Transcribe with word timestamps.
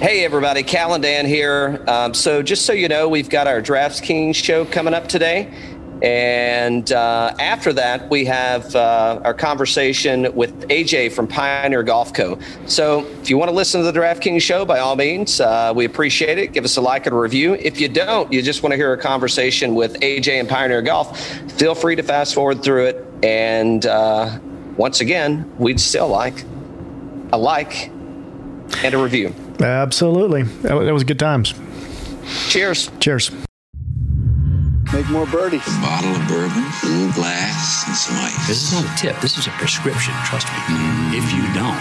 Hey, 0.00 0.24
everybody, 0.24 0.62
Cal 0.62 0.94
and 0.94 1.02
Dan 1.02 1.26
here. 1.26 1.84
Um, 1.86 2.14
so, 2.14 2.40
just 2.40 2.64
so 2.64 2.72
you 2.72 2.88
know, 2.88 3.06
we've 3.06 3.28
got 3.28 3.46
our 3.46 3.60
DraftKings 3.60 4.34
show 4.34 4.64
coming 4.64 4.94
up 4.94 5.08
today. 5.08 5.52
And 6.00 6.90
uh, 6.90 7.34
after 7.38 7.74
that, 7.74 8.08
we 8.08 8.24
have 8.24 8.74
uh, 8.74 9.20
our 9.22 9.34
conversation 9.34 10.34
with 10.34 10.58
AJ 10.70 11.12
from 11.12 11.28
Pioneer 11.28 11.82
Golf 11.82 12.14
Co. 12.14 12.38
So, 12.64 13.04
if 13.20 13.28
you 13.28 13.36
want 13.36 13.50
to 13.50 13.54
listen 13.54 13.84
to 13.84 13.92
the 13.92 14.00
DraftKings 14.00 14.40
show, 14.40 14.64
by 14.64 14.78
all 14.78 14.96
means, 14.96 15.38
uh, 15.38 15.74
we 15.76 15.84
appreciate 15.84 16.38
it. 16.38 16.54
Give 16.54 16.64
us 16.64 16.78
a 16.78 16.80
like 16.80 17.04
and 17.04 17.14
a 17.14 17.18
review. 17.18 17.52
If 17.52 17.78
you 17.78 17.88
don't, 17.88 18.32
you 18.32 18.40
just 18.40 18.62
want 18.62 18.72
to 18.72 18.78
hear 18.78 18.94
a 18.94 18.98
conversation 18.98 19.74
with 19.74 20.00
AJ 20.00 20.40
and 20.40 20.48
Pioneer 20.48 20.80
Golf, 20.80 21.20
feel 21.58 21.74
free 21.74 21.94
to 21.96 22.02
fast 22.02 22.34
forward 22.34 22.62
through 22.62 22.86
it. 22.86 23.06
And 23.22 23.84
uh, 23.84 24.38
once 24.78 25.02
again, 25.02 25.52
we'd 25.58 25.78
still 25.78 26.08
like 26.08 26.42
a 27.34 27.36
like 27.36 27.88
and 28.82 28.94
a 28.94 28.98
review. 28.98 29.34
Absolutely. 29.60 30.42
That 30.62 30.74
was, 30.74 30.86
that 30.86 30.94
was 30.94 31.04
good 31.04 31.18
times. 31.18 31.54
Cheers. 32.48 32.90
Cheers. 33.00 33.30
Make 34.92 35.08
more 35.10 35.26
birdies. 35.26 35.66
A 35.66 35.80
bottle 35.80 36.10
of 36.10 36.26
bourbon, 36.26 36.64
a 36.82 36.86
little 36.86 37.12
glass, 37.12 37.86
and 37.86 37.96
some 37.96 38.16
ice. 38.16 38.48
This 38.48 38.62
is 38.62 38.72
not 38.72 38.92
a 38.92 38.96
tip. 39.00 39.20
This 39.20 39.38
is 39.38 39.46
a 39.46 39.50
prescription. 39.50 40.14
Trust 40.24 40.48
me. 40.48 40.58
Mm. 40.74 41.14
If 41.14 41.32
you 41.32 41.42
don't, 41.54 41.78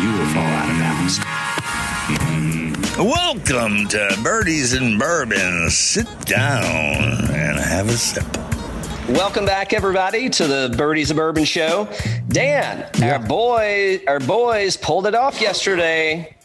you 0.00 0.10
will 0.16 0.26
fall 0.32 0.42
out 0.42 0.70
of 0.70 0.78
balance. 0.78 1.18
Welcome 2.98 3.88
to 3.88 4.18
Birdies 4.22 4.72
and 4.72 4.98
Bourbon. 4.98 5.68
Sit 5.70 6.06
down 6.24 6.64
and 7.34 7.58
have 7.58 7.88
a 7.88 7.96
sip. 7.96 8.24
Welcome 9.08 9.44
back, 9.44 9.72
everybody, 9.72 10.30
to 10.30 10.46
the 10.46 10.74
Birdies 10.76 11.10
and 11.10 11.18
Bourbon 11.18 11.44
show. 11.44 11.88
Dan, 12.28 12.88
our 13.02 13.18
boy, 13.18 14.00
our 14.08 14.20
boys 14.20 14.76
pulled 14.76 15.06
it 15.06 15.14
off 15.14 15.40
yesterday. 15.40 16.35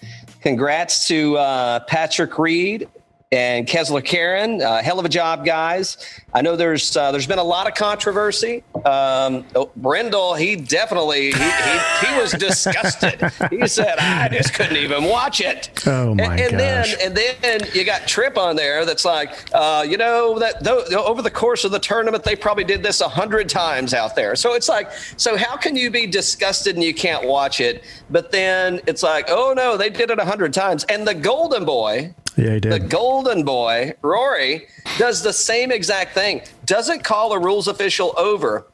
Congrats 0.41 1.07
to 1.07 1.37
uh, 1.37 1.79
Patrick 1.81 2.37
Reed 2.39 2.87
and 3.31 3.65
Kessler 3.65 4.01
Karain. 4.01 4.61
Uh, 4.61 4.81
hell 4.83 4.99
of 4.99 5.05
a 5.05 5.09
job, 5.09 5.45
guys. 5.45 5.97
I 6.33 6.41
know 6.41 6.55
there's 6.55 6.95
uh, 6.97 7.11
there's 7.11 7.27
been 7.27 7.39
a 7.39 7.43
lot 7.43 7.67
of 7.67 7.75
controversy. 7.75 8.63
Um, 8.75 9.45
oh, 9.55 9.71
Brandel, 9.79 10.37
he 10.37 10.55
definitely 10.57 11.31
he, 11.31 11.43
he, 11.43 12.07
he 12.07 12.19
was 12.19 12.31
disgusted. 12.39 13.31
he 13.49 13.67
said, 13.67 13.97
"I 13.99 14.27
just 14.29 14.53
couldn't 14.53 14.77
even 14.77 15.05
watch 15.05 15.39
it." 15.39 15.69
Oh 15.87 16.13
my 16.13 16.23
and, 16.23 16.39
and 16.39 16.59
then 16.59 16.87
and 17.01 17.15
then 17.15 17.61
you 17.73 17.85
got 17.85 18.07
Trip 18.07 18.37
on 18.37 18.55
there. 18.55 18.85
That's 18.85 19.05
like, 19.05 19.31
uh, 19.53 19.85
you 19.87 19.97
know, 19.97 20.37
that 20.39 20.63
though, 20.63 20.83
over 21.05 21.21
the 21.21 21.31
course 21.31 21.63
of 21.63 21.71
the 21.71 21.79
tournament, 21.79 22.23
they 22.23 22.35
probably 22.35 22.65
did 22.65 22.83
this 22.83 22.99
a 22.99 23.07
hundred 23.07 23.47
times 23.47 23.93
out 23.93 24.15
there. 24.15 24.35
So 24.35 24.53
it's 24.53 24.67
like, 24.67 24.91
so 25.15 25.37
how 25.37 25.55
can 25.55 25.75
you 25.77 25.89
be 25.89 26.05
disgusted 26.07 26.75
and 26.75 26.83
you 26.83 26.93
can't 26.93 27.25
watch 27.25 27.61
it? 27.61 27.83
But 28.09 28.31
then 28.31 28.81
it's 28.87 29.03
like, 29.03 29.25
oh 29.29 29.53
no, 29.55 29.77
they 29.77 29.89
did 29.89 30.09
it 30.11 30.19
a 30.19 30.25
hundred 30.25 30.53
times. 30.53 30.83
And 30.85 31.07
the 31.07 31.13
Golden 31.13 31.63
Boy, 31.63 32.13
Yeah, 32.37 32.53
he 32.53 32.59
did. 32.59 32.71
the 32.71 32.79
golden 32.79 33.43
boy, 33.43 33.93
Rory, 34.01 34.67
does 34.97 35.21
the 35.21 35.33
same 35.33 35.71
exact 35.71 36.13
thing. 36.13 36.41
Doesn't 36.65 37.03
call 37.03 37.33
a 37.33 37.39
rules 37.39 37.67
official 37.67 38.13
over. 38.17 38.67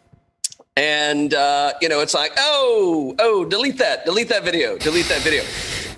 And, 0.76 1.34
uh, 1.34 1.74
you 1.82 1.90
know, 1.90 2.02
it's 2.02 2.14
like, 2.14 2.34
oh, 2.38 3.16
oh, 3.18 3.46
delete 3.46 3.80
that, 3.80 4.06
delete 4.06 4.30
that 4.30 4.44
video, 4.44 4.78
delete 4.78 5.08
that 5.08 5.22
video. 5.22 5.44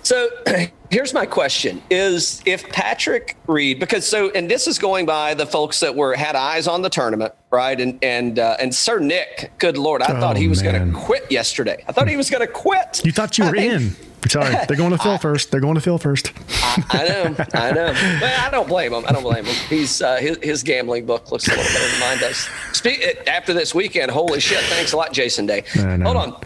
So 0.02 0.28
here's 0.90 1.12
my 1.14 1.26
question 1.26 1.82
is 1.90 2.42
if 2.46 2.68
Patrick 2.70 3.36
Reed, 3.46 3.78
because 3.80 4.06
so, 4.06 4.30
and 4.30 4.50
this 4.50 4.66
is 4.66 4.78
going 4.78 5.06
by 5.06 5.34
the 5.34 5.46
folks 5.46 5.80
that 5.80 5.94
were, 5.94 6.14
had 6.14 6.36
eyes 6.36 6.66
on 6.66 6.82
the 6.82 6.90
tournament, 6.90 7.34
right? 7.50 7.78
And, 7.80 8.02
and, 8.02 8.38
uh, 8.38 8.56
and 8.60 8.74
Sir 8.74 8.98
Nick, 8.98 9.52
good 9.58 9.76
Lord, 9.76 10.02
I 10.02 10.18
thought 10.20 10.36
Oh, 10.36 10.40
he 10.40 10.48
was 10.48 10.62
going 10.62 10.92
to 10.92 10.98
quit 10.98 11.30
yesterday. 11.30 11.84
I 11.88 11.92
thought 11.92 12.08
he 12.08 12.16
was 12.16 12.30
going 12.30 12.46
to 12.46 12.52
quit. 12.52 13.02
You 13.04 13.12
thought 13.12 13.36
you 13.38 13.44
were 13.44 13.56
I 13.56 13.62
in. 13.62 13.96
Sorry, 14.28 14.54
they're 14.68 14.76
going 14.76 14.90
to 14.90 14.98
Phil 14.98 15.16
first. 15.16 15.50
They're 15.50 15.62
going 15.62 15.76
to 15.76 15.80
Phil 15.80 15.96
first. 15.96 16.32
I 16.90 17.04
know, 17.08 17.44
I 17.54 17.72
know. 17.72 17.86
Well, 18.20 18.46
I 18.46 18.50
don't 18.50 18.68
blame 18.68 18.92
him. 18.92 19.04
I 19.08 19.12
don't 19.12 19.22
blame 19.22 19.46
him. 19.46 19.54
He's 19.70 20.02
uh, 20.02 20.16
his, 20.16 20.36
his 20.42 20.62
gambling 20.62 21.06
book 21.06 21.32
looks 21.32 21.48
a 21.48 21.52
little 21.52 21.64
better 21.64 21.88
than 21.90 22.00
mine 22.00 22.18
does. 22.18 22.36
Speak, 22.72 23.02
after 23.26 23.54
this 23.54 23.74
weekend, 23.74 24.10
holy 24.10 24.38
shit! 24.38 24.58
Thanks 24.64 24.92
a 24.92 24.98
lot, 24.98 25.14
Jason 25.14 25.46
Day. 25.46 25.64
Hold 25.74 26.16
on, 26.18 26.38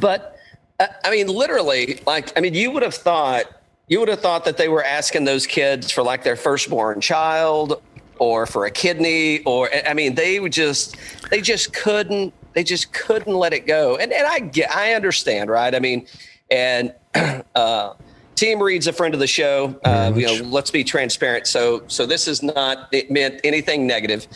but 0.00 0.33
I 0.80 1.10
mean, 1.10 1.28
literally, 1.28 2.00
like, 2.06 2.36
I 2.36 2.40
mean, 2.40 2.54
you 2.54 2.70
would 2.72 2.82
have 2.82 2.94
thought 2.94 3.44
you 3.86 4.00
would 4.00 4.08
have 4.08 4.20
thought 4.20 4.44
that 4.46 4.56
they 4.56 4.68
were 4.68 4.82
asking 4.82 5.24
those 5.24 5.46
kids 5.46 5.90
for 5.90 6.02
like 6.02 6.24
their 6.24 6.36
firstborn 6.36 7.00
child 7.00 7.82
or 8.18 8.46
for 8.46 8.64
a 8.64 8.70
kidney 8.70 9.42
or 9.44 9.68
I 9.86 9.94
mean, 9.94 10.14
they 10.14 10.40
would 10.40 10.52
just 10.52 10.96
they 11.30 11.40
just 11.40 11.72
couldn't 11.72 12.32
they 12.54 12.64
just 12.64 12.92
couldn't 12.92 13.34
let 13.34 13.52
it 13.52 13.66
go. 13.66 13.96
And 13.96 14.12
and 14.12 14.26
I 14.26 14.40
get 14.40 14.74
I 14.74 14.94
understand, 14.94 15.50
right? 15.50 15.74
I 15.74 15.80
mean, 15.80 16.06
and 16.50 16.94
uh, 17.54 17.94
Team 18.34 18.62
Reed's 18.62 18.86
a 18.86 18.92
friend 18.92 19.14
of 19.14 19.20
the 19.20 19.26
show. 19.26 19.78
Uh, 19.84 20.12
you 20.14 20.26
know, 20.26 20.44
let's 20.44 20.70
be 20.70 20.82
transparent. 20.82 21.46
So, 21.46 21.84
so 21.86 22.06
this 22.06 22.26
is 22.26 22.42
not 22.42 22.88
it 22.92 23.10
meant 23.10 23.40
anything 23.44 23.86
negative, 23.86 24.26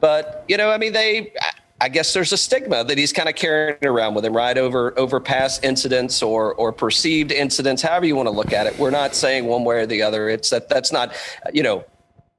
but 0.00 0.44
you 0.48 0.56
know, 0.56 0.70
I 0.70 0.78
mean, 0.78 0.92
they. 0.92 1.32
I- 1.80 1.88
guess 1.88 2.12
there's 2.12 2.32
a 2.32 2.36
stigma 2.36 2.84
that 2.84 2.98
he's 2.98 3.12
kind 3.12 3.28
of 3.28 3.34
carrying 3.34 3.84
around 3.84 4.14
with 4.14 4.24
him, 4.24 4.36
right? 4.36 4.56
Over 4.56 4.98
over 4.98 5.20
past 5.20 5.64
incidents 5.64 6.22
or 6.22 6.54
or 6.54 6.72
perceived 6.72 7.32
incidents, 7.32 7.82
however 7.82 8.06
you 8.06 8.16
want 8.16 8.26
to 8.26 8.32
look 8.32 8.52
at 8.52 8.66
it. 8.66 8.78
We're 8.78 8.90
not 8.90 9.14
saying 9.14 9.46
one 9.46 9.64
way 9.64 9.80
or 9.80 9.86
the 9.86 10.02
other. 10.02 10.28
It's 10.28 10.50
that 10.50 10.68
that's 10.68 10.92
not, 10.92 11.14
you 11.52 11.62
know, 11.62 11.84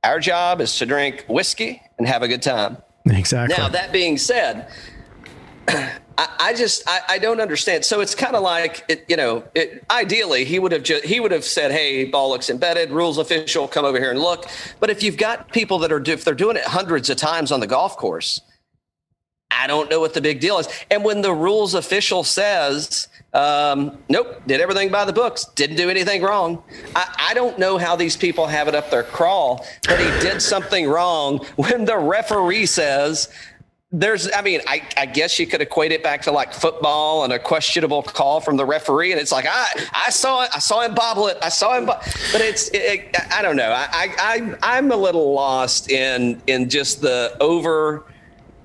our 0.03 0.19
job 0.19 0.61
is 0.61 0.77
to 0.77 0.85
drink 0.85 1.25
whiskey 1.27 1.81
and 1.97 2.07
have 2.07 2.21
a 2.21 2.27
good 2.27 2.41
time. 2.41 2.77
Exactly. 3.05 3.55
Now, 3.57 3.69
that 3.69 3.91
being 3.91 4.17
said, 4.17 4.67
I, 5.67 5.95
I 6.17 6.53
just 6.53 6.83
I, 6.87 7.01
I 7.09 7.17
don't 7.17 7.39
understand. 7.39 7.85
So 7.85 8.01
it's 8.01 8.13
kind 8.13 8.35
of 8.35 8.43
like 8.43 8.83
it, 8.89 9.05
you 9.07 9.15
know, 9.15 9.43
it, 9.55 9.83
ideally 9.89 10.43
he 10.43 10.59
would 10.59 10.71
have 10.71 10.83
just 10.83 11.05
he 11.05 11.19
would 11.19 11.31
have 11.31 11.45
said, 11.45 11.71
"Hey, 11.71 12.05
ball 12.05 12.29
looks 12.29 12.49
embedded. 12.49 12.91
Rules 12.91 13.17
official, 13.17 13.67
come 13.67 13.85
over 13.85 13.97
here 13.97 14.11
and 14.11 14.19
look." 14.19 14.45
But 14.79 14.89
if 14.89 15.01
you've 15.01 15.17
got 15.17 15.51
people 15.51 15.79
that 15.79 15.91
are 15.91 16.03
if 16.05 16.25
they're 16.25 16.33
doing 16.35 16.57
it 16.57 16.65
hundreds 16.65 17.09
of 17.09 17.17
times 17.17 17.51
on 17.51 17.61
the 17.61 17.67
golf 17.67 17.95
course, 17.95 18.41
I 19.51 19.67
don't 19.67 19.89
know 19.89 19.99
what 19.99 20.13
the 20.13 20.21
big 20.21 20.39
deal 20.39 20.59
is. 20.59 20.67
And 20.89 21.03
when 21.03 21.21
the 21.21 21.33
rules 21.33 21.73
official 21.73 22.23
says, 22.23 23.07
um, 23.33 23.97
"Nope, 24.07 24.41
did 24.47 24.61
everything 24.61 24.89
by 24.89 25.05
the 25.05 25.13
books, 25.13 25.45
didn't 25.55 25.77
do 25.77 25.89
anything 25.89 26.21
wrong," 26.21 26.63
I, 26.95 27.29
I 27.29 27.33
don't 27.33 27.57
know 27.59 27.77
how 27.77 27.95
these 27.95 28.15
people 28.15 28.47
have 28.47 28.67
it 28.67 28.75
up 28.75 28.89
their 28.89 29.03
crawl 29.03 29.65
that 29.83 29.99
he 29.99 30.27
did 30.27 30.41
something 30.41 30.87
wrong 30.87 31.39
when 31.55 31.85
the 31.85 31.97
referee 31.97 32.67
says 32.67 33.29
there's 33.91 34.31
i 34.33 34.41
mean 34.41 34.61
I, 34.67 34.83
I 34.97 35.07
guess 35.07 35.39
you 35.39 35.47
could 35.47 35.61
equate 35.61 35.91
it 35.91 36.03
back 36.03 36.21
to 36.23 36.31
like 36.31 36.53
football 36.53 37.23
and 37.23 37.33
a 37.33 37.39
questionable 37.39 38.03
call 38.03 38.39
from 38.39 38.55
the 38.55 38.65
referee 38.65 39.11
and 39.11 39.19
it's 39.19 39.31
like 39.31 39.47
i 39.49 39.65
i 40.05 40.11
saw 40.11 40.43
it 40.43 40.51
i 40.53 40.59
saw 40.59 40.81
him 40.81 40.93
bobble 40.93 41.27
it 41.27 41.39
i 41.41 41.49
saw 41.49 41.75
him 41.75 41.87
bo-. 41.87 41.99
but 42.31 42.39
it's 42.39 42.69
it, 42.71 43.15
i 43.31 43.41
don't 43.41 43.55
know 43.55 43.71
I, 43.71 43.87
I 43.91 44.15
i 44.19 44.77
i'm 44.77 44.91
a 44.91 44.95
little 44.95 45.33
lost 45.33 45.89
in 45.89 46.39
in 46.45 46.69
just 46.69 47.01
the 47.01 47.35
over 47.39 48.05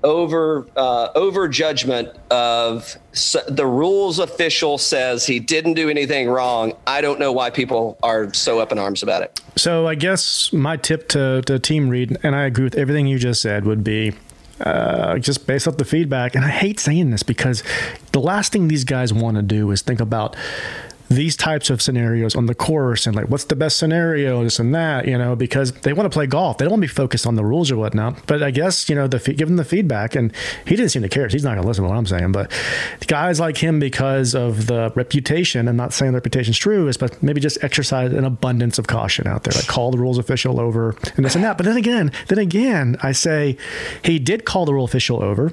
over 0.05 0.65
uh, 0.77 1.09
over 1.15 1.49
judgment 1.49 2.09
of 2.31 2.95
s- 3.11 3.35
the 3.49 3.65
rules 3.65 4.19
official 4.19 4.77
says 4.77 5.25
he 5.25 5.39
didn't 5.39 5.73
do 5.73 5.89
anything 5.89 6.29
wrong 6.29 6.71
i 6.87 7.01
don't 7.01 7.19
know 7.19 7.31
why 7.33 7.49
people 7.49 7.97
are 8.03 8.31
so 8.33 8.59
up 8.59 8.71
in 8.71 8.77
arms 8.79 9.01
about 9.03 9.21
it 9.23 9.41
So 9.57 9.87
I 9.87 9.95
guess 9.95 10.53
my 10.53 10.77
tip 10.77 11.07
to, 11.09 11.41
to 11.47 11.57
Team 11.59 11.89
Reed, 11.89 12.17
and 12.23 12.35
I 12.35 12.43
agree 12.45 12.63
with 12.65 12.75
everything 12.77 13.07
you 13.07 13.17
just 13.17 13.41
said, 13.41 13.65
would 13.65 13.83
be 13.83 14.13
uh, 14.61 15.17
just 15.17 15.47
based 15.47 15.67
off 15.67 15.77
the 15.77 15.85
feedback. 15.85 16.35
And 16.35 16.43
I 16.45 16.49
hate 16.49 16.79
saying 16.79 17.09
this 17.11 17.23
because 17.23 17.61
the 18.11 18.19
last 18.21 18.51
thing 18.53 18.67
these 18.69 18.83
guys 18.85 19.11
want 19.13 19.35
to 19.37 19.41
do 19.43 19.71
is 19.71 19.81
think 19.81 19.99
about 20.01 20.35
these 21.09 21.35
types 21.35 21.69
of 21.69 21.81
scenarios 21.81 22.35
on 22.35 22.47
the 22.47 22.55
course 22.55 23.05
and 23.05 23.15
like 23.15 23.29
what's 23.29 23.45
the 23.45 23.55
best 23.55 23.77
scenario, 23.77 24.43
this 24.43 24.59
and 24.59 24.73
that, 24.73 25.07
you 25.07 25.17
know, 25.17 25.35
because 25.35 25.71
they 25.71 25.93
want 25.93 26.11
to 26.11 26.13
play 26.13 26.27
golf. 26.27 26.57
They 26.57 26.65
don't 26.65 26.71
want 26.71 26.81
to 26.81 26.87
be 26.87 26.93
focused 26.93 27.27
on 27.27 27.35
the 27.35 27.45
rules 27.45 27.71
or 27.71 27.77
whatnot. 27.77 28.25
But 28.27 28.41
I 28.41 28.51
guess, 28.51 28.89
you 28.89 28.95
know, 28.95 29.07
the 29.07 29.19
give 29.33 29.49
him 29.49 29.55
the 29.55 29.65
feedback, 29.65 30.15
and 30.15 30.31
he 30.65 30.75
didn't 30.75 30.91
seem 30.91 31.01
to 31.01 31.09
care. 31.09 31.27
He's 31.27 31.43
not 31.43 31.51
going 31.51 31.61
to 31.61 31.67
listen 31.67 31.83
to 31.83 31.89
what 31.89 31.97
I'm 31.97 32.05
saying. 32.05 32.31
But 32.31 32.51
guys 33.07 33.39
like 33.39 33.57
him, 33.57 33.79
because 33.79 34.33
of 34.35 34.67
the 34.67 34.91
reputation, 34.95 35.67
I'm 35.67 35.75
not 35.75 35.93
saying 35.93 36.11
the 36.11 36.17
reputation's 36.17 36.57
true, 36.57 36.87
is 36.87 36.97
but 36.97 37.21
maybe 37.21 37.41
just 37.41 37.63
exercise 37.63 38.13
an 38.13 38.25
abundance 38.25 38.79
of 38.79 38.87
caution 38.87 39.27
out 39.27 39.43
there. 39.43 39.53
Like 39.53 39.67
call 39.67 39.91
the 39.91 39.97
rules 39.97 40.17
official 40.17 40.59
over 40.59 40.95
and 41.15 41.25
this 41.25 41.35
and 41.35 41.43
that. 41.43 41.57
But 41.57 41.65
then 41.65 41.77
again, 41.77 42.11
then 42.27 42.39
again, 42.39 42.97
I 43.01 43.11
say 43.11 43.57
he 44.03 44.19
did 44.19 44.45
call 44.45 44.65
the 44.65 44.73
rule 44.73 44.85
official 44.85 45.23
over. 45.23 45.51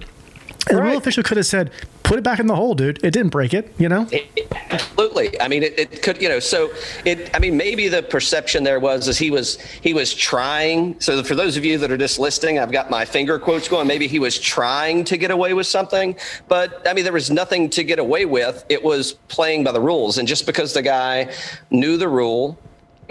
And 0.68 0.78
the 0.78 0.82
rule 0.82 0.96
official 0.96 1.22
could 1.22 1.36
have 1.36 1.46
said, 1.46 1.70
"Put 2.02 2.18
it 2.18 2.22
back 2.22 2.38
in 2.38 2.46
the 2.46 2.54
hole, 2.54 2.74
dude. 2.74 3.02
It 3.04 3.10
didn't 3.10 3.30
break 3.30 3.52
it." 3.52 3.74
You 3.78 3.88
know. 3.88 4.06
It- 4.12 4.26
it- 4.36 4.48
absolutely. 4.70 5.40
I 5.40 5.48
mean, 5.48 5.62
it, 5.62 5.78
it 5.78 6.02
could, 6.02 6.20
you 6.22 6.28
know, 6.28 6.38
so 6.38 6.70
it, 7.04 7.30
I 7.34 7.38
mean, 7.38 7.56
maybe 7.56 7.88
the 7.88 8.02
perception 8.02 8.64
there 8.64 8.80
was, 8.80 9.08
is 9.08 9.18
he 9.18 9.30
was, 9.30 9.60
he 9.60 9.92
was 9.92 10.14
trying. 10.14 10.98
So 11.00 11.22
for 11.22 11.34
those 11.34 11.56
of 11.56 11.64
you 11.64 11.78
that 11.78 11.90
are 11.90 11.96
just 11.96 12.18
listening, 12.18 12.58
I've 12.58 12.72
got 12.72 12.90
my 12.90 13.04
finger 13.04 13.38
quotes 13.38 13.68
going. 13.68 13.86
Maybe 13.86 14.06
he 14.06 14.18
was 14.18 14.38
trying 14.38 15.04
to 15.04 15.16
get 15.16 15.30
away 15.30 15.52
with 15.54 15.66
something, 15.66 16.16
but 16.48 16.86
I 16.88 16.94
mean, 16.94 17.04
there 17.04 17.12
was 17.12 17.30
nothing 17.30 17.68
to 17.70 17.84
get 17.84 17.98
away 17.98 18.24
with. 18.24 18.64
It 18.68 18.82
was 18.82 19.14
playing 19.28 19.64
by 19.64 19.72
the 19.72 19.80
rules. 19.80 20.18
And 20.18 20.26
just 20.28 20.46
because 20.46 20.72
the 20.72 20.82
guy 20.82 21.32
knew 21.70 21.96
the 21.96 22.08
rule 22.08 22.58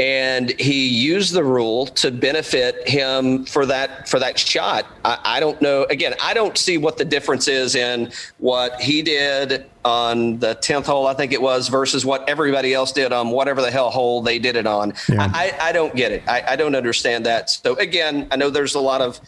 and 0.02 0.50
he 0.60 0.88
used 0.88 1.32
the 1.32 1.44
rule 1.44 1.86
to 1.86 2.10
benefit 2.10 2.90
him 2.90 3.46
for 3.46 3.68
that 3.68 4.10
for 4.10 4.18
that 4.18 4.40
shot. 4.40 4.88
I, 5.06 5.20
I, 5.24 5.40
don't 5.40 5.62
know. 5.62 5.84
Again, 5.92 6.16
I 6.20 6.34
don't 6.34 6.58
see 6.58 6.80
what 6.80 6.98
the 6.98 7.06
difference 7.06 7.48
is 7.48 7.76
in 7.76 8.12
what 8.40 8.82
he 8.82 9.04
did 9.04 9.70
on 9.86 10.40
the 10.40 10.56
tenth 10.56 10.88
hole, 10.88 11.06
I 11.06 11.14
think 11.14 11.34
it 11.34 11.42
was, 11.42 11.68
versus 11.68 12.04
what 12.04 12.28
everybody 12.28 12.74
else 12.74 12.92
did 12.92 13.14
on 13.14 13.30
whatever 13.30 13.62
the 13.62 13.70
hell 13.70 13.92
hole 13.92 14.24
they 14.24 14.40
did 14.40 14.56
it 14.56 14.66
on. 14.66 14.96
Yeah. 15.08 15.30
I, 15.32 15.56
I, 15.62 15.72
don't 15.72 15.96
get 15.96 16.12
it. 16.12 16.28
I, 16.28 16.44
I 16.50 16.56
don't 16.56 16.74
understand 16.74 17.28
that. 17.28 17.52
So 17.52 17.76
again, 17.76 18.28
I 18.32 18.38
know 18.38 18.50
there's 18.50 18.74
a 18.74 18.80
lot 18.80 19.02
of 19.02 19.22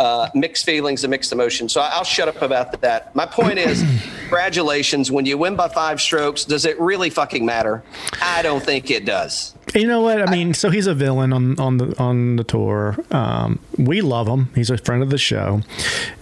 uh, 0.00 0.30
mixed 0.34 0.64
feelings 0.64 1.04
and 1.04 1.10
mixed 1.10 1.30
emotions. 1.30 1.72
So 1.72 1.80
I'll 1.80 2.04
shut 2.04 2.26
up 2.26 2.40
about 2.40 2.80
that. 2.80 3.14
My 3.14 3.26
point 3.26 3.58
is, 3.58 3.84
congratulations. 4.20 5.10
When 5.10 5.26
you 5.26 5.36
win 5.36 5.56
by 5.56 5.68
five 5.68 6.00
strokes, 6.00 6.44
does 6.44 6.64
it 6.64 6.80
really 6.80 7.10
fucking 7.10 7.44
matter? 7.44 7.82
I 8.22 8.42
don't 8.42 8.64
think 8.64 8.90
it 8.90 9.04
does. 9.04 9.54
You 9.74 9.86
know 9.86 10.00
what? 10.00 10.20
I 10.20 10.30
mean, 10.30 10.54
so 10.54 10.70
he's 10.70 10.86
a 10.86 10.94
villain 10.94 11.32
on 11.32 11.58
on 11.60 11.76
the 11.78 11.98
on 11.98 12.36
the 12.36 12.44
tour. 12.44 12.96
Um, 13.10 13.60
we 13.78 14.00
love 14.00 14.26
him. 14.26 14.50
He's 14.54 14.70
a 14.70 14.78
friend 14.78 15.02
of 15.02 15.10
the 15.10 15.18
show, 15.18 15.62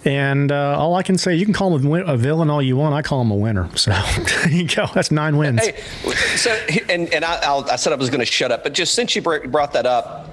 and 0.04 0.52
uh, 0.52 0.78
all 0.78 0.94
I 0.94 1.02
can 1.02 1.16
say, 1.16 1.34
you 1.34 1.44
can 1.44 1.54
call 1.54 1.76
him 1.76 1.92
a 2.06 2.16
villain 2.16 2.50
all 2.50 2.60
you 2.60 2.76
want. 2.76 2.94
I 2.94 3.02
call 3.02 3.22
him 3.22 3.30
a 3.30 3.36
winner. 3.36 3.68
So 3.76 3.90
there 3.90 4.50
you 4.50 4.68
go. 4.68 4.86
That's 4.94 5.10
nine 5.10 5.36
wins. 5.36 5.66
Hey, 5.66 5.80
so 6.36 6.50
and 6.88 7.12
and 7.12 7.24
I, 7.24 7.40
I'll, 7.42 7.68
I 7.70 7.76
said 7.76 7.92
I 7.92 7.96
was 7.96 8.10
going 8.10 8.20
to 8.20 8.26
shut 8.26 8.52
up, 8.52 8.64
but 8.64 8.74
just 8.74 8.94
since 8.94 9.16
you 9.16 9.22
brought 9.22 9.72
that 9.72 9.86
up, 9.86 10.28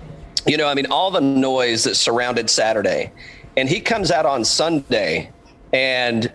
you 0.46 0.58
know, 0.58 0.68
I 0.68 0.74
mean, 0.74 0.88
all 0.88 1.12
the 1.12 1.22
noise 1.22 1.84
that 1.86 1.96
surrounded 1.96 2.50
Saturday 2.50 3.12
and 3.58 3.70
he 3.70 3.80
comes 3.80 4.12
out 4.12 4.26
on 4.26 4.44
Sunday 4.44 5.32
and 5.74 6.32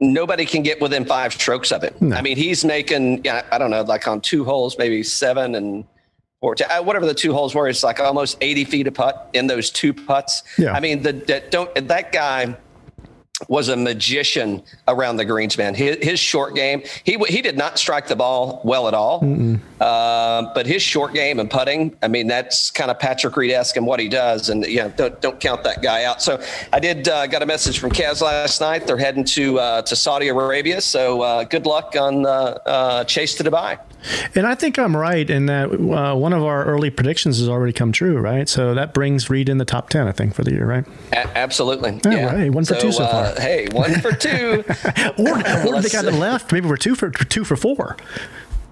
nobody 0.00 0.44
can 0.44 0.62
get 0.62 0.80
within 0.80 1.04
five 1.04 1.32
strokes 1.32 1.72
of 1.72 1.84
it. 1.84 2.00
No. 2.00 2.16
I 2.16 2.22
mean, 2.22 2.36
he's 2.36 2.64
making, 2.64 3.24
yeah, 3.24 3.44
I 3.52 3.58
don't 3.58 3.70
know, 3.70 3.82
like 3.82 4.08
on 4.08 4.20
two 4.20 4.44
holes, 4.44 4.76
maybe 4.78 5.02
seven 5.02 5.54
and 5.54 5.84
four, 6.40 6.56
uh, 6.70 6.82
whatever 6.82 7.06
the 7.06 7.14
two 7.14 7.32
holes 7.32 7.54
were. 7.54 7.68
It's 7.68 7.82
like 7.82 8.00
almost 8.00 8.38
80 8.40 8.64
feet 8.64 8.86
a 8.86 8.92
putt 8.92 9.30
in 9.32 9.46
those 9.46 9.70
two 9.70 9.92
putts. 9.92 10.42
Yeah. 10.58 10.72
I 10.72 10.80
mean, 10.80 11.02
the, 11.02 11.12
the 11.12 11.42
don't, 11.50 11.88
that 11.88 12.12
guy, 12.12 12.56
was 13.48 13.68
a 13.68 13.76
magician 13.76 14.62
around 14.86 15.16
the 15.16 15.24
greens, 15.24 15.58
man. 15.58 15.74
His, 15.74 15.96
his, 16.00 16.20
short 16.20 16.54
game, 16.54 16.82
he 17.02 17.18
he 17.28 17.42
did 17.42 17.56
not 17.56 17.78
strike 17.78 18.06
the 18.06 18.16
ball 18.16 18.60
well 18.64 18.86
at 18.86 18.94
all, 18.94 19.24
uh, 19.80 20.54
but 20.54 20.66
his 20.66 20.82
short 20.82 21.12
game 21.12 21.40
and 21.40 21.50
putting, 21.50 21.96
I 22.02 22.08
mean, 22.08 22.28
that's 22.28 22.70
kind 22.70 22.90
of 22.90 22.98
Patrick 22.98 23.36
Reed 23.36 23.50
esque 23.50 23.76
in 23.76 23.84
what 23.84 23.98
he 23.98 24.08
does, 24.08 24.48
and 24.48 24.64
yeah, 24.66 24.88
don't 24.88 25.20
don't 25.20 25.40
count 25.40 25.64
that 25.64 25.82
guy 25.82 26.04
out. 26.04 26.22
So 26.22 26.40
I 26.72 26.78
did 26.78 27.08
uh, 27.08 27.26
got 27.26 27.42
a 27.42 27.46
message 27.46 27.80
from 27.80 27.90
Kaz 27.90 28.22
last 28.22 28.60
night. 28.60 28.86
They're 28.86 28.96
heading 28.96 29.24
to 29.24 29.58
uh, 29.58 29.82
to 29.82 29.96
Saudi 29.96 30.28
Arabia, 30.28 30.80
so 30.80 31.22
uh, 31.22 31.44
good 31.44 31.66
luck 31.66 31.96
on 31.98 32.22
the 32.22 32.68
uh, 32.68 33.04
chase 33.04 33.34
to 33.34 33.44
Dubai. 33.44 33.78
And 34.34 34.46
I 34.46 34.54
think 34.54 34.78
I'm 34.78 34.96
right 34.96 35.28
in 35.28 35.46
that 35.46 35.72
uh, 35.72 36.14
one 36.14 36.32
of 36.32 36.42
our 36.42 36.64
early 36.64 36.90
predictions 36.90 37.38
has 37.38 37.48
already 37.48 37.72
come 37.72 37.92
true, 37.92 38.18
right? 38.18 38.48
So 38.48 38.74
that 38.74 38.94
brings 38.94 39.30
Reed 39.30 39.48
in 39.48 39.58
the 39.58 39.64
top 39.64 39.88
10, 39.90 40.06
I 40.06 40.12
think, 40.12 40.34
for 40.34 40.44
the 40.44 40.52
year, 40.52 40.66
right? 40.66 40.84
A- 41.12 41.38
absolutely. 41.38 42.00
Yeah, 42.04 42.10
yeah. 42.12 42.34
Right. 42.34 42.50
One 42.50 42.64
for 42.64 42.74
so, 42.74 42.80
two 42.80 42.92
so 42.92 43.06
far. 43.06 43.24
Uh, 43.24 43.40
hey, 43.40 43.68
one 43.72 44.00
for 44.00 44.12
two. 44.12 44.64
or 45.18 45.38
or 45.66 45.80
they 45.80 45.88
got 45.88 46.04
it 46.04 46.14
left. 46.14 46.52
Maybe 46.52 46.68
we're 46.68 46.76
two 46.76 46.94
for 46.94 47.10
two 47.10 47.44
for 47.44 47.56
four. 47.56 47.96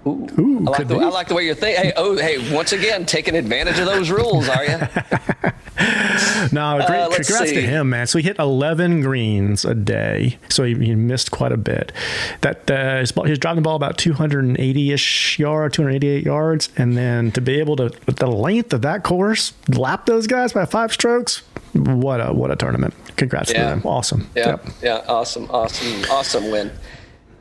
Ooh, 0.07 0.27
Ooh 0.39 0.59
I, 0.67 0.71
like 0.71 0.89
the, 0.89 0.97
I, 0.97 1.09
like 1.09 1.29
the, 1.29 1.35
way 1.35 1.45
you're 1.45 1.55
thinking. 1.55 1.85
Hey, 1.85 1.93
oh, 1.97 2.17
hey, 2.17 2.53
once 2.53 2.73
again, 2.73 3.07
taking 3.07 3.37
advantage 3.37 3.79
of 3.79 3.87
those 3.87 4.11
rules, 4.11 4.49
are 4.49 4.65
you? 4.65 4.79
no, 6.53 6.85
great, 6.87 6.99
uh, 6.99 7.11
congrats 7.11 7.51
see. 7.51 7.55
to 7.55 7.63
him, 7.63 7.91
man. 7.91 8.09
So 8.09 8.19
he 8.19 8.25
hit 8.25 8.37
11 8.39 9.03
greens 9.03 9.65
a 9.65 9.75
day, 9.75 10.39
so 10.49 10.65
he, 10.65 10.75
he 10.75 10.95
missed 10.97 11.31
quite 11.31 11.53
a 11.53 11.57
bit. 11.57 11.93
That 12.41 12.69
uh, 12.69 13.05
he 13.25 13.31
was 13.31 13.39
driving 13.39 13.63
the 13.63 13.67
ball 13.67 13.77
about 13.77 13.97
280-ish 13.97 15.39
yard, 15.39 15.73
288 15.73 16.25
yards, 16.25 16.69
and 16.77 16.97
then 16.97 17.31
to 17.33 17.41
be 17.41 17.61
able 17.61 17.77
to, 17.77 17.93
with 18.07 18.17
the 18.17 18.27
length 18.27 18.73
of 18.73 18.83
that 18.83 19.05
course, 19.05 19.53
lap 19.69 20.07
those 20.07 20.27
guys 20.27 20.53
by 20.53 20.65
five 20.65 20.93
strokes, 20.93 21.43
what 21.75 22.19
a 22.21 22.33
what 22.35 22.51
a 22.51 22.57
tournament! 22.57 22.93
Congrats 23.17 23.51
yeah. 23.51 23.63
to 23.63 23.65
them. 23.71 23.83
Awesome. 23.87 24.29
Yeah, 24.35 24.49
yep. 24.49 24.67
yeah, 24.83 25.05
awesome, 25.09 25.51
awesome, 25.51 26.05
awesome 26.11 26.51
win. 26.51 26.71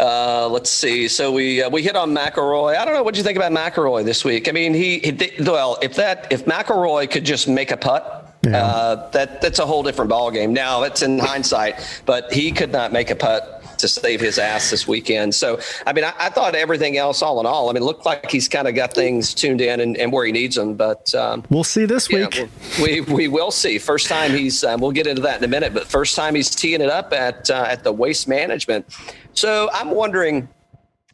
Uh, 0.01 0.49
let's 0.49 0.71
see. 0.71 1.07
So 1.07 1.31
we 1.31 1.61
uh, 1.61 1.69
we 1.69 1.83
hit 1.83 1.95
on 1.95 2.09
McIlroy. 2.09 2.75
I 2.75 2.85
don't 2.85 2.95
know 2.95 3.03
what 3.03 3.15
you 3.15 3.21
think 3.21 3.37
about 3.37 3.51
McIlroy 3.51 4.03
this 4.03 4.25
week. 4.25 4.49
I 4.49 4.51
mean, 4.51 4.73
he, 4.73 4.97
he 4.97 5.31
well, 5.43 5.77
if 5.83 5.95
that 5.95 6.27
if 6.31 6.45
McIlroy 6.45 7.09
could 7.09 7.23
just 7.23 7.47
make 7.47 7.69
a 7.69 7.77
putt, 7.77 8.35
yeah. 8.43 8.65
uh, 8.65 9.09
that 9.11 9.41
that's 9.41 9.59
a 9.59 9.65
whole 9.65 9.83
different 9.83 10.09
ball 10.09 10.31
game. 10.31 10.53
Now 10.53 10.81
it's 10.81 11.03
in 11.03 11.19
hindsight, 11.19 12.01
but 12.07 12.33
he 12.33 12.51
could 12.51 12.71
not 12.71 12.91
make 12.91 13.11
a 13.11 13.15
putt 13.15 13.60
to 13.81 13.87
save 13.87 14.21
his 14.21 14.39
ass 14.39 14.69
this 14.71 14.87
weekend. 14.87 15.35
So, 15.35 15.59
I 15.85 15.93
mean, 15.93 16.03
I, 16.03 16.13
I 16.19 16.29
thought 16.29 16.55
everything 16.55 16.97
else, 16.97 17.21
all 17.21 17.39
in 17.39 17.45
all, 17.45 17.69
I 17.69 17.73
mean, 17.73 17.83
looked 17.83 18.05
like 18.05 18.29
he's 18.29 18.47
kind 18.47 18.67
of 18.67 18.75
got 18.75 18.93
things 18.93 19.33
tuned 19.33 19.61
in 19.61 19.79
and, 19.79 19.97
and 19.97 20.11
where 20.11 20.25
he 20.25 20.31
needs 20.31 20.55
them. 20.55 20.75
But 20.75 21.13
um, 21.15 21.43
we'll 21.49 21.63
see 21.63 21.85
this 21.85 22.09
week. 22.09 22.37
Know, 22.37 22.49
we 22.81 23.01
we 23.01 23.27
will 23.27 23.51
see. 23.51 23.77
First 23.77 24.07
time 24.07 24.31
he's. 24.31 24.63
Um, 24.63 24.79
we'll 24.79 24.91
get 24.91 25.07
into 25.07 25.21
that 25.23 25.37
in 25.37 25.43
a 25.43 25.47
minute. 25.47 25.73
But 25.73 25.87
first 25.87 26.15
time 26.15 26.35
he's 26.35 26.49
teeing 26.49 26.81
it 26.81 26.89
up 26.89 27.13
at 27.13 27.49
uh, 27.49 27.65
at 27.67 27.83
the 27.83 27.91
Waste 27.91 28.27
Management 28.27 28.85
so 29.33 29.69
I'm 29.73 29.91
wondering 29.91 30.49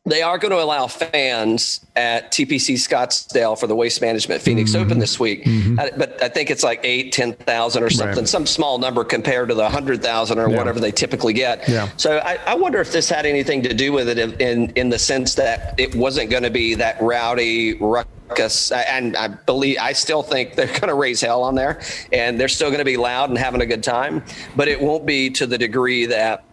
they 0.08 0.22
are 0.22 0.38
going 0.38 0.52
to 0.52 0.62
allow 0.62 0.88
fans 0.88 1.86
at 1.96 2.32
TPC 2.32 2.76
Scottsdale 2.76 3.60
for 3.60 3.68
the 3.68 3.76
Waste 3.76 4.02
Management 4.02 4.42
Phoenix 4.42 4.72
mm-hmm. 4.72 4.82
Open 4.82 5.00
this 5.00 5.20
week. 5.20 5.44
Mm-hmm. 5.44 5.98
But 5.98 6.24
I 6.24 6.30
think 6.30 6.50
it's 6.50 6.64
like 6.64 6.80
eight, 6.84 7.12
10,000 7.12 7.84
or 7.84 7.90
something, 7.90 8.18
right. 8.20 8.28
some 8.28 8.46
small 8.46 8.78
number 8.78 9.04
compared 9.04 9.50
to 9.50 9.56
the 9.56 9.64
100,000 9.64 10.40
or 10.40 10.50
yeah. 10.50 10.58
whatever 10.58 10.80
they 10.80 10.92
typically 10.92 11.34
get. 11.34 11.68
Yeah. 11.68 11.90
So 11.98 12.20
I, 12.20 12.40
I, 12.46 12.56
wonder 12.56 12.80
if 12.80 12.92
this 12.92 13.10
had 13.10 13.26
anything 13.26 13.62
to 13.64 13.74
do 13.74 13.92
with 13.92 14.08
it 14.08 14.18
in, 14.18 14.34
in, 14.40 14.70
in 14.72 14.90
the 14.90 15.00
sense 15.00 15.36
that 15.36 15.78
it 15.78 15.94
wasn't 15.94 16.30
going 16.30 16.44
to 16.44 16.50
be 16.50 16.76
that 16.76 17.02
rowdy 17.02 17.74
ruckus. 17.76 18.72
And 18.72 19.18
I 19.18 19.28
believe, 19.28 19.78
I 19.82 19.94
still 19.94 20.24
think 20.24 20.56
they're 20.56 20.68
going 20.68 20.88
to 20.88 20.94
raise 20.94 21.20
hell 21.20 21.44
on 21.44 21.56
there 21.56 21.82
and 22.14 22.40
they're 22.40 22.48
still 22.48 22.70
going 22.70 22.80
to 22.80 22.86
be 22.86 22.98
loud 22.98 23.30
and 23.30 23.38
having 23.38 23.62
a 23.62 23.66
good 23.66 23.84
time, 23.84 24.24
but 24.56 24.68
it 24.68 24.80
won't 24.80 25.06
be 25.06 25.30
to 25.32 25.46
the 25.46 25.58
degree 25.58 26.06
that 26.06 26.44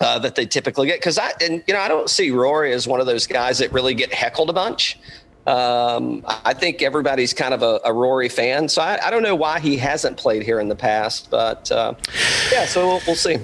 uh, 0.00 0.18
that 0.18 0.34
they 0.34 0.46
typically 0.46 0.86
get. 0.86 1.00
Because 1.00 1.18
I 1.18 1.32
and 1.40 1.62
you 1.66 1.74
know 1.74 1.80
I 1.80 1.88
don't 1.88 2.10
see 2.10 2.30
Rory 2.30 2.72
as 2.72 2.86
one 2.86 3.00
of 3.00 3.06
those 3.06 3.26
guys 3.26 3.58
that 3.58 3.72
really 3.72 3.94
get 3.94 4.12
heckled 4.12 4.50
a 4.50 4.52
bunch. 4.52 4.98
Um, 5.46 6.24
I 6.26 6.54
think 6.54 6.82
everybody's 6.82 7.32
kind 7.32 7.54
of 7.54 7.62
a, 7.62 7.80
a 7.84 7.92
Rory 7.92 8.28
fan, 8.28 8.68
so 8.68 8.82
I, 8.82 8.98
I, 9.00 9.10
don't 9.12 9.22
know 9.22 9.36
why 9.36 9.60
he 9.60 9.76
hasn't 9.76 10.16
played 10.16 10.42
here 10.42 10.58
in 10.58 10.66
the 10.66 10.74
past, 10.74 11.30
but 11.30 11.70
uh, 11.70 11.94
yeah, 12.50 12.66
so 12.66 12.84
we'll, 12.84 13.00
we'll 13.06 13.14
see 13.14 13.36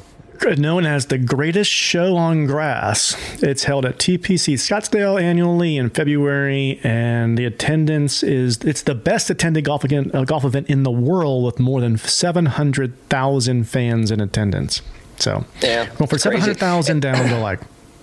known 0.59 0.85
as 0.85 1.07
the 1.07 1.19
greatest 1.19 1.71
show 1.71 2.17
on 2.17 2.47
grass. 2.47 3.17
It's 3.43 3.65
held 3.65 3.85
at 3.85 3.99
TPC 3.99 4.55
Scottsdale 4.55 5.21
annually 5.21 5.77
in 5.77 5.91
February, 5.91 6.81
and 6.83 7.39
the 7.39 7.45
attendance 7.45 8.23
is 8.23 8.59
it's 8.59 8.83
the 8.83 8.95
best 8.95 9.31
attended 9.31 9.65
golf 9.65 9.85
event, 9.85 10.15
uh, 10.15 10.25
golf 10.25 10.45
event 10.45 10.69
in 10.69 10.83
the 10.83 10.91
world 10.91 11.45
with 11.45 11.61
more 11.61 11.81
than 11.81 11.97
700,000 11.97 13.65
fans 13.65 14.11
in 14.11 14.21
attendance. 14.21 14.83
So 15.23 15.45
yeah, 15.63 15.89
well, 16.01 16.09
for 16.09 16.19
seven 16.19 16.41
hundred 16.41 16.59
thousand 16.59 17.01
down 17.01 17.29
to 17.29 17.39
like, 17.39 17.61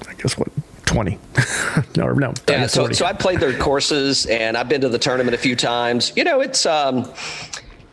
I 0.07 0.13
guess 0.13 0.37
what 0.37 0.47
20 0.85 1.19
or 2.01 2.15
no 2.19 2.33
yeah 2.49 2.65
so, 2.65 2.91
so 2.91 3.05
i 3.05 3.13
played 3.13 3.39
their 3.39 3.55
courses 3.59 4.25
and 4.25 4.57
i've 4.57 4.67
been 4.67 4.81
to 4.81 4.89
the 4.89 4.97
tournament 4.97 5.35
a 5.35 5.37
few 5.37 5.55
times. 5.55 6.11
You 6.15 6.23
know 6.23 6.39
it's 6.41 6.65
um 6.65 7.13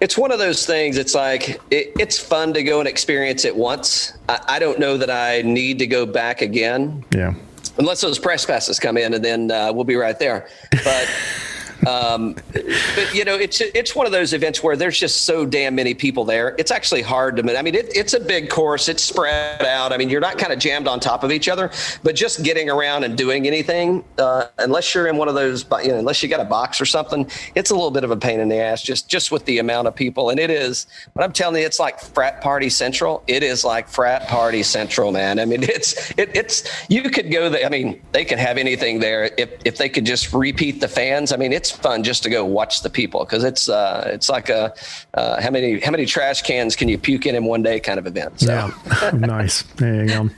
it's 0.01 0.17
one 0.17 0.31
of 0.31 0.39
those 0.39 0.65
things 0.65 0.97
it's 0.97 1.15
like 1.15 1.61
it, 1.71 1.93
it's 1.99 2.19
fun 2.19 2.55
to 2.55 2.63
go 2.63 2.79
and 2.79 2.89
experience 2.89 3.45
it 3.45 3.55
once. 3.55 4.13
I, 4.29 4.41
I, 4.47 4.59
don't 4.59 4.79
know 4.79 4.97
that 4.97 5.11
i 5.11 5.43
need 5.43 5.79
to 5.81 5.87
go 5.87 6.07
back 6.07 6.41
again. 6.41 7.05
Yeah. 7.15 7.35
Unless 7.79 8.01
those 8.01 8.19
press 8.19 8.47
passes 8.47 8.79
come 8.79 8.97
in 8.97 9.13
and 9.13 9.25
then 9.25 9.51
uh, 9.51 9.73
we'll 9.75 9.85
be 9.85 9.97
right 9.97 10.19
there. 10.19 10.49
But 10.85 11.11
um, 11.85 12.35
but 12.53 13.15
you 13.15 13.25
know, 13.25 13.35
it's 13.35 13.61
it's 13.61 13.95
one 13.95 14.07
of 14.07 14.13
those 14.13 14.33
events 14.33 14.63
where 14.63 14.77
there's 14.77 14.99
just 14.99 15.23
so 15.23 15.45
damn 15.45 15.75
many 15.75 15.95
people 15.95 16.25
there. 16.25 16.55
It's 16.59 16.71
actually 16.71 17.03
hard 17.03 17.37
to. 17.37 17.59
I 17.59 17.63
mean, 17.63 17.75
it, 17.75 17.95
it's 17.95 18.15
a 18.15 18.21
big 18.21 18.49
course. 18.49 18.89
It's 18.89 19.03
spread 19.03 19.63
out. 19.63 19.93
I 19.93 19.97
mean, 19.97 20.09
you're 20.09 20.21
not 20.21 20.39
kind 20.39 20.53
of 20.53 20.59
jammed 20.59 20.89
on 20.89 21.01
top 21.01 21.23
of 21.23 21.31
each 21.31 21.49
other, 21.49 21.71
but 22.03 22.15
just 22.15 22.43
getting 22.43 22.71
around 22.71 23.05
and 23.05 23.17
doing 23.17 23.47
anything, 23.47 24.05
uh, 24.19 24.47
unless 24.59 24.95
you're 24.95 25.07
in 25.07 25.17
one 25.17 25.29
of 25.29 25.35
those, 25.35 25.65
you 25.83 25.89
know, 25.89 25.99
unless 25.99 26.23
you 26.23 26.29
got 26.29 26.41
a 26.41 26.45
box 26.45 26.81
or 26.81 26.87
something, 26.87 27.29
it's 27.55 27.71
a 27.71 27.75
little 27.75 27.91
bit 27.91 28.05
of 28.05 28.11
a 28.11 28.17
pain 28.17 28.41
in 28.41 28.49
the 28.49 28.57
ass. 28.57 28.83
Just 28.83 29.09
just 29.09 29.31
with 29.31 29.45
the 29.45 29.59
amount 29.59 29.87
of 29.87 29.95
people, 29.95 30.31
and 30.31 30.41
it 30.41 30.51
is. 30.51 30.87
But 31.15 31.25
I'm 31.25 31.33
telling 31.33 31.61
you, 31.61 31.67
it's 31.67 31.79
like 31.79 32.01
frat 32.01 32.41
party 32.41 32.71
central. 32.71 33.23
It 33.27 33.43
is 33.43 33.65
like 33.65 33.89
frat 33.89 34.29
party 34.29 34.63
central, 34.63 35.13
man. 35.13 35.39
I 35.39 35.45
mean, 35.45 35.63
it's 35.77 36.11
it, 36.19 36.35
it's 36.35 36.65
you 36.89 37.03
could 37.11 37.31
go 37.31 37.51
there. 37.51 37.67
I 37.67 37.69
mean, 37.69 38.03
they 38.13 38.25
could 38.25 38.39
have 38.39 38.57
anything 38.57 38.99
there 38.99 39.31
if 39.37 39.51
if 39.65 39.77
they 39.77 39.89
could 39.89 40.07
just 40.07 40.33
repeat 40.33 40.81
the 40.81 40.89
fans. 40.89 41.33
I 41.33 41.37
mean, 41.37 41.53
it's 41.53 41.66
fun 41.71 42.03
just 42.03 42.23
to 42.23 42.31
go 42.31 42.45
watch 42.45 42.83
the 42.83 42.91
people 42.91 43.25
because 43.25 43.45
it's 43.45 43.69
uh, 43.69 44.09
it's 44.13 44.29
like 44.29 44.49
a 44.49 44.75
uh, 45.15 45.41
how 45.41 45.51
many 45.51 45.81
how 45.81 45.91
many 45.91 46.07
trash 46.07 46.43
cans 46.43 46.77
can 46.77 46.89
you 46.89 46.99
puke 46.99 47.27
in 47.27 47.35
in 47.35 47.45
one 47.45 47.63
day 47.63 47.81
kind 47.81 47.99
of 47.99 48.07
event. 48.07 48.41
So. 48.41 48.53
Yeah, 48.53 49.11
nice. 49.15 49.63
There 49.63 50.05
you 50.05 50.09
go. 50.09 50.31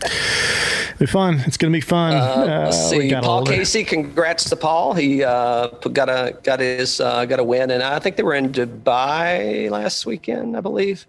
Be 0.99 1.07
fun. 1.07 1.43
It's 1.47 1.57
going 1.57 1.73
to 1.73 1.77
be 1.77 1.81
fun. 1.81 2.15
Uh, 2.15 2.65
let's 2.65 2.77
uh, 2.77 2.89
see. 2.91 3.11
Paul 3.13 3.47
Casey, 3.47 3.85
congrats 3.85 4.49
to 4.51 4.57
Paul. 4.57 4.95
He 4.95 5.23
uh, 5.23 5.69
got 5.69 6.09
a 6.09 6.37
got 6.43 6.61
his 6.61 7.01
uh, 7.01 7.25
got 7.25 7.39
a 7.39 7.45
win, 7.45 7.71
and 7.71 7.83
I 7.83 7.99
think 8.01 8.17
they 8.17 8.25
were 8.25 8.35
in 8.35 8.51
Dubai 8.51 9.71
last 9.71 10.07
weekend, 10.07 10.57
I 10.57 10.61
believe. 10.61 11.07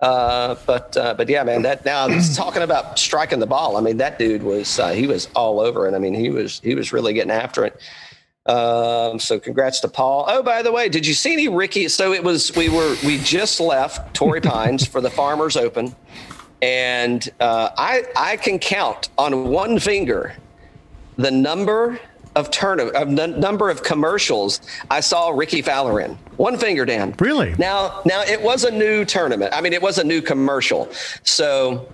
Uh, 0.00 0.56
but 0.66 0.96
uh, 0.96 1.14
but 1.14 1.28
yeah, 1.28 1.42
man, 1.42 1.62
that 1.62 1.84
now 1.84 2.08
talking 2.34 2.62
about 2.62 2.98
striking 2.98 3.38
the 3.38 3.46
ball. 3.46 3.76
I 3.76 3.80
mean, 3.80 3.98
that 3.98 4.18
dude 4.18 4.42
was 4.42 4.78
uh, 4.78 4.90
he 4.90 5.06
was 5.06 5.28
all 5.34 5.60
over 5.60 5.86
it. 5.86 5.94
I 5.94 5.98
mean, 5.98 6.14
he 6.14 6.30
was 6.30 6.60
he 6.60 6.74
was 6.74 6.92
really 6.92 7.12
getting 7.12 7.30
after 7.30 7.64
it. 7.64 7.80
Um, 8.46 9.18
so 9.18 9.38
congrats 9.38 9.80
to 9.80 9.88
Paul. 9.88 10.24
Oh, 10.26 10.42
by 10.42 10.62
the 10.62 10.72
way, 10.72 10.88
did 10.88 11.06
you 11.06 11.14
see 11.14 11.32
any 11.32 11.48
Rickie? 11.48 11.88
So 11.88 12.12
it 12.12 12.24
was 12.24 12.54
we 12.56 12.68
were 12.68 12.96
we 13.04 13.18
just 13.18 13.60
left 13.60 14.14
Torrey 14.14 14.40
Pines 14.42 14.86
for 14.86 15.00
the 15.00 15.10
Farmers 15.10 15.56
Open, 15.56 15.94
and 16.62 17.28
uh, 17.38 17.70
I 17.76 18.04
I 18.16 18.36
can 18.38 18.58
count 18.58 19.10
on 19.18 19.48
one 19.50 19.78
finger 19.78 20.34
the 21.16 21.30
number 21.30 22.00
of 22.34 22.50
turn 22.50 22.80
of 22.80 22.94
n- 22.94 23.38
number 23.38 23.68
of 23.68 23.82
commercials 23.82 24.60
I 24.90 25.00
saw 25.00 25.28
Rickie 25.30 25.62
Fowler 25.62 26.00
in. 26.00 26.14
One 26.38 26.56
finger, 26.56 26.86
Dan. 26.86 27.14
Really? 27.18 27.54
Now 27.58 28.00
now 28.06 28.22
it 28.22 28.40
was 28.40 28.64
a 28.64 28.70
new 28.70 29.04
tournament. 29.04 29.52
I 29.52 29.60
mean, 29.60 29.74
it 29.74 29.82
was 29.82 29.98
a 29.98 30.04
new 30.04 30.22
commercial. 30.22 30.88
So 31.24 31.86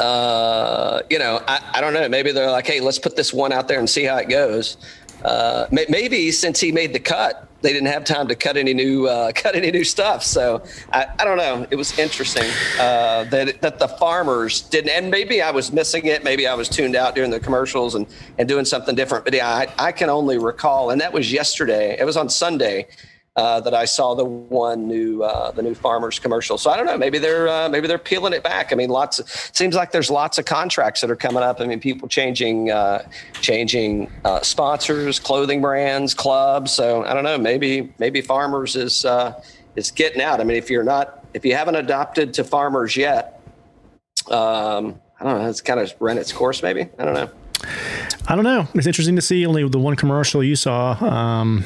uh, 0.00 1.02
you 1.10 1.18
know, 1.18 1.42
I, 1.46 1.60
I 1.74 1.80
don't 1.80 1.94
know. 1.94 2.08
Maybe 2.08 2.32
they're 2.32 2.50
like, 2.50 2.66
hey, 2.66 2.80
let's 2.80 2.98
put 2.98 3.16
this 3.16 3.32
one 3.32 3.52
out 3.52 3.68
there 3.68 3.78
and 3.78 3.88
see 3.88 4.04
how 4.04 4.16
it 4.16 4.28
goes. 4.28 4.76
Uh, 5.24 5.66
maybe 5.70 6.30
since 6.30 6.60
he 6.60 6.70
made 6.72 6.92
the 6.92 7.00
cut, 7.00 7.48
they 7.62 7.72
didn't 7.72 7.88
have 7.88 8.04
time 8.04 8.28
to 8.28 8.34
cut 8.34 8.56
any 8.56 8.74
new 8.74 9.06
uh, 9.06 9.32
cut 9.34 9.56
any 9.56 9.70
new 9.70 9.84
stuff. 9.84 10.22
So 10.22 10.62
I, 10.92 11.06
I 11.18 11.24
don't 11.24 11.38
know. 11.38 11.66
It 11.70 11.76
was 11.76 11.98
interesting 11.98 12.48
uh, 12.78 13.24
that 13.24 13.60
that 13.60 13.78
the 13.78 13.88
farmers 13.88 14.62
didn't, 14.62 14.90
and 14.90 15.10
maybe 15.10 15.42
I 15.42 15.50
was 15.50 15.72
missing 15.72 16.06
it. 16.06 16.22
Maybe 16.22 16.46
I 16.46 16.54
was 16.54 16.68
tuned 16.68 16.96
out 16.96 17.14
during 17.14 17.30
the 17.30 17.40
commercials 17.40 17.94
and 17.94 18.06
and 18.38 18.48
doing 18.48 18.64
something 18.64 18.94
different. 18.94 19.24
But 19.24 19.34
yeah, 19.34 19.48
I, 19.48 19.72
I 19.78 19.92
can 19.92 20.10
only 20.10 20.38
recall, 20.38 20.90
and 20.90 21.00
that 21.00 21.12
was 21.12 21.32
yesterday. 21.32 21.96
It 21.98 22.04
was 22.04 22.16
on 22.16 22.28
Sunday 22.28 22.86
uh, 23.36 23.60
that 23.60 23.74
I 23.74 23.84
saw 23.84 24.14
the 24.14 24.24
one 24.24 24.88
new 24.88 25.22
uh, 25.22 25.50
the 25.50 25.62
new 25.62 25.74
farmers 25.74 26.18
commercial. 26.18 26.56
So 26.56 26.70
I 26.70 26.76
don't 26.76 26.86
know. 26.86 26.96
Maybe 26.96 27.18
they're 27.18 27.48
uh, 27.48 27.68
maybe 27.68 27.86
they're 27.86 27.98
peeling 27.98 28.32
it 28.32 28.42
back. 28.42 28.72
I 28.72 28.76
mean, 28.76 28.88
lots. 28.88 29.18
Of, 29.18 29.28
seems 29.28 29.74
like 29.74 29.92
there's 29.92 30.10
lots 30.10 30.38
of 30.38 30.46
contracts 30.46 31.02
that 31.02 31.10
are 31.10 31.16
coming 31.16 31.42
up. 31.42 31.60
I 31.60 31.66
mean, 31.66 31.80
people 31.80 32.08
changing 32.08 32.70
uh, 32.70 33.06
changing 33.40 34.10
uh, 34.24 34.40
sponsors, 34.40 35.18
clothing 35.18 35.60
brands, 35.60 36.14
clubs. 36.14 36.72
So 36.72 37.04
I 37.04 37.12
don't 37.12 37.24
know. 37.24 37.38
Maybe 37.38 37.92
maybe 37.98 38.22
farmers 38.22 38.74
is 38.74 39.04
is 39.76 39.90
getting 39.90 40.22
out. 40.22 40.40
I 40.40 40.44
mean, 40.44 40.56
if 40.56 40.70
you're 40.70 40.84
not 40.84 41.24
if 41.34 41.44
you 41.44 41.54
haven't 41.54 41.76
adopted 41.76 42.32
to 42.34 42.44
farmers 42.44 42.96
yet, 42.96 43.42
um, 44.30 44.98
I 45.20 45.24
don't 45.24 45.42
know. 45.42 45.48
It's 45.48 45.60
kind 45.60 45.80
of 45.80 45.92
run 46.00 46.16
its 46.16 46.32
course. 46.32 46.62
Maybe 46.62 46.88
I 46.98 47.04
don't 47.04 47.14
know. 47.14 47.30
I 48.28 48.34
don't 48.34 48.44
know. 48.44 48.66
It's 48.74 48.86
interesting 48.86 49.16
to 49.16 49.22
see 49.22 49.44
only 49.46 49.68
the 49.68 49.78
one 49.78 49.96
commercial 49.96 50.42
you 50.42 50.56
saw. 50.56 50.92
Um, 51.04 51.64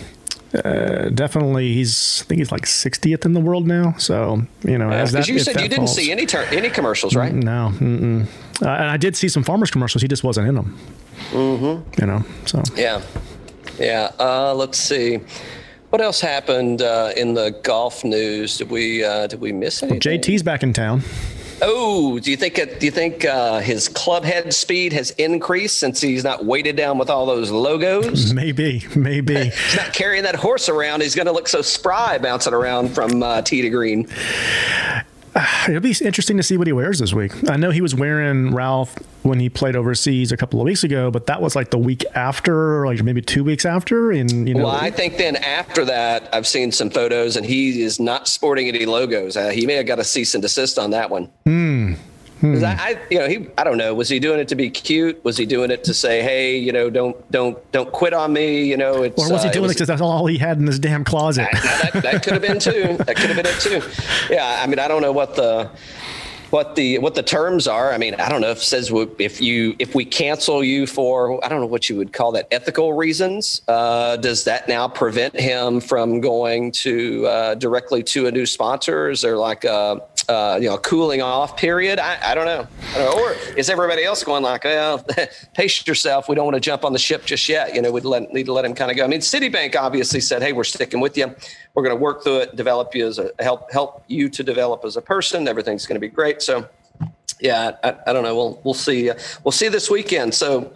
uh, 0.54 1.08
definitely, 1.10 1.72
he's 1.74 2.22
I 2.22 2.24
think 2.26 2.38
he's 2.40 2.50
like 2.52 2.62
60th 2.66 3.24
in 3.24 3.32
the 3.34 3.40
world 3.40 3.66
now. 3.66 3.94
So 3.98 4.42
you 4.64 4.78
know, 4.78 4.88
Because 4.88 5.14
as 5.14 5.26
that, 5.26 5.32
you 5.32 5.38
said 5.38 5.56
you 5.60 5.68
didn't 5.68 5.86
falls- 5.86 5.94
see 5.96 6.10
any 6.10 6.26
tur- 6.26 6.46
any 6.50 6.70
commercials, 6.70 7.14
right? 7.14 7.32
No, 7.32 7.72
mm-mm. 7.74 8.26
Uh, 8.62 8.68
and 8.68 8.90
I 8.90 8.96
did 8.96 9.16
see 9.16 9.28
some 9.28 9.42
farmers 9.44 9.70
commercials. 9.70 10.02
He 10.02 10.08
just 10.08 10.24
wasn't 10.24 10.48
in 10.48 10.54
them. 10.56 10.78
Mm-hmm. 11.30 12.00
You 12.00 12.06
know, 12.06 12.24
so 12.46 12.62
Yeah, 12.76 13.02
yeah. 13.78 14.10
Uh, 14.18 14.54
let's 14.54 14.78
see. 14.78 15.20
What 15.90 16.00
else 16.00 16.20
happened 16.20 16.82
uh, 16.82 17.10
in 17.16 17.34
the 17.34 17.50
golf 17.64 18.04
news? 18.04 18.58
Did 18.58 18.70
we 18.70 19.04
uh, 19.04 19.26
did 19.26 19.40
we 19.40 19.52
miss 19.52 19.82
anything? 19.82 20.00
JT's 20.00 20.42
back 20.42 20.62
in 20.62 20.72
town. 20.72 21.02
Oh, 21.62 22.18
do 22.18 22.30
you 22.30 22.36
think 22.36 22.58
it, 22.58 22.80
do 22.80 22.86
you 22.86 22.92
think 22.92 23.24
uh, 23.24 23.60
his 23.60 23.88
club 23.88 24.24
head 24.24 24.52
speed 24.54 24.92
has 24.92 25.10
increased 25.12 25.78
since 25.78 26.00
he's 26.00 26.24
not 26.24 26.44
weighted 26.44 26.76
down 26.76 26.98
with 26.98 27.10
all 27.10 27.26
those 27.26 27.50
logos? 27.50 28.32
Maybe, 28.40 28.84
maybe. 28.96 29.34
he's 29.50 29.76
not 29.76 29.92
carrying 29.92 30.22
that 30.22 30.34
horse 30.34 30.68
around. 30.68 31.02
He's 31.02 31.14
going 31.14 31.26
to 31.26 31.32
look 31.32 31.48
so 31.48 31.62
spry 31.62 32.18
bouncing 32.18 32.54
around 32.54 32.88
from 32.90 33.22
uh, 33.22 33.42
tee 33.42 33.62
to 33.62 33.68
green. 33.70 34.08
It'll 35.68 35.80
be 35.80 35.94
interesting 36.00 36.36
to 36.38 36.42
see 36.42 36.56
what 36.56 36.66
he 36.66 36.72
wears 36.72 36.98
this 36.98 37.12
week. 37.12 37.32
I 37.48 37.56
know 37.56 37.70
he 37.70 37.80
was 37.80 37.94
wearing 37.94 38.54
Ralph 38.54 38.96
when 39.22 39.38
he 39.38 39.48
played 39.48 39.76
overseas 39.76 40.32
a 40.32 40.36
couple 40.36 40.60
of 40.60 40.64
weeks 40.64 40.82
ago, 40.82 41.10
but 41.10 41.26
that 41.26 41.40
was 41.40 41.54
like 41.54 41.70
the 41.70 41.78
week 41.78 42.04
after, 42.14 42.84
like 42.86 43.02
maybe 43.02 43.22
two 43.22 43.44
weeks 43.44 43.64
after. 43.64 44.10
And 44.10 44.48
you 44.48 44.54
know, 44.54 44.64
Well, 44.64 44.74
I 44.74 44.90
think 44.90 45.18
then 45.18 45.36
after 45.36 45.84
that, 45.84 46.28
I've 46.34 46.46
seen 46.46 46.72
some 46.72 46.90
photos, 46.90 47.36
and 47.36 47.46
he 47.46 47.82
is 47.82 48.00
not 48.00 48.26
sporting 48.28 48.68
any 48.68 48.86
logos. 48.86 49.36
Uh, 49.36 49.50
he 49.50 49.66
may 49.66 49.74
have 49.74 49.86
got 49.86 49.98
a 49.98 50.04
cease 50.04 50.34
and 50.34 50.42
desist 50.42 50.78
on 50.78 50.90
that 50.90 51.10
one. 51.10 51.30
Hmm. 51.44 51.94
'Cause 52.40 52.62
I, 52.62 52.72
I, 52.72 52.98
you 53.10 53.18
know, 53.18 53.28
he, 53.28 53.48
I 53.58 53.64
don't 53.64 53.76
know. 53.76 53.94
Was 53.94 54.08
he 54.08 54.18
doing 54.18 54.40
it 54.40 54.48
to 54.48 54.54
be 54.54 54.70
cute? 54.70 55.22
Was 55.24 55.36
he 55.36 55.44
doing 55.46 55.70
it 55.70 55.84
to 55.84 55.94
say, 55.94 56.22
"Hey, 56.22 56.56
you 56.58 56.72
know, 56.72 56.88
don't, 56.90 57.30
don't, 57.30 57.72
don't 57.72 57.92
quit 57.92 58.12
on 58.14 58.32
me"? 58.32 58.64
You 58.64 58.76
know, 58.76 59.02
it's. 59.02 59.22
or 59.22 59.30
was 59.32 59.42
he 59.42 59.48
uh, 59.48 59.52
doing 59.52 59.66
it 59.66 59.74
because 59.74 59.88
that's 59.88 60.00
all 60.00 60.26
he 60.26 60.38
had 60.38 60.58
in 60.58 60.66
his 60.66 60.78
damn 60.78 61.04
closet? 61.04 61.48
Now, 61.52 61.60
that, 61.60 62.02
that 62.02 62.22
could 62.22 62.32
have 62.32 62.42
been 62.42 62.58
too. 62.58 62.96
That 63.04 63.16
could 63.16 63.30
have 63.30 63.36
been 63.36 63.46
it 63.46 63.60
too. 63.60 63.82
Yeah, 64.32 64.60
I 64.62 64.66
mean, 64.66 64.78
I 64.78 64.88
don't 64.88 65.02
know 65.02 65.12
what 65.12 65.36
the 65.36 65.70
what 66.50 66.74
the 66.74 66.98
what 66.98 67.14
the 67.14 67.22
terms 67.22 67.68
are. 67.68 67.92
I 67.92 67.98
mean, 67.98 68.14
I 68.14 68.28
don't 68.28 68.40
know 68.40 68.50
if 68.50 68.58
it 68.58 68.64
says 68.64 68.90
if 69.18 69.40
you 69.40 69.76
if 69.78 69.94
we 69.94 70.04
cancel 70.04 70.62
you 70.64 70.86
for 70.86 71.42
I 71.44 71.48
don't 71.48 71.60
know 71.60 71.66
what 71.66 71.88
you 71.88 71.96
would 71.96 72.12
call 72.12 72.32
that 72.32 72.48
ethical 72.50 72.92
reasons. 72.92 73.62
Uh, 73.68 74.16
does 74.16 74.44
that 74.44 74.68
now 74.68 74.88
prevent 74.88 75.38
him 75.38 75.80
from 75.80 76.20
going 76.20 76.72
to 76.72 77.26
uh, 77.26 77.54
directly 77.54 78.02
to 78.04 78.26
a 78.26 78.32
new 78.32 78.46
sponsor? 78.46 79.10
Is 79.10 79.20
there 79.20 79.36
like 79.36 79.64
a 79.64 80.02
uh, 80.30 80.58
you 80.60 80.68
know 80.68 80.78
cooling 80.78 81.20
off 81.20 81.56
period? 81.56 81.98
I, 81.98 82.18
I 82.22 82.34
don't 82.34 82.46
know. 82.46 82.66
I 82.94 82.98
don't 82.98 83.16
know. 83.16 83.22
Or 83.22 83.32
is 83.56 83.68
everybody 83.68 84.04
else 84.04 84.22
going 84.22 84.42
like, 84.44 84.64
well, 84.64 85.04
pace 85.54 85.86
yourself. 85.86 86.28
We 86.28 86.36
don't 86.36 86.44
want 86.44 86.54
to 86.54 86.60
jump 86.60 86.84
on 86.84 86.92
the 86.92 86.98
ship 86.98 87.24
just 87.24 87.48
yet. 87.48 87.74
You 87.74 87.82
know, 87.82 87.90
we'd 87.90 88.04
let, 88.04 88.32
need 88.32 88.46
to 88.46 88.52
let 88.52 88.64
him 88.64 88.74
kind 88.74 88.90
of 88.90 88.96
go. 88.96 89.04
I 89.04 89.08
mean, 89.08 89.20
Citibank 89.20 89.74
obviously 89.74 90.20
said, 90.20 90.42
hey, 90.42 90.52
we're 90.52 90.64
sticking 90.64 91.00
with 91.00 91.16
you. 91.16 91.34
We're 91.74 91.82
going 91.82 91.96
to 91.96 92.00
work 92.00 92.22
through 92.22 92.38
it, 92.38 92.56
develop 92.56 92.94
you 92.94 93.06
as 93.06 93.18
a 93.18 93.32
help 93.40 93.70
help 93.72 94.04
you 94.06 94.28
to 94.28 94.42
develop 94.44 94.84
as 94.84 94.96
a 94.96 95.02
person. 95.02 95.48
Everything's 95.48 95.86
going 95.86 95.96
to 95.96 96.00
be 96.00 96.08
great. 96.08 96.42
So, 96.42 96.68
yeah, 97.40 97.72
I, 97.82 97.96
I 98.06 98.12
don't 98.12 98.22
know. 98.22 98.36
We'll 98.36 98.60
we'll 98.64 98.74
see. 98.74 99.10
Uh, 99.10 99.14
we'll 99.44 99.52
see 99.52 99.68
this 99.68 99.90
weekend. 99.90 100.34
So, 100.34 100.72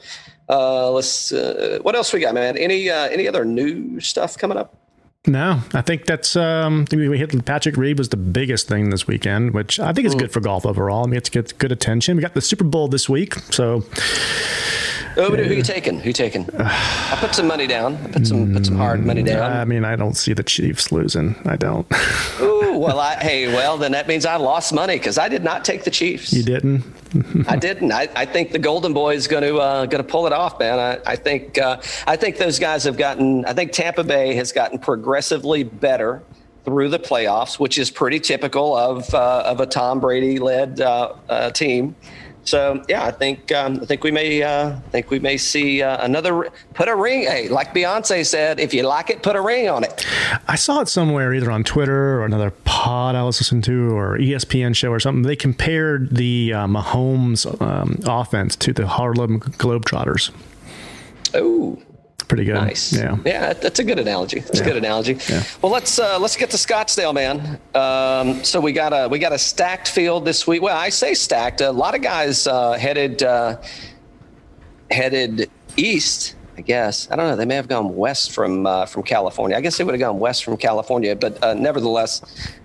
uh, 0.48 0.90
let's. 0.90 1.32
Uh, 1.32 1.78
what 1.82 1.94
else 1.94 2.12
we 2.12 2.20
got, 2.20 2.34
man? 2.34 2.58
Any 2.58 2.90
uh, 2.90 3.08
any 3.08 3.28
other 3.28 3.44
new 3.44 4.00
stuff 4.00 4.36
coming 4.36 4.58
up? 4.58 4.74
No, 5.26 5.60
I 5.72 5.80
think 5.80 6.04
that's 6.04 6.36
um, 6.36 6.84
we 6.92 7.16
hit 7.18 7.44
Patrick 7.46 7.78
Reed 7.78 7.96
was 7.96 8.10
the 8.10 8.16
biggest 8.18 8.68
thing 8.68 8.90
this 8.90 9.06
weekend, 9.06 9.54
which 9.54 9.80
I 9.80 9.92
think 9.94 10.06
is 10.06 10.14
good 10.14 10.30
for 10.30 10.40
golf 10.40 10.66
overall. 10.66 11.04
I 11.04 11.06
mean, 11.06 11.16
it's 11.16 11.30
good, 11.30 11.56
good 11.58 11.72
attention. 11.72 12.16
We 12.16 12.22
got 12.22 12.34
the 12.34 12.42
Super 12.42 12.64
Bowl 12.64 12.88
this 12.88 13.08
week, 13.08 13.34
so 13.50 13.84
Oh, 15.16 15.30
but 15.30 15.38
who 15.38 15.54
you 15.54 15.62
taking? 15.62 16.00
Who 16.00 16.08
you 16.08 16.12
taking? 16.12 16.48
I 16.58 17.16
put 17.20 17.34
some 17.34 17.46
money 17.46 17.66
down. 17.66 17.96
I 17.96 18.10
put 18.10 18.26
some 18.26 18.52
put 18.52 18.66
some 18.66 18.76
hard 18.76 19.04
money 19.04 19.22
down. 19.22 19.52
I 19.52 19.64
mean, 19.64 19.84
I 19.84 19.96
don't 19.96 20.16
see 20.16 20.32
the 20.32 20.42
Chiefs 20.42 20.90
losing. 20.90 21.36
I 21.44 21.56
don't. 21.56 21.86
Ooh, 22.40 22.76
well, 22.78 22.98
I, 22.98 23.14
hey, 23.22 23.46
well, 23.46 23.78
then 23.78 23.92
that 23.92 24.08
means 24.08 24.26
I 24.26 24.36
lost 24.36 24.72
money 24.72 24.96
because 24.98 25.18
I 25.18 25.28
did 25.28 25.44
not 25.44 25.64
take 25.64 25.84
the 25.84 25.90
Chiefs. 25.90 26.32
you 26.32 26.42
didn't. 26.42 26.84
I 27.48 27.56
didn't. 27.56 27.92
I, 27.92 28.08
I 28.16 28.24
think 28.24 28.50
the 28.50 28.58
Golden 28.58 28.92
Boy 28.92 29.14
is 29.14 29.28
going 29.28 29.42
to 29.42 29.58
uh, 29.58 29.86
going 29.86 30.02
to 30.02 30.08
pull 30.08 30.26
it 30.26 30.32
off, 30.32 30.58
man. 30.58 30.78
I, 30.78 31.12
I 31.12 31.16
think 31.16 31.58
uh, 31.58 31.80
I 32.06 32.16
think 32.16 32.36
those 32.36 32.58
guys 32.58 32.84
have 32.84 32.96
gotten. 32.96 33.44
I 33.44 33.52
think 33.52 33.72
Tampa 33.72 34.04
Bay 34.04 34.34
has 34.34 34.52
gotten 34.52 34.78
progressively 34.78 35.62
better 35.62 36.22
through 36.64 36.88
the 36.88 36.98
playoffs, 36.98 37.58
which 37.58 37.78
is 37.78 37.90
pretty 37.90 38.18
typical 38.18 38.76
of 38.76 39.12
uh, 39.14 39.42
of 39.46 39.60
a 39.60 39.66
Tom 39.66 40.00
Brady 40.00 40.38
led 40.38 40.80
uh, 40.80 41.14
uh, 41.28 41.50
team. 41.50 41.94
So 42.44 42.84
yeah, 42.88 43.04
I 43.04 43.10
think 43.10 43.50
um, 43.52 43.80
I 43.80 43.86
think 43.86 44.04
we 44.04 44.10
may 44.10 44.42
uh, 44.42 44.76
think 44.90 45.10
we 45.10 45.18
may 45.18 45.36
see 45.36 45.82
uh, 45.82 46.04
another 46.04 46.50
put 46.74 46.88
a 46.88 46.94
ring. 46.94 47.22
Hey, 47.22 47.48
like 47.48 47.74
Beyonce 47.74 48.24
said, 48.26 48.60
if 48.60 48.74
you 48.74 48.82
like 48.82 49.10
it, 49.10 49.22
put 49.22 49.34
a 49.36 49.40
ring 49.40 49.68
on 49.68 49.84
it. 49.84 50.06
I 50.46 50.56
saw 50.56 50.80
it 50.80 50.88
somewhere, 50.88 51.32
either 51.32 51.50
on 51.50 51.64
Twitter 51.64 52.20
or 52.20 52.24
another 52.24 52.50
pod 52.64 53.14
I 53.14 53.22
was 53.22 53.40
listening 53.40 53.62
to, 53.62 53.96
or 53.96 54.18
ESPN 54.18 54.76
show 54.76 54.90
or 54.90 55.00
something. 55.00 55.22
They 55.22 55.36
compared 55.36 56.16
the 56.16 56.52
uh, 56.52 56.66
Mahomes 56.66 57.60
um, 57.60 57.98
offense 58.06 58.56
to 58.56 58.72
the 58.72 58.86
Harlem 58.86 59.40
Globetrotters. 59.40 60.30
Oh, 61.32 61.78
Pretty 62.28 62.44
good. 62.44 62.54
Nice. 62.54 62.92
Yeah. 62.92 63.16
Yeah, 63.24 63.52
that's 63.52 63.78
a 63.78 63.84
good 63.84 63.98
analogy. 63.98 64.40
That's 64.40 64.60
a 64.60 64.64
good 64.64 64.76
analogy. 64.76 65.18
Yeah. 65.28 65.42
Well, 65.60 65.70
let's 65.70 65.98
uh, 65.98 66.18
let's 66.18 66.36
get 66.36 66.50
to 66.50 66.56
Scottsdale, 66.56 67.14
man. 67.14 67.58
Um, 67.74 68.42
so 68.44 68.60
we 68.60 68.72
got 68.72 68.92
a 68.92 69.08
we 69.08 69.18
got 69.18 69.32
a 69.32 69.38
stacked 69.38 69.88
field 69.88 70.24
this 70.24 70.46
week. 70.46 70.62
Well, 70.62 70.76
I 70.76 70.88
say 70.88 71.14
stacked. 71.14 71.60
A 71.60 71.70
lot 71.70 71.94
of 71.94 72.02
guys 72.02 72.46
uh, 72.46 72.72
headed 72.72 73.22
uh, 73.22 73.60
headed 74.90 75.50
east. 75.76 76.36
I 76.56 76.60
guess 76.60 77.10
I 77.10 77.16
don't 77.16 77.28
know. 77.28 77.36
They 77.36 77.46
may 77.46 77.56
have 77.56 77.68
gone 77.68 77.96
west 77.96 78.32
from 78.32 78.66
uh, 78.66 78.86
from 78.86 79.02
California. 79.02 79.56
I 79.56 79.60
guess 79.60 79.76
they 79.76 79.84
would 79.84 79.94
have 79.94 80.00
gone 80.00 80.18
west 80.18 80.44
from 80.44 80.56
California, 80.56 81.16
but 81.16 81.42
uh, 81.42 81.54
nevertheless, 81.54 82.22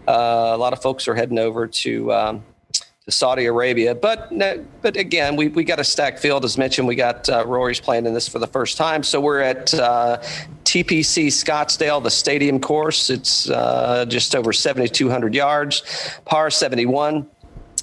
uh, 0.07 0.51
a 0.53 0.57
lot 0.57 0.73
of 0.73 0.81
folks 0.81 1.07
are 1.07 1.15
heading 1.15 1.39
over 1.39 1.67
to. 1.67 2.13
Um, 2.13 2.37
to 2.39 2.43
Saudi 3.11 3.45
Arabia. 3.45 3.95
But 3.95 4.31
but 4.81 4.97
again, 4.97 5.35
we, 5.35 5.49
we 5.49 5.63
got 5.63 5.79
a 5.79 5.83
stacked 5.83 6.19
field. 6.19 6.45
As 6.45 6.57
mentioned, 6.57 6.87
we 6.87 6.95
got 6.95 7.27
uh, 7.29 7.45
Rory's 7.45 7.79
playing 7.79 8.05
in 8.05 8.13
this 8.13 8.27
for 8.27 8.39
the 8.39 8.47
first 8.47 8.77
time. 8.77 9.03
So 9.03 9.19
we're 9.19 9.41
at 9.41 9.73
uh, 9.73 10.17
TPC 10.63 11.27
Scottsdale, 11.27 12.01
the 12.01 12.11
stadium 12.11 12.59
course. 12.59 13.09
It's 13.09 13.49
uh, 13.49 14.05
just 14.07 14.35
over 14.35 14.53
7,200 14.53 15.33
yards, 15.33 15.83
par 16.25 16.49
71. 16.49 17.27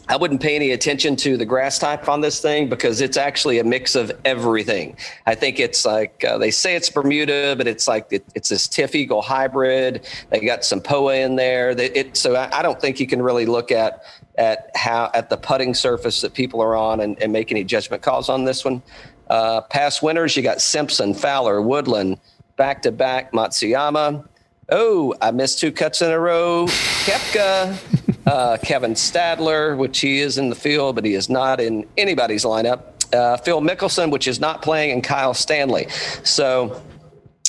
I 0.09 0.17
wouldn't 0.17 0.41
pay 0.41 0.55
any 0.55 0.71
attention 0.71 1.17
to 1.17 1.37
the 1.37 1.45
grass 1.45 1.81
type 1.81 2.09
on 2.09 2.21
this 2.21 2.41
thing 2.41 2.69
because 2.69 3.01
it's 3.01 3.17
actually 3.17 3.59
a 3.59 3.65
mix 3.65 3.97
of 3.97 4.13
everything. 4.25 4.97
I 5.27 5.35
think 5.35 5.59
it's 5.59 5.85
like 5.85 6.25
uh, 6.25 6.39
they 6.39 6.53
say 6.53 6.77
it's 6.77 6.89
Bermuda, 6.89 7.57
but 7.57 7.67
it's 7.67 7.89
like 7.89 8.07
it, 8.11 8.25
it's 8.37 8.49
this 8.49 8.69
TifEagle 8.69 9.25
hybrid. 9.25 10.07
They 10.31 10.41
got 10.41 10.65
some 10.65 10.81
POA 10.81 11.17
in 11.17 11.35
there. 11.35 11.75
They, 11.75 11.91
it, 11.91 12.17
so 12.17 12.37
I, 12.37 12.61
I 12.61 12.63
don't 12.63 12.81
think 12.81 13.01
you 13.01 13.09
can 13.09 13.21
really 13.21 13.47
look 13.47 13.73
at 13.73 14.05
at 14.39 14.71
how 14.75 15.11
at 15.15 15.31
the 15.31 15.37
putting 15.37 15.75
surface 15.75 16.21
that 16.21 16.35
people 16.35 16.61
are 16.61 16.77
on 16.77 17.01
and, 17.01 17.21
and 17.23 17.33
make 17.33 17.51
any 17.51 17.65
judgment 17.65 18.03
calls 18.03 18.29
on 18.29 18.45
this 18.45 18.65
one. 18.65 18.83
Uh, 19.29 19.61
past 19.63 20.03
winners, 20.03 20.37
you 20.37 20.43
got 20.43 20.61
Simpson, 20.61 21.15
Fowler, 21.15 21.61
Woodland, 21.61 22.19
back 22.57 22.83
to 22.83 22.93
back 22.93 23.33
Matsuyama. 23.33 24.27
Oh, 24.69 25.15
I 25.21 25.31
missed 25.31 25.61
two 25.61 25.73
cuts 25.73 26.03
in 26.03 26.11
a 26.11 26.19
row. 26.19 26.67
Koepka, 26.67 27.79
uh, 28.27 28.57
Kevin 28.63 28.95
Stadler, 28.95 29.77
which 29.77 30.01
he 30.01 30.21
is 30.21 30.39
in 30.39 30.49
the 30.49 30.57
field, 30.57 30.97
but 30.97 31.05
he 31.05 31.15
is 31.15 31.29
not 31.29 31.61
in 31.61 31.87
anybody's 31.97 32.45
lineup. 32.45 32.83
Uh, 33.15 33.37
Phil 33.37 33.61
Mickelson, 33.61 34.11
which 34.11 34.27
is 34.27 34.41
not 34.41 34.63
playing, 34.63 34.91
and 34.91 35.05
Kyle 35.05 35.35
Stanley. 35.35 35.89
So 36.25 36.83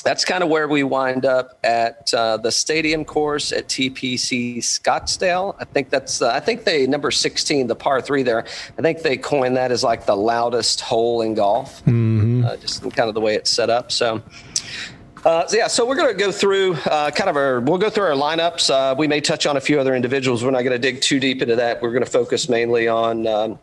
that's 0.08 0.24
kind 0.24 0.42
of 0.42 0.48
where 0.48 0.66
we 0.66 0.82
wind 0.82 1.26
up 1.26 1.58
at 1.62 2.14
uh, 2.14 2.38
the 2.38 2.50
stadium 2.50 3.04
course 3.04 3.52
at 3.52 3.68
TPC 3.68 4.56
Scottsdale. 4.56 5.54
I 5.58 5.66
think 5.66 5.90
that's 5.90 6.22
uh, 6.22 6.30
I 6.30 6.40
think 6.40 6.64
they 6.64 6.86
number 6.86 7.10
16, 7.10 7.66
the 7.66 7.74
par 7.74 8.00
three 8.00 8.22
there. 8.22 8.46
I 8.78 8.80
think 8.80 9.02
they 9.02 9.18
coined 9.18 9.58
that 9.58 9.70
as 9.70 9.84
like 9.84 10.06
the 10.06 10.16
loudest 10.16 10.80
hole 10.80 11.20
in 11.20 11.34
golf, 11.34 11.84
mm-hmm. 11.84 12.42
uh, 12.42 12.56
just 12.56 12.80
kind 12.80 13.10
of 13.10 13.14
the 13.14 13.20
way 13.20 13.34
it's 13.34 13.50
set 13.50 13.68
up. 13.68 13.92
So. 13.92 14.22
Uh, 15.24 15.44
yeah, 15.52 15.66
so 15.66 15.84
we're 15.84 15.96
going 15.96 16.08
to 16.08 16.18
go 16.18 16.30
through 16.30 16.74
uh, 16.86 17.10
kind 17.10 17.28
of 17.28 17.36
our. 17.36 17.60
We'll 17.60 17.76
go 17.76 17.90
through 17.90 18.04
our 18.04 18.12
lineups. 18.12 18.70
Uh, 18.70 18.94
we 18.96 19.08
may 19.08 19.20
touch 19.20 19.46
on 19.46 19.56
a 19.56 19.60
few 19.60 19.78
other 19.78 19.94
individuals. 19.96 20.44
We're 20.44 20.52
not 20.52 20.62
going 20.62 20.72
to 20.72 20.78
dig 20.78 21.02
too 21.02 21.18
deep 21.18 21.42
into 21.42 21.56
that. 21.56 21.82
We're 21.82 21.90
going 21.90 22.04
to 22.04 22.10
focus 22.10 22.48
mainly 22.48 22.86
on 22.86 23.26
um, 23.26 23.58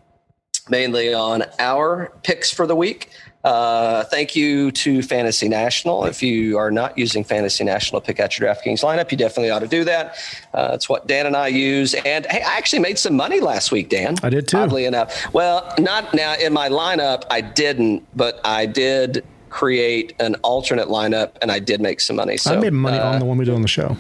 mainly 0.70 1.14
on 1.14 1.44
our 1.58 2.12
picks 2.24 2.52
for 2.52 2.68
the 2.68 2.76
week. 2.76 3.10
Uh, 3.46 4.04
thank 4.06 4.36
you 4.36 4.72
to 4.72 5.04
Fantasy 5.04 5.48
National. 5.48 6.06
If 6.06 6.24
you 6.24 6.58
are 6.58 6.72
not 6.72 6.98
using 6.98 7.24
Fantasy 7.24 7.64
National 7.64 8.02
to 8.02 8.08
pick 8.08 8.20
out 8.20 8.38
your 8.40 8.50
DraftKings 8.50 8.84
lineup, 8.84 9.12
you 9.12 9.18
definitely 9.18 9.52
ought 9.52 9.60
to 9.60 9.68
do 9.68 9.84
that. 9.84 10.18
Uh, 10.52 10.72
it's 10.74 10.90
what 10.90 11.06
Dan 11.06 11.28
and 11.28 11.38
I 11.38 11.50
use. 11.50 11.94
And 11.94 12.26
hey, 12.26 12.42
I 12.42 12.58
actually 12.58 12.80
made 12.80 12.98
some 12.98 13.16
money 13.16 13.40
last 13.40 13.72
week, 13.72 13.90
Dan. 13.90 14.16
I 14.24 14.32
did 14.32 14.48
too. 14.48 14.58
Oddly 14.58 14.86
enough. 14.86 15.32
Well, 15.32 15.72
not 15.78 16.12
now 16.16 16.34
in 16.34 16.54
my 16.54 16.70
lineup, 16.70 17.24
I 17.30 17.42
didn't, 17.42 18.04
but 18.16 18.42
I 18.44 18.66
did 18.66 19.24
create 19.52 20.16
an 20.20 20.36
alternate 20.42 20.88
lineup 20.88 21.34
and 21.44 21.52
I 21.52 21.60
did 21.60 21.82
make 21.82 22.00
some 22.00 22.16
money. 22.16 22.38
So 22.38 22.56
I 22.56 22.58
made 22.58 22.74
money 22.74 22.98
uh, 22.98 23.14
on 23.14 23.20
the 23.20 23.26
one 23.26 23.38
we 23.38 23.46
did 23.46 23.54
on 23.54 23.62
the 23.62 23.68
show. 23.68 23.96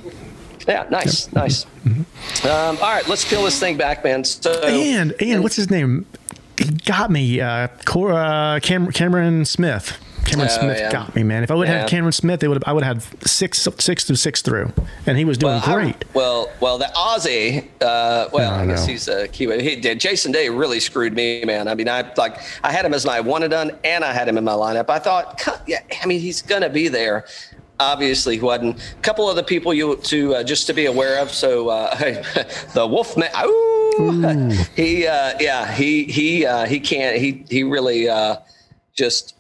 Yeah, 0.68 0.88
nice, 0.90 1.28
yep. 1.28 1.36
nice. 1.36 1.66
Mm-hmm. 1.86 2.48
Um, 2.48 2.78
all 2.82 2.92
right, 2.92 3.08
let's 3.08 3.24
peel 3.24 3.44
this 3.44 3.60
thing 3.60 3.78
back, 3.78 4.04
man. 4.04 4.24
So, 4.24 4.52
and 4.64 5.14
and 5.22 5.44
what's 5.44 5.56
his 5.56 5.70
name? 5.70 6.08
Got 6.66 7.12
me. 7.12 7.42
Uh, 7.42 7.68
Cora, 7.86 8.60
Cam, 8.62 8.92
Cameron 8.92 9.46
Smith. 9.46 9.98
Cameron 10.26 10.50
oh, 10.52 10.60
Smith 10.60 10.80
yeah. 10.80 10.92
got 10.92 11.16
me, 11.16 11.24
man. 11.24 11.44
If 11.44 11.52
I 11.52 11.56
would 11.56 11.68
have 11.68 11.76
yeah. 11.76 11.82
had 11.82 11.90
Cameron 11.90 12.12
Smith, 12.12 12.40
they 12.40 12.48
would 12.48 12.64
I 12.66 12.74
would 12.74 12.84
have 12.84 13.12
had 13.12 13.28
six 13.28 13.68
six 13.78 14.06
through 14.06 14.16
six 14.16 14.42
through, 14.42 14.74
and 15.06 15.18
he 15.18 15.26
was 15.26 15.38
doing 15.38 15.62
well, 15.66 15.76
great. 15.76 16.04
I, 16.04 16.08
well, 16.14 16.52
well, 16.60 16.78
the 16.78 16.92
Aussie, 16.96 17.66
uh, 17.82 18.28
well, 18.34 18.52
I, 18.52 18.64
I 18.64 18.66
guess 18.66 18.86
he's 18.86 19.08
a 19.08 19.28
keyword. 19.28 19.62
He 19.62 19.76
did. 19.76 20.00
Jason 20.00 20.32
Day 20.32 20.50
really 20.50 20.80
screwed 20.80 21.14
me, 21.14 21.46
man. 21.46 21.68
I 21.68 21.76
mean, 21.76 21.88
I 21.88 22.12
like 22.18 22.40
I 22.64 22.72
had 22.72 22.86
him 22.86 22.94
as 22.94 23.06
my 23.06 23.20
one 23.20 23.44
and 23.44 23.52
done, 23.52 23.78
and 23.84 24.04
I 24.04 24.14
had 24.14 24.28
him 24.28 24.38
in 24.38 24.44
my 24.44 24.54
lineup. 24.54 24.90
I 24.90 24.98
thought, 24.98 25.42
yeah, 25.68 25.82
I 26.02 26.06
mean, 26.08 26.20
he's 26.20 26.42
gonna 26.42 26.70
be 26.70 26.88
there 26.88 27.26
obviously 27.80 28.40
wasn't. 28.40 28.80
A 28.80 29.02
couple 29.02 29.30
of 29.30 29.36
the 29.36 29.44
people 29.44 29.74
you 29.74 29.96
to 29.96 30.36
uh, 30.36 30.44
just 30.44 30.68
to 30.68 30.74
be 30.74 30.86
aware 30.86 31.20
of. 31.20 31.32
So 31.32 31.70
uh, 31.70 31.96
the 32.74 32.88
Wolfman, 32.88 33.30
ooh, 33.44 34.50
he 34.76 35.08
uh, 35.08 35.34
yeah 35.40 35.72
he 35.72 36.06
he 36.06 36.46
uh, 36.46 36.66
he 36.66 36.80
can't 36.80 37.18
he 37.18 37.46
he 37.50 37.64
really 37.64 38.10
uh, 38.10 38.38
just 38.94 39.36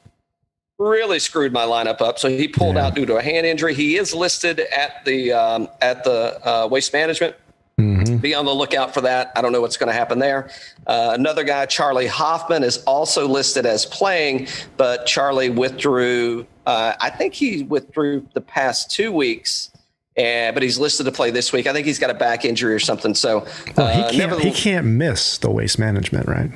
really 0.77 1.19
screwed 1.19 1.53
my 1.53 1.63
lineup 1.63 2.01
up. 2.01 2.19
So 2.19 2.29
he 2.29 2.47
pulled 2.47 2.75
yeah. 2.75 2.87
out 2.87 2.95
due 2.95 3.05
to 3.05 3.15
a 3.15 3.21
hand 3.21 3.45
injury. 3.45 3.73
He 3.73 3.97
is 3.97 4.13
listed 4.13 4.59
at 4.59 5.03
the 5.05 5.33
um, 5.33 5.69
at 5.81 6.03
the 6.03 6.39
uh, 6.47 6.67
waste 6.67 6.93
management. 6.93 7.35
Mm-hmm. 7.79 8.17
Be 8.17 8.33
on 8.33 8.45
the 8.45 8.53
lookout 8.53 8.93
for 8.93 9.01
that. 9.01 9.33
I 9.35 9.41
don't 9.41 9.51
know 9.51 9.59
what's 9.59 9.75
going 9.75 9.91
to 9.91 9.93
happen 9.93 10.19
there. 10.19 10.49
Uh, 10.87 11.11
another 11.13 11.43
guy, 11.43 11.65
Charlie 11.65 12.07
Hoffman, 12.07 12.63
is 12.63 12.77
also 12.85 13.27
listed 13.27 13.65
as 13.65 13.85
playing, 13.85 14.47
but 14.77 15.05
Charlie 15.05 15.49
withdrew. 15.49 16.47
Uh, 16.65 16.93
I 16.99 17.09
think 17.09 17.33
he 17.33 17.63
withdrew 17.63 18.27
the 18.33 18.41
past 18.41 18.91
two 18.91 19.11
weeks. 19.11 19.71
Uh, 20.17 20.53
but 20.53 20.63
he's 20.63 20.79
listed 20.79 21.05
to 21.05 21.11
play 21.11 21.29
this 21.29 21.51
week. 21.51 21.67
I 21.67 21.73
think 21.73 21.85
he's 21.85 21.99
got 21.99 22.09
a 22.09 22.13
back 22.13 22.45
injury 22.45 22.73
or 22.73 22.79
something. 22.79 23.13
So 23.13 23.45
well, 23.75 23.93
he, 23.93 24.01
uh, 24.01 24.11
can't, 24.11 24.17
never, 24.17 24.39
he 24.39 24.51
can't 24.51 24.85
miss 24.85 25.37
the 25.37 25.51
waste 25.51 25.77
management, 25.77 26.25
right? 26.29 26.49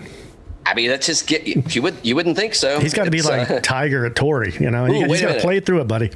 I 0.66 0.76
mean, 0.76 0.90
that's 0.90 1.08
just 1.08 1.28
get 1.28 1.48
you 1.76 1.82
would 1.82 1.98
you 2.04 2.16
wouldn't 2.16 2.38
think 2.38 2.54
so. 2.54 2.80
He's 2.80 2.94
got 2.94 3.06
to 3.06 3.12
be 3.12 3.22
like 3.22 3.50
uh, 3.50 3.60
Tiger 3.60 4.06
at 4.06 4.16
Torrey, 4.16 4.56
you 4.60 4.70
know. 4.70 4.86
Ooh, 4.86 5.06
he's 5.06 5.22
got 5.22 5.34
to 5.34 5.42
play 5.42 5.60
through 5.60 5.82
it, 5.82 5.88
buddy. 5.88 6.12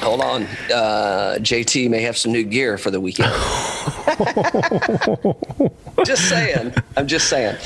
Hold 0.00 0.20
on, 0.20 0.42
uh, 0.74 1.36
JT 1.38 1.88
may 1.88 2.02
have 2.02 2.18
some 2.18 2.32
new 2.32 2.42
gear 2.44 2.78
for 2.78 2.90
the 2.90 3.00
weekend. 3.00 3.32
just 6.04 6.28
saying. 6.28 6.74
I'm 6.96 7.06
just 7.06 7.28
saying. 7.28 7.56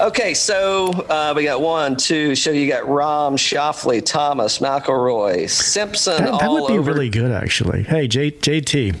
Okay, 0.00 0.32
so 0.32 0.88
uh, 1.10 1.34
we 1.36 1.44
got 1.44 1.60
one, 1.60 1.94
two. 1.94 2.34
So 2.34 2.50
you 2.50 2.66
got 2.66 2.84
Rahm, 2.84 3.34
Schauffele, 3.34 4.02
Thomas, 4.02 4.58
McIlroy, 4.58 5.50
Simpson. 5.50 6.24
That, 6.24 6.40
that 6.40 6.50
would 6.50 6.68
be 6.68 6.78
over. 6.78 6.90
really 6.90 7.10
good, 7.10 7.30
actually. 7.30 7.82
Hey, 7.82 8.08
J, 8.08 8.30
JT. 8.30 8.96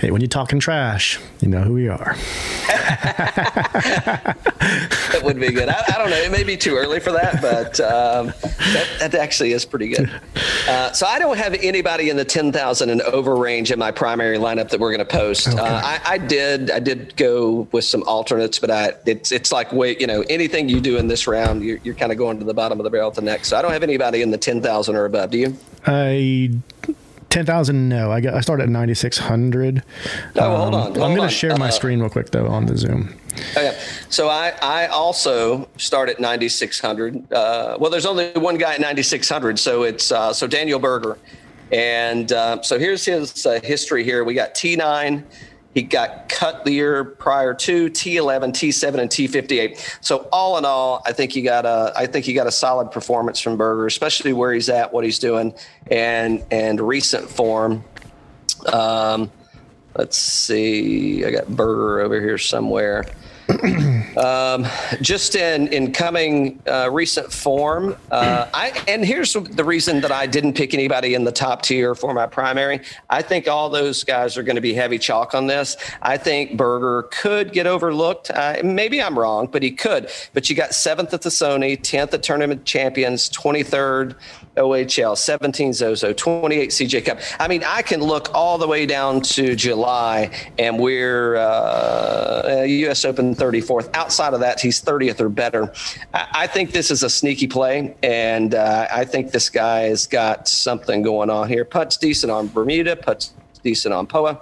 Hey, 0.00 0.10
when 0.10 0.22
you're 0.22 0.28
talking 0.28 0.58
trash, 0.58 1.20
you 1.42 1.48
know 1.48 1.60
who 1.60 1.74
we 1.74 1.88
are. 1.88 2.16
that 2.68 4.36
would 5.22 5.38
be 5.38 5.50
good. 5.50 5.68
I, 5.68 5.84
I, 5.92 5.98
don't 5.98 6.08
know. 6.08 6.16
It 6.16 6.32
may 6.32 6.44
be 6.44 6.56
too 6.56 6.76
early 6.76 6.98
for 6.98 7.12
that, 7.12 7.42
but 7.42 7.78
um, 7.80 8.32
that, 8.72 8.88
that, 9.00 9.14
actually 9.14 9.52
is 9.52 9.66
pretty 9.66 9.88
good. 9.88 10.10
Uh, 10.66 10.92
so 10.92 11.06
I 11.06 11.18
don't 11.18 11.36
have 11.36 11.52
anybody 11.54 12.08
in 12.08 12.16
the 12.16 12.24
10,000 12.24 12.88
and 12.88 13.02
over 13.02 13.36
range 13.36 13.70
in 13.70 13.78
my 13.78 13.90
primary 13.90 14.38
lineup 14.38 14.70
that 14.70 14.80
we're 14.80 14.96
going 14.96 15.06
to 15.06 15.12
post. 15.12 15.48
Okay. 15.48 15.58
Uh, 15.58 15.64
I, 15.64 16.00
I, 16.06 16.18
did. 16.18 16.70
I 16.70 16.78
did 16.78 17.14
go 17.16 17.68
with 17.72 17.84
some 17.84 18.02
alternates, 18.04 18.58
but 18.58 18.70
I 18.70 18.92
it's 19.04 19.32
it's 19.32 19.52
like 19.52 19.72
wait, 19.72 20.00
you 20.00 20.06
know, 20.06 20.21
anything 20.28 20.68
you 20.68 20.80
do 20.80 20.96
in 20.96 21.08
this 21.08 21.26
round, 21.26 21.62
you're, 21.62 21.78
you're 21.84 21.94
kind 21.94 22.12
of 22.12 22.18
going 22.18 22.38
to 22.38 22.44
the 22.44 22.54
bottom 22.54 22.78
of 22.80 22.84
the 22.84 22.90
barrel 22.90 23.10
to 23.10 23.20
the 23.20 23.24
next. 23.24 23.48
So 23.48 23.56
I 23.56 23.62
don't 23.62 23.72
have 23.72 23.82
anybody 23.82 24.22
in 24.22 24.30
the 24.30 24.38
10,000 24.38 24.96
or 24.96 25.04
above. 25.04 25.30
Do 25.30 25.38
you? 25.38 25.56
I 25.86 26.50
Ten 27.32 27.46
thousand? 27.46 27.88
No, 27.88 28.12
I 28.12 28.20
got. 28.20 28.34
I 28.34 28.42
started 28.42 28.64
at 28.64 28.68
ninety 28.68 28.92
six 28.92 29.16
hundred. 29.16 29.82
Oh, 30.36 30.54
um, 30.54 30.60
hold 30.60 30.74
on. 30.74 30.82
Hold 30.82 30.98
I'm 30.98 31.16
going 31.16 31.26
to 31.26 31.34
share 31.34 31.56
my 31.56 31.68
uh, 31.68 31.70
screen 31.70 31.98
real 31.98 32.10
quick 32.10 32.30
though 32.30 32.46
on 32.46 32.66
the 32.66 32.76
Zoom. 32.76 33.18
Okay. 33.52 33.80
So 34.10 34.28
I 34.28 34.52
I 34.60 34.88
also 34.88 35.66
start 35.78 36.10
at 36.10 36.20
ninety 36.20 36.50
six 36.50 36.78
hundred. 36.78 37.32
Uh, 37.32 37.78
well, 37.80 37.90
there's 37.90 38.04
only 38.04 38.32
one 38.32 38.58
guy 38.58 38.74
at 38.74 38.82
ninety 38.82 39.02
six 39.02 39.30
hundred, 39.30 39.58
so 39.58 39.82
it's 39.82 40.12
uh, 40.12 40.34
so 40.34 40.46
Daniel 40.46 40.78
Berger, 40.78 41.16
and 41.72 42.30
uh, 42.32 42.60
so 42.60 42.78
here's 42.78 43.02
his 43.06 43.46
uh, 43.46 43.60
history. 43.64 44.04
Here 44.04 44.24
we 44.24 44.34
got 44.34 44.54
T 44.54 44.76
nine. 44.76 45.24
He 45.74 45.82
got 45.82 46.28
cut 46.28 46.64
the 46.64 46.72
year 46.72 47.02
prior 47.04 47.54
to 47.54 47.88
T11, 47.88 48.50
T7, 48.50 49.00
and 49.00 49.10
T58. 49.10 49.98
So 50.02 50.28
all 50.30 50.58
in 50.58 50.64
all, 50.64 51.02
I 51.06 51.12
think 51.12 51.32
he 51.32 51.40
got 51.40 51.64
a 51.64 51.92
I 51.96 52.06
think 52.06 52.26
he 52.26 52.34
got 52.34 52.46
a 52.46 52.52
solid 52.52 52.90
performance 52.90 53.40
from 53.40 53.56
Berger, 53.56 53.86
especially 53.86 54.32
where 54.34 54.52
he's 54.52 54.68
at, 54.68 54.92
what 54.92 55.04
he's 55.04 55.18
doing, 55.18 55.54
and 55.90 56.44
and 56.50 56.80
recent 56.80 57.28
form. 57.28 57.84
Um, 58.70 59.30
let's 59.96 60.18
see, 60.18 61.24
I 61.24 61.30
got 61.30 61.48
Berger 61.48 62.00
over 62.00 62.20
here 62.20 62.38
somewhere. 62.38 63.06
Um, 64.16 64.66
just 65.00 65.34
in 65.34 65.68
in 65.68 65.92
coming 65.92 66.60
uh, 66.66 66.90
recent 66.90 67.32
form, 67.32 67.96
uh, 68.10 68.48
I 68.52 68.82
and 68.88 69.04
here's 69.04 69.32
the 69.32 69.64
reason 69.64 70.00
that 70.00 70.12
I 70.12 70.26
didn't 70.26 70.54
pick 70.54 70.74
anybody 70.74 71.14
in 71.14 71.24
the 71.24 71.32
top 71.32 71.62
tier 71.62 71.94
for 71.94 72.14
my 72.14 72.26
primary. 72.26 72.80
I 73.10 73.22
think 73.22 73.48
all 73.48 73.70
those 73.70 74.04
guys 74.04 74.36
are 74.36 74.42
going 74.42 74.56
to 74.56 74.62
be 74.62 74.74
heavy 74.74 74.98
chalk 74.98 75.34
on 75.34 75.46
this. 75.46 75.76
I 76.00 76.16
think 76.16 76.56
Berger 76.56 77.08
could 77.10 77.52
get 77.52 77.66
overlooked. 77.66 78.30
Uh, 78.30 78.56
maybe 78.64 79.02
I'm 79.02 79.18
wrong, 79.18 79.46
but 79.46 79.62
he 79.62 79.70
could. 79.70 80.10
But 80.32 80.48
you 80.48 80.56
got 80.56 80.74
seventh 80.74 81.12
at 81.14 81.22
the 81.22 81.30
Sony, 81.30 81.80
tenth 81.80 82.14
at 82.14 82.22
Tournament 82.22 82.64
Champions, 82.64 83.28
twenty 83.28 83.62
third 83.62 84.16
OHL, 84.56 85.16
17 85.16 85.72
Zozo, 85.72 86.12
28 86.12 86.70
CJ 86.70 87.04
Cup. 87.06 87.18
I 87.38 87.48
mean, 87.48 87.62
I 87.66 87.82
can 87.82 88.00
look 88.00 88.34
all 88.34 88.58
the 88.58 88.68
way 88.68 88.84
down 88.84 89.22
to 89.22 89.56
July, 89.56 90.30
and 90.58 90.78
we're 90.78 91.36
uh, 91.36 92.64
U.S. 92.66 93.04
Open 93.04 93.34
34th. 93.42 93.90
Outside 93.94 94.34
of 94.34 94.40
that, 94.40 94.60
he's 94.60 94.80
30th 94.80 95.20
or 95.20 95.28
better. 95.28 95.72
I, 96.14 96.46
think 96.46 96.70
this 96.70 96.90
is 96.90 97.02
a 97.02 97.10
sneaky 97.10 97.48
play, 97.48 97.96
and 98.02 98.54
uh, 98.54 98.86
I 98.92 99.04
think 99.04 99.32
this 99.32 99.50
guy 99.50 99.82
has 99.82 100.06
got 100.06 100.46
something 100.46 101.02
going 101.02 101.28
on 101.28 101.48
here. 101.48 101.64
Putts 101.64 101.96
decent 101.96 102.30
on 102.30 102.48
Bermuda, 102.48 102.94
putts 102.94 103.34
decent 103.62 103.92
on 103.92 104.06
Poa 104.06 104.40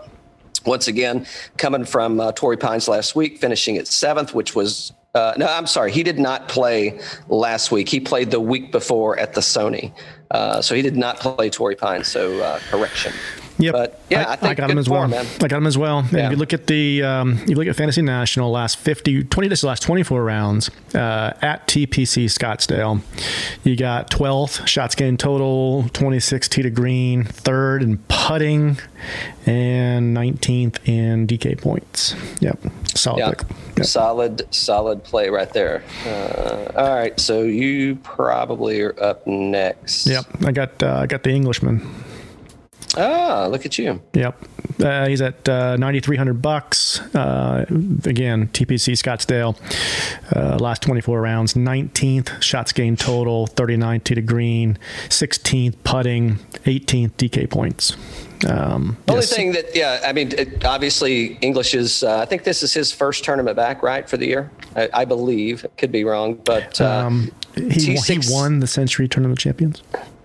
once 0.66 0.88
again, 0.88 1.26
coming 1.56 1.84
from 1.84 2.20
uh, 2.20 2.32
Torrey 2.32 2.58
Pines 2.58 2.86
last 2.86 3.16
week, 3.16 3.38
finishing 3.38 3.78
at 3.78 3.86
seventh, 3.86 4.34
which 4.34 4.54
was 4.54 4.92
uh, 5.14 5.34
no, 5.36 5.46
I'm 5.46 5.66
sorry. 5.66 5.90
He 5.90 6.04
did 6.04 6.20
not 6.20 6.48
play 6.48 7.00
last 7.28 7.72
week. 7.72 7.88
He 7.88 7.98
played 7.98 8.30
the 8.30 8.38
week 8.38 8.70
before 8.70 9.18
at 9.18 9.34
the 9.34 9.40
Sony. 9.40 9.92
Uh, 10.30 10.62
so 10.62 10.74
he 10.76 10.82
did 10.82 10.96
not 10.96 11.18
play 11.18 11.50
Torrey 11.50 11.74
Pine. 11.74 12.04
So 12.04 12.40
uh, 12.40 12.60
correction. 12.70 13.12
Yep. 13.60 13.72
But 13.72 14.00
yeah, 14.08 14.24
I, 14.24 14.32
I, 14.32 14.36
think 14.36 14.52
I 14.52 14.54
got 14.54 14.70
him 14.70 14.78
as 14.78 14.88
well. 14.88 15.06
Man. 15.06 15.26
I 15.42 15.48
got 15.48 15.58
him 15.58 15.66
as 15.66 15.76
well. 15.76 15.98
And 15.98 16.12
yeah. 16.12 16.26
if 16.26 16.32
you 16.32 16.36
look 16.36 16.52
at 16.52 16.66
the, 16.66 17.02
um, 17.02 17.38
you 17.46 17.54
look 17.54 17.66
at 17.66 17.76
Fantasy 17.76 18.02
National 18.02 18.50
last 18.50 18.78
50, 18.78 19.24
20, 19.24 19.48
this 19.48 19.62
last 19.62 19.82
24 19.82 20.24
rounds 20.24 20.70
uh, 20.94 21.32
at 21.42 21.66
TPC 21.66 22.24
Scottsdale, 22.24 23.00
you 23.64 23.76
got 23.76 24.10
12th 24.10 24.66
shots 24.66 24.94
gained 24.94 25.20
total, 25.20 25.88
26 25.92 26.48
tee 26.48 26.62
to 26.62 26.70
green, 26.70 27.24
third 27.24 27.82
in 27.82 27.98
putting, 28.08 28.78
and 29.46 30.16
19th 30.16 30.78
in 30.88 31.26
DK 31.26 31.60
points. 31.60 32.14
Yep. 32.40 32.58
Solid 32.94 33.18
yep. 33.18 33.42
Yep. 33.76 33.86
Solid, 33.86 34.54
solid 34.54 35.04
play 35.04 35.30
right 35.30 35.52
there. 35.52 35.82
Uh, 36.06 36.72
all 36.76 36.94
right. 36.94 37.18
So 37.18 37.42
you 37.42 37.96
probably 37.96 38.80
are 38.80 39.00
up 39.02 39.26
next. 39.26 40.06
Yep. 40.06 40.44
I 40.44 40.52
got, 40.52 40.82
uh, 40.82 41.00
I 41.02 41.06
got 41.06 41.22
the 41.22 41.30
Englishman. 41.30 41.86
Ah, 42.96 43.46
look 43.50 43.66
at 43.66 43.78
you. 43.78 44.00
Yep. 44.14 44.44
Uh, 44.82 45.06
he's 45.08 45.20
at 45.20 45.48
uh, 45.48 45.76
9300 45.76 46.40
bucks. 46.40 47.00
Uh, 47.14 47.66
again, 48.04 48.48
TPC 48.48 48.94
Scottsdale. 48.94 49.56
Uh, 50.34 50.56
last 50.58 50.82
24 50.82 51.20
rounds, 51.20 51.54
19th 51.54 52.42
shots 52.42 52.72
gained 52.72 52.98
total, 52.98 53.46
39th 53.46 54.04
tee 54.04 54.14
to 54.14 54.22
green, 54.22 54.78
16th 55.08 55.76
putting, 55.84 56.36
18th 56.64 57.12
DK 57.12 57.50
points. 57.50 57.96
Um, 58.48 58.96
The 59.04 59.12
only 59.12 59.22
yes. 59.22 59.36
thing 59.36 59.52
that, 59.52 59.76
yeah, 59.76 60.00
I 60.04 60.12
mean, 60.12 60.32
it, 60.32 60.64
obviously 60.64 61.34
English 61.42 61.74
is. 61.74 62.02
Uh, 62.02 62.18
I 62.18 62.24
think 62.24 62.44
this 62.44 62.62
is 62.62 62.72
his 62.72 62.90
first 62.90 63.22
tournament 63.22 63.56
back, 63.56 63.82
right, 63.82 64.08
for 64.08 64.16
the 64.16 64.26
year. 64.26 64.50
I, 64.76 64.88
I 64.94 65.04
believe. 65.04 65.66
Could 65.76 65.92
be 65.92 66.04
wrong, 66.04 66.34
but 66.44 66.80
uh, 66.80 66.88
um, 66.88 67.30
he, 67.54 67.68
he 67.68 67.94
T6 67.96 68.32
won 68.32 68.60
the 68.60 68.66
Sentry 68.66 69.08
Tournament 69.08 69.38
Champions. 69.38 69.82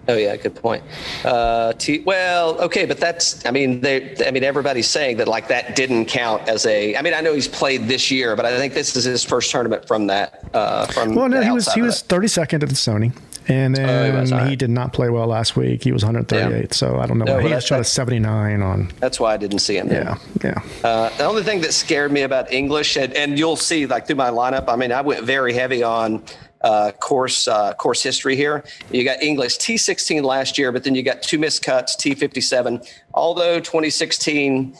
Oh 0.07 0.15
yeah, 0.15 0.35
good 0.35 0.55
point. 0.55 0.83
Uh, 1.23 1.73
T, 1.73 1.99
well, 2.05 2.59
okay, 2.61 2.85
but 2.85 2.99
that's. 2.99 3.45
I 3.45 3.51
mean, 3.51 3.81
they. 3.81 4.15
I 4.25 4.31
mean, 4.31 4.43
everybody's 4.43 4.87
saying 4.87 5.17
that 5.17 5.27
like 5.27 5.47
that 5.47 5.75
didn't 5.75 6.05
count 6.05 6.47
as 6.47 6.65
a. 6.65 6.95
I 6.95 7.01
mean, 7.01 7.13
I 7.13 7.21
know 7.21 7.33
he's 7.33 7.47
played 7.47 7.87
this 7.87 8.11
year, 8.11 8.35
but 8.35 8.45
I 8.45 8.57
think 8.57 8.73
this 8.73 8.95
is 8.95 9.03
his 9.03 9.23
first 9.23 9.51
tournament 9.51 9.87
from 9.87 10.07
that. 10.07 10.43
Uh, 10.53 10.85
from 10.87 11.15
Well, 11.15 11.29
no, 11.29 11.41
he 11.41 11.51
was 11.51 11.71
he 11.73 11.81
was 11.81 12.03
32nd 12.03 12.61
at 12.63 12.69
the 12.69 12.75
Sony. 12.75 13.11
And 13.47 13.75
then 13.75 13.87
Oh, 13.87 14.11
he 14.11 14.19
was, 14.21 14.31
right. 14.31 14.49
he 14.49 14.55
did 14.55 14.71
not 14.71 14.91
play 14.91 15.07
well 15.11 15.27
last 15.27 15.55
week. 15.55 15.83
He 15.83 15.91
was 15.91 16.03
138th. 16.03 16.73
So 16.73 16.97
I 16.99 17.05
don't 17.05 17.19
know. 17.19 17.25
No, 17.25 17.35
why. 17.37 17.53
he 17.53 17.61
shot 17.61 17.79
a 17.79 17.83
79 17.83 18.63
on. 18.63 18.91
That's 18.99 19.19
why 19.19 19.33
I 19.35 19.37
didn't 19.37 19.59
see 19.59 19.77
him. 19.77 19.87
there. 19.87 20.17
Yeah, 20.43 20.61
yeah. 20.83 20.87
Uh, 20.89 21.15
the 21.17 21.25
only 21.25 21.43
thing 21.43 21.61
that 21.61 21.71
scared 21.71 22.11
me 22.11 22.23
about 22.23 22.51
English, 22.51 22.97
and, 22.97 23.13
and 23.13 23.37
you'll 23.37 23.55
see 23.55 23.85
like 23.85 24.07
through 24.07 24.15
my 24.15 24.31
lineup, 24.31 24.65
I 24.67 24.75
mean, 24.75 24.91
I 24.91 25.01
went 25.01 25.23
very 25.25 25.53
heavy 25.53 25.83
on 25.83 26.23
uh, 26.65 26.91
course 26.93 27.47
uh, 27.47 27.73
course 27.75 28.01
history 28.01 28.35
here. 28.35 28.63
You 28.91 29.03
got 29.03 29.21
English 29.21 29.57
T16 29.59 30.23
last 30.23 30.57
year, 30.57 30.71
but 30.71 30.83
then 30.83 30.95
you 30.95 31.03
got 31.03 31.21
two 31.21 31.37
missed 31.37 31.63
cuts, 31.63 31.95
T57. 31.95 32.85
Although 33.13 33.59
2016 33.59 34.75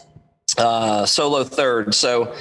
uh, 0.58 1.06
solo 1.06 1.44
third, 1.44 1.94
so. 1.94 2.36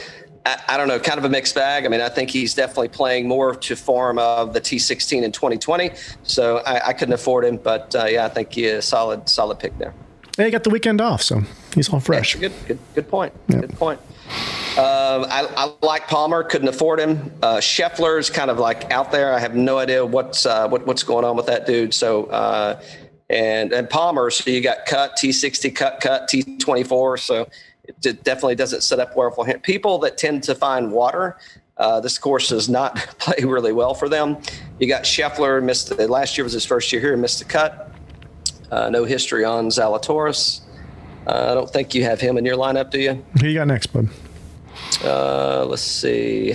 I, 0.47 0.61
I 0.69 0.77
don't 0.77 0.89
know, 0.89 0.99
kind 0.99 1.17
of 1.17 1.25
a 1.25 1.31
mixed 1.31 1.55
bag. 1.55 1.87
I 1.87 1.89
mean, 1.89 2.03
I 2.03 2.11
think 2.11 2.29
he's 2.29 2.53
definitely 2.53 2.89
playing 2.89 3.27
more 3.27 3.55
to 3.55 3.77
form 3.77 4.19
of 4.19 4.53
the 4.53 4.61
T16 4.61 5.23
in 5.23 5.33
2020. 5.33 5.91
So 6.23 6.59
I, 6.59 6.89
I 6.89 6.93
couldn't 6.93 7.15
afford 7.15 7.47
him, 7.47 7.57
but 7.57 7.95
uh, 7.95 8.05
yeah, 8.05 8.27
I 8.27 8.29
think 8.29 8.53
he 8.53 8.67
is 8.67 8.85
solid, 8.85 9.27
solid 9.27 9.59
pick 9.59 9.79
there. 9.79 9.95
And 10.37 10.45
he 10.45 10.51
got 10.51 10.65
the 10.65 10.69
weekend 10.69 11.01
off, 11.01 11.23
so 11.23 11.45
he's 11.75 11.89
all 11.89 11.99
fresh. 11.99 12.35
Good, 12.35 12.53
good, 12.69 12.79
good 12.95 13.09
point. 13.09 13.33
Good 13.49 13.73
point. 13.73 14.01
Um, 14.77 15.27
I, 15.31 15.49
I 15.57 15.73
like 15.87 16.09
Palmer. 16.09 16.43
Couldn't 16.43 16.67
afford 16.67 16.99
him. 16.99 17.33
Uh, 17.43 17.57
Scheffler's 17.59 18.29
kind 18.29 18.51
of 18.51 18.59
like 18.59 18.91
out 18.91 19.13
there. 19.13 19.33
I 19.33 19.39
have 19.39 19.55
no 19.55 19.79
idea 19.79 20.05
what's 20.05 20.47
uh, 20.47 20.67
what, 20.69 20.85
what's 20.85 21.05
going 21.05 21.25
on 21.25 21.37
with 21.37 21.47
that 21.47 21.65
dude. 21.65 21.95
So 21.95 22.25
uh, 22.25 22.83
and 23.31 23.73
and 23.73 23.89
Palmer. 23.89 24.31
So 24.31 24.51
you 24.51 24.61
got 24.61 24.87
cut 24.87 25.17
T60, 25.17 25.75
cut 25.75 26.01
cut 26.01 26.29
T24. 26.29 27.21
So 27.21 27.49
it 28.03 28.25
definitely 28.25 28.57
doesn't 28.57 28.83
set 28.83 28.99
up 28.99 29.17
well 29.17 29.31
for 29.31 29.47
him. 29.47 29.61
People 29.61 29.99
that 29.99 30.19
tend 30.19 30.43
to 30.45 30.55
find 30.55 30.91
water. 30.91 31.37
Uh, 31.77 32.01
this 32.01 32.19
course 32.19 32.49
does 32.49 32.69
not 32.69 32.97
play 33.19 33.45
really 33.45 33.73
well 33.73 33.95
for 33.95 34.09
them. 34.09 34.39
You 34.79 34.89
got 34.89 35.05
Scheffler 35.05 35.63
missed 35.63 35.97
the, 35.97 36.09
last 36.09 36.37
year 36.37 36.45
was 36.45 36.53
his 36.53 36.65
first 36.65 36.93
year 36.93 37.01
here, 37.01 37.17
missed 37.17 37.41
the 37.41 37.45
cut. 37.45 37.93
Uh, 38.71 38.91
no 38.91 39.05
history 39.05 39.45
on 39.45 39.69
Zalatoris. 39.69 40.64
Uh, 41.27 41.51
I 41.51 41.55
don't 41.55 41.71
think 41.71 41.95
you 41.95 42.05
have 42.05 42.21
him 42.21 42.37
in 42.37 42.45
your 42.45 42.57
lineup, 42.57 42.91
do 42.91 43.01
you? 43.01 43.25
Who 43.41 43.47
you 43.49 43.55
got 43.55 43.67
next, 43.69 43.89
bud? 43.89 44.09
Uh, 45.03 45.65
let's 45.67 45.83
see. 45.83 46.53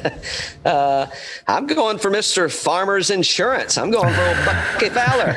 uh, 0.64 1.06
I'm 1.46 1.66
going 1.66 1.98
for 1.98 2.10
Mr. 2.10 2.50
Farmer's 2.52 3.10
Insurance. 3.10 3.78
I'm 3.78 3.90
going 3.90 4.12
for 4.12 4.22
old 4.22 4.36
Bucky 4.44 4.88
Fowler. 4.90 5.36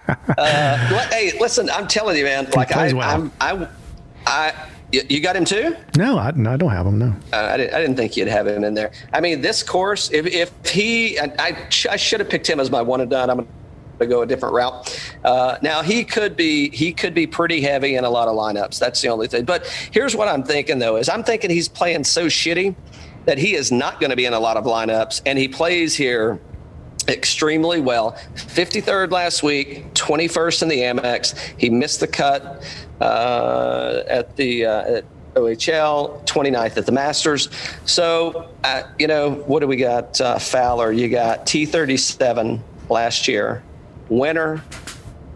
Uh, 0.38 0.88
what- 0.90 1.12
hey, 1.12 1.32
listen, 1.40 1.68
I'm 1.70 1.88
telling 1.88 2.16
you, 2.16 2.24
man. 2.24 2.48
Like 2.54 2.70
I, 2.76 2.92
well. 2.92 3.08
I'm, 3.10 3.32
I, 3.40 3.66
I, 4.26 4.68
you 4.92 5.00
you 5.08 5.20
got 5.20 5.34
him 5.34 5.44
too? 5.44 5.74
No, 5.96 6.18
I, 6.18 6.30
no, 6.32 6.52
I 6.52 6.56
don't 6.56 6.70
have 6.70 6.86
him. 6.86 6.98
No. 6.98 7.14
Uh, 7.32 7.36
I, 7.52 7.56
didn't, 7.56 7.74
I 7.74 7.80
didn't 7.80 7.96
think 7.96 8.16
you'd 8.16 8.28
have 8.28 8.46
him 8.46 8.62
in 8.62 8.74
there. 8.74 8.92
I 9.12 9.20
mean, 9.20 9.40
this 9.40 9.62
course, 9.62 10.10
if, 10.12 10.26
if 10.26 10.52
he, 10.70 11.18
I, 11.18 11.32
I, 11.38 11.68
sh- 11.70 11.86
I 11.90 11.96
should 11.96 12.20
have 12.20 12.28
picked 12.28 12.46
him 12.48 12.60
as 12.60 12.70
my 12.70 12.82
one 12.82 13.00
and 13.00 13.10
done. 13.10 13.30
I'm 13.30 13.36
going 13.38 13.48
to 13.98 14.06
go 14.06 14.22
a 14.22 14.26
different 14.26 14.54
route. 14.54 15.12
Uh, 15.24 15.58
now 15.62 15.82
he 15.82 16.04
could 16.04 16.36
be, 16.36 16.70
he 16.70 16.92
could 16.92 17.14
be 17.14 17.26
pretty 17.26 17.60
heavy 17.60 17.96
in 17.96 18.04
a 18.04 18.10
lot 18.10 18.28
of 18.28 18.34
lineups. 18.34 18.78
That's 18.78 19.00
the 19.00 19.08
only 19.08 19.28
thing. 19.28 19.44
But 19.44 19.66
here's 19.92 20.14
what 20.14 20.28
I'm 20.28 20.42
thinking 20.42 20.78
though: 20.78 20.96
is 20.96 21.08
I'm 21.08 21.24
thinking 21.24 21.50
he's 21.50 21.68
playing 21.68 22.04
so 22.04 22.26
shitty 22.26 22.74
that 23.24 23.38
he 23.38 23.54
is 23.54 23.70
not 23.70 24.00
going 24.00 24.10
to 24.10 24.16
be 24.16 24.24
in 24.24 24.32
a 24.32 24.40
lot 24.40 24.56
of 24.56 24.64
lineups, 24.64 25.22
and 25.26 25.38
he 25.38 25.48
plays 25.48 25.94
here 25.94 26.40
extremely 27.08 27.80
well. 27.80 28.12
53rd 28.34 29.10
last 29.10 29.42
week, 29.42 29.92
21st 29.94 30.62
in 30.62 30.68
the 30.68 30.78
Amex. 30.78 31.36
He 31.58 31.70
missed 31.70 32.00
the 32.00 32.06
cut 32.06 32.62
uh, 33.00 34.02
at 34.08 34.36
the 34.36 34.66
uh, 34.66 34.96
at 34.96 35.04
OHL, 35.34 36.24
29th 36.26 36.76
at 36.76 36.86
the 36.86 36.92
Masters. 36.92 37.48
So, 37.84 38.50
uh, 38.64 38.82
you 38.98 39.06
know, 39.06 39.34
what 39.46 39.60
do 39.60 39.66
we 39.66 39.76
got? 39.76 40.20
Uh, 40.20 40.38
Fowler, 40.38 40.92
you 40.92 41.08
got 41.08 41.46
T37 41.46 42.60
last 42.88 43.28
year, 43.28 43.62
winner, 44.08 44.62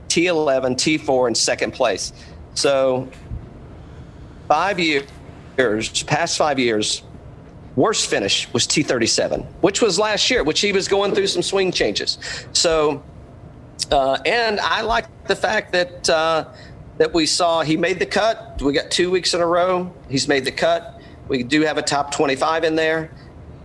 T11, 0.09 0.77
T4, 0.77 1.27
and 1.27 1.37
second 1.37 1.73
place. 1.73 2.13
So, 2.55 3.09
five 4.49 4.79
years, 4.79 6.03
past 6.05 6.37
five 6.37 6.59
years, 6.59 7.03
worst 7.77 8.09
finish 8.09 8.53
was 8.53 8.67
T37, 8.67 9.45
which 9.61 9.81
was 9.81 9.99
last 9.99 10.31
year, 10.31 10.45
which 10.45 10.61
he 10.61 10.73
was 10.73 10.89
going 10.89 11.15
through 11.15 11.29
some 11.29 11.43
swing 11.43 11.73
changes. 11.73 12.19
So, 12.53 13.03
uh, 13.91 14.19
and 14.27 14.61
I 14.61 14.83
like 14.83 15.07
the 15.27 15.37
fact 15.37 15.73
that 15.73 16.09
uh, 16.11 16.53
that 16.99 17.13
we 17.13 17.27
saw 17.27 17.63
he 17.63 17.77
made 17.77 17.99
the 17.99 18.07
cut. 18.07 18.61
We 18.61 18.73
got 18.73 18.91
two 18.91 19.11
weeks 19.11 19.35
in 19.35 19.41
a 19.41 19.47
row. 19.47 19.93
He's 20.09 20.29
made 20.29 20.45
the 20.45 20.53
cut. 20.53 21.01
We 21.29 21.43
do 21.43 21.63
have 21.63 21.79
a 21.79 21.83
top 21.83 22.13
25 22.13 22.65
in 22.65 22.75
there. 22.75 23.11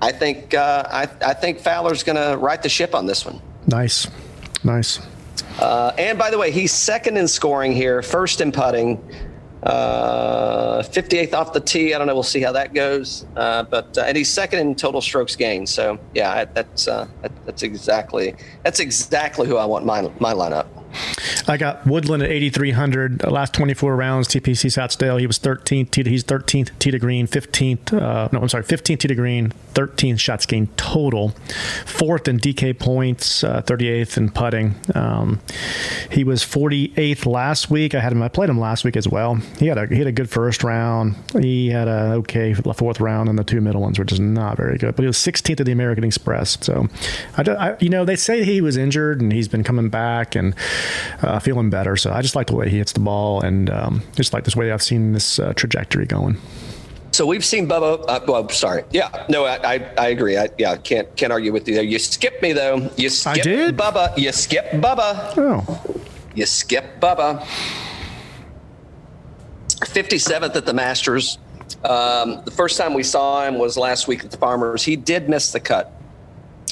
I 0.01 0.11
think 0.11 0.53
uh, 0.53 0.83
I, 0.89 1.01
I 1.25 1.33
think 1.33 1.59
Fowler's 1.59 2.03
going 2.03 2.15
to 2.15 2.37
right 2.37 2.61
the 2.61 2.69
ship 2.69 2.93
on 2.93 3.05
this 3.05 3.25
one. 3.25 3.41
Nice, 3.65 4.07
nice. 4.63 4.99
Uh, 5.59 5.91
and 5.97 6.17
by 6.17 6.29
the 6.29 6.37
way, 6.37 6.51
he's 6.51 6.71
second 6.71 7.17
in 7.17 7.27
scoring 7.27 7.71
here, 7.71 8.01
first 8.01 8.41
in 8.41 8.51
putting, 8.51 9.01
uh, 9.63 10.83
58th 10.83 11.33
off 11.33 11.53
the 11.53 11.59
tee. 11.59 11.93
I 11.93 11.97
don't 11.97 12.07
know. 12.07 12.13
We'll 12.13 12.23
see 12.23 12.41
how 12.41 12.51
that 12.51 12.73
goes. 12.73 13.25
Uh, 13.35 13.63
but 13.63 13.97
uh, 13.97 14.01
and 14.01 14.15
he's 14.15 14.29
second 14.29 14.59
in 14.59 14.75
total 14.75 15.01
strokes 15.01 15.35
gained. 15.35 15.67
So 15.67 15.99
yeah, 16.13 16.45
that's 16.45 16.87
uh, 16.87 17.07
that, 17.21 17.31
that's 17.45 17.63
exactly 17.63 18.35
that's 18.63 18.79
exactly 18.79 19.47
who 19.47 19.57
I 19.57 19.65
want 19.65 19.85
my 19.85 20.01
my 20.19 20.33
lineup. 20.33 20.67
I 21.47 21.57
got 21.57 21.85
Woodland 21.85 22.23
at 22.23 22.29
8,300. 22.29 23.23
uh, 23.23 23.31
Last 23.31 23.53
24 23.53 23.95
rounds, 23.95 24.27
TPC 24.27 24.69
Scottsdale. 24.69 25.19
He 25.19 25.27
was 25.27 25.39
13th. 25.39 25.91
Tee 25.91 26.03
he's 26.03 26.23
13th 26.23 26.77
tee 26.79 26.91
to 26.91 26.99
green, 26.99 27.27
15th. 27.27 27.93
Uh, 27.93 28.29
no, 28.31 28.41
I'm 28.41 28.49
sorry, 28.49 28.63
15th 28.63 28.99
tee 28.99 29.07
to 29.07 29.15
green, 29.15 29.53
13th 29.73 30.19
shots 30.19 30.45
gained 30.45 30.75
total. 30.77 31.29
Fourth 31.85 32.27
in 32.27 32.39
DK 32.39 32.77
points, 32.77 33.43
uh, 33.43 33.61
38th 33.61 34.17
in 34.17 34.29
putting. 34.29 34.75
Um, 34.95 35.39
he 36.11 36.23
was 36.23 36.43
48th 36.43 37.25
last 37.25 37.69
week. 37.69 37.95
I 37.95 37.99
had 37.99 38.11
him. 38.11 38.21
I 38.21 38.27
played 38.27 38.49
him 38.49 38.59
last 38.59 38.83
week 38.83 38.97
as 38.97 39.07
well. 39.07 39.35
He 39.57 39.67
had 39.67 39.77
a 39.77 39.87
he 39.87 39.97
had 39.97 40.07
a 40.07 40.11
good 40.11 40.29
first 40.29 40.63
round. 40.63 41.15
He 41.39 41.69
had 41.69 41.87
a 41.87 42.13
okay 42.17 42.53
fourth 42.53 42.99
round, 42.99 43.29
and 43.29 43.37
the 43.37 43.43
two 43.43 43.61
middle 43.61 43.81
ones 43.81 43.99
were 43.99 44.05
just 44.05 44.21
not 44.21 44.57
very 44.57 44.77
good. 44.77 44.95
But 44.95 45.03
he 45.03 45.07
was 45.07 45.17
16th 45.17 45.59
at 45.59 45.65
the 45.65 45.71
American 45.71 46.03
Express. 46.03 46.57
So, 46.61 46.87
I, 47.37 47.43
I 47.51 47.77
you 47.79 47.89
know 47.89 48.05
they 48.05 48.15
say 48.15 48.43
he 48.43 48.61
was 48.61 48.77
injured 48.77 49.21
and 49.21 49.31
he's 49.31 49.47
been 49.47 49.63
coming 49.63 49.89
back 49.89 50.35
and 50.35 50.53
uh, 51.21 51.39
feeling 51.39 51.69
better. 51.69 51.95
So 51.95 52.11
I 52.11 52.21
just 52.21 52.35
like 52.35 52.47
the 52.47 52.55
way 52.55 52.69
he 52.69 52.77
hits 52.77 52.93
the 52.93 52.99
ball 52.99 53.41
and 53.41 53.69
um, 53.69 54.03
just 54.15 54.33
like 54.33 54.43
this 54.43 54.55
way 54.55 54.71
I've 54.71 54.83
seen 54.83 55.13
this 55.13 55.39
uh, 55.39 55.53
trajectory 55.53 56.05
going. 56.05 56.37
So 57.11 57.25
we've 57.25 57.45
seen 57.45 57.67
Bubba. 57.67 58.05
Uh, 58.07 58.19
well, 58.27 58.47
sorry. 58.49 58.83
Yeah, 58.91 59.25
no, 59.27 59.45
I, 59.45 59.75
I, 59.75 59.93
I 59.97 60.07
agree. 60.09 60.37
I 60.37 60.49
yeah, 60.57 60.75
can't 60.77 61.13
can't 61.15 61.33
argue 61.33 61.51
with 61.51 61.67
you 61.67 61.73
there. 61.73 61.83
You 61.83 61.97
skipped 61.97 62.43
me 62.43 62.53
though. 62.53 62.91
You 62.95 63.09
skipped 63.09 63.43
did? 63.43 63.75
Bubba. 63.75 64.15
You 64.17 64.31
skipped 64.31 64.75
Bubba. 64.75 65.33
Oh, 65.37 65.99
You 66.35 66.45
skip 66.45 66.99
Bubba. 66.99 67.43
57th 69.79 70.55
at 70.55 70.65
the 70.65 70.73
Masters. 70.73 71.37
Um, 71.83 72.41
the 72.45 72.51
first 72.51 72.77
time 72.77 72.93
we 72.93 73.03
saw 73.03 73.45
him 73.45 73.57
was 73.57 73.77
last 73.77 74.07
week 74.07 74.23
at 74.23 74.31
the 74.31 74.37
Farmers. 74.37 74.83
He 74.83 74.95
did 74.95 75.29
miss 75.29 75.51
the 75.51 75.59
cut. 75.59 75.91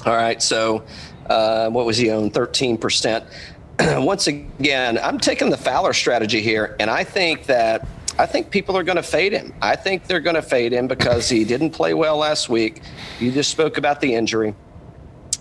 All 0.05 0.15
right. 0.15 0.41
So, 0.41 0.83
uh, 1.29 1.69
what 1.69 1.85
was 1.85 1.97
he 1.97 2.09
on? 2.11 2.31
13%. 2.31 3.25
Once 3.79 4.27
again, 4.27 4.97
I'm 4.97 5.19
taking 5.19 5.49
the 5.49 5.57
Fowler 5.57 5.93
strategy 5.93 6.41
here, 6.41 6.75
and 6.79 6.89
I 6.89 7.03
think 7.03 7.45
that. 7.45 7.87
I 8.17 8.25
think 8.25 8.49
people 8.49 8.77
are 8.77 8.83
going 8.83 8.95
to 8.95 9.03
fade 9.03 9.33
him. 9.33 9.53
I 9.61 9.75
think 9.75 10.07
they're 10.07 10.21
going 10.21 10.37
to 10.37 10.41
fade 10.41 10.71
him 10.71 10.87
because 10.87 11.27
he 11.27 11.43
didn't 11.43 11.71
play 11.71 11.93
well 11.93 12.15
last 12.15 12.47
week. 12.47 12.81
You 13.19 13.29
just 13.29 13.51
spoke 13.51 13.77
about 13.77 13.99
the 13.99 14.15
injury 14.15 14.55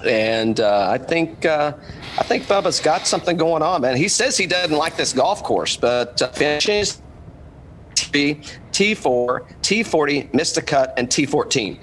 and 0.06 0.60
uh, 0.60 0.88
I 0.90 0.98
think 0.98 1.44
uh, 1.44 1.72
I 2.18 2.22
think 2.22 2.44
Bubba's 2.44 2.80
got 2.80 3.06
something 3.06 3.36
going 3.36 3.62
on, 3.62 3.82
man. 3.82 3.96
He 3.96 4.08
says 4.08 4.36
he 4.36 4.46
doesn't 4.46 4.76
like 4.76 4.96
this 4.96 5.12
golf 5.12 5.42
course, 5.42 5.76
but 5.76 6.20
uh, 6.20 6.28
finishes 6.30 7.00
T 7.94 8.34
T4, 8.72 9.46
T40, 9.62 10.34
missed 10.34 10.56
a 10.56 10.62
cut, 10.62 10.94
and 10.96 11.08
T14. 11.08 11.78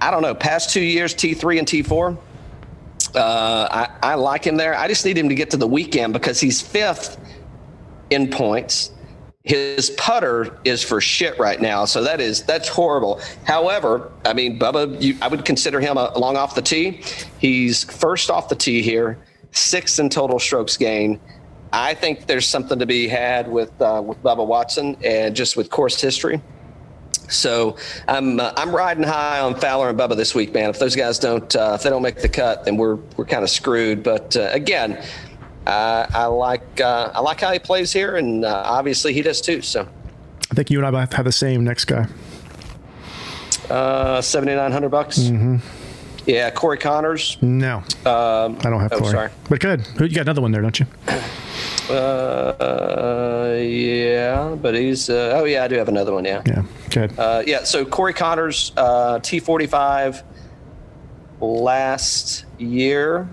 I 0.00 0.10
don't 0.10 0.22
know. 0.22 0.34
Past 0.34 0.70
two 0.70 0.82
years, 0.82 1.14
T3 1.14 1.58
and 1.58 1.66
T4. 1.66 2.16
Uh, 3.14 3.68
I, 4.02 4.12
I 4.12 4.14
like 4.14 4.46
him 4.46 4.56
there. 4.56 4.76
I 4.76 4.88
just 4.88 5.04
need 5.04 5.16
him 5.16 5.28
to 5.28 5.34
get 5.34 5.50
to 5.50 5.56
the 5.56 5.66
weekend 5.66 6.12
because 6.12 6.40
he's 6.40 6.60
fifth 6.60 7.18
in 8.10 8.30
points. 8.30 8.92
His 9.44 9.90
putter 9.90 10.58
is 10.64 10.82
for 10.82 11.00
shit 11.00 11.38
right 11.38 11.60
now, 11.60 11.86
so 11.86 12.02
that 12.02 12.20
is 12.20 12.42
that's 12.42 12.68
horrible. 12.68 13.20
However, 13.44 14.12
I 14.26 14.34
mean, 14.34 14.58
Bubba, 14.58 15.00
you, 15.00 15.16
I 15.22 15.28
would 15.28 15.46
consider 15.46 15.80
him 15.80 15.96
a, 15.96 16.16
long 16.18 16.36
off 16.36 16.54
the 16.54 16.60
tee. 16.60 17.02
He's 17.38 17.84
first 17.84 18.30
off 18.30 18.50
the 18.50 18.54
tee 18.54 18.82
here, 18.82 19.18
sixth 19.52 19.98
in 20.00 20.10
total 20.10 20.38
strokes 20.38 20.76
gained. 20.76 21.18
I 21.72 21.94
think 21.94 22.26
there's 22.26 22.46
something 22.46 22.78
to 22.78 22.84
be 22.84 23.08
had 23.08 23.50
with 23.50 23.70
uh, 23.80 24.02
with 24.04 24.22
Bubba 24.22 24.46
Watson 24.46 24.98
and 25.02 25.34
just 25.34 25.56
with 25.56 25.70
course 25.70 25.98
history. 25.98 26.42
So 27.28 27.76
I'm 28.06 28.40
uh, 28.40 28.52
I'm 28.56 28.74
riding 28.74 29.04
high 29.04 29.40
on 29.40 29.54
Fowler 29.54 29.90
and 29.90 29.98
Bubba 29.98 30.16
this 30.16 30.34
week, 30.34 30.52
man. 30.54 30.70
If 30.70 30.78
those 30.78 30.96
guys 30.96 31.18
don't 31.18 31.54
uh, 31.54 31.72
if 31.74 31.82
they 31.82 31.90
don't 31.90 32.02
make 32.02 32.16
the 32.16 32.28
cut, 32.28 32.64
then 32.64 32.76
we're 32.76 32.96
we're 33.16 33.26
kind 33.26 33.44
of 33.44 33.50
screwed. 33.50 34.02
But 34.02 34.36
uh, 34.36 34.48
again, 34.52 35.02
uh, 35.66 36.06
I 36.14 36.26
like 36.26 36.80
uh, 36.80 37.12
I 37.14 37.20
like 37.20 37.40
how 37.40 37.52
he 37.52 37.58
plays 37.58 37.92
here, 37.92 38.16
and 38.16 38.44
uh, 38.44 38.62
obviously 38.64 39.12
he 39.12 39.22
does 39.22 39.40
too. 39.40 39.62
So 39.62 39.86
I 40.50 40.54
think 40.54 40.70
you 40.70 40.78
and 40.78 40.86
I 40.86 40.90
both 40.90 41.12
have 41.12 41.26
the 41.26 41.32
same 41.32 41.64
next 41.64 41.84
guy. 41.84 42.06
Uh, 43.68 44.20
seventy 44.22 44.54
nine 44.54 44.72
hundred 44.72 44.88
bucks. 44.88 45.18
Mm-hmm. 45.18 45.56
Yeah, 46.26 46.50
Corey 46.50 46.78
Conners. 46.78 47.38
No, 47.42 47.78
um, 47.78 48.58
I 48.60 48.70
don't 48.70 48.80
have 48.80 48.92
oh, 48.92 48.98
Corey. 48.98 49.12
Sorry. 49.12 49.30
But 49.48 49.60
good. 49.60 49.86
You 49.98 50.08
got 50.08 50.22
another 50.22 50.42
one 50.42 50.52
there, 50.52 50.62
don't 50.62 50.78
you? 50.78 50.86
Uh, 51.90 53.54
yeah, 53.60 54.56
but 54.60 54.74
he's. 54.74 55.08
Uh, 55.08 55.32
oh 55.36 55.44
yeah, 55.44 55.64
I 55.64 55.68
do 55.68 55.76
have 55.76 55.88
another 55.88 56.12
one. 56.12 56.24
Yeah. 56.24 56.42
Yeah. 56.46 56.64
Good. 56.90 57.18
Uh, 57.18 57.42
yeah. 57.46 57.64
So 57.64 57.84
Corey 57.84 58.14
Conners, 58.14 58.72
uh, 58.76 59.20
T 59.20 59.40
forty 59.40 59.66
five, 59.66 60.22
last 61.40 62.44
year. 62.58 63.28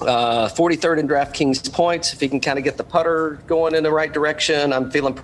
Uh, 0.00 0.48
43rd 0.48 0.98
in 0.98 1.06
DraftKings 1.06 1.72
points. 1.72 2.12
If 2.12 2.18
he 2.18 2.28
can 2.28 2.40
kind 2.40 2.58
of 2.58 2.64
get 2.64 2.76
the 2.76 2.82
putter 2.82 3.38
going 3.46 3.76
in 3.76 3.84
the 3.84 3.92
right 3.92 4.12
direction, 4.12 4.72
I'm 4.72 4.90
feeling 4.90 5.14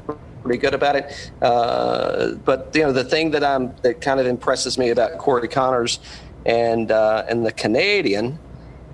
pretty 0.42 0.58
good 0.58 0.74
about 0.74 0.94
it. 0.94 1.32
Uh, 1.42 2.34
but 2.44 2.70
you 2.74 2.82
know, 2.82 2.92
the 2.92 3.02
thing 3.04 3.32
that 3.32 3.42
I'm 3.42 3.74
that 3.82 4.00
kind 4.00 4.20
of 4.20 4.26
impresses 4.26 4.78
me 4.78 4.90
about 4.90 5.18
Corey 5.18 5.48
Conners 5.48 5.98
and 6.46 6.90
uh, 6.92 7.24
and 7.28 7.44
the 7.44 7.52
Canadian, 7.52 8.38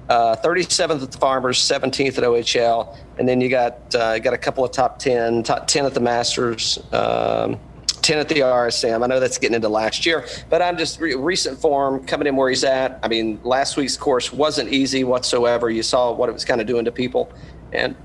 uh, 0.08 0.36
37th 0.36 1.02
at 1.02 1.12
the 1.12 1.18
Farmers, 1.18 1.58
17th 1.58 2.18
at 2.18 2.24
OHL, 2.24 2.96
and 3.18 3.28
then 3.28 3.40
you 3.40 3.48
got 3.48 3.94
uh, 3.94 4.18
got 4.18 4.34
a 4.34 4.38
couple 4.38 4.64
of 4.64 4.70
top 4.70 4.98
10, 4.98 5.42
top 5.42 5.66
10 5.66 5.86
at 5.86 5.94
the 5.94 6.00
Masters. 6.00 6.78
Um, 6.92 7.58
10 8.02 8.18
at 8.18 8.28
the 8.28 8.40
RSM. 8.40 9.02
I 9.02 9.06
know 9.06 9.18
that's 9.18 9.38
getting 9.38 9.54
into 9.54 9.70
last 9.70 10.04
year, 10.04 10.26
but 10.50 10.60
I'm 10.60 10.76
just 10.76 11.00
re- 11.00 11.14
recent 11.14 11.58
form 11.58 12.06
coming 12.06 12.26
in 12.26 12.36
where 12.36 12.50
he's 12.50 12.62
at. 12.62 13.00
I 13.02 13.08
mean, 13.08 13.40
last 13.44 13.78
week's 13.78 13.96
course 13.96 14.30
wasn't 14.30 14.70
easy 14.70 15.04
whatsoever. 15.04 15.70
You 15.70 15.82
saw 15.82 16.12
what 16.12 16.28
it 16.28 16.32
was 16.32 16.44
kind 16.44 16.60
of 16.60 16.66
doing 16.66 16.84
to 16.84 16.92
people, 16.92 17.32
and 17.72 17.96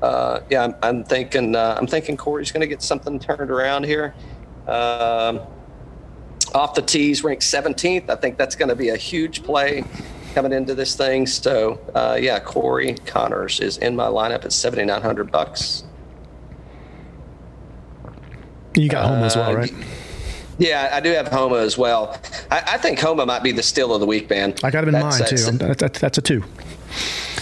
uh, 0.00 0.40
yeah, 0.48 0.64
I'm, 0.64 0.74
I'm 0.82 1.04
thinking 1.04 1.54
uh, 1.54 1.76
I'm 1.78 1.86
thinking 1.86 2.16
Corey's 2.16 2.50
going 2.50 2.62
to 2.62 2.66
get 2.66 2.80
something 2.80 3.18
turned 3.18 3.50
around 3.50 3.84
here. 3.84 4.14
Um, 4.66 5.40
off 6.54 6.74
the 6.74 6.80
tees, 6.80 7.22
ranked 7.22 7.42
17th. 7.42 8.08
I 8.08 8.16
think 8.16 8.38
that's 8.38 8.56
going 8.56 8.70
to 8.70 8.76
be 8.76 8.88
a 8.88 8.96
huge 8.96 9.42
play 9.42 9.84
coming 10.36 10.52
into 10.52 10.74
this 10.74 10.94
thing. 10.94 11.26
So 11.26 11.80
uh, 11.94 12.18
yeah, 12.20 12.38
Corey 12.40 12.94
Conners 13.06 13.58
is 13.58 13.78
in 13.78 13.96
my 13.96 14.08
lineup 14.08 14.44
at 14.44 14.52
7,900 14.52 15.32
bucks. 15.32 15.84
You 18.74 18.90
got 18.90 19.06
Homa 19.08 19.24
as 19.24 19.34
well, 19.34 19.54
right? 19.54 19.72
Uh, 19.72 19.76
yeah, 20.58 20.90
I 20.92 21.00
do 21.00 21.10
have 21.12 21.28
Homa 21.28 21.56
as 21.56 21.78
well. 21.78 22.20
I, 22.50 22.62
I, 22.72 22.76
think 22.76 22.98
Homa 22.98 23.24
might 23.24 23.42
be 23.42 23.52
the 23.52 23.62
steal 23.62 23.94
of 23.94 24.00
the 24.00 24.06
week, 24.06 24.28
man. 24.28 24.52
I 24.62 24.70
got 24.70 24.84
him 24.84 24.94
in 24.94 25.00
that's, 25.00 25.20
mind 25.20 25.30
too. 25.30 25.36
That's, 25.36 25.80
that's, 25.80 26.00
that's, 26.00 26.18
a 26.18 26.20
two. 26.20 26.44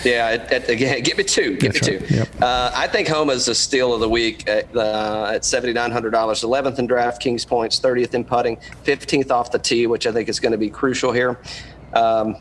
Yeah, 0.05 0.29
again, 0.31 1.03
give 1.03 1.19
me 1.19 1.25
two. 1.25 1.57
Give 1.57 1.73
that's 1.73 1.89
me 1.89 1.97
right. 1.97 2.09
two. 2.09 2.15
Yep. 2.15 2.29
Uh, 2.43 2.71
I 2.77 2.87
think 2.87 3.09
Homa 3.09 3.33
is 3.33 3.47
the 3.47 3.57
steal 3.57 3.93
of 3.93 3.99
the 4.01 4.09
week 4.09 4.49
at, 4.49 4.75
uh, 4.77 5.33
at 5.35 5.45
seventy 5.45 5.73
nine 5.73 5.91
hundred 5.91 6.11
dollars. 6.11 6.45
Eleventh 6.45 6.79
in 6.79 6.87
DraftKings 6.87 7.45
points, 7.47 7.81
thirtieth 7.81 8.15
in 8.15 8.25
putting, 8.25 8.59
fifteenth 8.85 9.33
off 9.33 9.51
the 9.51 9.59
tee, 9.59 9.89
which 9.89 10.07
I 10.07 10.13
think 10.13 10.29
is 10.29 10.39
going 10.39 10.53
to 10.53 10.59
be 10.59 10.71
crucial 10.71 11.11
here. 11.11 11.41
Um, 11.95 12.37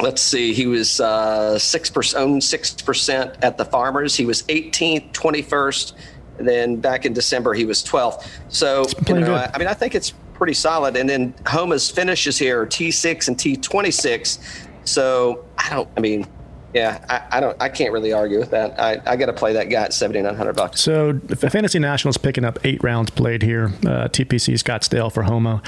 let's 0.00 0.22
see, 0.22 0.52
he 0.52 0.66
was 0.66 1.00
uh, 1.00 1.58
six 1.58 1.90
percent, 1.90 2.22
owned 2.22 2.44
six 2.44 2.74
percent 2.74 3.36
at 3.42 3.58
the 3.58 3.64
Farmers. 3.64 4.16
He 4.16 4.26
was 4.26 4.42
18th, 4.44 5.12
21st 5.12 5.92
and 6.38 6.48
then 6.48 6.76
back 6.76 7.04
in 7.04 7.12
December, 7.12 7.52
he 7.52 7.64
was 7.64 7.84
12th. 7.84 8.26
So, 8.48 8.86
you 9.06 9.14
know, 9.20 9.34
I, 9.34 9.50
I, 9.52 9.58
mean, 9.58 9.68
I 9.68 9.74
think 9.74 9.94
it's 9.94 10.10
pretty 10.34 10.54
solid. 10.54 10.96
And 10.96 11.08
then 11.08 11.34
Homa's 11.46 11.90
finishes 11.90 12.38
here 12.38 12.64
T6 12.64 13.28
and 13.28 13.36
T26. 13.36 14.38
So 14.84 15.44
I 15.58 15.68
don't, 15.70 15.88
I 15.96 16.00
mean, 16.00 16.26
yeah, 16.74 17.04
I, 17.08 17.38
I, 17.38 17.40
don't. 17.40 17.56
I 17.60 17.68
can't 17.70 17.92
really 17.92 18.12
argue 18.12 18.38
with 18.38 18.50
that. 18.50 18.78
I, 18.78 19.00
I 19.06 19.16
got 19.16 19.26
to 19.26 19.32
play 19.32 19.54
that 19.54 19.70
guy 19.70 19.84
at 19.84 19.94
seventy 19.94 20.20
nine 20.20 20.34
hundred 20.34 20.54
bucks. 20.54 20.80
So 20.80 21.18
Fantasy 21.36 21.78
Nationals 21.78 22.18
picking 22.18 22.44
up 22.44 22.58
eight 22.64 22.82
rounds 22.82 23.10
played 23.10 23.42
here. 23.42 23.66
Uh, 23.86 24.08
TPC 24.08 24.54
Scottsdale 24.54 25.10
for 25.10 25.22
Homa. 25.22 25.62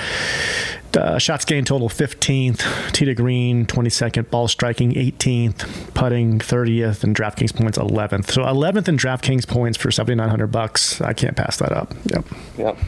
Uh, 0.95 1.19
shots 1.19 1.45
gained 1.47 1.67
total 1.67 1.89
fifteenth. 1.89 2.63
Tee 2.93 3.07
to 3.07 3.15
green 3.15 3.65
twenty 3.65 3.91
second. 3.91 4.31
Ball 4.31 4.47
striking 4.47 4.97
eighteenth. 4.97 5.95
Putting 5.95 6.39
thirtieth, 6.39 7.03
and 7.03 7.17
DraftKings 7.17 7.55
points 7.57 7.79
eleventh. 7.79 8.31
So 8.31 8.47
eleventh 8.47 8.89
in 8.89 8.99
DraftKings 8.99 9.49
points 9.49 9.79
for 9.79 9.91
seventy 9.91 10.17
nine 10.17 10.29
hundred 10.29 10.49
bucks. 10.49 11.01
I 11.01 11.15
can't 11.15 11.37
pass 11.37 11.57
that 11.59 11.73
up. 11.73 11.95
Yep. 12.05 12.25
Yep. 12.59 12.79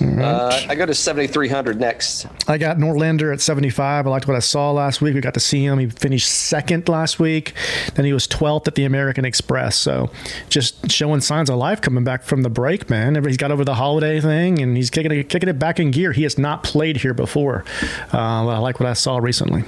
Uh, 0.00 0.66
I 0.68 0.74
go 0.74 0.86
to 0.86 0.94
7,300 0.94 1.78
next. 1.78 2.26
I 2.48 2.58
got 2.58 2.78
Norlander 2.78 3.32
at 3.32 3.40
75. 3.40 4.06
I 4.06 4.10
liked 4.10 4.26
what 4.26 4.36
I 4.36 4.40
saw 4.40 4.70
last 4.70 5.00
week. 5.02 5.14
We 5.14 5.20
got 5.20 5.34
to 5.34 5.40
see 5.40 5.64
him. 5.64 5.78
He 5.78 5.88
finished 5.88 6.30
second 6.30 6.88
last 6.88 7.18
week. 7.18 7.54
Then 7.94 8.04
he 8.04 8.12
was 8.12 8.26
12th 8.26 8.66
at 8.66 8.74
the 8.74 8.84
American 8.84 9.24
Express. 9.24 9.76
So 9.76 10.10
just 10.48 10.90
showing 10.90 11.20
signs 11.20 11.50
of 11.50 11.56
life 11.56 11.80
coming 11.80 12.04
back 12.04 12.22
from 12.22 12.42
the 12.42 12.50
break, 12.50 12.88
man. 12.88 13.22
He's 13.24 13.36
got 13.36 13.50
over 13.50 13.64
the 13.64 13.74
holiday 13.74 14.20
thing 14.20 14.60
and 14.60 14.76
he's 14.76 14.90
kicking 14.90 15.12
it, 15.12 15.28
kicking 15.28 15.48
it 15.48 15.58
back 15.58 15.78
in 15.78 15.90
gear. 15.90 16.12
He 16.12 16.22
has 16.22 16.38
not 16.38 16.62
played 16.62 16.98
here 16.98 17.14
before. 17.14 17.64
Uh, 18.12 18.48
I 18.48 18.58
like 18.58 18.80
what 18.80 18.88
I 18.88 18.94
saw 18.94 19.18
recently. 19.18 19.64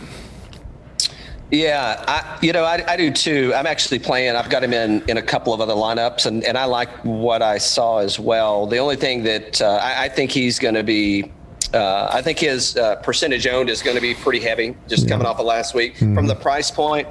Yeah, 1.52 2.02
I, 2.08 2.38
you 2.40 2.54
know, 2.54 2.64
I, 2.64 2.82
I, 2.88 2.96
do 2.96 3.10
too. 3.10 3.52
I'm 3.54 3.66
actually 3.66 3.98
playing. 3.98 4.34
I've 4.36 4.48
got 4.48 4.64
him 4.64 4.72
in 4.72 5.06
in 5.06 5.18
a 5.18 5.22
couple 5.22 5.52
of 5.52 5.60
other 5.60 5.74
lineups, 5.74 6.24
and, 6.24 6.42
and 6.44 6.56
I 6.56 6.64
like 6.64 6.88
what 7.04 7.42
I 7.42 7.58
saw 7.58 7.98
as 7.98 8.18
well. 8.18 8.66
The 8.66 8.78
only 8.78 8.96
thing 8.96 9.22
that 9.24 9.60
uh, 9.60 9.78
I, 9.82 10.04
I, 10.04 10.08
think 10.08 10.30
he's 10.30 10.58
going 10.58 10.74
to 10.74 10.82
be, 10.82 11.30
uh, 11.74 12.08
I 12.10 12.22
think 12.22 12.38
his 12.38 12.74
uh, 12.78 12.96
percentage 12.96 13.46
owned 13.46 13.68
is 13.68 13.82
going 13.82 13.96
to 13.96 14.00
be 14.00 14.14
pretty 14.14 14.40
heavy, 14.40 14.74
just 14.88 15.02
yeah. 15.02 15.10
coming 15.10 15.26
off 15.26 15.38
of 15.40 15.44
last 15.44 15.74
week. 15.74 15.96
Mm-hmm. 15.96 16.14
From 16.14 16.26
the 16.26 16.34
price 16.34 16.70
point, 16.70 17.06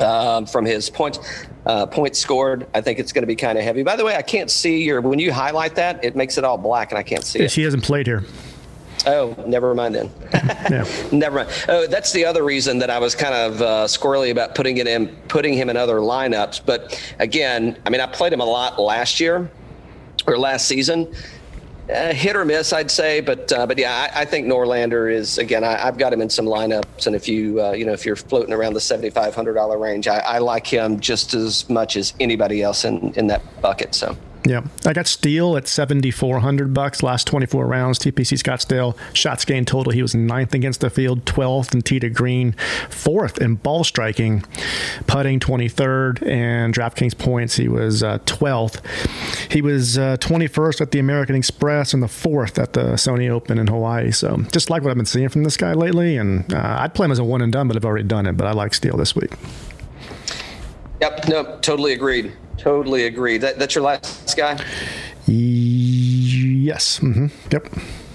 um, 0.00 0.46
from 0.46 0.64
his 0.64 0.90
points 0.90 1.20
uh, 1.64 1.86
points 1.86 2.18
scored, 2.18 2.66
I 2.74 2.80
think 2.80 2.98
it's 2.98 3.12
going 3.12 3.22
to 3.22 3.28
be 3.28 3.36
kind 3.36 3.56
of 3.56 3.62
heavy. 3.62 3.84
By 3.84 3.94
the 3.94 4.04
way, 4.04 4.16
I 4.16 4.22
can't 4.22 4.50
see 4.50 4.82
your 4.82 5.00
when 5.00 5.20
you 5.20 5.32
highlight 5.32 5.76
that, 5.76 6.04
it 6.04 6.16
makes 6.16 6.38
it 6.38 6.42
all 6.42 6.58
black, 6.58 6.90
and 6.90 6.98
I 6.98 7.04
can't 7.04 7.22
see 7.22 7.38
it. 7.38 7.52
He 7.52 7.62
hasn't 7.62 7.84
played 7.84 8.08
here. 8.08 8.24
Oh, 9.06 9.34
never 9.46 9.74
mind 9.74 9.94
then. 9.94 10.10
yeah. 10.32 10.84
Never 11.12 11.36
mind. 11.36 11.50
Oh, 11.68 11.86
that's 11.86 12.12
the 12.12 12.24
other 12.24 12.42
reason 12.42 12.78
that 12.78 12.90
I 12.90 12.98
was 12.98 13.14
kind 13.14 13.34
of 13.34 13.62
uh, 13.62 13.66
squirrely 13.86 14.30
about 14.30 14.54
putting 14.54 14.78
it 14.78 14.86
in, 14.86 15.08
putting 15.28 15.54
him 15.54 15.70
in 15.70 15.76
other 15.76 15.96
lineups. 15.96 16.62
But 16.64 17.00
again, 17.18 17.78
I 17.86 17.90
mean, 17.90 18.00
I 18.00 18.06
played 18.06 18.32
him 18.32 18.40
a 18.40 18.44
lot 18.44 18.80
last 18.80 19.20
year 19.20 19.50
or 20.26 20.38
last 20.38 20.66
season. 20.66 21.12
Uh, 21.92 22.12
hit 22.12 22.36
or 22.36 22.44
miss, 22.44 22.72
I'd 22.72 22.90
say, 22.90 23.20
but 23.20 23.50
uh, 23.52 23.66
but 23.66 23.76
yeah, 23.76 24.08
I, 24.14 24.20
I, 24.20 24.24
think 24.24 24.46
Norlander 24.46 25.12
is 25.12 25.38
again. 25.38 25.64
I, 25.64 25.76
have 25.76 25.98
got 25.98 26.12
him 26.12 26.20
in 26.20 26.30
some 26.30 26.46
lineups, 26.46 27.08
and 27.08 27.16
if 27.16 27.26
you 27.26 27.60
uh, 27.60 27.72
you 27.72 27.84
know 27.84 27.92
if 27.92 28.06
you're 28.06 28.14
floating 28.14 28.54
around 28.54 28.74
the 28.74 28.80
seventy 28.80 29.10
five 29.10 29.34
hundred 29.34 29.54
dollar 29.54 29.76
range, 29.76 30.06
I, 30.06 30.18
I 30.18 30.38
like 30.38 30.68
him 30.68 31.00
just 31.00 31.34
as 31.34 31.68
much 31.68 31.96
as 31.96 32.14
anybody 32.20 32.62
else 32.62 32.84
in 32.84 33.12
in 33.14 33.26
that 33.26 33.42
bucket. 33.60 33.96
So. 33.96 34.16
Yeah, 34.44 34.62
I 34.86 34.94
got 34.94 35.06
Steele 35.06 35.56
at 35.56 35.68
seventy 35.68 36.10
four 36.10 36.40
hundred 36.40 36.72
bucks. 36.72 37.02
Last 37.02 37.26
twenty 37.26 37.44
four 37.44 37.66
rounds, 37.66 37.98
TPC 37.98 38.38
Scottsdale 38.38 38.96
shots 39.12 39.44
gained 39.44 39.66
total. 39.68 39.92
He 39.92 40.00
was 40.00 40.14
ninth 40.14 40.54
against 40.54 40.80
the 40.80 40.88
field, 40.88 41.26
twelfth 41.26 41.74
in 41.74 41.82
tee 41.82 41.98
to 42.00 42.08
green, 42.08 42.52
fourth 42.88 43.38
in 43.38 43.56
ball 43.56 43.84
striking, 43.84 44.42
putting 45.06 45.40
twenty 45.40 45.68
third, 45.68 46.22
and 46.22 46.74
DraftKings 46.74 47.18
points 47.18 47.56
he 47.56 47.68
was 47.68 48.02
uh, 48.02 48.18
twelfth. 48.24 48.80
he 49.50 49.60
was 49.60 49.96
twenty 50.20 50.46
uh, 50.46 50.48
first 50.48 50.80
at 50.80 50.90
the 50.92 50.98
American 50.98 51.36
Express 51.36 51.92
and 51.92 52.02
the 52.02 52.08
fourth 52.08 52.58
at 52.58 52.72
the 52.72 52.94
Sony 52.94 53.28
Open 53.28 53.58
in 53.58 53.66
Hawaii. 53.66 54.10
So 54.10 54.38
just 54.52 54.70
like 54.70 54.82
what 54.82 54.90
I've 54.90 54.96
been 54.96 55.04
seeing 55.04 55.28
from 55.28 55.44
this 55.44 55.58
guy 55.58 55.74
lately, 55.74 56.16
and 56.16 56.50
uh, 56.54 56.76
I'd 56.80 56.94
play 56.94 57.04
him 57.04 57.12
as 57.12 57.18
a 57.18 57.24
one 57.24 57.42
and 57.42 57.52
done, 57.52 57.68
but 57.68 57.76
I've 57.76 57.84
already 57.84 58.08
done 58.08 58.26
it. 58.26 58.38
But 58.38 58.46
I 58.46 58.52
like 58.52 58.72
Steele 58.72 58.96
this 58.96 59.14
week. 59.14 59.32
Yep, 61.02 61.28
no, 61.28 61.58
totally 61.60 61.92
agreed. 61.92 62.32
Totally 62.60 63.06
agree. 63.06 63.38
That, 63.38 63.58
that's 63.58 63.74
your 63.74 63.84
last 63.84 64.36
guy. 64.36 64.62
Yes. 65.26 66.98
Mm-hmm. 66.98 67.26
Yep. 67.50 67.68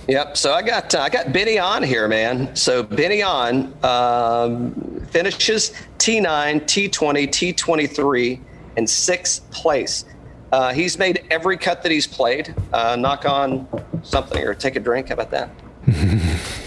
Yep. 0.08 0.38
So 0.38 0.54
I 0.54 0.62
got 0.62 0.94
uh, 0.94 1.00
I 1.00 1.10
got 1.10 1.34
Benny 1.34 1.58
on 1.58 1.82
here, 1.82 2.08
man. 2.08 2.56
So 2.56 2.84
Benny 2.84 3.22
An 3.22 3.74
um, 3.84 5.02
finishes 5.10 5.72
T9, 5.98 6.62
T20, 6.62 7.28
T23 7.28 8.40
in 8.78 8.86
sixth 8.86 9.50
place. 9.50 10.06
Uh, 10.52 10.74
he's 10.74 11.00
made 11.00 11.26
every 11.32 11.58
cut 11.58 11.82
that 11.82 11.92
he's 11.92 12.06
played. 12.06 12.54
Uh, 12.72 12.96
knock 12.96 13.26
on 13.26 13.68
something 14.04 14.44
or 14.44 14.54
take 14.54 14.76
a 14.76 14.80
drink. 14.80 15.08
How 15.08 15.16
about 15.16 15.32
that? 15.32 15.50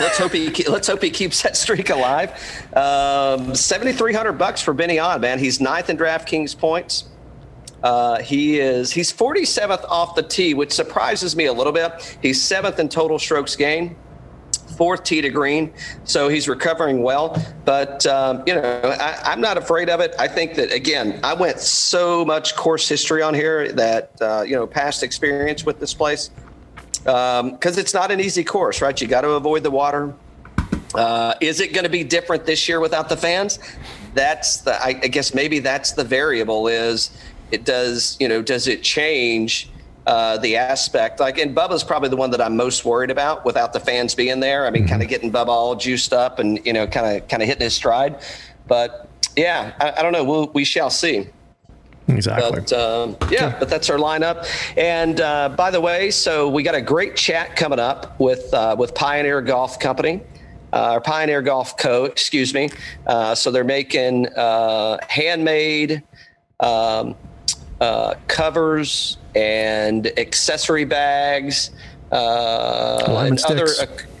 let's 0.00 0.18
hope 0.18 0.32
he 0.32 0.50
let's 0.68 0.88
hope 0.88 1.02
he 1.02 1.10
keeps 1.10 1.42
that 1.42 1.56
streak 1.56 1.90
alive. 1.90 2.30
Um, 2.74 3.54
Seventy 3.54 3.92
three 3.92 4.12
hundred 4.12 4.34
bucks 4.34 4.60
for 4.60 4.74
Benny 4.74 4.98
An, 4.98 5.20
man. 5.20 5.38
He's 5.38 5.60
ninth 5.60 5.90
in 5.90 5.96
DraftKings 5.96 6.56
points. 6.58 7.04
Uh, 7.82 8.20
he 8.20 8.58
is 8.58 8.90
he's 8.90 9.12
47th 9.12 9.84
off 9.84 10.14
the 10.14 10.22
tee, 10.22 10.54
which 10.54 10.72
surprises 10.72 11.36
me 11.36 11.46
a 11.46 11.52
little 11.52 11.72
bit. 11.72 12.18
He's 12.22 12.42
seventh 12.42 12.78
in 12.80 12.88
total 12.88 13.18
strokes 13.18 13.54
gained, 13.54 13.94
fourth 14.76 15.04
tee 15.04 15.20
to 15.20 15.30
green, 15.30 15.72
so 16.04 16.28
he's 16.28 16.48
recovering 16.48 17.02
well. 17.02 17.40
But 17.64 18.06
um, 18.06 18.42
you 18.46 18.54
know, 18.54 18.62
I, 18.62 19.32
am 19.32 19.40
not 19.40 19.58
afraid 19.58 19.88
of 19.90 20.00
it. 20.00 20.14
I 20.18 20.26
think 20.26 20.54
that 20.54 20.72
again, 20.72 21.20
I 21.22 21.34
went 21.34 21.60
so 21.60 22.24
much 22.24 22.56
course 22.56 22.88
history 22.88 23.22
on 23.22 23.34
here 23.34 23.70
that 23.72 24.10
uh, 24.20 24.42
you 24.42 24.56
know, 24.56 24.66
past 24.66 25.02
experience 25.02 25.64
with 25.64 25.78
this 25.78 25.94
place 25.94 26.30
because 27.06 27.40
um, 27.40 27.58
it's 27.62 27.94
not 27.94 28.10
an 28.10 28.18
easy 28.18 28.42
course, 28.42 28.82
right? 28.82 29.00
You 29.00 29.06
got 29.06 29.20
to 29.20 29.30
avoid 29.30 29.62
the 29.62 29.70
water. 29.70 30.12
Uh, 30.94 31.34
is 31.40 31.60
it 31.60 31.72
going 31.72 31.84
to 31.84 31.90
be 31.90 32.02
different 32.02 32.44
this 32.44 32.68
year 32.68 32.80
without 32.80 33.08
the 33.08 33.16
fans? 33.16 33.60
That's 34.14 34.58
the. 34.58 34.74
I, 34.74 34.88
I 34.88 35.08
guess 35.08 35.32
maybe 35.32 35.60
that's 35.60 35.92
the 35.92 36.02
variable. 36.02 36.66
Is 36.66 37.10
it 37.52 37.64
does 37.64 38.16
you 38.18 38.26
know 38.26 38.42
does 38.42 38.66
it 38.66 38.82
change 38.82 39.70
uh, 40.06 40.36
the 40.38 40.56
aspect 40.56 41.20
like 41.20 41.38
and 41.38 41.56
Bubba's 41.56 41.84
probably 41.84 42.08
the 42.08 42.16
one 42.16 42.30
that 42.30 42.40
I'm 42.40 42.56
most 42.56 42.84
worried 42.84 43.10
about 43.10 43.44
without 43.44 43.72
the 43.72 43.80
fans 43.80 44.14
being 44.14 44.40
there. 44.40 44.66
I 44.66 44.70
mean, 44.70 44.88
kind 44.88 45.02
of 45.02 45.08
getting 45.08 45.30
Bubba 45.30 45.48
all 45.48 45.76
juiced 45.76 46.12
up 46.12 46.40
and 46.40 46.64
you 46.66 46.72
know 46.72 46.86
kind 46.88 47.16
of 47.16 47.28
kind 47.28 47.42
of 47.42 47.48
hitting 47.48 47.62
his 47.62 47.74
stride. 47.74 48.20
But 48.66 49.08
yeah, 49.36 49.74
I, 49.78 50.00
I 50.00 50.02
don't 50.02 50.12
know. 50.12 50.24
We'll, 50.24 50.48
we 50.48 50.64
shall 50.64 50.90
see. 50.90 51.28
Exactly. 52.08 52.60
But 52.60 52.72
um, 52.72 53.16
yeah, 53.30 53.56
but 53.58 53.68
that's 53.68 53.90
our 53.90 53.98
lineup. 53.98 54.46
And 54.76 55.20
uh, 55.20 55.50
by 55.50 55.70
the 55.70 55.80
way, 55.80 56.10
so 56.10 56.48
we 56.48 56.62
got 56.62 56.74
a 56.74 56.80
great 56.80 57.16
chat 57.16 57.56
coming 57.56 57.80
up 57.80 58.18
with 58.20 58.52
uh, 58.54 58.76
with 58.78 58.94
Pioneer 58.94 59.42
Golf 59.42 59.78
Company. 59.78 60.22
Uh, 60.72 60.94
or 60.94 61.00
Pioneer 61.00 61.40
Golf 61.42 61.78
Co. 61.78 62.04
Excuse 62.04 62.52
me. 62.52 62.68
Uh, 63.06 63.34
so 63.34 63.50
they're 63.50 63.64
making 63.64 64.26
uh, 64.36 64.98
handmade 65.08 66.02
um, 66.60 67.14
uh, 67.80 68.14
covers 68.26 69.16
and 69.34 70.06
accessory 70.18 70.84
bags 70.84 71.70
uh, 72.12 73.26
and 73.26 73.40
other 73.44 73.68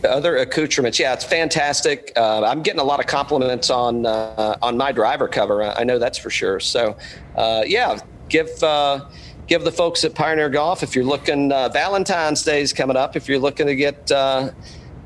other 0.08 0.36
accoutrements. 0.38 0.98
Yeah, 0.98 1.12
it's 1.12 1.24
fantastic. 1.24 2.12
Uh, 2.16 2.44
I'm 2.44 2.62
getting 2.62 2.80
a 2.80 2.84
lot 2.84 3.00
of 3.00 3.06
compliments 3.06 3.70
on 3.70 4.06
uh, 4.06 4.56
on 4.62 4.76
my 4.76 4.92
driver 4.92 5.28
cover. 5.28 5.62
I 5.62 5.84
know 5.84 5.98
that's 5.98 6.18
for 6.18 6.30
sure. 6.30 6.60
So, 6.60 6.96
uh, 7.36 7.62
yeah, 7.66 7.98
give 8.28 8.62
uh, 8.62 9.06
give 9.46 9.64
the 9.64 9.72
folks 9.72 10.04
at 10.04 10.14
Pioneer 10.14 10.48
Golf 10.48 10.82
if 10.82 10.94
you're 10.94 11.04
looking. 11.04 11.52
Uh, 11.52 11.68
Valentine's 11.68 12.42
Day 12.42 12.60
is 12.60 12.72
coming 12.72 12.96
up. 12.96 13.16
If 13.16 13.28
you're 13.28 13.38
looking 13.38 13.66
to 13.66 13.74
get 13.76 14.06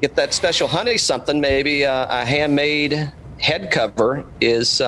get 0.01 0.16
that 0.16 0.33
special 0.33 0.69
honey 0.69 0.97
something, 0.97 1.40
maybe 1.40 1.83
a 1.83 2.25
handmade 2.25 3.12
head 3.38 3.71
cover 3.71 4.25
is 4.40 4.81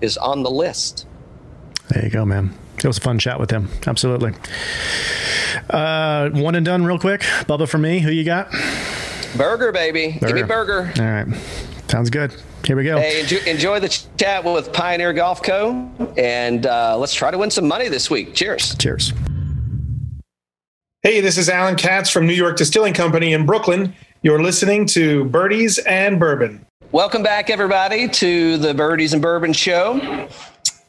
is 0.00 0.16
on 0.16 0.42
the 0.42 0.50
list. 0.50 1.06
There 1.88 2.04
you 2.04 2.10
go, 2.10 2.24
man. 2.24 2.54
It 2.78 2.84
was 2.84 2.98
a 2.98 3.00
fun 3.00 3.18
chat 3.18 3.40
with 3.40 3.50
him. 3.50 3.68
Absolutely. 3.86 4.34
Uh, 5.70 6.30
one 6.30 6.54
and 6.54 6.66
done, 6.66 6.84
real 6.84 6.98
quick. 6.98 7.22
Bubba 7.48 7.68
for 7.68 7.78
me. 7.78 8.00
Who 8.00 8.10
you 8.10 8.24
got? 8.24 8.50
Berger, 9.36 9.72
baby. 9.72 10.18
Berger. 10.20 10.26
Give 10.26 10.36
me 10.36 10.42
Berger. 10.42 10.92
All 10.98 11.04
right. 11.04 11.26
Sounds 11.96 12.10
good. 12.10 12.34
Here 12.66 12.76
we 12.76 12.84
go. 12.84 12.98
Hey, 12.98 13.22
enjoy, 13.22 13.38
enjoy 13.46 13.80
the 13.80 13.88
chat 14.18 14.44
with 14.44 14.70
Pioneer 14.70 15.14
Golf 15.14 15.42
Co. 15.42 15.90
And 16.18 16.66
uh, 16.66 16.98
let's 16.98 17.14
try 17.14 17.30
to 17.30 17.38
win 17.38 17.50
some 17.50 17.66
money 17.66 17.88
this 17.88 18.10
week. 18.10 18.34
Cheers. 18.34 18.74
Cheers. 18.74 19.14
Hey, 21.02 21.22
this 21.22 21.38
is 21.38 21.48
Alan 21.48 21.74
Katz 21.74 22.10
from 22.10 22.26
New 22.26 22.34
York 22.34 22.58
Distilling 22.58 22.92
Company 22.92 23.32
in 23.32 23.46
Brooklyn. 23.46 23.94
You're 24.20 24.42
listening 24.42 24.84
to 24.88 25.24
Birdies 25.24 25.78
and 25.78 26.20
Bourbon. 26.20 26.66
Welcome 26.92 27.22
back, 27.22 27.48
everybody, 27.48 28.08
to 28.08 28.58
the 28.58 28.74
Birdies 28.74 29.14
and 29.14 29.22
Bourbon 29.22 29.54
Show. 29.54 30.28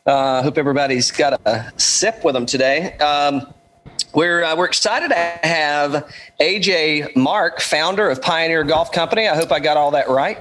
Uh, 0.06 0.44
hope 0.44 0.58
everybody's 0.58 1.10
got 1.10 1.40
a 1.46 1.72
sip 1.78 2.26
with 2.26 2.34
them 2.34 2.46
today. 2.46 2.98
Um, 2.98 3.54
we're, 4.14 4.44
uh, 4.44 4.58
we're 4.58 4.66
excited 4.66 5.08
to 5.08 5.16
have 5.16 6.14
AJ 6.42 7.16
Mark, 7.16 7.62
founder 7.62 8.10
of 8.10 8.22
Pioneer 8.22 8.66
Golf 8.66 8.92
Company. 8.92 9.30
I 9.30 9.38
hope 9.38 9.54
I 9.54 9.62
got 9.62 9.78
all 9.78 9.92
that 9.92 10.10
right. 10.10 10.38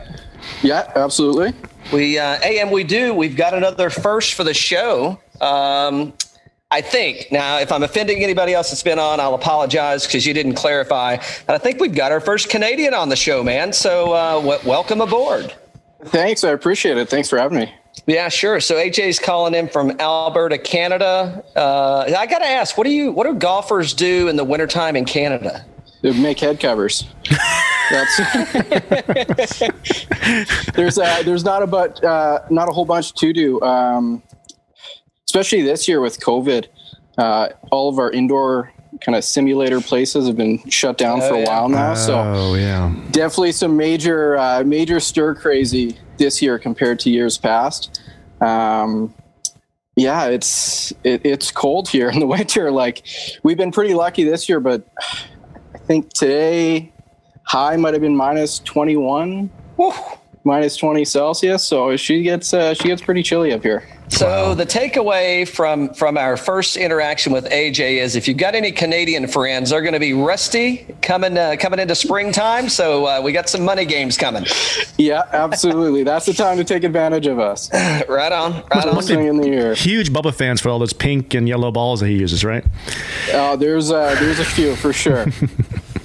Yeah, 0.63 0.91
absolutely. 0.95 1.53
We 1.93 2.19
uh, 2.19 2.37
and 2.37 2.71
we 2.71 2.85
do. 2.85 3.15
We've 3.15 3.37
got 3.37 3.55
another 3.55 3.91
first 3.91 4.35
for 4.35 4.45
the 4.45 4.55
show. 4.55 5.21
Um, 5.41 6.13
I 6.71 6.81
think 6.81 7.29
now, 7.31 7.59
if 7.59 7.71
I'm 7.71 7.85
offending 7.85 8.25
anybody 8.25 8.53
else 8.53 8.71
that's 8.71 8.83
been 8.83 8.99
on, 8.99 9.21
I'll 9.21 9.35
apologize 9.35 10.05
because 10.05 10.27
you 10.27 10.35
didn't 10.35 10.55
clarify. 10.55 11.17
But 11.47 11.55
I 11.55 11.59
think 11.59 11.81
we've 11.81 11.95
got 11.95 12.11
our 12.11 12.21
first 12.21 12.49
Canadian 12.49 12.93
on 12.93 13.09
the 13.09 13.17
show, 13.17 13.45
man. 13.45 13.73
So 13.73 14.13
uh, 14.13 14.41
w- 14.41 14.69
welcome 14.69 15.01
aboard. 15.01 15.55
Thanks, 16.07 16.43
I 16.43 16.51
appreciate 16.51 16.99
it. 16.99 17.09
Thanks 17.09 17.29
for 17.31 17.39
having 17.39 17.59
me. 17.59 17.73
Yeah, 18.07 18.29
sure. 18.29 18.61
So 18.61 18.75
AJ's 18.75 19.19
calling 19.19 19.55
in 19.55 19.69
from 19.69 19.93
Alberta, 20.01 20.59
Canada. 20.59 21.45
Uh, 21.55 22.13
I 22.17 22.27
got 22.27 22.41
to 22.41 22.47
ask, 22.47 22.77
what 22.77 22.85
do 22.85 22.91
you, 22.91 23.13
what 23.13 23.27
do 23.27 23.35
golfers 23.35 23.95
do 23.95 24.29
in 24.29 24.37
the 24.37 24.45
wintertime 24.45 24.97
in 24.97 25.05
Canada? 25.05 25.65
They 26.03 26.13
make 26.21 26.39
head 26.41 26.61
covers. 26.61 27.05
there's 30.75 30.99
uh, 30.99 31.23
there's 31.25 31.45
not 31.45 31.63
about 31.63 32.03
uh, 32.05 32.41
not 32.51 32.69
a 32.69 32.73
whole 32.73 32.85
bunch 32.85 33.15
to 33.15 33.33
do, 33.33 33.61
um, 33.63 34.23
especially 35.27 35.63
this 35.63 35.89
year 35.89 36.01
with 36.01 36.21
COVID. 36.21 36.67
Uh, 37.17 37.49
all 37.71 37.89
of 37.89 37.99
our 37.99 38.11
indoor 38.11 38.73
kind 39.01 39.17
of 39.17 39.25
simulator 39.25 39.81
places 39.81 40.27
have 40.27 40.37
been 40.37 40.59
shut 40.69 40.99
down 40.99 41.21
oh, 41.23 41.29
for 41.29 41.35
a 41.37 41.41
yeah. 41.41 41.47
while 41.47 41.69
now. 41.69 41.95
So 41.95 42.19
oh, 42.19 42.55
yeah. 42.55 42.95
definitely 43.11 43.53
some 43.53 43.77
major 43.77 44.37
uh, 44.37 44.65
major 44.65 45.01
stir 45.01 45.35
crazy 45.35 45.97
this 46.19 46.43
year 46.43 46.59
compared 46.59 46.99
to 47.01 47.11
years 47.11 47.39
past. 47.39 48.03
Um, 48.41 49.15
yeah, 49.97 50.27
it's 50.27 50.93
it, 51.05 51.23
it's 51.25 51.51
cold 51.51 51.89
here 51.89 52.11
in 52.11 52.21
the 52.21 52.27
winter. 52.37 52.71
Like 52.71 53.07
we've 53.43 53.57
been 53.57 53.73
pretty 53.73 53.95
lucky 53.95 54.25
this 54.25 54.49
year, 54.49 54.61
but 54.61 54.87
I 54.99 55.27
think 55.87 56.13
today 56.13 56.93
high 57.45 57.77
might 57.77 57.95
have 57.95 58.03
been 58.03 58.17
minus 58.17 58.59
twenty 58.59 58.97
one, 58.97 59.51
minus 60.45 60.77
twenty 60.77 61.05
Celsius. 61.05 61.65
So 61.65 61.97
she 61.97 62.23
gets 62.23 62.53
uh, 62.53 62.75
she 62.75 62.89
gets 62.89 63.01
pretty 63.03 63.23
chilly 63.23 63.53
up 63.53 63.63
here. 63.63 63.89
So 64.09 64.27
wow. 64.27 64.55
the 64.55 64.67
takeaway 64.67 65.49
from 65.49 65.93
from 65.93 66.17
our 66.17 66.37
first 66.37 66.77
interaction 66.77 67.33
with 67.33 67.45
AJ 67.47 68.03
is 68.03 68.17
if 68.17 68.29
you've 68.29 68.37
got 68.37 68.55
any 68.55 68.73
Canadian 68.73 69.27
friends, 69.27 69.71
they're 69.71 69.83
going 69.83 69.95
to 69.95 70.01
be 70.01 70.13
rusty 70.13 70.87
coming 71.03 71.37
uh, 71.37 71.57
coming 71.59 71.81
into 71.81 71.95
springtime. 71.95 72.69
So 72.69 73.07
uh, 73.07 73.21
we 73.21 73.33
got 73.33 73.49
some 73.49 73.65
money 73.65 73.85
games 73.85 74.17
coming. 74.17 74.47
Yeah, 74.97 75.25
absolutely. 75.33 76.05
That's 76.05 76.27
the 76.27 76.35
time 76.35 76.57
to 76.59 76.65
take 76.65 76.85
advantage 76.85 77.27
of 77.27 77.39
us. 77.39 77.73
right 78.09 78.33
on. 78.33 78.53
Right 78.75 78.87
on. 78.87 79.07
In 79.07 79.37
the 79.41 79.49
year. 79.49 79.75
Huge 79.75 80.11
Bubba 80.11 80.35
fans 80.35 80.61
for 80.61 80.69
all 80.69 80.79
those 80.79 80.93
pink 80.93 81.35
and 81.35 81.49
yellow 81.49 81.71
balls 81.71 82.01
that 82.01 82.09
he 82.09 82.19
uses, 82.19 82.45
right? 82.45 82.65
Oh, 83.33 83.57
there's 83.57 83.91
uh, 83.91 84.15
there's 84.21 84.39
a 84.39 84.45
few 84.45 84.77
for 84.77 84.93
sure. 84.93 85.27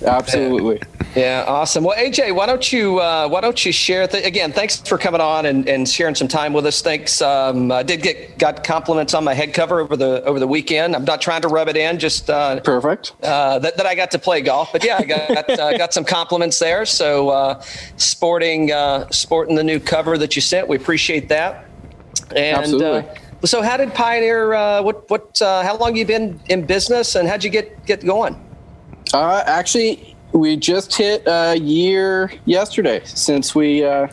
Absolutely. 0.03 0.81
Yeah, 1.15 1.43
awesome. 1.45 1.83
Well, 1.83 1.97
AJ, 1.97 2.33
why 2.33 2.45
don't 2.45 2.71
you 2.71 2.99
uh, 2.99 3.27
why 3.27 3.41
don't 3.41 3.65
you 3.65 3.73
share 3.73 4.07
th- 4.07 4.25
again? 4.25 4.53
Thanks 4.53 4.79
for 4.79 4.97
coming 4.97 5.19
on 5.19 5.45
and, 5.45 5.67
and 5.67 5.87
sharing 5.87 6.15
some 6.15 6.29
time 6.29 6.53
with 6.53 6.65
us. 6.65 6.81
Thanks. 6.81 7.21
Um, 7.21 7.71
I 7.71 7.83
did 7.83 8.01
get 8.01 8.37
got 8.37 8.63
compliments 8.63 9.13
on 9.13 9.25
my 9.25 9.33
head 9.33 9.53
cover 9.53 9.81
over 9.81 9.97
the 9.97 10.23
over 10.23 10.39
the 10.39 10.47
weekend. 10.47 10.95
I'm 10.95 11.03
not 11.03 11.19
trying 11.21 11.41
to 11.41 11.49
rub 11.49 11.67
it 11.67 11.75
in, 11.75 11.99
just 11.99 12.29
uh, 12.29 12.61
perfect. 12.61 13.13
Uh, 13.21 13.59
that, 13.59 13.75
that 13.75 13.85
I 13.85 13.93
got 13.93 14.11
to 14.11 14.19
play 14.19 14.41
golf, 14.41 14.71
but 14.71 14.85
yeah, 14.85 14.97
I 14.99 15.03
got 15.03 15.49
uh, 15.59 15.77
got 15.77 15.93
some 15.93 16.05
compliments 16.05 16.59
there. 16.59 16.85
So 16.85 17.29
uh, 17.29 17.61
sporting 17.97 18.71
uh, 18.71 19.09
sporting 19.09 19.55
the 19.55 19.63
new 19.63 19.79
cover 19.81 20.17
that 20.17 20.35
you 20.35 20.41
sent, 20.41 20.69
we 20.69 20.77
appreciate 20.77 21.27
that. 21.27 21.65
And, 22.35 22.57
Absolutely. 22.57 23.05
so, 23.43 23.61
how 23.61 23.75
did 23.75 23.93
Pioneer? 23.93 24.51
what 24.81 25.09
what? 25.09 25.37
how 25.41 25.77
long 25.77 25.97
you 25.97 26.05
been 26.05 26.39
in 26.47 26.65
business, 26.65 27.15
and 27.15 27.27
how'd 27.27 27.43
you 27.43 27.49
get 27.49 27.85
get 27.85 28.05
going? 28.05 28.39
Actually, 29.19 30.15
we 30.33 30.55
just 30.55 30.95
hit 30.95 31.23
a 31.27 31.55
year 31.55 32.31
yesterday 32.45 33.01
since 33.03 33.53
we 33.53 33.83
uh, 33.83 34.07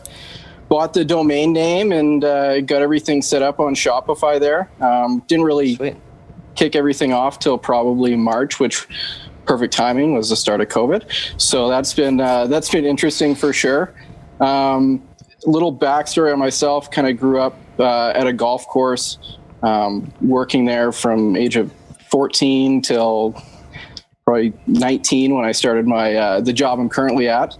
bought 0.67 0.93
the 0.93 1.05
domain 1.05 1.53
name 1.53 1.91
and 1.91 2.23
uh, 2.23 2.61
got 2.61 2.81
everything 2.81 3.21
set 3.21 3.41
up 3.41 3.59
on 3.59 3.75
Shopify 3.75 4.39
there. 4.39 4.69
Um, 4.81 5.23
didn't 5.27 5.45
really 5.45 5.75
Sweet. 5.75 5.95
kick 6.55 6.75
everything 6.75 7.13
off 7.13 7.39
till 7.39 7.57
probably 7.57 8.15
March, 8.15 8.59
which 8.59 8.87
perfect 9.45 9.73
timing 9.73 10.13
was 10.13 10.29
the 10.29 10.35
start 10.35 10.61
of 10.61 10.67
COVID. 10.67 11.41
So 11.41 11.69
that's 11.69 11.93
been 11.93 12.19
uh, 12.21 12.47
that's 12.47 12.69
been 12.69 12.85
interesting 12.85 13.35
for 13.35 13.51
sure. 13.53 13.93
Um, 14.39 15.01
little 15.45 15.75
backstory 15.75 16.31
on 16.31 16.39
myself: 16.39 16.91
kind 16.91 17.07
of 17.07 17.17
grew 17.17 17.41
up 17.41 17.57
uh, 17.79 18.09
at 18.09 18.27
a 18.27 18.33
golf 18.33 18.67
course, 18.67 19.17
um, 19.63 20.13
working 20.21 20.65
there 20.65 20.91
from 20.91 21.35
age 21.35 21.55
of 21.55 21.73
14 22.11 22.81
till 22.81 23.41
probably 24.29 24.53
19 24.67 25.33
when 25.33 25.43
I 25.43 25.51
started 25.51 25.87
my 25.87 26.13
uh, 26.13 26.41
the 26.41 26.53
job 26.53 26.79
I'm 26.79 26.87
currently 26.87 27.27
at. 27.27 27.57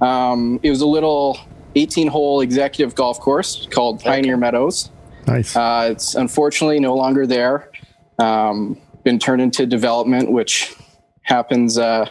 Um, 0.00 0.58
it 0.60 0.70
was 0.70 0.80
a 0.80 0.86
little 0.86 1.38
18 1.76 2.08
hole 2.08 2.40
executive 2.40 2.96
golf 2.96 3.20
course 3.20 3.68
called 3.70 4.00
Pioneer 4.00 4.36
Meadows. 4.36 4.90
Nice. 5.28 5.54
Uh, 5.54 5.90
it's 5.92 6.16
unfortunately 6.16 6.80
no 6.80 6.96
longer 6.96 7.28
there. 7.28 7.70
Um, 8.18 8.80
been 9.04 9.20
turned 9.20 9.40
into 9.40 9.66
development, 9.66 10.32
which 10.32 10.74
happens 11.22 11.78
uh, 11.78 12.10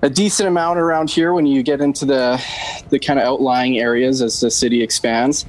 a 0.00 0.08
decent 0.08 0.48
amount 0.48 0.78
around 0.78 1.10
here 1.10 1.34
when 1.34 1.44
you 1.44 1.62
get 1.62 1.82
into 1.82 2.06
the 2.06 2.42
the 2.88 2.98
kind 2.98 3.18
of 3.18 3.26
outlying 3.26 3.78
areas 3.78 4.22
as 4.22 4.40
the 4.40 4.50
city 4.50 4.82
expands. 4.82 5.44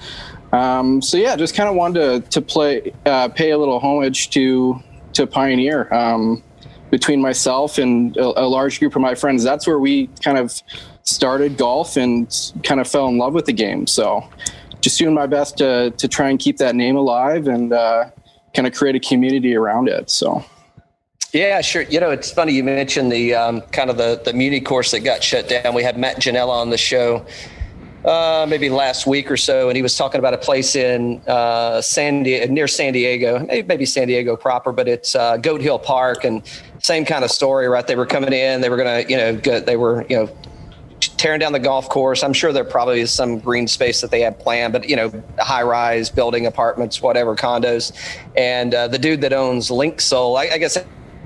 Um, 0.52 1.02
so 1.02 1.16
yeah, 1.16 1.38
just 1.38 1.56
kind 1.56 1.70
of 1.70 1.76
wanted 1.76 2.26
to 2.26 2.30
to 2.30 2.42
play 2.42 2.92
uh, 3.06 3.30
pay 3.30 3.52
a 3.52 3.58
little 3.58 3.80
homage 3.80 4.32
to 4.32 4.84
to 5.14 5.26
Pioneer. 5.26 5.94
Um, 5.94 6.44
between 6.90 7.22
myself 7.22 7.78
and 7.78 8.16
a, 8.18 8.42
a, 8.42 8.48
large 8.48 8.80
group 8.80 8.96
of 8.96 9.02
my 9.02 9.16
friends, 9.16 9.44
that's 9.44 9.68
where 9.68 9.80
we 9.80 10.08
kind 10.24 10.38
of 10.38 10.62
started 11.04 11.58
golf 11.58 11.98
and 11.98 12.54
kind 12.64 12.80
of 12.80 12.88
fell 12.88 13.08
in 13.08 13.18
love 13.18 13.34
with 13.34 13.46
the 13.46 13.54
game. 13.54 13.88
So 13.88 14.28
just 14.82 14.98
doing 14.98 15.14
my 15.14 15.28
best 15.28 15.58
to 15.58 15.92
to 15.92 16.08
try 16.08 16.30
and 16.30 16.40
keep 16.40 16.58
that 16.58 16.76
name 16.76 16.96
alive 16.96 17.48
and 17.48 17.74
uh, 17.74 18.10
kind 18.56 18.68
of 18.68 18.74
create 18.74 18.96
a 18.96 19.00
community 19.00 19.56
around 19.56 19.90
it. 19.90 20.10
So. 20.10 20.44
Yeah, 21.34 21.60
sure. 21.60 21.82
You 21.84 22.00
know, 22.00 22.10
it's 22.10 22.32
funny 22.32 22.54
you 22.54 22.64
mentioned 22.64 23.12
the 23.12 23.36
um, 23.36 23.62
kind 23.74 23.90
of 23.90 23.98
the 23.98 24.22
the 24.24 24.34
Muni 24.34 24.62
course 24.62 24.92
that 24.92 25.02
got 25.02 25.22
shut 25.22 25.50
down. 25.50 25.74
We 25.74 25.84
had 25.84 25.98
Matt 25.98 26.18
Janella 26.18 26.54
on 26.54 26.70
the 26.70 26.78
show 26.78 27.26
uh, 28.06 28.46
maybe 28.48 28.70
last 28.70 29.06
week 29.06 29.30
or 29.30 29.38
so, 29.38 29.70
and 29.70 29.76
he 29.76 29.82
was 29.82 29.96
talking 29.98 30.20
about 30.20 30.34
a 30.34 30.38
place 30.38 30.76
in 30.76 31.22
uh, 31.28 31.82
San 31.82 32.24
Di- 32.24 32.46
near 32.48 32.68
San 32.68 32.94
Diego, 32.94 33.46
maybe, 33.46 33.86
San 33.86 34.08
Diego 34.08 34.38
proper, 34.38 34.72
but 34.72 34.88
it's 34.88 35.16
uh, 35.16 35.38
Goat 35.38 35.62
Hill 35.62 35.80
Park, 35.80 36.24
and 36.24 36.42
same 36.88 37.06
kind 37.06 37.24
of 37.24 37.30
story, 37.30 37.68
right? 37.68 37.86
They 37.86 37.96
were 37.96 38.06
coming 38.06 38.34
in, 38.34 38.62
they 38.62 38.70
were 38.70 38.78
gonna, 38.78 39.04
you 39.08 39.18
know, 39.18 39.36
go, 39.36 39.60
they 39.60 39.76
were, 39.76 40.06
you 40.10 40.16
know, 40.16 40.30
tearing 41.18 41.40
down 41.40 41.52
the 41.52 41.60
golf 41.60 41.90
course. 41.90 42.24
I'm 42.24 42.34
sure 42.34 42.52
there 42.54 42.64
probably 42.64 43.02
is 43.02 43.12
some 43.12 43.40
green 43.40 43.68
space 43.68 44.02
that 44.02 44.10
they 44.10 44.22
had 44.22 44.40
planned, 44.40 44.74
but 44.74 44.90
you 44.90 44.96
know, 44.96 45.12
high 45.38 45.64
rise 45.64 46.10
building 46.10 46.46
apartments, 46.46 47.02
whatever 47.02 47.36
condos. 47.36 47.92
And 48.36 48.74
uh, 48.74 48.88
the 48.88 48.98
dude 48.98 49.22
that 49.22 49.34
owns 49.34 49.70
Linksoul, 49.70 50.40
I, 50.40 50.56
I 50.56 50.58
guess 50.58 50.78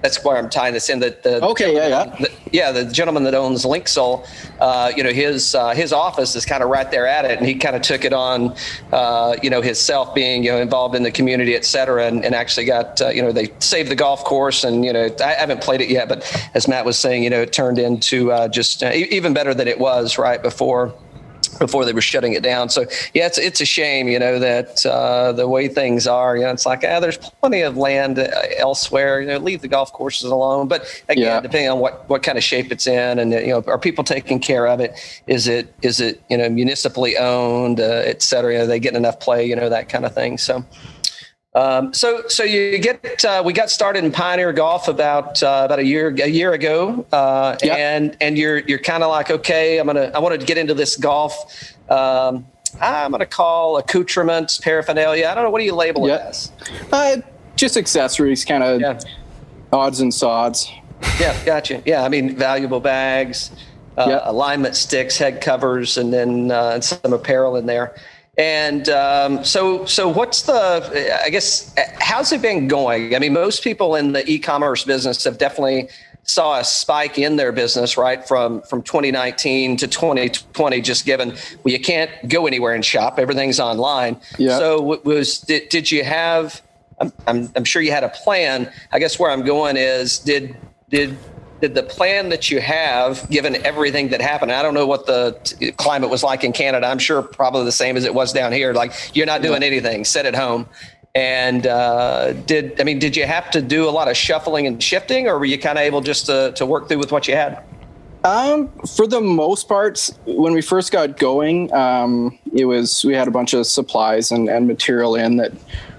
that's 0.02 0.24
where 0.24 0.38
I'm 0.38 0.50
tying 0.50 0.74
this 0.74 0.90
in. 0.90 1.00
That 1.00 1.24
the 1.24 1.44
okay, 1.44 1.74
yeah, 1.74 1.88
yeah, 1.88 2.16
the, 2.20 2.32
yeah, 2.52 2.72
the 2.72 2.86
gentleman 2.86 3.24
that 3.24 3.36
owns 3.36 3.66
Linksoul, 3.66 4.28
uh, 4.60 4.92
you 4.96 5.04
know, 5.04 5.12
his 5.12 5.56
uh, 5.56 5.74
his 5.74 5.94
office 5.94 6.36
is 6.36 6.46
kind 6.46 6.64
of 6.64 6.70
right 6.70 6.90
there 6.90 7.08
at 7.08 7.26
it, 7.26 7.38
and 7.38 7.48
he 7.48 7.56
kind 7.56 7.76
of 7.76 7.82
took 7.82 8.04
it 8.04 8.14
on, 8.14 8.56
uh, 8.92 9.36
you 9.42 9.50
know, 9.50 9.62
himself 9.62 10.14
being 10.14 10.44
you 10.44 10.52
know 10.52 10.60
involved 10.60 10.96
in 10.96 11.04
the 11.04 11.12
community, 11.12 11.56
et 11.56 11.66
cetera, 11.66 12.06
and, 12.06 12.26
and 12.26 12.36
actually 12.36 12.66
got 12.66 13.02
uh, 13.02 13.10
you 13.10 13.22
know 13.22 13.32
they 13.32 13.52
saved 13.60 13.90
the 13.90 13.96
golf 13.96 14.24
course, 14.24 14.64
and 14.64 14.84
you 14.86 14.94
know 14.94 15.10
I 15.24 15.34
haven't 15.34 15.62
played 15.62 15.82
it 15.82 15.90
yet, 15.90 16.10
but 16.10 16.22
as 16.54 16.68
Matt 16.68 16.86
was 16.86 16.98
saying, 16.98 17.24
you 17.24 17.30
know, 17.30 17.42
it 17.42 17.54
turned 17.54 17.80
into 17.80 18.32
uh, 18.32 18.48
just 18.48 18.84
uh, 18.84 18.92
even 18.94 19.34
better 19.34 19.54
than 19.54 19.68
it 19.68 19.80
was 19.80 20.18
right 20.18 20.42
before 20.42 20.94
before 21.62 21.86
they 21.86 21.94
were 21.94 22.02
shutting 22.02 22.34
it 22.34 22.42
down. 22.42 22.70
So 22.70 22.82
yeah, 23.14 23.28
it's 23.28 23.38
it's 23.38 23.62
a 23.62 23.66
shame, 23.66 24.08
you 24.08 24.18
know, 24.20 24.40
that 24.40 24.84
uh, 24.86 25.32
the 25.32 25.48
way 25.48 25.68
things 25.68 26.08
are. 26.08 26.36
You 26.36 26.44
know, 26.44 26.52
it's 26.52 26.66
like 26.66 26.84
ah, 26.84 27.00
there's 27.00 27.18
plenty 27.18 27.62
of 27.62 27.78
land 27.78 28.18
uh, 28.18 28.30
elsewhere. 28.58 29.22
You 29.22 29.28
know, 29.28 29.38
leave 29.38 29.62
the 29.62 29.68
golf 29.68 29.94
courses 29.94 30.30
alone. 30.30 30.68
But 30.68 30.82
again, 31.08 31.26
yeah. 31.26 31.40
depending 31.40 31.70
on 31.70 31.80
what 31.80 32.10
what 32.10 32.24
kind 32.24 32.38
of 32.38 32.44
shape 32.44 32.72
it's 32.72 32.88
in, 32.88 33.20
and 33.20 33.32
you 33.32 33.48
know, 33.48 33.64
are 33.68 33.78
people 33.78 34.04
taking 34.04 34.40
care 34.40 34.68
of 34.68 34.80
it? 34.80 34.92
Is 35.28 35.48
it 35.48 35.74
is 35.84 36.02
it 36.02 36.22
you 36.30 36.38
know 36.38 36.50
municipally 36.50 37.16
owned, 37.18 37.80
uh, 37.80 38.02
et 38.06 38.24
cetera? 38.24 38.62
Are 38.62 38.66
they 38.66 38.80
getting 38.80 38.98
enough 38.98 39.20
play? 39.20 39.46
You 39.46 39.56
know, 39.56 39.70
that 39.70 39.88
kind 39.88 40.06
of 40.06 40.14
thing. 40.14 40.38
So. 40.38 40.66
Um, 41.54 41.94
so, 41.94 42.28
so 42.28 42.44
you 42.44 42.78
get 42.80 43.26
uh, 43.26 43.44
we 43.46 43.52
got 43.52 43.70
started 43.70 44.06
in 44.06 44.12
Pioneer 44.12 44.54
Golf 44.54 44.88
about 44.88 45.44
uh, 45.44 45.64
about 45.66 45.80
a 45.80 45.86
year 45.86 46.08
a 46.10 46.28
year 46.28 46.54
ago, 46.54 47.06
uh, 47.12 47.58
yep. 47.62 47.78
and 47.78 48.18
and 48.22 48.38
you're 48.38 48.60
you're 48.60 48.80
kind 48.80 49.04
of 49.04 49.10
like 49.10 49.30
okay, 49.30 49.78
I'm 49.78 49.88
gonna 49.88 50.12
I 50.16 50.20
want 50.20 50.40
to 50.40 50.46
get 50.46 50.58
into 50.58 50.74
this 50.74 50.96
golf. 50.96 51.74
Um, 51.90 52.46
I'm 52.80 53.12
gonna 53.12 53.26
call 53.26 53.78
accoutrements, 53.78 54.60
paraphernalia. 54.60 55.28
I 55.28 55.36
don't 55.36 55.44
know 55.44 55.50
what 55.50 55.60
do 55.60 55.66
you 55.66 55.76
label 55.76 56.08
yep. 56.08 56.22
it 56.22 56.26
as? 56.28 56.52
Uh, 56.90 57.18
just 57.58 57.76
accessories, 57.76 58.46
kind 58.46 58.64
of 58.64 58.80
yeah. 58.80 59.00
odds 59.74 60.00
and 60.00 60.14
sods. 60.14 60.72
Yeah, 61.20 61.38
gotcha. 61.44 61.84
Yeah, 61.86 62.04
I 62.04 62.08
mean 62.08 62.34
valuable 62.34 62.80
bags, 62.80 63.52
uh, 63.98 64.06
yep. 64.08 64.22
alignment 64.24 64.78
sticks, 64.78 65.18
head 65.18 65.42
covers, 65.42 65.98
and 65.98 66.14
then 66.14 66.50
uh, 66.50 66.80
some 66.80 67.12
apparel 67.12 67.58
in 67.58 67.66
there. 67.66 67.96
And 68.42 68.90
um, 68.90 69.44
so, 69.44 69.86
so 69.86 70.10
what's 70.10 70.42
the? 70.42 71.22
I 71.24 71.30
guess 71.30 71.76
how's 72.00 72.32
it 72.32 72.42
been 72.42 72.68
going? 72.68 73.16
I 73.16 73.20
mean, 73.20 73.34
most 73.34 73.64
people 73.64 73.96
in 73.96 74.14
the 74.14 74.28
e-commerce 74.28 74.84
business 74.84 75.24
have 75.26 75.38
definitely 75.38 75.90
saw 76.24 76.58
a 76.58 76.64
spike 76.64 77.20
in 77.20 77.36
their 77.36 77.52
business 77.52 77.98
right 77.98 78.28
from 78.28 78.64
from 78.64 78.82
2019 78.82 79.78
to 79.78 79.88
2020 79.88 80.82
just 80.82 81.04
given 81.04 81.30
well 81.30 81.72
you 81.72 81.80
can't 81.80 82.12
go 82.30 82.46
anywhere 82.46 82.76
and 82.76 82.86
shop 82.86 83.18
everything's 83.18 83.60
online 83.60 84.16
yeah. 84.38 84.56
so 84.60 85.00
was 85.04 85.40
did, 85.40 85.68
did 85.70 85.92
you 85.92 86.04
have 86.04 86.62
I'm, 87.00 87.12
I'm, 87.26 87.52
I'm 87.56 87.64
sure 87.64 87.82
you 87.82 87.92
had 87.92 88.04
a 88.04 88.10
plan 88.10 88.72
i 88.92 89.00
guess 89.00 89.18
where 89.18 89.32
i'm 89.32 89.44
going 89.44 89.78
is 89.78 90.20
did 90.20 90.56
did 90.90 91.18
did 91.62 91.76
the 91.76 91.84
plan 91.84 92.30
that 92.30 92.50
you 92.50 92.60
have, 92.60 93.30
given 93.30 93.56
everything 93.66 94.10
that 94.10 94.22
happened, 94.22 94.52
I 94.52 94.62
don't 94.64 94.74
know 94.74 94.88
what 94.88 95.06
the 95.06 95.40
t- 95.44 95.72
climate 95.74 96.10
was 96.10 96.24
like 96.24 96.44
in 96.44 96.52
Canada. 96.52 96.88
I'm 96.88 97.00
sure 97.00 97.22
probably 97.22 97.66
the 97.66 97.72
same 97.72 97.96
as 97.96 98.04
it 98.04 98.14
was 98.14 98.34
down 98.34 98.52
here. 98.52 98.74
Like 98.74 98.94
you're 99.14 99.28
not 99.28 99.42
doing 99.42 99.64
anything, 99.64 100.04
sit 100.04 100.26
at 100.26 100.36
home. 100.36 100.68
And 101.14 101.68
uh, 101.68 102.34
did 102.34 102.80
I 102.82 102.84
mean, 102.84 102.98
did 102.98 103.16
you 103.16 103.26
have 103.26 103.52
to 103.52 103.62
do 103.62 103.88
a 103.88 103.92
lot 103.92 104.08
of 104.08 104.18
shuffling 104.18 104.66
and 104.66 104.82
shifting, 104.82 105.28
or 105.28 105.38
were 105.38 105.46
you 105.46 105.60
kind 105.60 105.78
of 105.78 105.84
able 105.84 106.02
just 106.02 106.26
to, 106.28 106.54
to 106.56 106.66
work 106.66 106.88
through 106.88 107.00
with 107.00 107.12
what 107.12 107.28
you 107.28 107.36
had? 107.36 107.64
Um, 108.24 108.70
for 108.96 109.08
the 109.08 109.20
most 109.20 109.68
part, 109.68 110.10
when 110.26 110.54
we 110.54 110.62
first 110.62 110.92
got 110.92 111.18
going, 111.18 111.74
um, 111.74 112.38
it 112.54 112.66
was 112.66 113.04
we 113.04 113.14
had 113.14 113.28
a 113.28 113.32
bunch 113.32 113.54
of 113.54 113.68
supplies 113.68 114.32
and, 114.32 114.48
and 114.48 114.68
material 114.68 115.16
in 115.16 115.38
that 115.38 115.52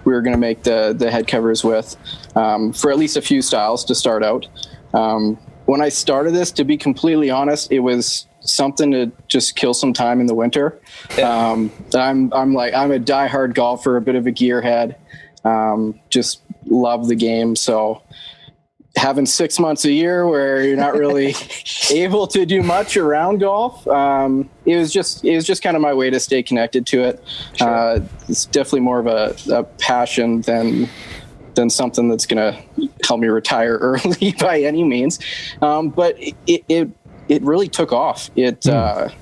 we 0.05 0.13
were 0.13 0.23
going 0.23 0.35
to 0.35 0.41
make 0.41 0.63
the 0.63 0.95
the 0.97 1.11
head 1.11 1.27
covers 1.27 1.63
with 1.63 1.97
um, 2.35 2.73
for 2.73 2.91
at 2.91 2.99
least 2.99 3.17
a 3.17 3.23
few 3.23 3.43
styles 3.43 3.85
to 3.85 3.95
start 3.95 4.23
out. 4.23 4.47
Um, 4.95 5.39
when 5.67 5.81
I 5.81 5.89
started 5.89 6.35
this, 6.35 6.51
to 6.53 6.65
be 6.65 6.77
completely 6.77 7.31
honest, 7.31 7.71
it 7.71 7.81
was 7.81 8.27
something 8.41 8.91
to 8.91 9.13
just 9.29 9.57
kill 9.57 9.75
some 9.75 9.93
time 9.93 10.21
in 10.21 10.27
the 10.27 10.35
winter. 10.35 10.81
Um, 11.23 11.71
I'm 11.95 12.33
I'm 12.33 12.55
like 12.55 12.75
I'm 12.75 12.91
a 12.91 12.99
diehard 12.99 13.55
golfer, 13.55 13.97
a 13.97 14.01
bit 14.01 14.15
of 14.15 14.27
a 14.27 14.33
gearhead. 14.33 14.97
Um, 15.45 16.01
just 16.11 16.43
love 16.67 17.09
the 17.09 17.17
game. 17.17 17.57
So 17.57 18.03
having 18.97 19.25
six 19.25 19.59
months 19.59 19.85
a 19.85 19.93
year 19.93 20.29
where 20.29 20.63
you're 20.63 20.77
not 20.77 20.95
really 20.95 21.35
able 21.91 22.27
to 22.27 22.45
do 22.45 22.63
much 22.63 22.97
around 22.97 23.39
golf, 23.39 23.87
um, 23.89 24.49
it 24.65 24.77
was 24.77 24.93
just 24.93 25.25
it 25.25 25.35
was 25.35 25.47
just 25.47 25.63
kind 25.63 25.77
of 25.77 25.83
my 25.83 25.95
way 25.95 26.11
to 26.11 26.21
stay 26.21 26.43
connected 26.43 26.87
to 26.87 27.03
it. 27.03 27.25
Sure. 27.57 27.69
Uh, 27.69 28.01
it's 28.29 28.47
definitely 28.47 28.81
more 28.81 28.99
of 28.99 29.07
a, 29.07 29.37
a 29.53 29.65
passion 29.65 30.43
than 30.43 30.89
than 31.55 31.71
something 31.71 32.09
that's 32.09 32.27
going 32.27 32.39
to 32.39 32.89
help 33.05 33.21
me 33.21 33.29
retire 33.29 33.77
early 33.81 34.35
by 34.39 34.61
any 34.61 34.85
means. 34.85 35.19
Um, 35.61 35.91
but 35.91 36.17
it, 36.19 36.65
it, 36.69 36.91
it 37.29 37.43
really 37.43 37.69
took 37.69 37.93
off. 37.93 38.31
It 38.37 38.61
mm. 38.63 38.73
uh, 38.73 39.13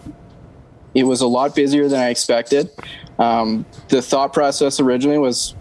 it 0.94 1.04
was 1.04 1.20
a 1.20 1.26
lot 1.26 1.54
busier 1.54 1.88
than 1.88 2.00
I 2.00 2.08
expected. 2.08 2.68
Um, 3.18 3.64
the 3.88 4.02
thought 4.02 4.32
process 4.32 4.80
originally 4.80 5.18
was 5.18 5.54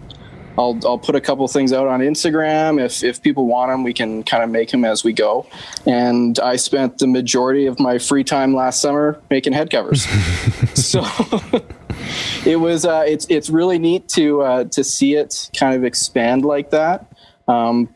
I'll, 0.57 0.77
I'll 0.85 0.97
put 0.97 1.15
a 1.15 1.21
couple 1.21 1.47
things 1.47 1.71
out 1.71 1.87
on 1.87 2.01
Instagram. 2.01 2.83
If, 2.83 3.03
if 3.03 3.21
people 3.21 3.45
want 3.45 3.71
them, 3.71 3.83
we 3.83 3.93
can 3.93 4.23
kind 4.23 4.43
of 4.43 4.49
make 4.49 4.71
them 4.71 4.83
as 4.83 5.03
we 5.03 5.13
go. 5.13 5.45
And 5.85 6.37
I 6.39 6.57
spent 6.57 6.97
the 6.97 7.07
majority 7.07 7.65
of 7.65 7.79
my 7.79 7.97
free 7.97 8.23
time 8.23 8.53
last 8.53 8.81
summer 8.81 9.21
making 9.29 9.53
head 9.53 9.69
covers. 9.69 10.03
so 10.73 11.01
it 12.45 12.59
was 12.59 12.85
uh, 12.85 13.03
it's 13.07 13.25
it's 13.29 13.49
really 13.49 13.79
neat 13.79 14.07
to 14.09 14.41
uh, 14.41 14.63
to 14.65 14.83
see 14.83 15.15
it 15.15 15.49
kind 15.57 15.75
of 15.75 15.83
expand 15.83 16.45
like 16.45 16.71
that. 16.71 17.05
Um, 17.47 17.93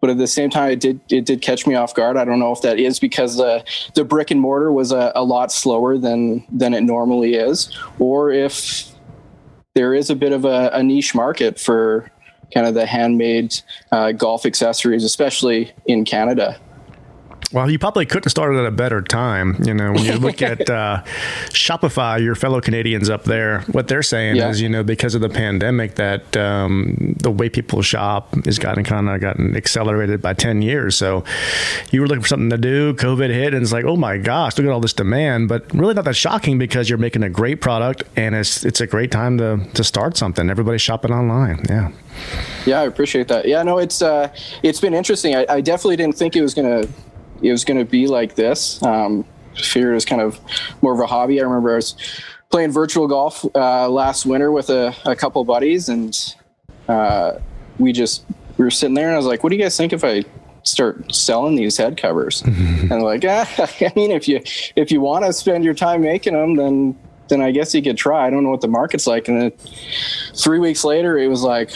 but 0.00 0.10
at 0.10 0.18
the 0.18 0.26
same 0.26 0.50
time, 0.50 0.70
it 0.70 0.80
did 0.80 1.00
it 1.10 1.24
did 1.24 1.42
catch 1.42 1.66
me 1.66 1.74
off 1.74 1.94
guard. 1.94 2.16
I 2.16 2.24
don't 2.24 2.38
know 2.38 2.52
if 2.52 2.62
that 2.62 2.78
is 2.78 2.98
because 3.00 3.36
the 3.36 3.64
the 3.94 4.04
brick 4.04 4.30
and 4.30 4.40
mortar 4.40 4.70
was 4.70 4.92
a, 4.92 5.12
a 5.14 5.24
lot 5.24 5.50
slower 5.50 5.98
than 5.98 6.44
than 6.50 6.74
it 6.74 6.82
normally 6.82 7.34
is, 7.34 7.76
or 7.98 8.30
if 8.30 8.95
there 9.76 9.92
is 9.92 10.08
a 10.08 10.16
bit 10.16 10.32
of 10.32 10.46
a, 10.46 10.70
a 10.72 10.82
niche 10.82 11.14
market 11.14 11.60
for 11.60 12.10
kind 12.52 12.66
of 12.66 12.72
the 12.72 12.86
handmade 12.86 13.54
uh, 13.92 14.10
golf 14.10 14.46
accessories, 14.46 15.04
especially 15.04 15.70
in 15.84 16.02
Canada. 16.02 16.58
Well, 17.52 17.70
you 17.70 17.78
probably 17.78 18.06
couldn't 18.06 18.24
have 18.24 18.32
started 18.32 18.58
at 18.58 18.66
a 18.66 18.70
better 18.72 19.00
time. 19.00 19.56
You 19.64 19.72
know, 19.72 19.92
when 19.92 20.04
you 20.04 20.16
look 20.16 20.42
at 20.42 20.68
uh, 20.70 21.02
Shopify, 21.50 22.22
your 22.22 22.34
fellow 22.34 22.60
Canadians 22.60 23.08
up 23.08 23.24
there, 23.24 23.60
what 23.72 23.88
they're 23.88 24.02
saying 24.02 24.36
yeah. 24.36 24.48
is, 24.48 24.60
you 24.60 24.68
know, 24.68 24.82
because 24.82 25.14
of 25.14 25.20
the 25.20 25.28
pandemic, 25.28 25.94
that 25.94 26.36
um, 26.36 27.14
the 27.20 27.30
way 27.30 27.48
people 27.48 27.82
shop 27.82 28.34
has 28.44 28.58
gotten 28.58 28.82
kind 28.82 29.08
of 29.08 29.20
gotten 29.20 29.56
accelerated 29.56 30.20
by 30.20 30.34
10 30.34 30.62
years. 30.62 30.96
So 30.96 31.24
you 31.92 32.00
were 32.00 32.08
looking 32.08 32.22
for 32.22 32.28
something 32.28 32.50
to 32.50 32.58
do, 32.58 32.94
COVID 32.94 33.30
hit, 33.30 33.54
and 33.54 33.62
it's 33.62 33.72
like, 33.72 33.84
oh 33.84 33.96
my 33.96 34.18
gosh, 34.18 34.58
look 34.58 34.66
at 34.66 34.72
all 34.72 34.80
this 34.80 34.92
demand. 34.92 35.48
But 35.48 35.72
really 35.72 35.94
not 35.94 36.04
that 36.06 36.16
shocking 36.16 36.58
because 36.58 36.88
you're 36.88 36.98
making 36.98 37.22
a 37.22 37.30
great 37.30 37.60
product 37.60 38.02
and 38.16 38.34
it's, 38.34 38.64
it's 38.64 38.80
a 38.80 38.86
great 38.86 39.12
time 39.12 39.38
to, 39.38 39.60
to 39.74 39.84
start 39.84 40.16
something. 40.16 40.50
Everybody's 40.50 40.82
shopping 40.82 41.12
online. 41.12 41.64
Yeah. 41.68 41.92
Yeah, 42.64 42.80
I 42.80 42.84
appreciate 42.84 43.28
that. 43.28 43.46
Yeah, 43.46 43.62
no, 43.62 43.78
it's 43.78 44.00
uh, 44.00 44.34
it's 44.62 44.80
been 44.80 44.94
interesting. 44.94 45.36
I, 45.36 45.46
I 45.48 45.60
definitely 45.60 45.96
didn't 45.96 46.16
think 46.16 46.34
it 46.34 46.40
was 46.40 46.54
going 46.54 46.82
to 46.82 46.88
it 47.42 47.50
was 47.50 47.64
going 47.64 47.78
to 47.78 47.84
be 47.84 48.06
like 48.06 48.34
this. 48.34 48.82
Um, 48.82 49.24
figured 49.54 49.92
it 49.92 49.94
was 49.94 50.04
kind 50.04 50.20
of 50.20 50.38
more 50.82 50.92
of 50.92 51.00
a 51.00 51.06
hobby. 51.06 51.40
I 51.40 51.44
remember 51.44 51.72
I 51.72 51.76
was 51.76 51.94
playing 52.50 52.72
virtual 52.72 53.08
golf 53.08 53.44
uh, 53.54 53.88
last 53.88 54.26
winter 54.26 54.52
with 54.52 54.70
a, 54.70 54.94
a 55.04 55.16
couple 55.16 55.44
buddies, 55.44 55.88
and 55.88 56.16
uh, 56.88 57.38
we 57.78 57.92
just 57.92 58.24
we 58.58 58.64
were 58.64 58.70
sitting 58.70 58.94
there, 58.94 59.06
and 59.06 59.14
I 59.14 59.18
was 59.18 59.26
like, 59.26 59.42
"What 59.42 59.50
do 59.50 59.56
you 59.56 59.62
guys 59.62 59.76
think 59.76 59.92
if 59.92 60.04
I 60.04 60.24
start 60.66 61.14
selling 61.14 61.56
these 61.56 61.76
head 61.76 61.96
covers. 61.96 62.42
and 62.46 63.02
like, 63.02 63.24
ah, 63.26 63.48
I 63.80 63.92
mean, 63.96 64.10
if 64.10 64.28
you 64.28 64.40
if 64.74 64.90
you 64.90 65.00
want 65.00 65.24
to 65.24 65.32
spend 65.32 65.64
your 65.64 65.74
time 65.74 66.02
making 66.02 66.34
them, 66.34 66.56
then 66.56 66.98
then 67.28 67.40
I 67.40 67.50
guess 67.50 67.74
you 67.74 67.82
could 67.82 67.96
try. 67.96 68.26
I 68.26 68.30
don't 68.30 68.44
know 68.44 68.50
what 68.50 68.60
the 68.60 68.68
market's 68.68 69.06
like. 69.06 69.28
And 69.28 69.40
then 69.40 69.52
three 70.34 70.58
weeks 70.58 70.84
later, 70.84 71.18
it 71.18 71.26
was 71.26 71.42
like, 71.42 71.72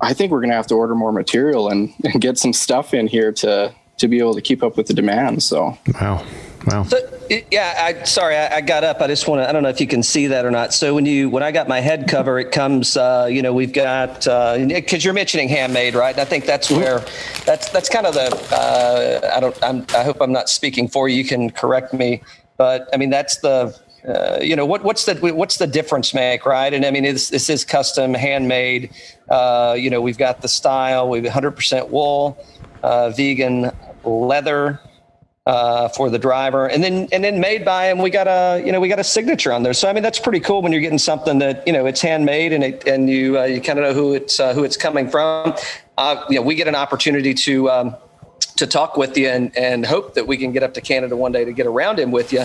I 0.00 0.14
think 0.14 0.30
we're 0.30 0.40
gonna 0.40 0.54
have 0.54 0.68
to 0.68 0.74
order 0.74 0.94
more 0.94 1.12
material 1.12 1.68
and, 1.68 1.92
and 2.04 2.20
get 2.20 2.38
some 2.38 2.52
stuff 2.52 2.94
in 2.94 3.06
here 3.06 3.32
to 3.32 3.74
to 3.98 4.08
be 4.08 4.18
able 4.18 4.34
to 4.34 4.42
keep 4.42 4.62
up 4.62 4.76
with 4.76 4.86
the 4.86 4.94
demand. 4.94 5.42
So 5.42 5.78
wow. 6.00 6.24
Wow. 6.66 6.84
So, 6.84 6.98
yeah, 7.50 7.74
I 7.78 8.04
sorry, 8.04 8.36
I, 8.36 8.56
I 8.56 8.60
got 8.60 8.84
up. 8.84 9.00
I 9.00 9.06
just 9.06 9.28
want 9.28 9.42
to. 9.42 9.48
I 9.48 9.52
don't 9.52 9.62
know 9.62 9.68
if 9.68 9.80
you 9.80 9.86
can 9.86 10.02
see 10.02 10.28
that 10.28 10.44
or 10.44 10.50
not. 10.50 10.72
So 10.72 10.94
when 10.94 11.04
you 11.04 11.28
when 11.28 11.42
I 11.42 11.52
got 11.52 11.68
my 11.68 11.80
head 11.80 12.08
cover, 12.08 12.38
it 12.38 12.52
comes. 12.52 12.96
Uh, 12.96 13.28
you 13.30 13.42
know, 13.42 13.52
we've 13.52 13.72
got 13.72 14.20
because 14.20 14.28
uh, 14.28 14.98
you're 14.98 15.12
mentioning 15.12 15.48
handmade, 15.48 15.94
right? 15.94 16.12
And 16.12 16.20
I 16.20 16.24
think 16.24 16.46
that's 16.46 16.70
where 16.70 17.00
that's 17.44 17.68
that's 17.70 17.88
kind 17.88 18.06
of 18.06 18.14
the. 18.14 18.34
Uh, 18.50 19.30
I 19.34 19.40
don't. 19.40 19.62
I'm, 19.62 19.86
I 19.94 20.04
hope 20.04 20.18
I'm 20.20 20.32
not 20.32 20.48
speaking 20.48 20.88
for 20.88 21.08
you. 21.08 21.16
You 21.16 21.24
can 21.24 21.50
correct 21.50 21.92
me, 21.92 22.22
but 22.56 22.88
I 22.92 22.96
mean 22.96 23.10
that's 23.10 23.38
the. 23.38 23.78
Uh, 24.06 24.38
you 24.42 24.54
know 24.54 24.66
what 24.66 24.84
what's 24.84 25.06
the 25.06 25.14
what's 25.34 25.56
the 25.56 25.66
difference 25.66 26.12
make 26.12 26.44
right 26.44 26.74
and 26.74 26.84
i 26.84 26.90
mean 26.90 27.04
this, 27.04 27.30
this 27.30 27.48
is 27.48 27.64
custom 27.64 28.12
handmade 28.12 28.90
uh, 29.30 29.74
you 29.78 29.88
know 29.88 30.02
we've 30.02 30.18
got 30.18 30.42
the 30.42 30.48
style 30.48 31.08
we've 31.08 31.24
100% 31.24 31.88
wool 31.88 32.36
uh, 32.84 33.10
vegan 33.10 33.70
leather 34.04 34.78
uh, 35.46 35.88
for 35.88 36.10
the 36.10 36.18
driver, 36.18 36.66
and 36.66 36.82
then 36.82 37.08
and 37.12 37.24
then 37.24 37.40
made 37.40 37.64
by 37.64 37.90
him. 37.90 37.98
We 37.98 38.10
got 38.10 38.28
a 38.28 38.62
you 38.64 38.72
know 38.72 38.80
we 38.80 38.88
got 38.88 38.98
a 38.98 39.04
signature 39.04 39.52
on 39.52 39.62
there. 39.62 39.72
So 39.72 39.88
I 39.88 39.92
mean 39.92 40.02
that's 40.02 40.18
pretty 40.18 40.40
cool 40.40 40.62
when 40.62 40.70
you're 40.72 40.80
getting 40.80 40.98
something 40.98 41.38
that 41.38 41.66
you 41.66 41.72
know 41.72 41.86
it's 41.86 42.00
handmade 42.00 42.52
and 42.52 42.62
it, 42.62 42.86
and 42.86 43.08
you 43.08 43.38
uh, 43.38 43.44
you 43.44 43.60
kind 43.60 43.78
of 43.78 43.84
know 43.84 43.94
who 43.94 44.14
it's 44.14 44.38
uh, 44.38 44.54
who 44.54 44.64
it's 44.64 44.76
coming 44.76 45.08
from. 45.08 45.54
Uh, 45.96 46.24
you 46.28 46.36
know 46.36 46.42
we 46.42 46.54
get 46.54 46.68
an 46.68 46.74
opportunity 46.74 47.34
to. 47.34 47.70
Um, 47.70 47.96
to 48.56 48.66
talk 48.66 48.96
with 48.96 49.16
you 49.16 49.28
and, 49.28 49.56
and 49.56 49.84
hope 49.84 50.14
that 50.14 50.26
we 50.26 50.36
can 50.36 50.52
get 50.52 50.62
up 50.62 50.74
to 50.74 50.80
Canada 50.80 51.16
one 51.16 51.32
day 51.32 51.44
to 51.44 51.52
get 51.52 51.66
around 51.66 51.98
him 51.98 52.10
with 52.10 52.32
you. 52.32 52.44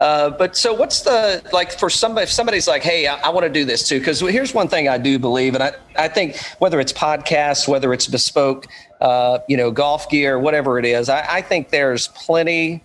Uh, 0.00 0.30
but 0.30 0.56
so 0.56 0.72
what's 0.72 1.00
the 1.00 1.42
like 1.52 1.72
for 1.72 1.90
somebody 1.90 2.22
if 2.22 2.30
somebody's 2.30 2.68
like 2.68 2.84
hey 2.84 3.08
i, 3.08 3.16
I 3.16 3.30
want 3.30 3.42
to 3.46 3.52
do 3.52 3.64
this 3.64 3.88
too 3.88 3.98
because 3.98 4.20
here's 4.20 4.54
one 4.54 4.68
thing 4.68 4.88
i 4.88 4.96
do 4.96 5.18
believe 5.18 5.54
and 5.54 5.62
i, 5.64 5.72
I 5.96 6.06
think 6.06 6.38
whether 6.60 6.78
it's 6.78 6.92
podcasts 6.92 7.66
whether 7.66 7.92
it's 7.92 8.06
bespoke 8.06 8.68
uh, 9.00 9.40
you 9.48 9.56
know 9.56 9.72
golf 9.72 10.08
gear 10.08 10.38
whatever 10.38 10.78
it 10.78 10.84
is 10.84 11.08
I, 11.08 11.26
I 11.28 11.42
think 11.42 11.70
there's 11.70 12.06
plenty 12.08 12.84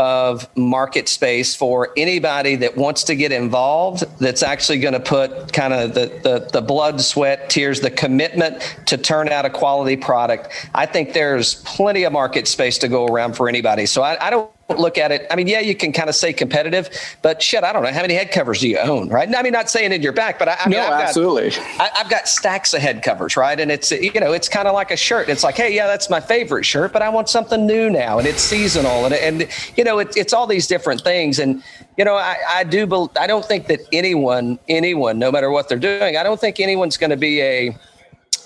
of 0.00 0.48
market 0.56 1.10
space 1.10 1.54
for 1.54 1.90
anybody 1.94 2.56
that 2.56 2.74
wants 2.74 3.04
to 3.04 3.14
get 3.14 3.32
involved 3.32 4.02
that's 4.18 4.42
actually 4.42 4.78
going 4.78 4.94
to 4.94 5.00
put 5.00 5.52
kind 5.52 5.74
of 5.74 5.92
the, 5.92 6.06
the, 6.22 6.48
the 6.54 6.62
blood 6.62 7.02
sweat 7.02 7.50
tears 7.50 7.80
the 7.80 7.90
commitment 7.90 8.62
to 8.86 8.96
turn 8.96 9.28
out 9.28 9.44
a 9.44 9.50
quality 9.50 9.98
product. 9.98 10.48
I 10.74 10.86
think 10.86 11.12
there's 11.12 11.56
plenty 11.64 12.04
of 12.04 12.14
market 12.14 12.48
space 12.48 12.78
to 12.78 12.88
go 12.88 13.06
around 13.08 13.34
for 13.34 13.46
anybody. 13.46 13.84
So 13.84 14.00
i, 14.00 14.16
I 14.26 14.30
don't 14.30 14.50
look 14.78 14.98
at 14.98 15.12
it. 15.12 15.26
I 15.30 15.36
mean, 15.36 15.46
yeah, 15.46 15.60
you 15.60 15.74
can 15.74 15.92
kind 15.92 16.08
of 16.08 16.14
say 16.14 16.32
competitive, 16.32 16.90
but 17.22 17.42
shit, 17.42 17.64
I 17.64 17.72
don't 17.72 17.82
know 17.82 17.92
how 17.92 18.02
many 18.02 18.14
head 18.14 18.30
covers 18.30 18.60
do 18.60 18.68
you 18.68 18.78
own, 18.78 19.08
right? 19.08 19.28
I 19.34 19.42
mean, 19.42 19.52
not 19.52 19.70
saying 19.70 19.92
in 19.92 20.02
your 20.02 20.12
back, 20.12 20.38
but 20.38 20.48
I, 20.48 20.56
I 20.60 20.68
mean, 20.68 20.78
no, 20.78 20.86
I've 20.86 21.04
absolutely. 21.04 21.50
Got, 21.50 21.80
I, 21.80 21.98
have 21.98 22.10
got 22.10 22.28
stacks 22.28 22.74
of 22.74 22.80
head 22.80 23.02
covers, 23.02 23.36
right? 23.36 23.58
And 23.58 23.70
it's 23.70 23.90
you 23.90 24.18
know, 24.20 24.32
it's 24.32 24.48
kind 24.48 24.68
of 24.68 24.74
like 24.74 24.90
a 24.90 24.96
shirt. 24.96 25.28
It's 25.28 25.44
like, 25.44 25.56
hey, 25.56 25.74
yeah, 25.74 25.86
that's 25.86 26.10
my 26.10 26.20
favorite 26.20 26.64
shirt, 26.64 26.92
but 26.92 27.02
I 27.02 27.08
want 27.08 27.28
something 27.28 27.66
new 27.66 27.90
now, 27.90 28.18
and 28.18 28.26
it's 28.26 28.42
seasonal, 28.42 29.04
and 29.04 29.14
and 29.14 29.48
you 29.76 29.84
know, 29.84 29.98
it, 29.98 30.16
it's 30.16 30.32
all 30.32 30.46
these 30.46 30.66
different 30.66 31.02
things, 31.02 31.38
and 31.38 31.62
you 31.96 32.04
know, 32.04 32.14
I, 32.14 32.36
I 32.48 32.64
do, 32.64 33.10
I 33.18 33.26
don't 33.26 33.44
think 33.44 33.66
that 33.66 33.80
anyone, 33.92 34.58
anyone, 34.68 35.18
no 35.18 35.30
matter 35.30 35.50
what 35.50 35.68
they're 35.68 35.78
doing, 35.78 36.16
I 36.16 36.22
don't 36.22 36.40
think 36.40 36.58
anyone's 36.58 36.96
going 36.96 37.10
to 37.10 37.16
be 37.16 37.42
a 37.42 37.76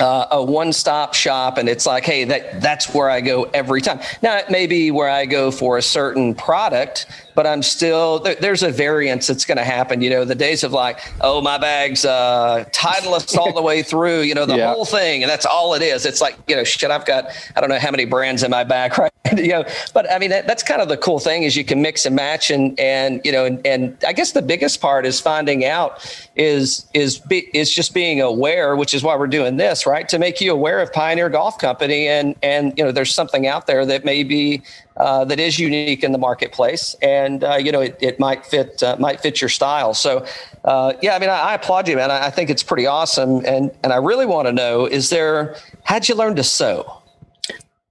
uh, 0.01 0.27
a 0.31 0.43
one-stop 0.43 1.15
shop 1.15 1.59
and 1.59 1.69
it's 1.69 1.87
like 1.87 2.05
hey 2.05 2.25
that 2.25 2.61
that's 2.61 2.93
where 2.95 3.09
i 3.09 3.21
go 3.21 3.45
every 3.55 3.81
time. 3.81 4.01
Now 4.23 4.37
it 4.39 4.51
may 4.51 4.67
be 4.67 4.91
where 4.91 5.09
i 5.09 5.27
go 5.27 5.51
for 5.51 5.79
a 5.79 5.83
certain 5.83 6.35
product 6.35 7.07
but 7.35 7.47
i'm 7.47 7.63
still 7.63 8.19
there, 8.21 8.35
there's 8.37 8.63
a 8.63 8.71
variance 8.71 9.27
that's 9.27 9.45
going 9.45 9.59
to 9.59 9.65
happen 9.65 10.01
you 10.01 10.11
know 10.11 10.25
the 10.25 10.35
days 10.35 10.65
of 10.65 10.73
like 10.73 11.01
oh 11.21 11.41
my 11.41 11.59
bag's 11.59 12.05
uh 12.05 12.65
titleist 12.73 13.37
all 13.37 13.53
the 13.53 13.63
way 13.63 13.83
through 13.83 14.21
you 14.21 14.35
know 14.35 14.47
the 14.47 14.57
yeah. 14.57 14.73
whole 14.73 14.85
thing 14.85 15.23
and 15.23 15.31
that's 15.31 15.47
all 15.47 15.75
it 15.75 15.83
is 15.83 16.07
it's 16.07 16.21
like 16.21 16.37
you 16.47 16.57
know 16.57 16.65
shit 16.65 16.91
i've 16.91 17.07
got 17.07 17.27
i 17.57 17.61
don't 17.61 17.71
know 17.71 17.79
how 17.79 17.91
many 17.91 18.05
brands 18.05 18.43
in 18.43 18.51
my 18.51 18.65
bag 18.65 18.97
right 18.99 19.13
you 19.37 19.49
know 19.49 19.65
but 19.93 20.11
i 20.13 20.19
mean 20.19 20.31
that, 20.31 20.47
that's 20.47 20.63
kind 20.63 20.81
of 20.81 20.89
the 20.89 20.97
cool 20.97 21.19
thing 21.19 21.43
is 21.43 21.57
you 21.57 21.65
can 21.65 21.81
mix 21.81 22.07
and 22.07 22.15
match 22.15 22.51
and 22.51 22.79
and 22.79 23.21
you 23.25 23.33
know 23.33 23.45
and, 23.45 23.65
and 23.67 23.97
i 24.07 24.13
guess 24.13 24.33
the 24.33 24.43
biggest 24.43 24.81
part 24.81 25.07
is 25.07 25.21
finding 25.21 25.65
out 25.65 26.27
is 26.37 26.87
is 26.95 27.19
be, 27.19 27.49
is 27.55 27.73
just 27.73 27.95
being 27.95 28.21
aware 28.21 28.77
which 28.77 28.95
is 28.95 29.03
why 29.03 29.17
we're 29.17 29.27
doing 29.27 29.57
this 29.57 29.87
right 29.87 30.09
to 30.09 30.19
make 30.19 30.41
you 30.41 30.53
aware 30.53 30.81
of 30.81 30.93
pioneer 30.93 31.29
golf 31.29 31.59
company 31.59 32.07
and 32.07 32.35
and 32.43 32.77
you 32.77 32.85
know 32.85 32.93
there's 32.93 33.15
something 33.15 33.47
out 33.47 33.67
there 33.67 33.87
that 33.87 34.05
may 34.05 34.23
be 34.23 34.63
uh, 34.97 35.25
that 35.25 35.41
is 35.41 35.59
unique 35.59 36.05
in 36.05 36.13
the 36.13 36.19
marketplace, 36.19 36.95
and 37.03 37.43
uh, 37.43 37.57
you 37.57 37.73
know 37.73 37.81
it, 37.81 37.99
it 38.01 38.21
might 38.21 38.47
fit 38.47 38.83
uh, 38.83 38.97
might 38.99 39.21
fit 39.21 39.41
your 39.41 39.49
style. 39.49 39.93
So, 39.93 40.25
uh, 40.65 40.93
yeah, 41.03 41.17
I 41.17 41.19
mean, 41.19 41.31
I, 41.31 41.41
I, 41.41 41.55
applaud 41.55 41.89
you, 41.89 41.97
man. 41.97 42.11
I, 42.11 42.27
I, 42.27 42.31
think 42.31 42.49
it's 42.49 42.63
pretty 42.63 42.87
awesome, 42.87 43.45
and 43.45 43.73
and 43.83 43.93
I 43.93 43.97
really 43.97 44.27
want 44.27 44.47
to 44.47 44.53
know: 44.53 44.87
is 44.87 45.11
there 45.11 45.57
how'd 45.83 46.09
you 46.09 46.15
learn 46.15 46.37
to 46.37 46.45
sew? 46.45 47.03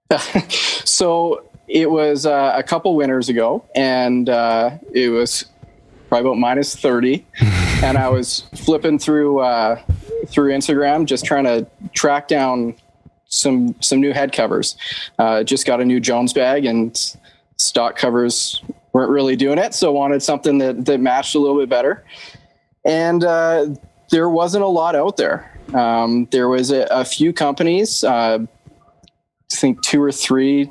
so 0.49 1.43
it 1.67 1.89
was 1.89 2.25
uh, 2.25 2.53
a 2.55 2.63
couple 2.63 2.95
winters 2.95 3.27
ago, 3.27 3.65
and 3.75 4.29
uh, 4.29 4.77
it 4.93 5.09
was 5.09 5.45
probably 6.07 6.29
about 6.29 6.37
minus 6.37 6.73
thirty, 6.73 7.25
and 7.83 7.97
I 7.97 8.07
was 8.07 8.45
flipping 8.55 8.97
through 8.97 9.39
through 10.27 10.53
Instagram, 10.53 11.05
just 11.05 11.25
trying 11.25 11.43
to 11.43 11.67
track 11.93 12.29
down 12.29 12.75
some 13.33 13.75
some 13.81 13.99
new 13.99 14.13
head 14.13 14.31
covers. 14.31 14.77
Uh, 15.19 15.43
just 15.43 15.65
got 15.65 15.81
a 15.81 15.85
new 15.85 15.99
Jones 15.99 16.33
bag, 16.33 16.65
and 16.65 17.15
stock 17.57 17.97
covers 17.97 18.61
weren't 18.93 19.09
really 19.09 19.35
doing 19.35 19.57
it, 19.57 19.73
so 19.73 19.91
wanted 19.91 20.21
something 20.21 20.59
that 20.59 20.85
that 20.85 20.99
matched 20.99 21.35
a 21.35 21.39
little 21.39 21.57
bit 21.57 21.69
better. 21.69 22.05
And 22.85 23.23
uh, 23.23 23.67
there 24.11 24.29
wasn't 24.29 24.63
a 24.63 24.67
lot 24.67 24.95
out 24.95 25.17
there. 25.17 25.49
Um, 25.73 26.27
there 26.31 26.49
was 26.49 26.71
a, 26.71 26.85
a 26.91 27.05
few 27.05 27.33
companies, 27.33 28.03
uh, 28.03 28.39
I 28.41 29.55
think 29.55 29.81
two 29.81 30.01
or 30.03 30.11
three, 30.11 30.69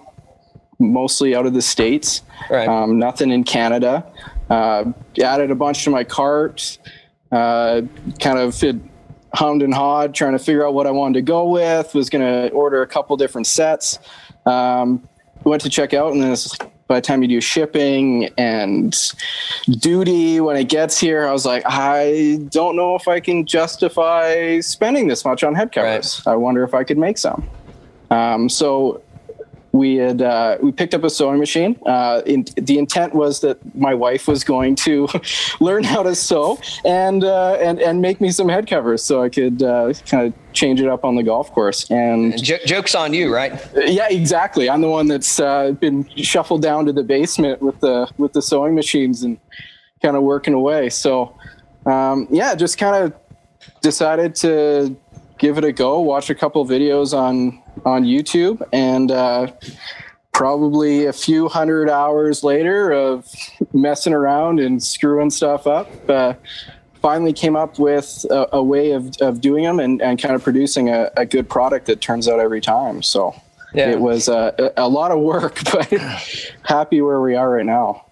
mostly 0.79 1.35
out 1.35 1.47
of 1.47 1.55
the 1.55 1.63
states. 1.63 2.23
Right. 2.51 2.69
Um, 2.69 2.99
nothing 2.99 3.31
in 3.31 3.45
Canada. 3.45 4.05
Uh, 4.51 4.93
added 5.23 5.51
a 5.51 5.55
bunch 5.55 5.85
to 5.85 5.91
my 5.91 6.05
cart. 6.05 6.79
Uh, 7.33 7.83
kind 8.21 8.39
of 8.39 8.63
it 8.63 8.77
hummed 9.35 9.63
and 9.63 9.73
hawed 9.73 10.15
trying 10.15 10.33
to 10.33 10.39
figure 10.39 10.67
out 10.67 10.75
what 10.75 10.87
I 10.87 10.91
wanted 10.91 11.15
to 11.15 11.23
go 11.23 11.49
with. 11.49 11.95
Was 11.95 12.11
going 12.11 12.25
to 12.25 12.55
order 12.55 12.83
a 12.83 12.87
couple 12.87 13.17
different 13.17 13.47
sets. 13.47 13.99
Um, 14.47 15.09
went 15.45 15.63
to 15.63 15.71
check 15.71 15.95
out, 15.95 16.13
and 16.13 16.23
then 16.23 16.37
by 16.87 16.97
the 16.97 17.01
time 17.01 17.23
you 17.23 17.29
do 17.29 17.41
shipping 17.41 18.29
and 18.37 18.95
duty 19.79 20.41
when 20.41 20.57
it 20.57 20.69
gets 20.69 20.99
here, 20.99 21.27
I 21.27 21.33
was 21.33 21.47
like, 21.47 21.63
I 21.65 22.39
don't 22.51 22.77
know 22.77 22.95
if 22.95 23.09
I 23.09 23.19
can 23.19 23.47
justify 23.47 24.61
spending 24.61 25.09
this 25.09 25.25
much 25.25 25.43
on 25.43 25.55
head 25.55 25.73
covers. 25.73 26.23
Right. 26.27 26.33
I 26.33 26.37
wonder 26.37 26.65
if 26.65 26.75
I 26.75 26.85
could 26.85 26.99
make 26.99 27.19
some. 27.19 27.49
Um, 28.11 28.49
so 28.49 29.03
we 29.73 29.97
had 29.97 30.21
uh, 30.21 30.59
we 30.63 30.71
picked 30.71 30.95
up 30.95 31.03
a 31.03 31.11
sewing 31.11 31.39
machine. 31.39 31.79
Uh, 31.87 32.21
in, 32.27 32.45
the 32.57 32.79
intent 32.79 33.15
was 33.15 33.41
that 33.41 33.59
my 33.75 33.95
wife 33.95 34.29
was 34.29 34.45
going 34.45 34.77
to 34.77 35.09
learn 35.61 35.83
how 35.83 36.03
to 36.03 36.15
sew 36.15 36.59
and 36.85 37.25
uh, 37.25 37.55
and 37.55 37.81
and 37.81 38.03
make 38.03 38.21
me 38.21 38.31
some 38.31 38.49
head 38.49 38.69
covers 38.69 39.03
so 39.03 39.23
I 39.23 39.31
could 39.31 39.63
uh, 39.63 39.95
kind 40.07 40.27
of 40.27 40.53
change 40.53 40.81
it 40.81 40.89
up 40.89 41.05
on 41.05 41.17
the 41.17 41.23
golf 41.23 41.51
course. 41.53 41.91
And 41.91 42.43
J- 42.43 42.61
jokes 42.67 42.95
on 42.95 43.15
you, 43.15 43.33
right? 43.35 43.53
Yeah, 43.75 44.09
exactly. 44.11 44.69
I'm 44.69 44.83
the 44.83 44.91
one 44.91 45.09
that's 45.09 45.41
uh, 45.41 45.73
been 45.73 46.07
shuffled 46.17 46.61
down 46.61 46.85
to 46.87 46.93
the 46.93 47.03
basement 47.03 47.63
with 47.63 47.81
the 47.81 48.11
with 48.19 48.35
the 48.35 48.43
sewing 48.43 48.75
machines 48.75 49.23
and 49.23 49.39
kind 50.03 50.17
of 50.17 50.23
working 50.23 50.53
away. 50.53 50.91
So 50.91 51.35
um, 51.87 52.29
yeah, 52.31 52.55
just 52.55 52.77
kind 52.77 53.05
of 53.05 53.15
decided 53.81 54.35
to 54.37 54.95
give 55.43 55.59
it 55.59 55.65
a 55.65 55.73
go. 55.73 56.01
Watch 56.01 56.31
a 56.31 56.35
couple 56.35 56.65
videos 56.65 57.13
on 57.13 57.61
on 57.85 58.05
YouTube, 58.05 58.67
and 58.73 59.11
uh, 59.11 59.49
probably 60.33 61.05
a 61.07 61.13
few 61.13 61.49
hundred 61.49 61.91
hours 61.91 62.43
later 62.43 62.93
of 62.93 63.31
messing 63.75 64.15
around 64.15 64.61
and 64.61 64.83
screwing 64.83 65.31
stuff 65.31 65.67
up, 65.67 65.91
uh, 66.09 66.33
finally 67.03 67.33
came 67.33 67.57
up 67.57 67.79
with 67.79 68.25
a, 68.31 68.49
a, 68.53 68.63
way 68.63 68.93
of, 68.93 69.15
of 69.21 69.41
doing 69.41 69.65
them 69.65 69.79
and, 69.81 70.01
and 70.01 70.23
kind 70.23 70.35
of 70.35 70.43
producing 70.43 70.89
a, 70.89 71.11
a 71.17 71.27
good 71.27 71.49
product 71.51 71.87
that 71.87 72.01
turns 72.01 72.29
out 72.29 72.39
every 72.39 72.61
time. 72.61 73.03
So 73.03 73.35
yeah. 73.75 73.91
it 73.91 74.01
was 74.01 74.29
a, 74.29 74.73
a 74.77 74.89
lot 74.89 75.11
of 75.11 75.21
work, 75.21 75.59
but 75.73 75.91
happy 76.63 77.03
where 77.03 77.21
we 77.21 77.35
are 77.35 77.51
right 77.51 77.67
now. 77.67 78.07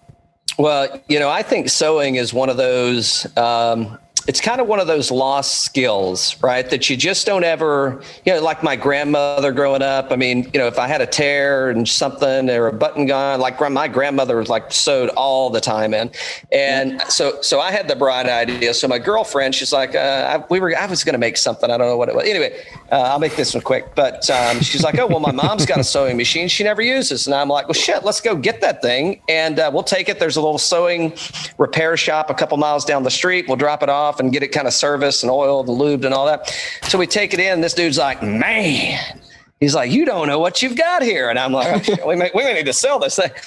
Well, 0.59 1.01
you 1.07 1.19
know, 1.19 1.29
I 1.29 1.41
think 1.41 1.69
sewing 1.69 2.15
is 2.15 2.33
one 2.33 2.49
of 2.49 2.57
those 2.57 3.25
um, 3.37 3.97
it's 4.31 4.39
kind 4.39 4.61
of 4.61 4.67
one 4.67 4.79
of 4.79 4.87
those 4.87 5.11
lost 5.11 5.63
skills, 5.63 6.41
right? 6.41 6.69
That 6.69 6.89
you 6.89 6.95
just 6.95 7.25
don't 7.25 7.43
ever, 7.43 8.01
you 8.23 8.33
know, 8.33 8.41
like 8.41 8.63
my 8.63 8.77
grandmother 8.77 9.51
growing 9.51 9.81
up. 9.81 10.09
I 10.09 10.15
mean, 10.15 10.49
you 10.53 10.57
know, 10.61 10.67
if 10.67 10.79
I 10.79 10.87
had 10.87 11.01
a 11.01 11.05
tear 11.05 11.69
and 11.69 11.85
something 11.85 12.49
or 12.49 12.67
a 12.67 12.71
button 12.71 13.07
gone, 13.07 13.41
like 13.41 13.59
my 13.69 13.89
grandmother 13.89 14.37
was 14.37 14.47
like 14.47 14.71
sewed 14.71 15.09
all 15.17 15.49
the 15.49 15.59
time 15.59 15.93
in. 15.93 16.11
And 16.49 17.01
so, 17.09 17.41
so 17.41 17.59
I 17.59 17.71
had 17.71 17.89
the 17.89 17.95
bright 17.97 18.25
idea. 18.25 18.73
So 18.73 18.87
my 18.87 18.99
girlfriend, 18.99 19.53
she's 19.53 19.73
like, 19.73 19.95
uh, 19.95 20.39
I, 20.39 20.45
we 20.49 20.61
were, 20.61 20.77
I 20.77 20.85
was 20.85 21.03
going 21.03 21.11
to 21.11 21.19
make 21.19 21.35
something. 21.35 21.69
I 21.69 21.75
don't 21.75 21.87
know 21.87 21.97
what 21.97 22.07
it 22.07 22.15
was. 22.15 22.25
Anyway, 22.25 22.57
Uh, 22.89 23.01
I'll 23.01 23.19
make 23.19 23.35
this 23.35 23.53
one 23.53 23.63
quick. 23.63 23.95
But 23.95 24.29
um, 24.29 24.61
she's 24.61 24.81
like, 24.81 24.97
oh, 24.97 25.07
well, 25.07 25.19
my 25.19 25.33
mom's 25.33 25.65
got 25.65 25.79
a 25.79 25.83
sewing 25.83 26.15
machine 26.15 26.47
she 26.47 26.63
never 26.63 26.81
uses. 26.81 27.27
And 27.27 27.35
I'm 27.35 27.49
like, 27.49 27.67
well, 27.67 27.73
shit, 27.73 28.05
let's 28.05 28.21
go 28.21 28.35
get 28.35 28.61
that 28.61 28.81
thing 28.81 29.21
and 29.27 29.59
uh, 29.59 29.69
we'll 29.73 29.83
take 29.83 30.07
it. 30.07 30.19
There's 30.19 30.37
a 30.37 30.41
little 30.41 30.57
sewing 30.57 31.13
repair 31.57 31.97
shop 31.97 32.29
a 32.29 32.33
couple 32.33 32.57
miles 32.57 32.85
down 32.85 33.03
the 33.03 33.11
street. 33.11 33.45
We'll 33.49 33.57
drop 33.57 33.83
it 33.83 33.89
off 33.89 34.20
and 34.21 34.31
get 34.31 34.43
it 34.43 34.49
kind 34.49 34.67
of 34.67 34.73
serviced 34.73 35.23
and 35.23 35.31
oiled 35.31 35.67
and 35.67 35.79
lubed 35.79 36.05
and 36.05 36.13
all 36.13 36.25
that. 36.25 36.49
So 36.83 36.97
we 36.97 37.07
take 37.07 37.33
it 37.33 37.39
in. 37.39 37.61
This 37.61 37.73
dude's 37.73 37.97
like, 37.97 38.23
man, 38.23 39.19
he's 39.59 39.75
like, 39.75 39.91
you 39.91 40.05
don't 40.05 40.27
know 40.27 40.39
what 40.39 40.61
you've 40.61 40.77
got 40.77 41.01
here. 41.01 41.29
And 41.29 41.37
I'm 41.37 41.51
like, 41.51 41.87
oh, 42.01 42.07
we, 42.07 42.15
may, 42.15 42.31
we 42.33 42.43
may 42.43 42.53
need 42.53 42.65
to 42.65 42.73
sell 42.73 42.99
this 42.99 43.15
thing. 43.15 43.31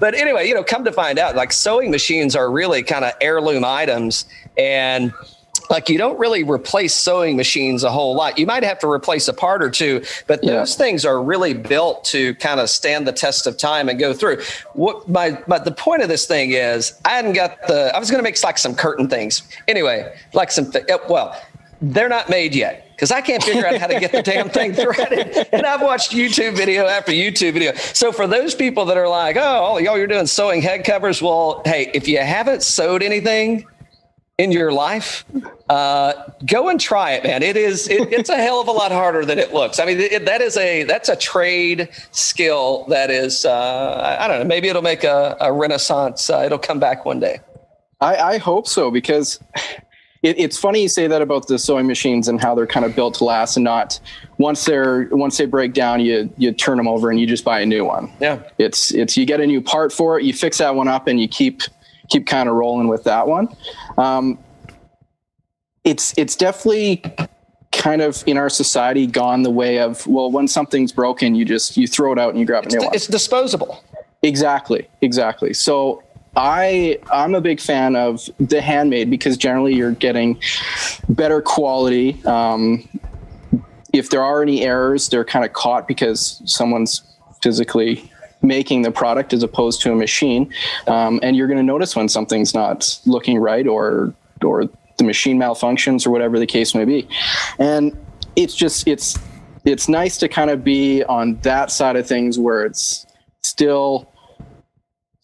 But 0.00 0.14
anyway, 0.14 0.46
you 0.46 0.54
know, 0.54 0.62
come 0.62 0.84
to 0.84 0.92
find 0.92 1.18
out, 1.18 1.34
like 1.34 1.52
sewing 1.52 1.90
machines 1.90 2.36
are 2.36 2.50
really 2.52 2.84
kind 2.84 3.04
of 3.04 3.14
heirloom 3.20 3.64
items. 3.64 4.26
And 4.56 5.12
like 5.70 5.88
you 5.88 5.98
don't 5.98 6.18
really 6.18 6.42
replace 6.42 6.94
sewing 6.94 7.36
machines 7.36 7.84
a 7.84 7.90
whole 7.90 8.14
lot. 8.14 8.38
You 8.38 8.46
might 8.46 8.62
have 8.64 8.78
to 8.80 8.88
replace 8.90 9.28
a 9.28 9.32
part 9.34 9.62
or 9.62 9.70
two, 9.70 10.02
but 10.26 10.42
Yeah. 10.42 10.52
those 10.54 10.74
things 10.74 11.04
are 11.04 11.22
really 11.22 11.54
built 11.54 12.04
to 12.06 12.34
kind 12.36 12.60
of 12.60 12.70
stand 12.70 13.06
the 13.06 13.12
test 13.12 13.46
of 13.46 13.56
time 13.56 13.88
and 13.88 13.98
go 13.98 14.12
through. 14.12 14.42
What 14.74 15.08
my 15.08 15.38
but 15.46 15.64
the 15.64 15.72
point 15.72 16.02
of 16.02 16.08
this 16.08 16.26
thing 16.26 16.52
is, 16.52 16.94
I 17.04 17.10
hadn't 17.10 17.34
got 17.34 17.66
the. 17.66 17.94
I 17.94 17.98
was 17.98 18.10
going 18.10 18.18
to 18.18 18.22
make 18.24 18.42
like 18.42 18.58
some 18.58 18.74
curtain 18.74 19.08
things 19.08 19.42
anyway, 19.66 20.14
like 20.32 20.50
some. 20.50 20.72
Oh, 20.90 21.00
well, 21.08 21.40
they're 21.80 22.08
not 22.08 22.28
made 22.28 22.54
yet 22.54 22.86
because 22.90 23.12
I 23.12 23.20
can't 23.20 23.42
figure 23.42 23.64
out 23.66 23.76
how 23.76 23.86
to 23.86 24.00
get 24.00 24.10
the 24.10 24.22
damn 24.22 24.48
thing 24.48 24.72
threaded. 24.74 25.48
And 25.52 25.64
I've 25.64 25.82
watched 25.82 26.10
YouTube 26.12 26.56
video 26.56 26.86
after 26.86 27.12
YouTube 27.12 27.52
video. 27.52 27.72
So 27.74 28.10
for 28.10 28.26
those 28.26 28.54
people 28.54 28.84
that 28.86 28.96
are 28.96 29.08
like, 29.08 29.36
oh, 29.36 29.40
all 29.40 29.80
y'all 29.80 29.96
you're 29.96 30.08
doing 30.08 30.26
sewing 30.26 30.60
head 30.62 30.84
covers, 30.84 31.22
well, 31.22 31.62
hey, 31.64 31.90
if 31.94 32.08
you 32.08 32.18
haven't 32.18 32.62
sewed 32.64 33.02
anything 33.02 33.64
in 34.38 34.52
your 34.52 34.70
life, 34.72 35.24
uh, 35.68 36.12
go 36.46 36.68
and 36.68 36.80
try 36.80 37.12
it, 37.12 37.24
man. 37.24 37.42
It 37.42 37.56
is 37.56 37.88
it, 37.88 38.12
it's 38.12 38.30
a 38.30 38.36
hell 38.36 38.60
of 38.60 38.68
a 38.68 38.72
lot 38.72 38.92
harder 38.92 39.24
than 39.24 39.38
it 39.38 39.52
looks. 39.52 39.80
I 39.80 39.84
mean, 39.84 39.98
it, 39.98 40.24
that 40.26 40.40
is 40.40 40.56
a 40.56 40.84
that's 40.84 41.08
a 41.08 41.16
trade 41.16 41.88
skill 42.12 42.84
that 42.88 43.10
is 43.10 43.44
uh, 43.44 44.16
I 44.20 44.28
don't 44.28 44.38
know. 44.38 44.44
Maybe 44.44 44.68
it'll 44.68 44.80
make 44.80 45.04
a, 45.04 45.36
a 45.40 45.52
renaissance. 45.52 46.30
Uh, 46.30 46.42
it'll 46.46 46.58
come 46.58 46.78
back 46.78 47.04
one 47.04 47.18
day. 47.18 47.40
I, 48.00 48.16
I 48.16 48.38
hope 48.38 48.68
so 48.68 48.92
because 48.92 49.40
it, 50.22 50.38
it's 50.38 50.56
funny 50.56 50.82
you 50.82 50.88
say 50.88 51.08
that 51.08 51.20
about 51.20 51.48
the 51.48 51.58
sewing 51.58 51.88
machines 51.88 52.28
and 52.28 52.40
how 52.40 52.54
they're 52.54 52.66
kind 52.66 52.86
of 52.86 52.94
built 52.94 53.14
to 53.14 53.24
last 53.24 53.56
and 53.56 53.64
not 53.64 53.98
once 54.38 54.64
they're 54.64 55.08
once 55.10 55.36
they 55.36 55.46
break 55.46 55.72
down 55.72 55.98
you 55.98 56.32
you 56.36 56.52
turn 56.52 56.76
them 56.76 56.86
over 56.86 57.10
and 57.10 57.18
you 57.18 57.26
just 57.26 57.44
buy 57.44 57.58
a 57.58 57.66
new 57.66 57.84
one. 57.84 58.08
Yeah. 58.20 58.40
It's 58.58 58.92
it's 58.92 59.16
you 59.16 59.26
get 59.26 59.40
a 59.40 59.46
new 59.48 59.60
part 59.60 59.92
for 59.92 60.16
it, 60.16 60.24
you 60.24 60.32
fix 60.32 60.58
that 60.58 60.76
one 60.76 60.86
up 60.86 61.08
and 61.08 61.20
you 61.20 61.26
keep 61.26 61.62
keep 62.08 62.26
kind 62.26 62.48
of 62.48 62.54
rolling 62.54 62.88
with 62.88 63.04
that 63.04 63.26
one. 63.26 63.48
Um, 63.96 64.38
it's 65.84 66.14
it's 66.16 66.36
definitely 66.36 67.02
kind 67.72 68.02
of 68.02 68.24
in 68.26 68.36
our 68.36 68.50
society 68.50 69.06
gone 69.06 69.42
the 69.42 69.50
way 69.50 69.78
of 69.78 70.06
well 70.06 70.30
when 70.30 70.48
something's 70.48 70.90
broken 70.90 71.34
you 71.34 71.44
just 71.44 71.76
you 71.76 71.86
throw 71.86 72.12
it 72.12 72.18
out 72.18 72.30
and 72.30 72.38
you 72.38 72.44
grab 72.44 72.64
a 72.66 72.68
new 72.68 72.78
one. 72.78 72.94
It's 72.94 73.06
disposable. 73.06 73.82
Exactly, 74.22 74.88
exactly. 75.00 75.54
So 75.54 76.02
I 76.36 76.98
I'm 77.12 77.34
a 77.34 77.40
big 77.40 77.60
fan 77.60 77.96
of 77.96 78.28
the 78.38 78.60
handmade 78.60 79.10
because 79.10 79.36
generally 79.36 79.74
you're 79.74 79.92
getting 79.92 80.40
better 81.08 81.40
quality. 81.40 82.22
Um, 82.24 82.88
if 83.92 84.10
there 84.10 84.22
are 84.22 84.42
any 84.42 84.62
errors, 84.62 85.08
they're 85.08 85.24
kind 85.24 85.44
of 85.44 85.52
caught 85.52 85.88
because 85.88 86.42
someone's 86.44 87.02
physically 87.42 88.10
making 88.42 88.82
the 88.82 88.90
product 88.90 89.32
as 89.32 89.42
opposed 89.42 89.80
to 89.82 89.92
a 89.92 89.96
machine, 89.96 90.52
um, 90.86 91.20
and 91.22 91.36
you're 91.36 91.48
going 91.48 91.58
to 91.58 91.62
notice 91.62 91.96
when 91.96 92.08
something's 92.08 92.54
not 92.54 92.98
looking 93.06 93.38
right 93.38 93.66
or 93.66 94.14
or 94.44 94.64
the 94.98 95.04
machine 95.04 95.38
malfunctions 95.38 96.06
or 96.06 96.10
whatever 96.10 96.38
the 96.38 96.46
case 96.46 96.74
may 96.74 96.84
be, 96.84 97.08
and 97.58 97.96
it's 98.36 98.54
just 98.54 98.86
it's 98.86 99.18
it's 99.64 99.88
nice 99.88 100.16
to 100.18 100.28
kind 100.28 100.50
of 100.50 100.64
be 100.64 101.02
on 101.04 101.38
that 101.42 101.70
side 101.70 101.96
of 101.96 102.06
things 102.06 102.38
where 102.38 102.64
it's 102.64 103.06
still 103.42 104.10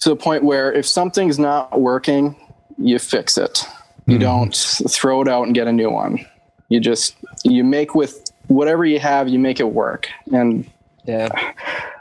to 0.01 0.11
the 0.11 0.17
point 0.17 0.45
where 0.45 0.73
if 0.73 0.87
something's 0.87 1.39
not 1.39 1.81
working, 1.81 2.37
you 2.79 2.99
fix 2.99 3.39
it. 3.39 3.65
You 4.07 4.19
don't 4.19 4.55
throw 4.55 5.23
it 5.23 5.29
out 5.29 5.47
and 5.47 5.55
get 5.55 5.67
a 5.67 5.73
new 5.73 5.91
one. 5.91 6.25
You 6.69 6.79
just 6.79 7.17
you 7.43 7.65
make 7.65 7.95
with 7.95 8.31
whatever 8.49 8.85
you 8.85 8.99
have, 8.99 9.29
you 9.29 9.39
make 9.39 9.61
it 9.61 9.71
work. 9.73 10.09
And 10.33 10.71
Yeah. 11.07 11.29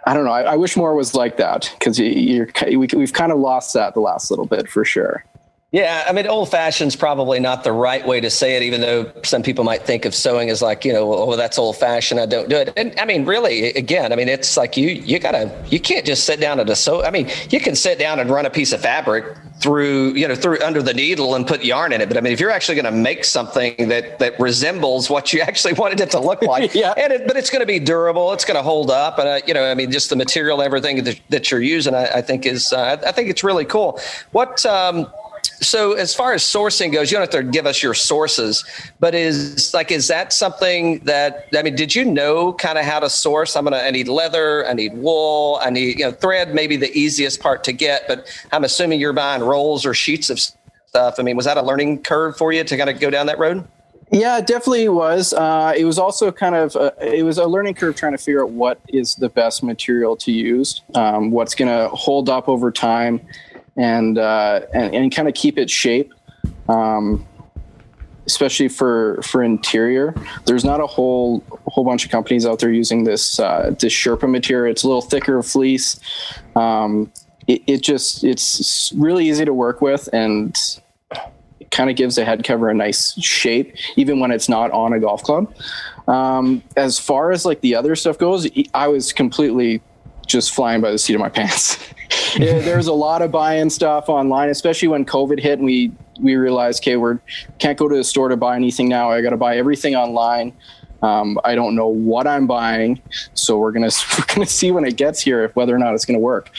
I 0.05 0.13
don't 0.13 0.25
know. 0.25 0.31
I, 0.31 0.53
I 0.53 0.55
wish 0.55 0.75
more 0.75 0.95
was 0.95 1.13
like 1.13 1.37
that 1.37 1.73
because 1.77 1.97
you, 1.99 2.05
you're 2.05 2.49
we, 2.77 2.87
we've 2.93 3.13
kind 3.13 3.31
of 3.31 3.39
lost 3.39 3.73
that 3.73 3.93
the 3.93 3.99
last 3.99 4.29
little 4.29 4.45
bit 4.45 4.69
for 4.69 4.83
sure. 4.83 5.23
Yeah, 5.73 6.05
I 6.07 6.13
mean, 6.13 6.27
old 6.27 6.51
fashioned's 6.51 6.95
probably 6.95 7.39
not 7.39 7.63
the 7.63 7.71
right 7.71 8.05
way 8.05 8.21
to 8.21 8.29
say 8.29 8.55
it, 8.55 8.61
even 8.61 8.81
though 8.81 9.11
some 9.23 9.41
people 9.41 9.63
might 9.63 9.81
think 9.81 10.05
of 10.05 10.13
sewing 10.13 10.51
as 10.51 10.61
like, 10.61 10.85
you 10.85 10.93
know, 10.93 11.07
well, 11.07 11.35
that's 11.35 11.57
old 11.57 11.77
fashioned. 11.77 12.19
I 12.19 12.27
don't 12.27 12.47
do 12.47 12.57
it. 12.57 12.71
And 12.77 12.93
I 12.99 13.05
mean, 13.05 13.25
really, 13.25 13.73
again, 13.73 14.13
I 14.13 14.15
mean, 14.15 14.29
it's 14.29 14.55
like 14.55 14.77
you, 14.77 14.89
you 14.89 15.17
gotta, 15.17 15.51
you 15.71 15.79
can't 15.79 16.05
just 16.05 16.25
sit 16.25 16.39
down 16.39 16.59
at 16.59 16.69
a 16.69 16.75
sew. 16.75 17.03
I 17.03 17.09
mean, 17.09 17.27
you 17.49 17.59
can 17.59 17.73
sit 17.73 17.97
down 17.97 18.19
and 18.19 18.29
run 18.29 18.45
a 18.45 18.51
piece 18.51 18.71
of 18.71 18.81
fabric 18.81 19.35
through, 19.63 20.13
you 20.13 20.27
know, 20.27 20.35
through 20.35 20.59
under 20.61 20.81
the 20.81 20.93
needle 20.93 21.35
and 21.35 21.47
put 21.47 21.63
yarn 21.63 21.93
in 21.93 22.01
it. 22.01 22.09
But 22.09 22.17
I 22.17 22.21
mean, 22.21 22.33
if 22.33 22.39
you're 22.41 22.51
actually 22.51 22.75
going 22.75 22.85
to 22.85 22.91
make 22.91 23.23
something 23.23 23.87
that, 23.87 24.19
that 24.19 24.37
resembles 24.39 25.09
what 25.09 25.31
you 25.31 25.39
actually 25.49 25.73
wanted 25.73 26.01
it 26.01 26.11
to 26.11 26.19
look 26.19 26.41
like, 26.53 26.75
Yeah. 26.75 26.93
and 26.97 27.13
it, 27.13 27.25
but 27.25 27.37
it's 27.37 27.49
going 27.49 27.61
to 27.61 27.65
be 27.65 27.79
durable, 27.79 28.33
it's 28.33 28.43
going 28.43 28.57
to 28.57 28.61
hold 28.63 28.91
up. 28.91 29.17
And, 29.19 29.27
uh, 29.29 29.39
you 29.47 29.53
know, 29.53 29.63
I 29.63 29.73
mean, 29.73 29.89
just 29.89 30.09
the 30.09 30.17
material, 30.17 30.61
everything 30.61 31.03
that, 31.05 31.19
that 31.29 31.49
you're 31.49 31.61
using, 31.61 31.95
I, 31.95 32.05
I 32.17 32.21
think 32.21 32.45
is, 32.45 32.73
uh, 32.73 33.01
I 33.07 33.11
think 33.13 33.29
it's 33.29 33.43
really 33.43 33.65
cool. 33.65 33.99
What, 34.33 34.65
um, 34.65 35.07
so 35.63 35.93
as 35.93 36.13
far 36.13 36.33
as 36.33 36.43
sourcing 36.43 36.91
goes, 36.91 37.11
you 37.11 37.17
don't 37.17 37.33
have 37.33 37.43
to 37.43 37.49
give 37.49 37.65
us 37.65 37.81
your 37.81 37.93
sources, 37.93 38.63
but 38.99 39.15
is 39.15 39.73
like 39.73 39.91
is 39.91 40.07
that 40.07 40.33
something 40.33 40.99
that 40.99 41.47
I 41.55 41.63
mean, 41.63 41.75
did 41.75 41.95
you 41.95 42.05
know 42.05 42.53
kind 42.53 42.77
of 42.77 42.85
how 42.85 42.99
to 42.99 43.09
source? 43.09 43.55
I'm 43.55 43.63
gonna 43.63 43.77
I 43.77 43.91
need 43.91 44.07
leather, 44.07 44.67
I 44.67 44.73
need 44.73 44.93
wool, 44.95 45.59
I 45.61 45.69
need 45.69 45.99
you 45.99 46.05
know 46.05 46.11
thread, 46.11 46.53
maybe 46.53 46.75
the 46.75 46.91
easiest 46.97 47.39
part 47.39 47.63
to 47.65 47.71
get, 47.71 48.07
but 48.07 48.27
I'm 48.51 48.63
assuming 48.63 48.99
you're 48.99 49.13
buying 49.13 49.41
rolls 49.41 49.85
or 49.85 49.93
sheets 49.93 50.29
of 50.29 50.39
stuff. 50.39 51.15
I 51.19 51.23
mean, 51.23 51.35
was 51.35 51.45
that 51.45 51.57
a 51.57 51.61
learning 51.61 52.03
curve 52.03 52.37
for 52.37 52.53
you 52.53 52.63
to 52.63 52.77
kind 52.77 52.89
of 52.89 52.99
go 52.99 53.09
down 53.09 53.25
that 53.27 53.39
road? 53.39 53.67
Yeah, 54.13 54.37
it 54.37 54.45
definitely 54.45 54.89
was. 54.89 55.33
Uh, 55.33 55.73
it 55.75 55.85
was 55.85 55.97
also 55.97 56.31
kind 56.31 56.53
of 56.53 56.75
a, 56.75 56.93
it 57.01 57.23
was 57.23 57.39
a 57.39 57.47
learning 57.47 57.73
curve 57.73 57.95
trying 57.95 58.11
to 58.11 58.19
figure 58.19 58.43
out 58.43 58.51
what 58.51 58.79
is 58.89 59.15
the 59.15 59.27
best 59.27 59.63
material 59.63 60.15
to 60.17 60.31
use, 60.31 60.81
um, 60.93 61.31
what's 61.31 61.55
going 61.55 61.69
to 61.69 61.89
hold 61.95 62.29
up 62.29 62.47
over 62.47 62.71
time, 62.71 63.19
and 63.77 64.17
uh, 64.17 64.61
and, 64.73 64.93
and 64.93 65.15
kind 65.15 65.27
of 65.27 65.33
keep 65.33 65.57
its 65.57 65.71
shape. 65.71 66.13
Um, 66.69 67.25
especially 68.25 68.69
for 68.69 69.21
for 69.21 69.43
interior, 69.43 70.15
there's 70.45 70.63
not 70.63 70.79
a 70.79 70.87
whole 70.87 71.43
whole 71.67 71.83
bunch 71.83 72.05
of 72.05 72.11
companies 72.11 72.45
out 72.45 72.59
there 72.59 72.71
using 72.71 73.03
this 73.03 73.39
uh, 73.39 73.75
this 73.79 73.93
Sherpa 73.93 74.29
material. 74.29 74.71
It's 74.71 74.83
a 74.83 74.87
little 74.87 75.01
thicker 75.01 75.41
fleece. 75.43 75.99
Um, 76.55 77.11
it, 77.47 77.61
it 77.67 77.81
just 77.81 78.23
it's 78.23 78.91
really 78.95 79.27
easy 79.27 79.45
to 79.45 79.53
work 79.53 79.81
with 79.81 80.07
and 80.13 80.57
it 81.59 81.71
kind 81.71 81.89
of 81.89 81.95
gives 81.95 82.15
the 82.15 82.25
head 82.25 82.43
cover 82.43 82.69
a 82.69 82.73
nice 82.73 83.19
shape, 83.21 83.75
even 83.95 84.19
when 84.19 84.31
it's 84.31 84.47
not 84.47 84.71
on 84.71 84.93
a 84.93 84.99
golf 84.99 85.23
club. 85.23 85.53
Um, 86.07 86.63
as 86.75 86.99
far 86.99 87.31
as 87.31 87.45
like 87.45 87.61
the 87.61 87.75
other 87.75 87.95
stuff 87.95 88.17
goes, 88.17 88.47
I 88.73 88.87
was 88.87 89.13
completely 89.13 89.81
just 90.27 90.53
flying 90.53 90.81
by 90.81 90.91
the 90.91 90.97
seat 90.97 91.15
of 91.15 91.19
my 91.19 91.29
pants. 91.39 91.77
There's 92.37 92.87
a 92.87 92.93
lot 92.93 93.21
of 93.21 93.31
buy-in 93.31 93.69
stuff 93.69 94.09
online, 94.09 94.49
especially 94.49 94.87
when 94.87 95.05
COVID 95.05 95.39
hit 95.39 95.59
and 95.59 95.65
we 95.65 95.91
we 96.19 96.35
realized, 96.35 96.83
okay, 96.83 96.97
we're 96.97 97.19
can't 97.59 97.77
go 97.77 97.87
to 97.87 97.95
the 97.95 98.03
store 98.03 98.29
to 98.29 98.37
buy 98.37 98.55
anything 98.55 98.89
now. 98.89 99.09
I 99.11 99.21
got 99.21 99.31
to 99.31 99.37
buy 99.37 99.57
everything 99.57 99.95
online. 99.95 100.53
Um, 101.01 101.37
I 101.43 101.53
don't 101.53 101.75
know 101.75 101.87
what 101.87 102.27
I'm 102.27 102.47
buying, 102.47 103.01
so 103.33 103.57
we're 103.57 103.71
gonna 103.71 103.89
we're 104.17 104.33
gonna 104.33 104.45
see 104.45 104.71
when 104.71 104.85
it 104.85 104.95
gets 104.95 105.21
here 105.21 105.43
if 105.43 105.55
whether 105.55 105.75
or 105.75 105.79
not 105.79 105.93
it's 105.93 106.05
gonna 106.05 106.19
work. 106.19 106.49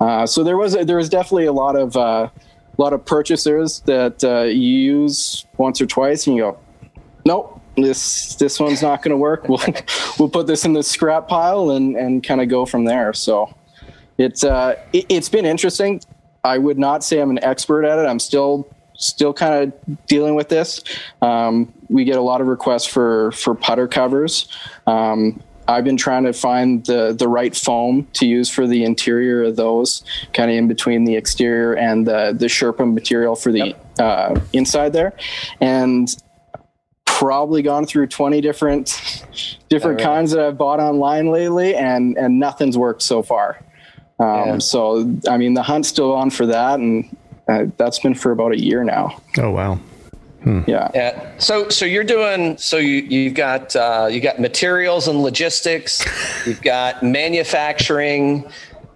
Uh, 0.00 0.26
so 0.26 0.42
there 0.42 0.56
was 0.56 0.72
there 0.74 0.96
was 0.96 1.08
definitely 1.08 1.46
a 1.46 1.52
lot 1.52 1.76
of 1.76 1.96
uh, 1.96 2.28
a 2.78 2.82
lot 2.82 2.92
of 2.92 3.04
purchasers 3.04 3.80
that 3.80 4.22
uh, 4.24 4.42
you 4.42 4.76
use 4.76 5.46
once 5.56 5.80
or 5.80 5.86
twice 5.86 6.26
and 6.26 6.36
you 6.36 6.42
go, 6.42 6.58
nope, 7.24 7.60
this 7.76 8.34
this 8.36 8.58
one's 8.58 8.82
not 8.82 9.02
going 9.02 9.10
to 9.10 9.16
work. 9.16 9.48
We'll 9.48 9.62
we'll 10.18 10.28
put 10.28 10.46
this 10.46 10.64
in 10.64 10.72
the 10.72 10.82
scrap 10.82 11.28
pile 11.28 11.70
and 11.70 11.96
and 11.96 12.24
kind 12.24 12.40
of 12.40 12.48
go 12.48 12.66
from 12.66 12.84
there. 12.84 13.12
So 13.12 13.54
it's 14.18 14.44
uh 14.44 14.76
it, 14.92 15.06
it's 15.08 15.28
been 15.28 15.46
interesting. 15.46 16.00
I 16.44 16.58
would 16.58 16.78
not 16.78 17.04
say 17.04 17.20
I'm 17.20 17.30
an 17.30 17.42
expert 17.42 17.84
at 17.84 17.98
it. 17.98 18.06
I'm 18.06 18.18
still 18.18 18.68
still 18.94 19.32
kind 19.32 19.72
of 19.72 20.06
dealing 20.06 20.34
with 20.34 20.48
this. 20.48 20.82
Um, 21.20 21.72
we 21.88 22.04
get 22.04 22.16
a 22.16 22.22
lot 22.22 22.40
of 22.40 22.46
requests 22.46 22.86
for 22.86 23.32
for 23.32 23.54
putter 23.54 23.88
covers. 23.88 24.48
Um, 24.86 25.42
I've 25.68 25.84
been 25.84 25.96
trying 25.96 26.24
to 26.24 26.32
find 26.32 26.84
the 26.86 27.14
the 27.16 27.28
right 27.28 27.54
foam 27.54 28.06
to 28.14 28.26
use 28.26 28.48
for 28.48 28.66
the 28.66 28.84
interior 28.84 29.44
of 29.44 29.56
those, 29.56 30.02
kind 30.32 30.50
of 30.50 30.56
in 30.56 30.68
between 30.68 31.04
the 31.04 31.16
exterior 31.16 31.74
and 31.74 32.06
the 32.06 32.34
the 32.36 32.46
Sherpa 32.46 32.92
material 32.92 33.36
for 33.36 33.52
the 33.52 33.74
uh, 33.98 34.38
inside 34.52 34.92
there, 34.92 35.14
and 35.60 36.08
probably 37.04 37.62
gone 37.62 37.86
through 37.86 38.08
20 38.08 38.40
different 38.40 39.24
different 39.68 40.00
kinds 40.00 40.32
that 40.32 40.44
I've 40.44 40.58
bought 40.58 40.80
online 40.80 41.30
lately, 41.30 41.76
and 41.76 42.16
and 42.18 42.40
nothing's 42.40 42.76
worked 42.76 43.02
so 43.02 43.22
far. 43.22 43.60
Um, 44.18 44.26
Yeah. 44.26 44.58
So 44.58 45.10
I 45.28 45.36
mean, 45.36 45.54
the 45.54 45.62
hunt's 45.62 45.88
still 45.88 46.12
on 46.12 46.30
for 46.30 46.46
that, 46.46 46.78
and 46.78 47.16
uh, 47.48 47.64
that's 47.76 47.98
been 47.98 48.14
for 48.14 48.32
about 48.32 48.52
a 48.52 48.60
year 48.60 48.84
now. 48.84 49.20
Oh 49.38 49.50
wow. 49.50 49.78
Yeah. 50.66 50.90
Yeah. 50.94 51.30
So 51.38 51.68
so 51.68 51.84
you're 51.84 52.02
doing 52.04 52.56
so 52.58 52.76
you 52.76 52.96
you've 53.02 53.34
got 53.34 53.76
uh, 53.76 54.08
you 54.10 54.20
got 54.20 54.40
materials 54.40 55.06
and 55.08 55.22
logistics, 55.22 56.04
you've 56.46 56.62
got 56.62 57.02
manufacturing, 57.02 58.44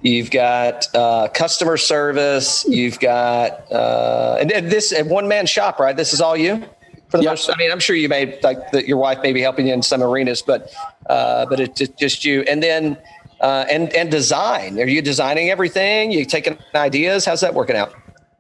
you've 0.02 0.30
got 0.30 0.86
uh, 0.94 1.28
customer 1.28 1.76
service, 1.76 2.64
you've 2.68 2.98
got 2.98 3.70
uh, 3.70 4.38
and, 4.40 4.50
and 4.50 4.70
this 4.70 4.92
one 5.04 5.28
man 5.28 5.46
shop, 5.46 5.78
right? 5.78 5.96
This 5.96 6.12
is 6.12 6.20
all 6.20 6.36
you. 6.36 6.64
For 7.10 7.18
the 7.18 7.22
Yeah. 7.24 7.30
most, 7.30 7.48
I 7.48 7.56
mean, 7.56 7.70
I'm 7.70 7.78
sure 7.78 7.94
you 7.94 8.08
may 8.08 8.36
like 8.42 8.72
that. 8.72 8.88
Your 8.88 8.96
wife 8.98 9.18
may 9.22 9.32
be 9.32 9.40
helping 9.40 9.68
you 9.68 9.72
in 9.74 9.82
some 9.82 10.02
arenas, 10.02 10.42
but 10.42 10.72
uh, 11.08 11.46
but 11.46 11.60
it's 11.60 11.78
just, 11.78 11.96
just 11.96 12.24
you. 12.24 12.40
And 12.48 12.60
then 12.60 12.96
uh, 13.40 13.64
and 13.70 13.92
and 13.94 14.10
design. 14.10 14.78
Are 14.80 14.86
you 14.86 15.02
designing 15.02 15.50
everything? 15.50 16.10
You 16.12 16.24
taking 16.24 16.58
ideas? 16.74 17.24
How's 17.24 17.40
that 17.40 17.54
working 17.54 17.76
out? 17.76 17.94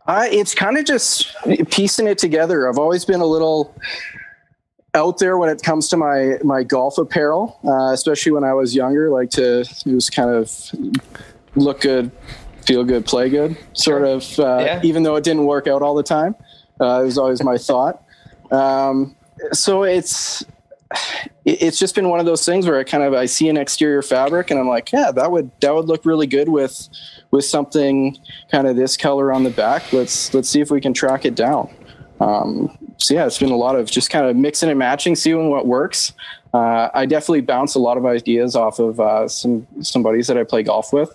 I, 0.06 0.28
it's 0.28 0.54
kind 0.54 0.76
of 0.78 0.84
just 0.84 1.34
piecing 1.70 2.06
it 2.06 2.18
together. 2.18 2.68
I've 2.68 2.78
always 2.78 3.04
been 3.04 3.20
a 3.20 3.26
little 3.26 3.74
out 4.94 5.18
there 5.18 5.36
when 5.36 5.48
it 5.50 5.62
comes 5.62 5.88
to 5.88 5.96
my 5.96 6.38
my 6.44 6.62
golf 6.62 6.98
apparel, 6.98 7.58
uh, 7.64 7.92
especially 7.92 8.32
when 8.32 8.44
I 8.44 8.54
was 8.54 8.74
younger. 8.74 9.10
Like 9.10 9.30
to 9.30 9.60
it 9.60 9.86
was 9.86 10.08
kind 10.08 10.30
of 10.30 10.50
look 11.56 11.80
good, 11.80 12.10
feel 12.64 12.84
good, 12.84 13.04
play 13.04 13.28
good, 13.28 13.56
sort 13.72 14.04
of. 14.04 14.38
Uh, 14.38 14.58
Yeah. 14.64 14.80
Even 14.84 15.02
though 15.02 15.16
it 15.16 15.24
didn't 15.24 15.44
work 15.46 15.66
out 15.66 15.82
all 15.82 15.94
the 15.94 16.02
time, 16.02 16.34
uh, 16.80 17.00
it 17.02 17.04
was 17.04 17.18
always 17.18 17.42
my 17.42 17.58
thought. 17.58 18.02
Um, 18.50 19.16
so 19.52 19.82
it's 19.82 20.42
it- 20.42 20.48
it's 21.44 21.78
just 21.78 21.94
been 21.94 22.08
one 22.08 22.20
of 22.20 22.26
those 22.26 22.44
things 22.44 22.66
where 22.66 22.78
I 22.78 22.84
kind 22.84 23.02
of 23.02 23.14
I 23.14 23.26
see 23.26 23.48
an 23.48 23.56
exterior 23.56 24.02
fabric 24.02 24.50
and 24.50 24.60
I'm 24.60 24.68
like, 24.68 24.92
yeah, 24.92 25.10
that 25.12 25.30
would 25.30 25.50
that 25.60 25.74
would 25.74 25.86
look 25.86 26.04
really 26.04 26.26
good 26.26 26.48
with 26.48 26.88
with 27.30 27.44
something 27.44 28.16
kind 28.50 28.66
of 28.66 28.76
this 28.76 28.96
color 28.96 29.32
on 29.32 29.44
the 29.44 29.50
back. 29.50 29.92
Let's 29.92 30.32
let's 30.34 30.48
see 30.48 30.60
if 30.60 30.70
we 30.70 30.80
can 30.80 30.92
track 30.92 31.24
it 31.24 31.34
down. 31.34 31.74
Um, 32.20 32.76
so 32.98 33.14
yeah, 33.14 33.26
it's 33.26 33.38
been 33.38 33.50
a 33.50 33.56
lot 33.56 33.76
of 33.76 33.90
just 33.90 34.10
kind 34.10 34.26
of 34.26 34.36
mixing 34.36 34.70
and 34.70 34.78
matching, 34.78 35.16
seeing 35.16 35.50
what 35.50 35.66
works. 35.66 36.12
Uh, 36.54 36.88
I 36.94 37.04
definitely 37.06 37.42
bounce 37.42 37.74
a 37.74 37.78
lot 37.78 37.96
of 37.98 38.06
ideas 38.06 38.56
off 38.56 38.78
of 38.78 38.98
uh, 38.98 39.28
some 39.28 39.66
some 39.82 40.02
buddies 40.02 40.26
that 40.28 40.38
I 40.38 40.44
play 40.44 40.62
golf 40.62 40.92
with. 40.92 41.14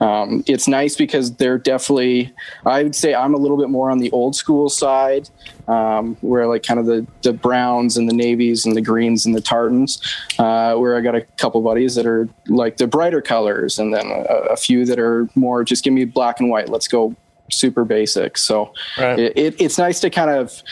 Um, 0.00 0.44
it's 0.46 0.68
nice 0.68 0.96
because 0.96 1.34
they're 1.36 1.58
definitely. 1.58 2.32
I 2.66 2.82
would 2.82 2.94
say 2.94 3.14
I'm 3.14 3.32
a 3.34 3.38
little 3.38 3.56
bit 3.56 3.70
more 3.70 3.90
on 3.90 3.98
the 3.98 4.10
old 4.10 4.36
school 4.36 4.68
side, 4.68 5.30
um, 5.68 6.16
where 6.20 6.46
like 6.46 6.62
kind 6.62 6.78
of 6.78 6.86
the 6.86 7.06
the 7.22 7.32
browns 7.32 7.96
and 7.96 8.08
the 8.08 8.14
navies 8.14 8.66
and 8.66 8.76
the 8.76 8.82
greens 8.82 9.24
and 9.24 9.34
the 9.34 9.40
tartans. 9.40 10.00
Uh, 10.38 10.74
where 10.74 10.96
I 10.96 11.00
got 11.00 11.14
a 11.14 11.22
couple 11.38 11.62
buddies 11.62 11.94
that 11.94 12.06
are 12.06 12.28
like 12.48 12.76
the 12.76 12.86
brighter 12.86 13.22
colors, 13.22 13.78
and 13.78 13.94
then 13.94 14.06
a, 14.10 14.52
a 14.52 14.56
few 14.56 14.84
that 14.86 14.98
are 14.98 15.28
more 15.34 15.64
just 15.64 15.84
give 15.84 15.92
me 15.92 16.04
black 16.04 16.40
and 16.40 16.50
white. 16.50 16.68
Let's 16.68 16.88
go 16.88 17.14
super 17.50 17.84
basic. 17.84 18.36
So 18.38 18.72
Right. 18.98 19.18
it, 19.18 19.38
it, 19.38 19.60
it's 19.60 19.78
nice 19.78 20.00
to 20.00 20.10
kind 20.10 20.30
of 20.30 20.62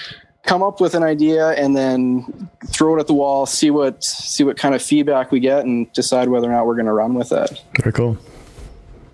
come 0.45 0.63
up 0.63 0.81
with 0.81 0.95
an 0.95 1.03
idea 1.03 1.49
and 1.51 1.77
then 1.77 2.49
throw 2.69 2.97
it 2.97 3.01
at 3.01 3.07
the 3.07 3.15
wall, 3.15 3.47
see 3.47 3.71
what 3.71 4.03
see 4.03 4.45
what 4.45 4.57
kind 4.57 4.75
of 4.75 4.83
feedback 4.83 5.31
we 5.31 5.41
get, 5.41 5.65
and 5.65 5.93
decide 5.93 6.29
whether 6.29 6.49
or 6.49 6.53
not 6.53 6.67
we're 6.67 6.75
going 6.75 6.87
to 6.87 6.93
run 6.93 7.15
with 7.15 7.33
it. 7.33 7.63
Very 7.81 7.93
cool. 7.93 8.19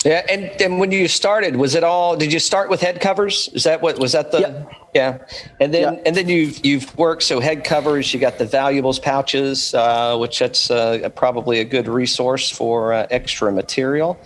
Yeah, 0.05 0.25
and, 0.31 0.45
and 0.63 0.79
when 0.79 0.93
you 0.93 1.09
started, 1.09 1.57
was 1.57 1.75
it 1.75 1.83
all? 1.83 2.17
Did 2.17 2.33
you 2.33 2.39
start 2.39 2.71
with 2.71 2.81
head 2.81 3.01
covers? 3.01 3.49
Is 3.55 3.65
that 3.65 3.83
what 3.83 3.99
was 3.99 4.13
that 4.13 4.31
the? 4.31 4.41
Yeah. 4.41 4.65
Yeah, 4.95 5.19
and 5.61 5.75
then 5.75 5.95
Yeah. 5.95 6.03
and 6.07 6.17
then 6.17 6.29
you've 6.29 6.65
you've 6.65 6.97
worked 6.97 7.25
so 7.25 7.41
head 7.41 7.65
covers. 7.65 8.15
You 8.15 8.21
got 8.21 8.39
the 8.39 8.47
valuables 8.47 8.99
pouches, 8.99 9.75
uh, 9.75 10.17
which 10.17 10.39
that's 10.39 10.71
uh, 10.71 11.09
probably 11.17 11.61
a 11.61 11.65
good 11.65 11.89
resource 11.89 12.49
for 12.49 12.93
uh, 12.95 13.07
extra 13.11 13.51
material. 13.53 14.17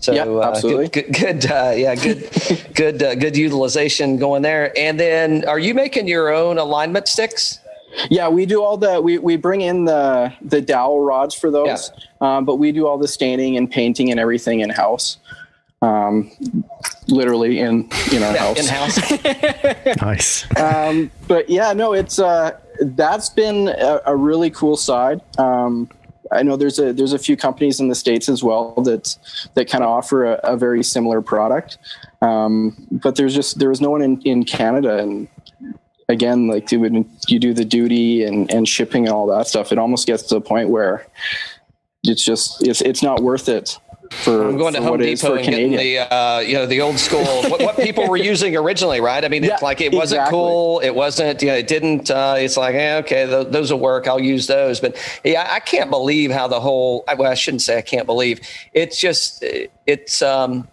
So 0.00 0.14
Yeah, 0.14 0.24
uh, 0.24 0.48
absolutely. 0.48 0.88
good, 0.88 1.12
good, 1.12 1.42
good 1.42 1.50
uh, 1.50 1.72
yeah, 1.76 1.94
good, 1.94 2.28
good, 2.74 3.02
uh, 3.02 3.14
good 3.14 3.36
utilization 3.36 4.16
going 4.18 4.42
there. 4.42 4.76
And 4.78 4.98
then, 4.98 5.44
are 5.46 5.58
you 5.58 5.74
making 5.74 6.08
your 6.08 6.32
own 6.32 6.58
alignment 6.58 7.06
sticks? 7.06 7.60
Yeah, 8.08 8.28
we 8.28 8.46
do 8.46 8.62
all 8.62 8.76
the 8.76 9.00
we, 9.00 9.18
we 9.18 9.36
bring 9.36 9.60
in 9.60 9.84
the 9.84 10.32
the 10.42 10.60
dowel 10.60 11.00
rods 11.00 11.34
for 11.34 11.50
those, 11.50 11.90
um, 12.20 12.44
but 12.44 12.56
we 12.56 12.72
do 12.72 12.86
all 12.86 12.98
the 12.98 13.08
staining 13.08 13.56
and 13.56 13.70
painting 13.70 14.10
and 14.10 14.18
everything 14.20 14.60
in 14.60 14.70
house. 14.70 15.18
Um, 15.82 16.30
literally 17.08 17.58
in 17.58 17.88
in 18.12 18.22
our 18.22 18.36
house. 18.36 18.58
in 18.58 18.66
house. 18.66 19.96
Nice. 20.02 20.56
um, 20.56 21.10
but 21.26 21.50
yeah, 21.50 21.72
no, 21.72 21.92
it's 21.94 22.18
uh, 22.18 22.56
that's 22.80 23.28
been 23.28 23.68
a, 23.68 24.00
a 24.06 24.16
really 24.16 24.50
cool 24.50 24.76
side. 24.76 25.20
Um, 25.38 25.90
I 26.32 26.42
know 26.42 26.56
there's 26.56 26.78
a 26.78 26.92
there's 26.92 27.12
a 27.12 27.18
few 27.18 27.36
companies 27.36 27.80
in 27.80 27.88
the 27.88 27.94
states 27.94 28.28
as 28.28 28.42
well 28.42 28.74
that 28.82 29.16
that 29.54 29.68
kind 29.68 29.82
of 29.82 29.90
offer 29.90 30.24
a, 30.24 30.40
a 30.44 30.56
very 30.56 30.82
similar 30.82 31.20
product, 31.22 31.78
um, 32.22 32.86
but 32.90 33.16
there's 33.16 33.34
just 33.34 33.58
there 33.58 33.68
was 33.68 33.80
no 33.80 33.90
one 33.90 34.02
in, 34.02 34.20
in 34.22 34.44
Canada, 34.44 34.98
and 34.98 35.28
again, 36.08 36.48
like 36.48 36.70
would 36.72 37.04
you 37.28 37.38
do 37.38 37.54
the 37.54 37.64
duty 37.64 38.24
and, 38.24 38.50
and 38.52 38.68
shipping 38.68 39.06
and 39.06 39.14
all 39.14 39.26
that 39.26 39.46
stuff, 39.46 39.72
it 39.72 39.78
almost 39.78 40.06
gets 40.06 40.24
to 40.24 40.34
the 40.34 40.40
point 40.40 40.68
where 40.68 41.06
it's 42.04 42.24
just 42.24 42.66
it's 42.66 42.80
it's 42.80 43.02
not 43.02 43.22
worth 43.22 43.48
it 43.48 43.78
for 44.10 44.48
I'm 44.48 44.56
going 44.56 44.74
to 44.74 44.80
Home 44.80 44.90
what 44.90 45.02
it 45.02 45.08
is 45.08 45.20
Depot 45.20 45.36
and 45.36 45.44
Canadian. 45.44 45.70
getting 45.70 45.94
the 45.94 46.14
uh, 46.14 46.38
you 46.40 46.54
know 46.54 46.66
the 46.66 46.80
old 46.80 46.98
school 46.98 47.24
what, 47.48 47.60
what 47.60 47.76
people 47.76 48.08
were 48.08 48.16
using 48.16 48.56
originally, 48.56 49.00
right? 49.00 49.24
I 49.24 49.28
mean, 49.28 49.44
it's 49.44 49.62
like 49.62 49.80
it 49.80 49.92
wasn't 49.92 50.20
exactly. 50.20 50.38
cool, 50.38 50.80
it 50.80 50.94
wasn't, 50.94 51.40
you 51.42 51.48
know, 51.48 51.54
it 51.54 51.68
didn't. 51.68 52.10
Uh, 52.10 52.34
it's 52.38 52.56
like 52.56 52.74
eh, 52.74 52.96
okay, 52.98 53.26
th- 53.26 53.48
those 53.48 53.72
will 53.72 53.80
work. 53.80 54.08
I'll 54.08 54.20
use 54.20 54.46
those. 54.46 54.80
But 54.80 54.96
yeah, 55.24 55.48
I 55.50 55.60
can't 55.60 55.90
believe 55.90 56.30
how 56.30 56.48
the 56.48 56.60
whole. 56.60 57.04
Well, 57.16 57.30
I 57.30 57.34
shouldn't 57.34 57.62
say 57.62 57.78
I 57.78 57.82
can't 57.82 58.06
believe. 58.06 58.40
It's 58.72 58.98
just 58.98 59.44
it's. 59.86 60.22
um 60.22 60.68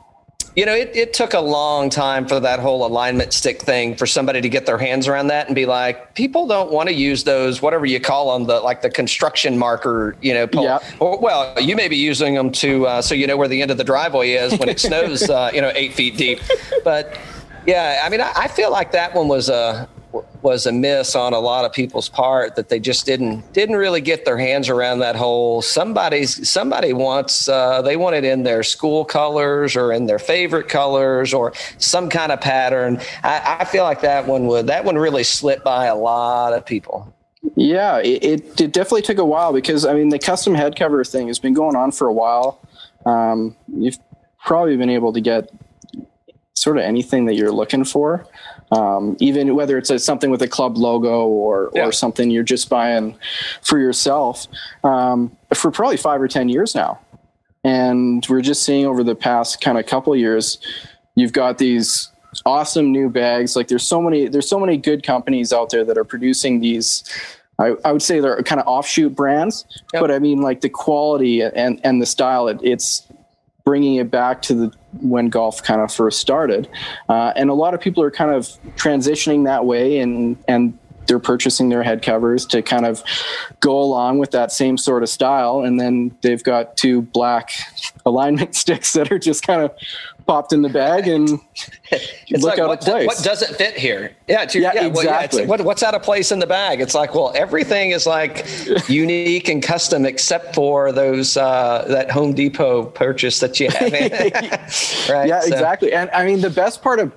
you 0.57 0.65
know, 0.65 0.73
it, 0.73 0.89
it 0.95 1.13
took 1.13 1.35
a 1.35 1.39
long 1.39 1.87
time 1.87 2.27
for 2.27 2.39
that 2.39 2.59
whole 2.59 2.83
alignment 2.83 3.31
stick 3.31 3.61
thing 3.61 3.95
for 3.95 4.07
somebody 4.07 4.41
to 4.41 4.49
get 4.49 4.65
their 4.65 4.79
hands 4.79 5.07
around 5.07 5.27
that 5.27 5.45
and 5.45 5.53
be 5.53 5.67
like, 5.67 6.15
people 6.15 6.47
don't 6.47 6.71
want 6.71 6.89
to 6.89 6.95
use 6.95 7.23
those, 7.23 7.61
whatever 7.61 7.85
you 7.85 7.99
call 7.99 8.33
them, 8.33 8.47
the 8.47 8.59
like 8.59 8.81
the 8.81 8.89
construction 8.89 9.55
marker, 9.55 10.15
you 10.19 10.33
know, 10.33 10.47
pole. 10.47 10.63
Yeah. 10.63 10.79
Or, 10.99 11.19
well, 11.19 11.61
you 11.61 11.75
may 11.75 11.87
be 11.87 11.95
using 11.95 12.33
them 12.33 12.51
to 12.53 12.87
uh, 12.87 13.01
so 13.03 13.13
you 13.13 13.27
know 13.27 13.37
where 13.37 13.47
the 13.47 13.61
end 13.61 13.69
of 13.69 13.77
the 13.77 13.83
driveway 13.83 14.31
is 14.31 14.57
when 14.57 14.67
it 14.67 14.79
snows, 14.87 15.29
uh, 15.29 15.51
you 15.53 15.61
know, 15.61 15.71
eight 15.75 15.93
feet 15.93 16.17
deep. 16.17 16.39
But 16.83 17.19
yeah, 17.67 18.01
I 18.03 18.09
mean, 18.09 18.21
I, 18.21 18.33
I 18.35 18.47
feel 18.47 18.71
like 18.71 18.91
that 18.93 19.13
one 19.13 19.27
was 19.27 19.49
a 19.49 19.87
was 20.41 20.65
a 20.65 20.71
miss 20.71 21.15
on 21.15 21.33
a 21.33 21.39
lot 21.39 21.65
of 21.65 21.73
people's 21.73 22.09
part 22.09 22.55
that 22.55 22.69
they 22.69 22.79
just 22.79 23.05
didn't 23.05 23.53
didn't 23.53 23.75
really 23.75 24.01
get 24.01 24.25
their 24.25 24.37
hands 24.37 24.69
around 24.69 24.99
that 24.99 25.15
whole 25.15 25.61
somebody's 25.61 26.49
somebody 26.49 26.93
wants 26.93 27.49
uh, 27.49 27.81
they 27.81 27.97
want 27.97 28.15
it 28.15 28.23
in 28.23 28.43
their 28.43 28.63
school 28.63 29.03
colors 29.03 29.75
or 29.75 29.91
in 29.91 30.05
their 30.05 30.19
favorite 30.19 30.69
colors 30.69 31.33
or 31.33 31.53
some 31.77 32.09
kind 32.09 32.31
of 32.31 32.39
pattern. 32.39 32.99
I, 33.23 33.57
I 33.59 33.65
feel 33.65 33.83
like 33.83 34.01
that 34.01 34.27
one 34.27 34.47
would 34.47 34.67
that 34.67 34.85
one 34.85 34.97
really 34.97 35.23
slipped 35.23 35.63
by 35.63 35.85
a 35.85 35.95
lot 35.95 36.53
of 36.53 36.65
people. 36.65 37.13
Yeah, 37.55 37.99
it, 37.99 38.23
it, 38.23 38.61
it 38.61 38.73
definitely 38.73 39.03
took 39.03 39.17
a 39.17 39.25
while 39.25 39.53
because 39.53 39.85
I 39.85 39.93
mean 39.93 40.09
the 40.09 40.19
custom 40.19 40.55
head 40.55 40.75
cover 40.75 41.03
thing 41.03 41.27
has 41.27 41.39
been 41.39 41.53
going 41.53 41.75
on 41.75 41.91
for 41.91 42.07
a 42.07 42.13
while. 42.13 42.59
Um, 43.05 43.55
you've 43.67 43.97
probably 44.45 44.77
been 44.77 44.89
able 44.89 45.13
to 45.13 45.21
get 45.21 45.49
sort 46.53 46.77
of 46.77 46.83
anything 46.83 47.25
that 47.25 47.35
you're 47.35 47.51
looking 47.51 47.85
for, 47.85 48.25
um, 48.71 49.15
even 49.19 49.55
whether 49.55 49.77
it's 49.77 49.89
a, 49.89 49.97
something 49.99 50.29
with 50.29 50.41
a 50.41 50.47
club 50.47 50.77
logo 50.77 51.25
or 51.27 51.71
Yeah. 51.73 51.85
or 51.85 51.91
something 51.91 52.29
you're 52.29 52.43
just 52.43 52.69
buying 52.69 53.15
for 53.61 53.79
yourself 53.79 54.47
um, 54.83 55.35
for 55.53 55.71
probably 55.71 55.97
five 55.97 56.21
or 56.21 56.27
ten 56.27 56.49
years 56.49 56.75
now. 56.75 56.99
And 57.63 58.25
we're 58.29 58.41
just 58.41 58.63
seeing 58.63 58.85
over 58.85 59.03
the 59.03 59.15
past 59.15 59.61
kind 59.61 59.77
of 59.77 59.85
couple 59.85 60.13
of 60.13 60.19
years, 60.19 60.59
you've 61.15 61.33
got 61.33 61.57
these 61.57 62.09
awesome 62.45 62.91
new 62.91 63.09
bags. 63.09 63.55
Like 63.55 63.67
there's 63.67 63.87
so 63.87 64.01
many, 64.01 64.27
there's 64.27 64.47
so 64.49 64.59
many 64.59 64.77
good 64.77 65.03
companies 65.03 65.51
out 65.51 65.69
there 65.69 65.83
that 65.83 65.97
are 65.97 66.03
producing 66.05 66.59
these. 66.59 67.03
I, 67.59 67.73
I 67.83 67.91
would 67.91 68.03
say 68.03 68.19
they're 68.19 68.41
kind 68.43 68.61
of 68.61 68.67
offshoot 68.67 69.15
brands, 69.15 69.65
Yep. 69.93 70.01
but 70.01 70.11
I 70.11 70.19
mean 70.19 70.41
like 70.41 70.61
the 70.61 70.69
quality 70.69 71.41
and 71.41 71.81
and 71.83 72.01
the 72.01 72.05
style. 72.05 72.47
It, 72.47 72.59
it's 72.61 73.07
bringing 73.65 73.95
it 73.95 74.11
back 74.11 74.41
to 74.43 74.53
the 74.53 74.71
when 75.01 75.29
golf 75.29 75.61
kind 75.63 75.81
of 75.81 75.93
first 75.93 76.19
started, 76.19 76.67
uh, 77.09 77.33
and 77.35 77.49
a 77.49 77.53
lot 77.53 77.73
of 77.73 77.81
people 77.81 78.03
are 78.03 78.11
kind 78.11 78.31
of 78.31 78.45
transitioning 78.75 79.45
that 79.45 79.65
way, 79.65 79.99
and 79.99 80.37
and 80.47 80.77
they're 81.07 81.19
purchasing 81.19 81.69
their 81.69 81.83
head 81.83 82.01
covers 82.01 82.45
to 82.45 82.61
kind 82.61 82.85
of 82.85 83.03
go 83.59 83.79
along 83.79 84.19
with 84.19 84.31
that 84.31 84.51
same 84.51 84.77
sort 84.77 85.03
of 85.03 85.09
style, 85.09 85.61
and 85.61 85.79
then 85.79 86.15
they've 86.21 86.43
got 86.43 86.77
two 86.77 87.01
black 87.01 87.51
alignment 88.05 88.55
sticks 88.63 88.93
that 88.93 89.11
are 89.11 89.19
just 89.19 89.45
kind 89.45 89.61
of 89.61 89.71
popped 90.27 90.51
in 90.53 90.61
the 90.61 90.69
bag 90.69 91.07
and 91.07 91.29
It's 91.91 92.43
look 92.43 92.51
like 92.51 92.59
out 92.59 92.67
what, 92.67 92.79
of 92.79 92.85
place. 92.85 93.07
what 93.07 93.23
doesn't 93.23 93.55
fit 93.55 93.77
here? 93.77 94.15
Yeah, 94.27 94.45
your, 94.51 94.63
Yeah, 94.63 94.71
yeah, 94.73 94.87
well, 94.87 95.05
yeah, 95.05 95.21
exactly. 95.21 95.45
what, 95.45 95.61
what's 95.61 95.81
out 95.81 95.95
of 95.95 96.03
place 96.03 96.31
in 96.33 96.39
the 96.39 96.45
bag? 96.45 96.81
It's 96.81 96.93
like, 96.93 97.15
well, 97.15 97.31
everything 97.33 97.91
is 97.91 98.05
like 98.05 98.45
unique 98.89 99.47
and 99.47 99.63
custom 99.63 100.05
except 100.05 100.53
for 100.53 100.91
those 100.91 101.37
uh, 101.37 101.85
that 101.87 102.11
Home 102.11 102.33
Depot 102.33 102.85
purchase 102.87 103.39
that 103.39 103.59
you 103.59 103.69
have. 103.69 103.91
right? 105.09 105.27
yeah, 105.27 105.39
So- 105.39 105.53
exactly. 105.53 105.93
And 105.93 106.09
I 106.11 106.25
mean, 106.25 106.41
the 106.41 106.49
best 106.49 106.81
part 106.81 106.99
of, 106.99 107.13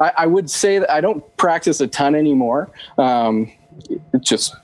I, 0.00 0.12
I 0.18 0.26
would 0.26 0.48
say 0.50 0.78
that 0.78 0.90
I 0.90 1.00
don't 1.02 1.22
practice 1.36 1.80
a 1.80 1.86
ton 1.86 2.14
anymore. 2.14 2.70
Um, 2.96 3.52
it's 4.14 4.28
just 4.28 4.56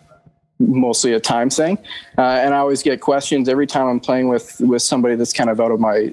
mostly 0.58 1.12
a 1.12 1.20
time 1.20 1.50
thing. 1.50 1.78
Uh, 2.16 2.22
and 2.22 2.54
I 2.54 2.58
always 2.58 2.82
get 2.82 3.00
questions 3.00 3.48
every 3.48 3.66
time 3.66 3.86
I'm 3.86 4.00
playing 4.00 4.28
with, 4.28 4.58
with 4.60 4.82
somebody 4.82 5.14
that's 5.16 5.32
kind 5.32 5.50
of 5.50 5.60
out 5.60 5.70
of 5.70 5.78
my, 5.80 6.12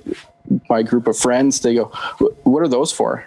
my 0.69 0.83
group 0.83 1.07
of 1.07 1.17
friends. 1.17 1.59
They 1.59 1.75
go, 1.75 1.85
what 2.43 2.61
are 2.61 2.67
those 2.67 2.91
for? 2.91 3.25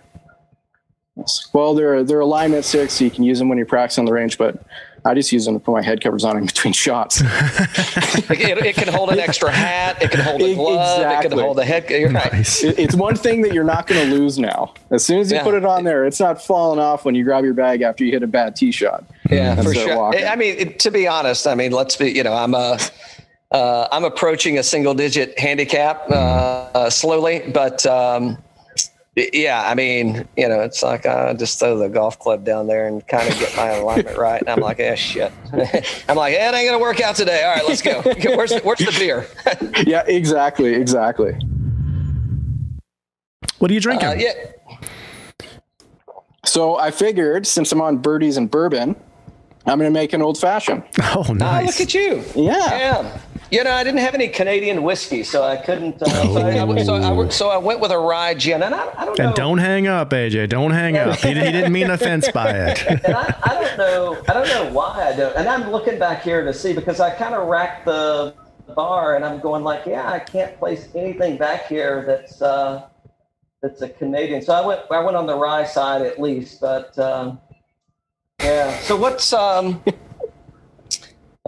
Well, 1.52 1.74
they're 1.74 2.04
they're 2.04 2.20
alignment 2.20 2.64
sticks, 2.64 2.94
so 2.94 3.04
you 3.04 3.10
can 3.10 3.24
use 3.24 3.38
them 3.38 3.48
when 3.48 3.58
you're 3.58 3.66
practicing 3.66 4.02
on 4.02 4.06
the 4.06 4.12
range. 4.12 4.38
But 4.38 4.62
I 5.04 5.14
just 5.14 5.32
use 5.32 5.44
them 5.44 5.54
to 5.54 5.60
put 5.60 5.72
my 5.72 5.82
head 5.82 6.00
covers 6.00 6.24
on 6.24 6.36
in 6.36 6.46
between 6.46 6.72
shots. 6.72 7.20
it, 7.24 8.30
it 8.30 8.74
can 8.76 8.88
hold 8.88 9.10
an 9.10 9.18
extra 9.18 9.50
hat. 9.50 10.00
It 10.02 10.10
can 10.10 10.20
hold 10.20 10.42
a 10.42 10.54
glove. 10.54 10.98
Exactly. 11.00 11.26
It 11.26 11.30
can 11.30 11.38
hold 11.38 11.58
a 11.58 11.64
head. 11.64 11.90
You're 11.90 12.10
right. 12.10 12.32
It- 12.32 12.78
it's 12.78 12.94
one 12.94 13.16
thing 13.16 13.42
that 13.42 13.52
you're 13.52 13.64
not 13.64 13.86
going 13.86 14.08
to 14.08 14.14
lose 14.14 14.38
now. 14.38 14.74
As 14.90 15.04
soon 15.04 15.18
as 15.20 15.30
you 15.30 15.38
Yeah. 15.38 15.44
put 15.44 15.54
it 15.54 15.64
on 15.64 15.84
there, 15.84 16.04
it's 16.04 16.20
not 16.20 16.44
falling 16.44 16.78
off 16.78 17.04
when 17.04 17.14
you 17.14 17.24
grab 17.24 17.44
your 17.44 17.54
bag 17.54 17.82
after 17.82 18.04
you 18.04 18.12
hit 18.12 18.22
a 18.22 18.26
bad 18.26 18.54
tee 18.54 18.70
shot. 18.70 19.04
Yeah, 19.30 19.56
mm. 19.56 19.64
for 19.64 19.74
sure. 19.74 19.96
walking. 19.96 20.24
I 20.24 20.36
mean, 20.36 20.76
to 20.78 20.90
be 20.90 21.06
honest, 21.08 21.46
I 21.46 21.54
mean, 21.54 21.72
let's 21.72 21.96
be. 21.96 22.10
You 22.10 22.22
know, 22.22 22.34
I'm 22.34 22.54
a. 22.54 22.78
Uh, 23.50 23.88
I'm 23.90 24.04
approaching 24.04 24.58
a 24.58 24.62
single 24.62 24.92
digit 24.94 25.38
handicap 25.38 26.02
uh, 26.10 26.14
uh, 26.74 26.90
slowly, 26.90 27.50
but 27.52 27.86
um, 27.86 28.36
yeah, 29.16 29.62
I 29.66 29.74
mean, 29.74 30.28
you 30.36 30.48
know, 30.48 30.60
it's 30.60 30.82
like 30.82 31.06
I 31.06 31.32
just 31.32 31.58
throw 31.58 31.78
the 31.78 31.88
golf 31.88 32.18
club 32.18 32.44
down 32.44 32.66
there 32.66 32.86
and 32.86 33.06
kind 33.08 33.26
of 33.26 33.38
get 33.38 33.56
my 33.56 33.70
alignment 33.70 34.18
right, 34.18 34.40
and 34.40 34.50
I'm 34.50 34.60
like, 34.60 34.80
eh, 34.80 34.94
shit. 34.96 35.32
I'm 36.08 36.16
like, 36.16 36.34
eh, 36.34 36.48
it 36.48 36.54
ain't 36.54 36.68
gonna 36.68 36.78
work 36.78 37.00
out 37.00 37.16
today. 37.16 37.42
All 37.44 37.54
right, 37.54 37.66
let's 37.66 37.80
go. 37.80 38.02
Where's 38.36 38.50
the, 38.50 38.60
where's 38.60 38.78
the 38.80 38.94
beer? 38.98 39.26
Yeah, 39.86 40.04
exactly, 40.06 40.74
exactly. 40.74 41.34
What 43.58 43.70
are 43.70 43.74
you 43.74 43.80
drinking? 43.80 44.08
Uh, 44.08 44.14
yeah, 44.18 44.32
So 46.44 46.76
I 46.78 46.90
figured 46.90 47.46
since 47.46 47.72
I'm 47.72 47.80
on 47.80 47.96
birdies 47.96 48.36
and 48.36 48.48
bourbon, 48.48 48.94
I'm 49.66 49.78
going 49.78 49.90
to 49.92 49.98
make 49.98 50.12
an 50.12 50.22
old 50.22 50.38
fashioned. 50.38 50.84
oh, 51.02 51.32
nice. 51.32 51.62
Oh, 51.62 51.66
look 51.66 51.80
at 51.80 51.94
you. 51.94 52.24
Yeah. 52.36 53.18
You 53.50 53.64
know, 53.64 53.72
I 53.72 53.82
didn't 53.82 54.00
have 54.00 54.14
any 54.14 54.28
Canadian 54.28 54.82
whiskey, 54.82 55.22
so 55.22 55.42
I 55.42 55.56
couldn't. 55.56 56.02
Uh, 56.02 56.06
so, 56.06 56.36
I, 56.36 56.84
so, 56.84 56.94
I, 56.94 57.10
went- 57.12 57.32
so 57.32 57.48
I 57.48 57.56
went 57.56 57.80
with 57.80 57.90
a 57.90 57.98
rye 57.98 58.34
gin, 58.34 58.62
and 58.62 58.74
I, 58.74 58.88
I 58.94 59.04
don't 59.06 59.18
know. 59.18 59.26
and 59.26 59.34
don't 59.34 59.58
hang 59.58 59.86
up, 59.86 60.10
AJ. 60.10 60.50
Don't 60.50 60.70
hang 60.72 60.98
up. 60.98 61.16
He, 61.16 61.28
he 61.28 61.34
didn't 61.34 61.72
mean 61.72 61.90
offense 61.90 62.30
by 62.30 62.50
it. 62.50 62.86
and 63.04 63.14
I, 63.14 63.34
I 63.42 63.54
don't 63.54 63.78
know. 63.78 64.22
I 64.28 64.32
don't 64.34 64.48
know 64.48 64.70
why 64.72 65.08
I 65.12 65.16
don't. 65.16 65.34
And 65.34 65.48
I'm 65.48 65.70
looking 65.70 65.98
back 65.98 66.22
here 66.22 66.44
to 66.44 66.52
see 66.52 66.74
because 66.74 67.00
I 67.00 67.14
kind 67.14 67.34
of 67.34 67.48
racked 67.48 67.86
the 67.86 68.34
bar, 68.76 69.16
and 69.16 69.24
I'm 69.24 69.40
going 69.40 69.64
like, 69.64 69.86
yeah, 69.86 70.10
I 70.12 70.18
can't 70.18 70.58
place 70.58 70.88
anything 70.94 71.38
back 71.38 71.68
here 71.68 72.04
that's 72.06 72.42
uh, 72.42 72.86
that's 73.62 73.80
a 73.80 73.88
Canadian. 73.88 74.42
So 74.42 74.52
I 74.52 74.64
went. 74.64 74.80
I 74.90 75.00
went 75.00 75.16
on 75.16 75.26
the 75.26 75.36
rye 75.36 75.64
side 75.64 76.02
at 76.02 76.20
least, 76.20 76.60
but 76.60 76.98
um, 76.98 77.40
yeah. 78.40 78.78
So 78.80 78.94
what's 78.96 79.32
um. 79.32 79.82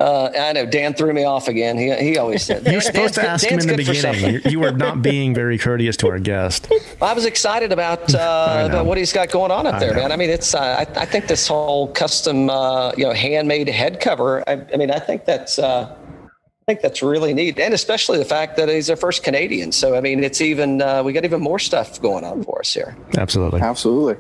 Uh, 0.01 0.31
I 0.35 0.55
know 0.55 0.65
Dan 0.65 0.95
threw 0.95 1.13
me 1.13 1.25
off 1.25 1.47
again. 1.47 1.77
He, 1.77 1.95
he 1.97 2.17
always 2.17 2.43
said 2.43 2.67
You're 2.67 2.81
supposed 2.81 3.15
to 3.15 3.23
ask 3.23 3.47
him 3.47 3.61
in 3.61 3.67
the 3.67 3.77
beginning. 3.77 4.35
You, 4.35 4.41
you 4.47 4.59
were 4.61 4.73
not 4.73 5.03
being 5.03 5.35
very 5.35 5.59
courteous 5.59 5.95
to 5.99 6.09
our 6.09 6.19
guest. 6.19 6.73
I 7.03 7.13
was 7.13 7.27
excited 7.27 7.71
about 7.71 8.15
uh, 8.15 8.67
about 8.71 8.87
what 8.87 8.97
he's 8.97 9.13
got 9.13 9.31
going 9.31 9.51
on 9.51 9.67
up 9.67 9.75
I 9.75 9.79
there, 9.79 9.93
know. 9.93 10.01
man. 10.01 10.13
I 10.13 10.17
mean, 10.17 10.31
it's 10.31 10.55
uh, 10.55 10.59
I, 10.89 11.01
I 11.01 11.05
think 11.05 11.27
this 11.27 11.47
whole 11.47 11.89
custom 11.89 12.49
uh, 12.49 12.93
you 12.97 13.05
know 13.05 13.13
handmade 13.13 13.69
head 13.69 14.01
cover. 14.01 14.43
I, 14.49 14.65
I 14.73 14.77
mean, 14.79 14.91
I 14.91 14.99
think 14.99 15.27
that's 15.27 15.59
uh, 15.59 15.95
I 15.95 16.65
think 16.67 16.81
that's 16.81 17.03
really 17.03 17.35
neat, 17.35 17.59
and 17.59 17.75
especially 17.75 18.17
the 18.17 18.25
fact 18.25 18.57
that 18.57 18.71
he's 18.71 18.89
our 18.89 18.97
first 18.97 19.23
Canadian. 19.23 19.71
So 19.71 19.97
I 19.97 20.01
mean, 20.01 20.25
it's 20.25 20.41
even 20.41 20.81
uh, 20.81 21.03
we 21.03 21.13
got 21.13 21.27
even 21.27 21.43
more 21.43 21.59
stuff 21.59 22.01
going 22.01 22.25
on 22.25 22.43
for 22.43 22.61
us 22.61 22.73
here. 22.73 22.97
Absolutely. 23.19 23.61
Absolutely. 23.61 24.17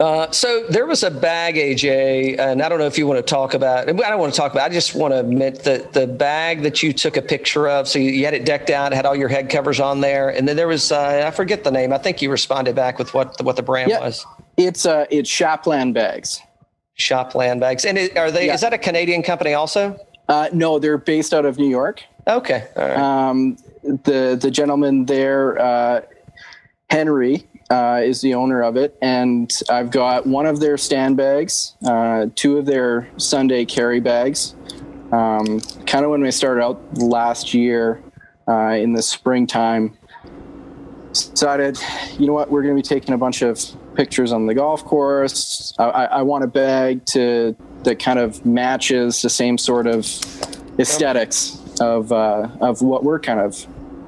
Uh, 0.00 0.30
so 0.32 0.64
there 0.68 0.86
was 0.86 1.02
a 1.02 1.10
bag, 1.10 1.54
AJ, 1.56 2.38
and 2.38 2.62
I 2.62 2.68
don't 2.68 2.78
know 2.78 2.86
if 2.86 2.98
you 2.98 3.06
want 3.06 3.18
to 3.18 3.22
talk 3.22 3.54
about. 3.54 3.88
I 3.88 3.92
don't 3.92 4.18
want 4.18 4.32
to 4.32 4.36
talk 4.36 4.52
about. 4.52 4.70
I 4.70 4.72
just 4.74 4.94
want 4.94 5.12
to 5.12 5.20
admit 5.20 5.62
that 5.64 5.92
the 5.92 6.06
bag 6.06 6.62
that 6.62 6.82
you 6.82 6.92
took 6.92 7.16
a 7.16 7.22
picture 7.22 7.68
of. 7.68 7.86
So 7.86 7.98
you, 7.98 8.24
had 8.24 8.34
it 8.34 8.44
decked 8.44 8.70
out, 8.70 8.92
had 8.92 9.06
all 9.06 9.14
your 9.14 9.28
head 9.28 9.48
covers 9.48 9.80
on 9.80 10.00
there, 10.00 10.30
and 10.30 10.48
then 10.48 10.56
there 10.56 10.68
was 10.68 10.90
uh, 10.92 11.24
I 11.26 11.30
forget 11.30 11.62
the 11.62 11.70
name. 11.70 11.92
I 11.92 11.98
think 11.98 12.20
you 12.22 12.30
responded 12.30 12.74
back 12.74 12.98
with 12.98 13.14
what 13.14 13.40
what 13.44 13.56
the 13.56 13.62
brand 13.62 13.90
Yeah. 13.90 14.00
was. 14.00 14.26
It's 14.56 14.86
uh, 14.86 15.06
it's 15.10 15.30
Shapland 15.30 15.94
bags. 15.94 16.40
Shopland 16.98 17.60
bags, 17.60 17.84
and 17.84 17.96
it, 17.96 18.16
are 18.18 18.30
they? 18.30 18.46
Yeah. 18.46 18.54
Is 18.54 18.60
that 18.62 18.72
a 18.72 18.78
Canadian 18.78 19.22
company 19.22 19.54
also? 19.54 19.98
Uh, 20.28 20.48
no, 20.52 20.78
they're 20.78 20.98
based 20.98 21.32
out 21.34 21.44
of 21.44 21.58
New 21.58 21.68
York. 21.68 22.02
Okay, 22.26 22.66
all 22.76 22.82
right. 22.88 22.96
Um, 22.98 23.56
the 24.04 24.38
the 24.40 24.50
gentleman 24.50 25.06
there, 25.06 25.60
uh, 25.60 26.00
Henry, 26.90 27.46
uh, 27.72 28.02
is 28.04 28.20
the 28.20 28.34
owner 28.34 28.62
of 28.62 28.76
it, 28.76 28.98
and 29.00 29.50
I've 29.70 29.90
got 29.90 30.26
one 30.26 30.44
of 30.44 30.60
their 30.60 30.76
stand 30.76 31.16
bags, 31.16 31.74
uh, 31.86 32.26
two 32.34 32.58
of 32.58 32.66
their 32.66 33.08
Sunday 33.16 33.64
carry 33.64 33.98
bags. 33.98 34.54
Um, 35.10 35.60
kind 35.86 36.04
of 36.04 36.10
when 36.10 36.20
we 36.20 36.30
started 36.30 36.62
out 36.62 36.80
last 36.98 37.54
year 37.54 38.02
uh, 38.46 38.74
in 38.74 38.92
the 38.92 39.00
springtime, 39.00 39.96
decided, 41.12 41.78
you 42.18 42.26
know 42.26 42.34
what, 42.34 42.50
we're 42.50 42.62
going 42.62 42.76
to 42.76 42.82
be 42.82 42.86
taking 42.86 43.14
a 43.14 43.18
bunch 43.18 43.40
of 43.40 43.58
pictures 43.94 44.32
on 44.32 44.46
the 44.46 44.54
golf 44.54 44.84
course. 44.84 45.74
I, 45.78 45.84
I, 45.84 46.04
I 46.04 46.22
want 46.22 46.44
a 46.44 46.48
bag 46.48 47.06
to 47.06 47.56
that 47.84 47.98
kind 47.98 48.18
of 48.18 48.44
matches 48.44 49.22
the 49.22 49.30
same 49.30 49.56
sort 49.56 49.86
of 49.86 50.06
aesthetics 50.78 51.58
of 51.80 52.12
uh, 52.12 52.48
of 52.60 52.82
what 52.82 53.02
we're 53.02 53.18
kind 53.18 53.40
of 53.40 53.66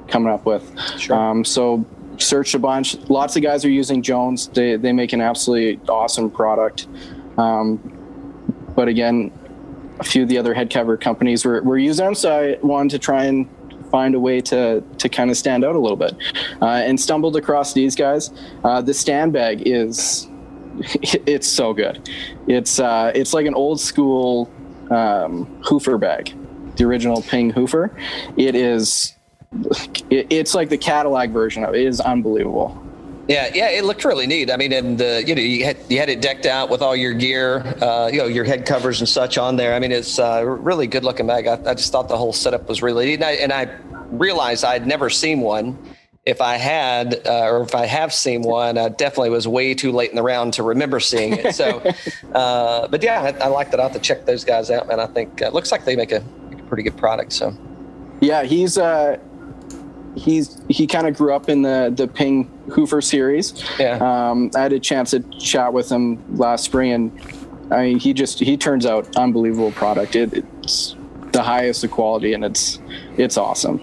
coming 0.08 0.30
up 0.30 0.44
with. 0.44 0.70
Um, 1.10 1.44
so 1.44 1.84
searched 2.18 2.54
a 2.54 2.58
bunch. 2.58 2.96
Lots 3.08 3.36
of 3.36 3.42
guys 3.42 3.64
are 3.64 3.70
using 3.70 4.02
Jones. 4.02 4.48
They 4.48 4.76
they 4.76 4.92
make 4.92 5.12
an 5.12 5.20
absolutely 5.20 5.80
awesome 5.88 6.30
product. 6.30 6.86
Um, 7.38 7.78
but 8.74 8.88
again, 8.88 9.32
a 10.00 10.04
few 10.04 10.22
of 10.22 10.28
the 10.28 10.38
other 10.38 10.54
head 10.54 10.70
cover 10.70 10.96
companies 10.96 11.44
were, 11.44 11.62
were 11.62 11.78
using 11.78 12.04
them, 12.04 12.14
so 12.14 12.36
I 12.36 12.58
wanted 12.66 12.90
to 12.90 12.98
try 12.98 13.24
and 13.24 13.48
find 13.90 14.14
a 14.14 14.20
way 14.20 14.40
to 14.40 14.82
to 14.98 15.08
kind 15.08 15.30
of 15.30 15.36
stand 15.36 15.64
out 15.64 15.76
a 15.76 15.78
little 15.78 15.96
bit, 15.96 16.14
uh, 16.60 16.66
and 16.66 17.00
stumbled 17.00 17.36
across 17.36 17.72
these 17.72 17.94
guys. 17.94 18.30
Uh, 18.64 18.80
the 18.80 18.94
stand 18.94 19.32
bag 19.32 19.62
is 19.66 20.28
it's 21.26 21.46
so 21.46 21.72
good. 21.72 22.08
It's 22.48 22.80
uh, 22.80 23.12
it's 23.14 23.32
like 23.32 23.46
an 23.46 23.54
old 23.54 23.80
school 23.80 24.50
um, 24.90 25.46
Hoofer 25.62 25.98
bag, 25.98 26.34
the 26.76 26.84
original 26.84 27.22
Ping 27.22 27.52
Hoofer. 27.52 27.90
It 28.36 28.54
is. 28.54 29.14
It, 30.10 30.26
it's 30.30 30.54
like 30.54 30.68
the 30.68 30.78
Cadillac 30.78 31.30
version 31.30 31.64
of 31.64 31.74
it. 31.74 31.80
It 31.82 31.86
is 31.86 32.00
unbelievable. 32.00 32.80
Yeah, 33.28 33.50
yeah, 33.54 33.70
it 33.70 33.84
looked 33.84 34.04
really 34.04 34.26
neat. 34.26 34.50
I 34.50 34.56
mean, 34.56 34.72
and 34.72 35.00
uh, 35.00 35.22
you 35.24 35.34
know, 35.34 35.40
you 35.40 35.64
had 35.64 35.78
you 35.88 35.98
had 35.98 36.10
it 36.10 36.20
decked 36.20 36.44
out 36.44 36.68
with 36.68 36.82
all 36.82 36.94
your 36.94 37.14
gear, 37.14 37.60
uh, 37.82 38.10
you 38.12 38.18
know, 38.18 38.26
your 38.26 38.44
head 38.44 38.66
covers 38.66 39.00
and 39.00 39.08
such 39.08 39.38
on 39.38 39.56
there. 39.56 39.74
I 39.74 39.78
mean, 39.78 39.92
it's 39.92 40.18
uh, 40.18 40.42
really 40.44 40.86
good 40.86 41.04
looking 41.04 41.26
bag. 41.26 41.46
I, 41.46 41.54
I 41.64 41.74
just 41.74 41.90
thought 41.90 42.08
the 42.08 42.18
whole 42.18 42.34
setup 42.34 42.68
was 42.68 42.82
really 42.82 43.06
neat, 43.06 43.14
and 43.14 43.24
I, 43.24 43.32
and 43.32 43.52
I 43.52 43.74
realized 44.10 44.64
I'd 44.64 44.86
never 44.86 45.08
seen 45.08 45.40
one. 45.40 45.78
If 46.26 46.40
I 46.40 46.56
had, 46.56 47.26
uh, 47.26 47.50
or 47.50 47.62
if 47.62 47.74
I 47.74 47.84
have 47.84 48.12
seen 48.12 48.42
one, 48.42 48.78
I 48.78 48.88
definitely 48.88 49.28
was 49.30 49.46
way 49.46 49.74
too 49.74 49.92
late 49.92 50.08
in 50.08 50.16
the 50.16 50.22
round 50.22 50.54
to 50.54 50.62
remember 50.62 50.98
seeing 50.98 51.34
it. 51.34 51.54
So, 51.54 51.82
uh, 52.34 52.88
but 52.88 53.02
yeah, 53.02 53.20
I, 53.20 53.44
I 53.44 53.48
like 53.48 53.70
that. 53.70 53.80
I'll 53.80 53.88
have 53.88 53.96
to 53.96 54.02
check 54.02 54.24
those 54.24 54.42
guys 54.42 54.70
out, 54.70 54.88
man. 54.88 55.00
I 55.00 55.06
think 55.06 55.42
uh, 55.42 55.46
it 55.46 55.54
looks 55.54 55.70
like 55.70 55.84
they 55.84 55.96
make 55.96 56.12
a, 56.12 56.24
make 56.48 56.60
a 56.60 56.62
pretty 56.62 56.82
good 56.82 56.96
product. 56.96 57.32
So, 57.32 57.54
Yeah, 58.22 58.42
he's 58.44 58.78
uh, 58.78 59.18
he's 60.16 60.60
he 60.68 60.86
kind 60.86 61.06
of 61.06 61.16
grew 61.16 61.34
up 61.34 61.48
in 61.48 61.62
the 61.62 61.92
the 61.94 62.06
Ping 62.08 62.48
Hoofer 62.68 63.02
series. 63.02 63.64
yeah. 63.78 63.98
Um, 64.30 64.50
I 64.54 64.60
had 64.60 64.72
a 64.72 64.80
chance 64.80 65.10
to 65.10 65.20
chat 65.38 65.72
with 65.72 65.90
him 65.90 66.22
last 66.36 66.64
spring, 66.64 66.92
and 66.92 67.72
I 67.72 67.82
mean, 67.86 67.98
he 67.98 68.12
just 68.12 68.38
he 68.40 68.56
turns 68.56 68.86
out 68.86 69.16
unbelievable 69.16 69.72
product. 69.72 70.16
It, 70.16 70.32
it's 70.62 70.96
the 71.32 71.42
highest 71.42 71.82
of 71.84 71.90
quality, 71.90 72.32
and 72.32 72.44
it's 72.44 72.78
it's 73.16 73.36
awesome. 73.36 73.80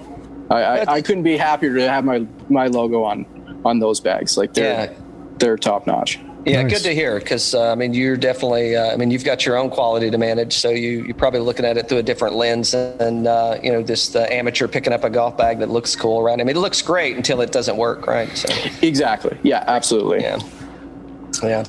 I, 0.50 0.64
I, 0.64 0.94
I 0.96 1.02
couldn't 1.02 1.24
be 1.24 1.38
happier 1.38 1.76
to 1.76 1.90
have 1.90 2.04
my 2.06 2.26
my 2.50 2.68
logo 2.68 3.04
on 3.04 3.26
on 3.66 3.80
those 3.80 4.00
bags. 4.00 4.38
Like 4.38 4.54
they're 4.54 4.92
Yeah. 4.92 4.98
they're 5.38 5.58
top 5.58 5.88
notch. 5.88 6.20
Yeah, 6.46 6.64
Nice. 6.64 6.72
good 6.74 6.84
to 6.84 6.96
hear. 6.96 7.20
Because 7.20 7.54
uh, 7.54 7.72
I 7.72 7.76
mean, 7.76 7.94
you're 7.94 8.18
definitely. 8.18 8.76
Uh, 8.76 8.92
I 8.92 8.96
mean, 8.98 9.12
you've 9.12 9.24
got 9.24 9.46
your 9.46 9.58
own 9.58 9.70
quality 9.70 10.10
to 10.10 10.18
manage, 10.18 10.54
so 10.54 10.70
you 10.70 11.04
you're 11.04 11.14
probably 11.14 11.40
looking 11.42 11.66
at 11.66 11.78
it 11.78 11.88
through 11.88 12.00
a 12.00 12.04
different 12.04 12.36
lens, 12.36 12.74
and 12.74 13.28
uh, 13.28 13.60
you 13.62 13.72
know, 13.72 13.84
just 13.84 14.14
the 14.14 14.32
amateur 14.34 14.68
picking 14.68 14.92
up 14.92 15.04
a 15.04 15.10
golf 15.10 15.38
bag 15.38 15.60
that 15.60 15.70
looks 15.70 15.96
cool, 15.96 16.24
right? 16.24 16.40
I 16.40 16.44
mean, 16.44 16.56
it 16.56 16.60
looks 16.60 16.82
great 16.82 17.16
until 17.16 17.42
it 17.42 17.52
doesn't 17.52 17.78
work, 17.78 18.08
right? 18.08 18.36
So, 18.36 18.48
Exactly. 18.82 19.38
Yeah, 19.44 19.64
absolutely. 19.68 20.22
yeah, 20.22 20.40
yeah. 21.44 21.64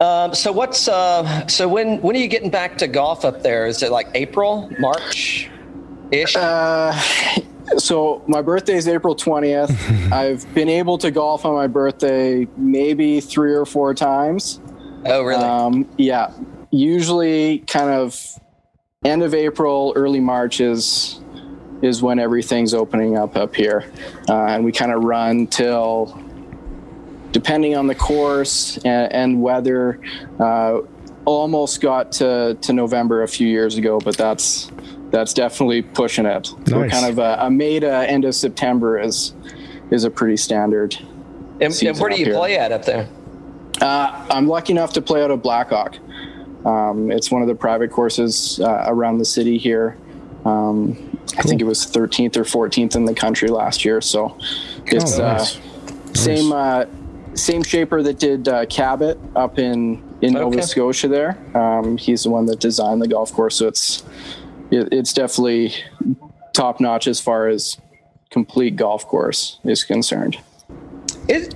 Um, 0.00 0.34
so 0.34 0.52
what's 0.52 0.88
uh, 0.88 1.46
so 1.46 1.66
when 1.68 2.00
when 2.02 2.14
are 2.14 2.18
you 2.18 2.28
getting 2.28 2.50
back 2.50 2.76
to 2.78 2.88
golf 2.88 3.24
up 3.24 3.42
there? 3.42 3.66
Is 3.66 3.82
it 3.82 3.90
like 3.92 4.08
April, 4.14 4.68
March, 4.78 5.48
ish? 6.10 6.36
Uh, 6.36 6.92
so 7.78 8.22
my 8.26 8.42
birthday 8.42 8.74
is 8.74 8.88
April 8.88 9.14
20th. 9.14 10.12
I've 10.12 10.52
been 10.54 10.68
able 10.68 10.98
to 10.98 11.10
golf 11.10 11.44
on 11.44 11.54
my 11.54 11.66
birthday 11.66 12.46
maybe 12.56 13.20
three 13.20 13.54
or 13.54 13.64
four 13.64 13.94
times. 13.94 14.60
oh, 15.06 15.22
really? 15.22 15.42
Um, 15.42 15.88
yeah, 15.96 16.32
usually 16.70 17.60
kind 17.60 17.90
of 17.90 18.18
end 19.04 19.22
of 19.22 19.34
April, 19.34 19.92
early 19.96 20.20
March 20.20 20.60
is 20.60 21.18
is 21.82 22.00
when 22.00 22.20
everything's 22.20 22.74
opening 22.74 23.18
up 23.18 23.36
up 23.36 23.54
here, 23.56 23.90
uh, 24.28 24.46
and 24.46 24.64
we 24.64 24.70
kind 24.70 24.92
of 24.92 25.02
run 25.02 25.48
till, 25.48 26.16
depending 27.32 27.76
on 27.76 27.88
the 27.88 27.94
course 27.94 28.78
and, 28.78 29.12
and 29.12 29.42
weather. 29.42 30.00
Uh, 30.38 30.80
almost 31.24 31.80
got 31.80 32.12
to, 32.12 32.56
to 32.60 32.72
November 32.72 33.22
a 33.22 33.28
few 33.28 33.46
years 33.46 33.76
ago, 33.76 34.00
but 34.00 34.16
that's 34.16 34.70
that's 35.12 35.32
definitely 35.32 35.82
pushing 35.82 36.26
it. 36.26 36.46
So 36.66 36.80
Nice. 36.80 36.90
kind 36.90 37.06
of 37.06 37.18
a, 37.18 37.36
a 37.46 37.50
May 37.50 37.78
to 37.80 37.88
end 38.10 38.24
of 38.24 38.34
September 38.34 38.98
is 38.98 39.34
is 39.90 40.04
a 40.04 40.10
pretty 40.10 40.36
standard. 40.38 40.96
and, 41.60 41.72
and 41.82 41.98
where 42.00 42.10
do 42.10 42.16
you 42.18 42.24
here. 42.24 42.34
play 42.34 42.56
at 42.58 42.72
up 42.72 42.84
there? 42.84 43.06
Uh, 43.80 44.26
I'm 44.30 44.46
lucky 44.48 44.72
enough 44.72 44.92
to 44.94 45.02
play 45.02 45.22
out 45.22 45.30
of 45.30 45.42
Blackhawk. 45.42 45.96
Um, 46.64 47.10
it's 47.10 47.30
one 47.30 47.42
of 47.42 47.48
the 47.48 47.54
private 47.54 47.90
courses 47.90 48.58
uh, 48.60 48.84
around 48.86 49.18
the 49.18 49.24
city 49.24 49.58
here. 49.58 49.96
Um, 50.44 51.18
I 51.38 51.42
think 51.42 51.60
it 51.60 51.64
was 51.64 51.84
13th 51.86 52.36
or 52.36 52.44
14th 52.44 52.94
in 52.96 53.04
the 53.04 53.14
country 53.14 53.48
last 53.48 53.84
year. 53.84 54.00
So 54.00 54.36
it's 54.86 55.18
Oh, 55.18 55.22
nice. 55.32 55.56
uh, 55.58 56.14
same 56.14 56.52
uh, 56.52 56.84
same 57.34 57.62
shaper 57.62 58.02
that 58.02 58.18
did 58.18 58.46
uh, 58.48 58.66
Cabot 58.66 59.18
up 59.36 59.58
in 59.58 60.02
in 60.22 60.34
Nova 60.34 60.56
Okay. 60.56 60.60
Scotia. 60.66 61.08
There, 61.08 61.56
um, 61.56 61.96
he's 61.96 62.22
the 62.24 62.30
one 62.30 62.46
that 62.46 62.60
designed 62.60 63.02
the 63.02 63.08
golf 63.08 63.32
course. 63.32 63.56
So 63.56 63.66
it's 63.68 64.02
it, 64.02 64.04
it's 64.72 65.12
definitely 65.12 65.74
top 66.52 66.80
notch 66.80 67.06
as 67.06 67.20
far 67.20 67.48
as 67.48 67.76
complete 68.30 68.76
golf 68.76 69.06
course 69.06 69.58
is 69.64 69.84
concerned. 69.84 70.38
It, 71.28 71.54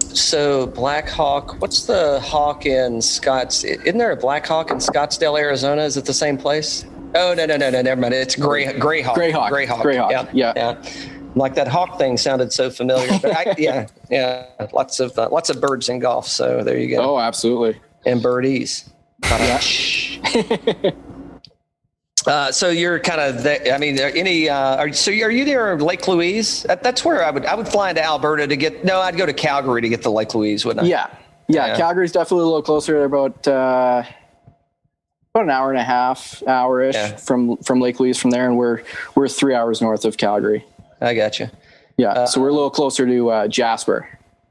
so 0.00 0.66
Black 0.68 1.08
Hawk, 1.08 1.60
what's 1.60 1.86
the 1.86 2.18
hawk 2.20 2.66
in 2.66 3.00
Scotts? 3.00 3.62
Isn't 3.62 3.98
there 3.98 4.10
a 4.10 4.16
Black 4.16 4.46
Hawk 4.46 4.70
in 4.70 4.78
Scottsdale, 4.78 5.38
Arizona? 5.38 5.82
Is 5.82 5.96
it 5.96 6.06
the 6.06 6.14
same 6.14 6.36
place? 6.36 6.84
Oh 7.14 7.34
no 7.34 7.44
no 7.44 7.56
no 7.56 7.70
no 7.70 7.82
never 7.82 8.00
mind. 8.00 8.14
It's 8.14 8.36
Gray 8.36 8.72
Gray 8.78 9.02
Hawk. 9.02 9.16
Grayhawk. 9.16 9.50
Gray 9.50 9.66
Hawk. 9.66 9.84
Grayhawk, 9.84 10.10
Yeah 10.10 10.26
yeah. 10.32 10.52
yeah. 10.56 10.90
Like 11.34 11.54
that 11.54 11.68
hawk 11.68 11.98
thing 11.98 12.16
sounded 12.16 12.52
so 12.52 12.70
familiar. 12.70 13.18
But 13.20 13.36
I, 13.36 13.54
yeah 13.58 13.88
yeah. 14.10 14.46
Lots 14.72 15.00
of 15.00 15.18
uh, 15.18 15.28
lots 15.30 15.50
of 15.50 15.60
birds 15.60 15.88
in 15.88 15.98
golf. 15.98 16.26
So 16.26 16.62
there 16.62 16.78
you 16.78 16.88
go. 16.88 17.02
Oh, 17.02 17.18
absolutely. 17.18 17.80
And 18.06 18.22
birdies. 18.22 18.88
Uh, 22.26 22.52
so 22.52 22.68
you're 22.68 22.98
kind 22.98 23.20
of, 23.20 23.42
the, 23.42 23.74
I 23.74 23.78
mean, 23.78 23.98
any? 23.98 24.48
Uh, 24.48 24.76
are, 24.76 24.92
so 24.92 25.10
are 25.10 25.30
you 25.30 25.44
near 25.44 25.78
Lake 25.78 26.06
Louise? 26.06 26.64
That, 26.64 26.82
that's 26.82 27.04
where 27.04 27.24
I 27.24 27.30
would 27.30 27.46
I 27.46 27.54
would 27.54 27.66
fly 27.68 27.90
into 27.90 28.02
Alberta 28.04 28.46
to 28.46 28.56
get. 28.56 28.84
No, 28.84 29.00
I'd 29.00 29.16
go 29.16 29.24
to 29.26 29.32
Calgary 29.32 29.80
to 29.80 29.88
get 29.88 30.02
the 30.02 30.10
Lake 30.10 30.34
Louise, 30.34 30.64
wouldn't 30.64 30.84
I? 30.84 30.88
Yeah. 30.88 31.06
Yeah, 31.48 31.66
Yeah. 31.68 31.76
Calgary's 31.76 32.12
definitely 32.12 32.42
a 32.42 32.46
little 32.46 32.62
closer. 32.62 32.92
They're 32.92 33.04
about 33.04 33.48
uh, 33.48 34.02
about 35.34 35.44
an 35.44 35.50
hour 35.50 35.70
and 35.70 35.78
a 35.78 35.84
half, 35.84 36.42
hour 36.46 36.82
ish 36.82 36.94
Yeah. 36.94 37.16
from 37.16 37.56
from 37.58 37.80
Lake 37.80 37.98
Louise 38.00 38.18
from 38.18 38.30
there, 38.30 38.46
and 38.46 38.56
we're 38.58 38.82
we're 39.14 39.26
three 39.28 39.54
hours 39.54 39.80
north 39.80 40.04
of 40.04 40.16
Calgary. 40.16 40.64
I 41.00 41.14
got 41.14 41.38
you. 41.40 41.48
Yeah, 41.96 42.24
so 42.26 42.40
we're 42.40 42.48
a 42.48 42.52
little 42.52 42.70
closer 42.70 43.06
to 43.06 43.30
uh, 43.30 43.48
Jasper. 43.48 44.08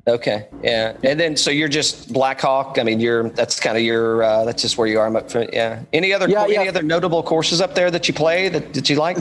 Okay, 0.08 0.48
yeah, 0.64 0.96
and 1.04 1.20
then 1.20 1.36
so 1.38 1.52
you're 1.52 1.68
just 1.68 2.12
Blackhawk. 2.12 2.80
I 2.80 2.84
mean, 2.84 3.00
you're 3.00 3.30
that's 3.30 3.60
kind 3.60 3.78
of 3.78 3.84
your 3.84 4.24
uh, 4.24 4.46
that's 4.46 4.62
just 4.62 4.78
where 4.78 4.88
you 4.88 5.00
are. 5.00 5.06
I'm 5.06 5.16
up 5.16 5.30
for, 5.30 5.46
yeah. 5.54 5.84
Any 5.94 6.14
other 6.14 6.28
Yeah, 6.28 6.46
any 6.46 6.54
yeah. 6.54 6.64
other 6.64 6.82
notable 6.82 7.22
courses 7.22 7.62
up 7.62 7.76
there 7.76 7.92
that 7.92 8.08
you 8.08 8.14
play 8.14 8.50
that, 8.50 8.74
that 8.74 8.90
you 8.90 8.96
like? 8.96 9.18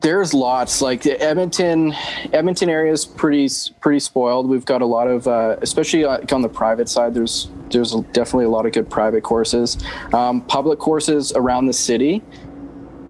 There's 0.00 0.32
lots 0.32 0.80
like 0.80 1.02
the 1.02 1.20
Edmonton. 1.20 1.92
Edmonton 2.32 2.70
area 2.70 2.90
is 2.90 3.04
pretty 3.04 3.50
pretty 3.80 3.98
spoiled. 3.98 4.48
We've 4.48 4.64
got 4.64 4.80
a 4.80 4.86
lot 4.86 5.08
of, 5.08 5.26
uh, 5.28 5.56
especially 5.60 6.04
like 6.04 6.32
on 6.32 6.40
the 6.40 6.48
private 6.48 6.88
side. 6.88 7.12
There's 7.12 7.48
there's 7.70 7.92
definitely 8.12 8.46
a 8.46 8.50
lot 8.50 8.64
of 8.64 8.72
good 8.72 8.88
private 8.88 9.24
courses. 9.24 9.76
Um, 10.14 10.40
public 10.42 10.78
courses 10.78 11.32
around 11.32 11.66
the 11.66 11.74
city. 11.74 12.22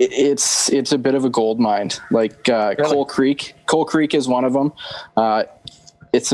It's 0.01 0.69
it's 0.73 0.91
a 0.91 0.99
bit 0.99 1.15
of 1.15 1.25
a 1.25 1.31
gold 1.31 1.61
mine. 1.61 1.91
Like 2.11 2.49
uh, 2.49 2.75
Really? 2.77 2.91
Coal 2.91 3.05
Creek. 3.05 3.55
Coal 3.67 3.85
Creek 3.85 4.13
is 4.15 4.27
one 4.27 4.45
of 4.45 4.53
them. 4.53 4.73
Uh, 5.17 5.45
it's 6.13 6.33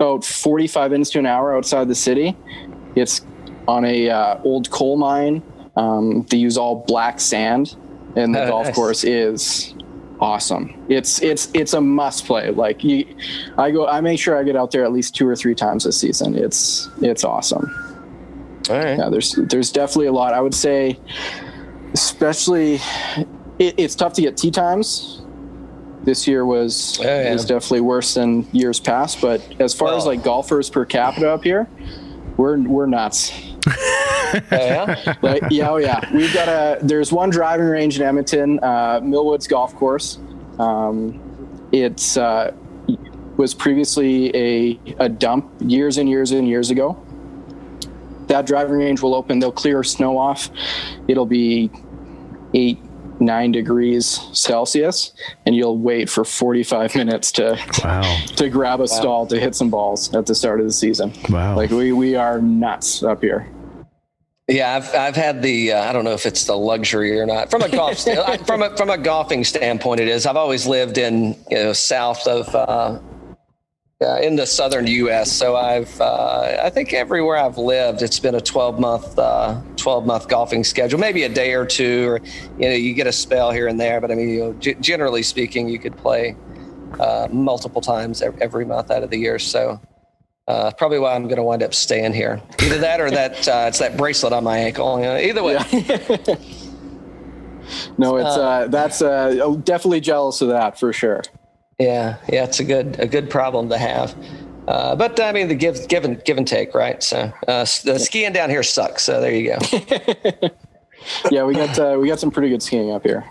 about 0.00 0.24
45 0.24 0.92
minutes 0.92 1.10
to 1.10 1.18
an 1.18 1.26
hour 1.26 1.54
outside 1.54 1.86
the 1.88 1.94
city. 1.94 2.34
It's 2.96 3.20
on 3.68 3.84
a 3.84 4.08
uh, 4.08 4.40
old 4.44 4.70
coal 4.70 4.96
mine. 4.96 5.42
Um, 5.76 6.24
they 6.30 6.38
use 6.38 6.56
all 6.56 6.84
black 6.86 7.20
sand, 7.20 7.76
and 8.16 8.34
the 8.34 8.44
Oh, 8.44 8.48
golf 8.50 8.66
nice. 8.66 8.74
course 8.74 9.04
is 9.04 9.74
awesome. 10.18 10.74
It's 10.88 11.20
it's 11.22 11.50
it's 11.54 11.74
a 11.74 11.80
must 11.80 12.24
play. 12.24 12.50
Like 12.50 12.82
you, 12.82 13.06
I 13.58 13.70
go. 13.70 13.86
I 13.86 14.00
make 14.00 14.18
sure 14.18 14.36
I 14.38 14.42
get 14.42 14.56
out 14.56 14.70
there 14.70 14.84
at 14.84 14.92
least 14.92 15.14
two 15.14 15.28
or 15.28 15.36
three 15.36 15.54
times 15.54 15.84
this 15.84 16.00
season. 16.00 16.34
It's 16.34 16.88
it's 17.02 17.22
awesome. 17.22 17.70
All 18.70 18.78
right. 18.78 18.98
Yeah, 18.98 19.10
there's 19.10 19.34
there's 19.48 19.70
definitely 19.70 20.06
a 20.06 20.12
lot. 20.12 20.32
I 20.32 20.40
would 20.40 20.54
say, 20.54 20.98
especially, 21.92 22.74
it, 23.58 23.74
it's 23.76 23.94
tough 23.94 24.14
to 24.14 24.22
get 24.22 24.36
tee 24.38 24.50
times. 24.50 25.22
This 26.04 26.26
year 26.26 26.46
was 26.46 26.98
Oh, 27.00 27.04
yeah. 27.04 27.32
was 27.32 27.44
definitely 27.44 27.82
worse 27.82 28.14
than 28.14 28.46
years 28.52 28.80
past. 28.80 29.20
But 29.20 29.42
as 29.60 29.74
far 29.74 29.94
as 29.94 30.06
like 30.06 30.22
golfers 30.24 30.70
per 30.70 30.84
capita 30.84 31.30
up 31.30 31.44
here, 31.44 31.68
we're 32.36 32.58
we're 32.58 32.86
nuts. 32.86 33.32
Oh, 34.32 34.40
yeah. 34.52 35.14
Like 35.22 35.42
yeah, 35.50 35.70
oh 35.70 35.78
yeah. 35.78 36.08
We've 36.14 36.32
got 36.32 36.46
a 36.48 36.78
there's 36.84 37.10
one 37.12 37.30
driving 37.30 37.66
range 37.66 37.96
in 37.98 38.02
Edmonton, 38.06 38.60
uh, 38.62 39.00
Millwoods 39.00 39.48
Golf 39.48 39.74
Course. 39.74 40.18
Um, 40.60 41.20
it's 41.72 42.16
uh, 42.16 42.52
was 43.36 43.54
previously 43.54 44.30
a 44.36 44.78
a 45.00 45.08
dump 45.08 45.50
years 45.60 45.98
and 45.98 46.08
years 46.08 46.30
and 46.30 46.46
years 46.46 46.70
ago. 46.70 47.04
That 48.28 48.46
driving 48.46 48.76
range 48.76 49.02
will 49.02 49.16
open. 49.16 49.40
They'll 49.40 49.50
clear 49.50 49.82
snow 49.82 50.16
off. 50.16 50.48
It'll 51.08 51.26
be 51.26 51.68
eight 52.54 52.78
nine 53.20 53.52
degrees 53.52 54.20
Celsius, 54.32 55.12
and 55.46 55.54
you'll 55.54 55.78
wait 55.78 56.08
for 56.08 56.24
45 56.24 56.96
minutes 56.96 57.30
to 57.32 57.58
Wow. 57.84 58.02
to 58.36 58.48
grab 58.48 58.80
a 58.80 58.88
stall 58.88 59.26
to 59.26 59.38
hit 59.38 59.54
some 59.54 59.70
balls 59.70 60.12
at 60.14 60.26
the 60.26 60.34
start 60.34 60.60
of 60.60 60.66
the 60.66 60.72
season. 60.72 61.12
Wow. 61.28 61.56
Like 61.56 61.70
we 61.70 61.92
we 61.92 62.16
are 62.16 62.40
nuts 62.40 63.02
up 63.02 63.22
here. 63.22 63.46
Yeah, 64.48 64.74
I've 64.76 64.92
I've 64.96 65.14
had 65.16 65.42
the 65.42 65.72
uh, 65.74 65.88
I 65.88 65.92
don't 65.92 66.04
know 66.04 66.12
if 66.14 66.26
it's 66.26 66.44
the 66.44 66.56
luxury 66.56 67.18
or 67.20 67.24
not 67.26 67.50
from 67.52 67.62
a 67.62 67.68
golf 67.68 67.98
sta- 67.98 68.36
from 68.46 68.62
a 68.62 68.76
from 68.76 68.90
a 68.90 68.98
golfing 68.98 69.44
standpoint. 69.44 70.00
It 70.00 70.08
is. 70.08 70.26
I've 70.26 70.36
always 70.36 70.66
lived 70.66 70.98
in 70.98 71.36
you 71.50 71.56
know 71.56 71.72
south 71.72 72.26
of 72.26 72.52
uh, 72.54 72.98
uh, 74.02 74.18
in 74.22 74.34
the 74.36 74.46
southern 74.46 74.86
U.S. 74.86 75.30
So 75.30 75.56
I've 75.56 76.00
uh, 76.00 76.58
I 76.62 76.70
think 76.70 76.92
everywhere 76.92 77.36
I've 77.36 77.58
lived, 77.58 78.02
it's 78.02 78.18
been 78.18 78.34
a 78.34 78.40
twelve 78.40 78.80
month 78.80 79.18
uh, 79.18 79.60
twelve 79.76 80.06
month 80.06 80.28
golfing 80.28 80.64
schedule. 80.64 80.98
Maybe 80.98 81.24
a 81.24 81.28
day 81.28 81.52
or 81.52 81.66
two, 81.66 82.08
or 82.08 82.20
you 82.58 82.68
know 82.68 82.74
you 82.74 82.94
get 82.94 83.06
a 83.06 83.12
spell 83.12 83.50
here 83.50 83.68
and 83.68 83.78
there. 83.78 84.00
But 84.00 84.10
I 84.10 84.14
mean, 84.14 84.30
you 84.30 84.40
know, 84.40 84.52
g- 84.54 84.76
generally 84.80 85.22
speaking, 85.22 85.68
you 85.68 85.78
could 85.78 85.96
play 85.96 86.34
uh, 86.98 87.28
multiple 87.30 87.82
times 87.82 88.22
every 88.22 88.64
month 88.64 88.90
out 88.90 89.02
of 89.02 89.10
the 89.10 89.18
year. 89.18 89.38
So. 89.38 89.80
Uh, 90.48 90.72
probably 90.72 90.98
why 90.98 91.14
I'm 91.14 91.24
going 91.24 91.36
to 91.36 91.44
wind 91.44 91.62
up 91.62 91.72
staying 91.72 92.12
here. 92.12 92.42
Either 92.60 92.78
that 92.78 93.00
or 93.00 93.08
that 93.08 93.46
uh, 93.46 93.66
it's 93.68 93.78
that 93.78 93.96
bracelet 93.96 94.32
on 94.32 94.42
my 94.42 94.58
ankle. 94.58 94.98
You 94.98 95.04
know, 95.04 95.16
either 95.16 95.44
way. 95.44 95.58
No, 97.98 98.16
it's 98.16 98.36
uh, 98.36 98.66
that's 98.68 99.00
uh, 99.00 99.54
definitely 99.62 100.00
jealous 100.00 100.40
of 100.40 100.48
that 100.48 100.76
for 100.80 100.92
sure. 100.92 101.22
Yeah, 101.80 102.18
yeah, 102.28 102.44
it's 102.44 102.60
a 102.60 102.64
good 102.64 103.00
a 103.00 103.06
good 103.08 103.30
problem 103.30 103.68
to 103.70 103.78
have. 103.78 104.14
Uh, 104.68 104.94
but 104.94 105.18
I 105.18 105.32
mean, 105.32 105.48
the 105.48 105.54
give 105.54 105.88
give 105.88 106.04
and 106.04 106.22
give 106.24 106.36
and 106.36 106.46
take, 106.46 106.74
right? 106.74 107.02
So 107.02 107.32
uh, 107.48 107.66
the 107.84 107.98
skiing 107.98 108.32
down 108.32 108.50
here 108.50 108.62
sucks. 108.62 109.02
So 109.02 109.20
there 109.20 109.34
you 109.34 109.56
go. 109.58 110.48
Yeah, 111.30 111.44
we 111.44 111.54
got 111.54 111.78
uh, 111.78 111.96
we 111.98 112.08
got 112.08 112.20
some 112.20 112.30
pretty 112.30 112.50
good 112.50 112.62
skiing 112.62 112.90
up 112.90 113.04
here. 113.04 113.24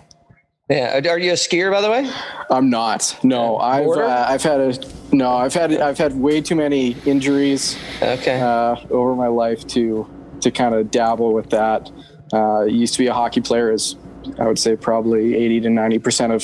Yeah, 0.70 1.00
are 1.08 1.20
you 1.20 1.32
a 1.32 1.36
skier 1.36 1.72
by 1.72 1.82
the 1.82 1.89
way? 1.91 2.10
I'm 2.50 2.70
not. 2.70 3.18
No, 3.24 3.58
I've 3.58 3.88
uh, 3.88 4.26
I've 4.28 4.43
had 4.43 4.60
a 4.60 4.74
no. 5.12 5.36
I've 5.36 5.54
had 5.54 5.74
I've 5.74 5.97
had 5.97 6.20
way 6.20 6.41
too 6.41 6.56
many 6.56 6.95
injuries 7.06 7.78
Okay. 8.02 8.41
uh, 8.41 8.76
over 8.89 9.16
my 9.16 9.28
life 9.28 9.66
to 9.68 10.08
to 10.41 10.52
kind 10.52 10.74
of 10.76 10.89
dabble 10.91 11.34
with 11.34 11.50
that. 11.52 11.91
Uh, 12.34 12.64
used 12.64 12.93
to 12.93 13.00
be 13.00 13.08
a 13.08 13.14
hockey 13.14 13.41
player, 13.41 13.72
as 13.72 13.95
I 14.38 14.48
would 14.48 14.60
say 14.60 14.76
probably 14.76 15.36
80 15.36 15.62
to 15.62 15.70
90 15.70 16.00
percent 16.00 16.34
of 16.34 16.44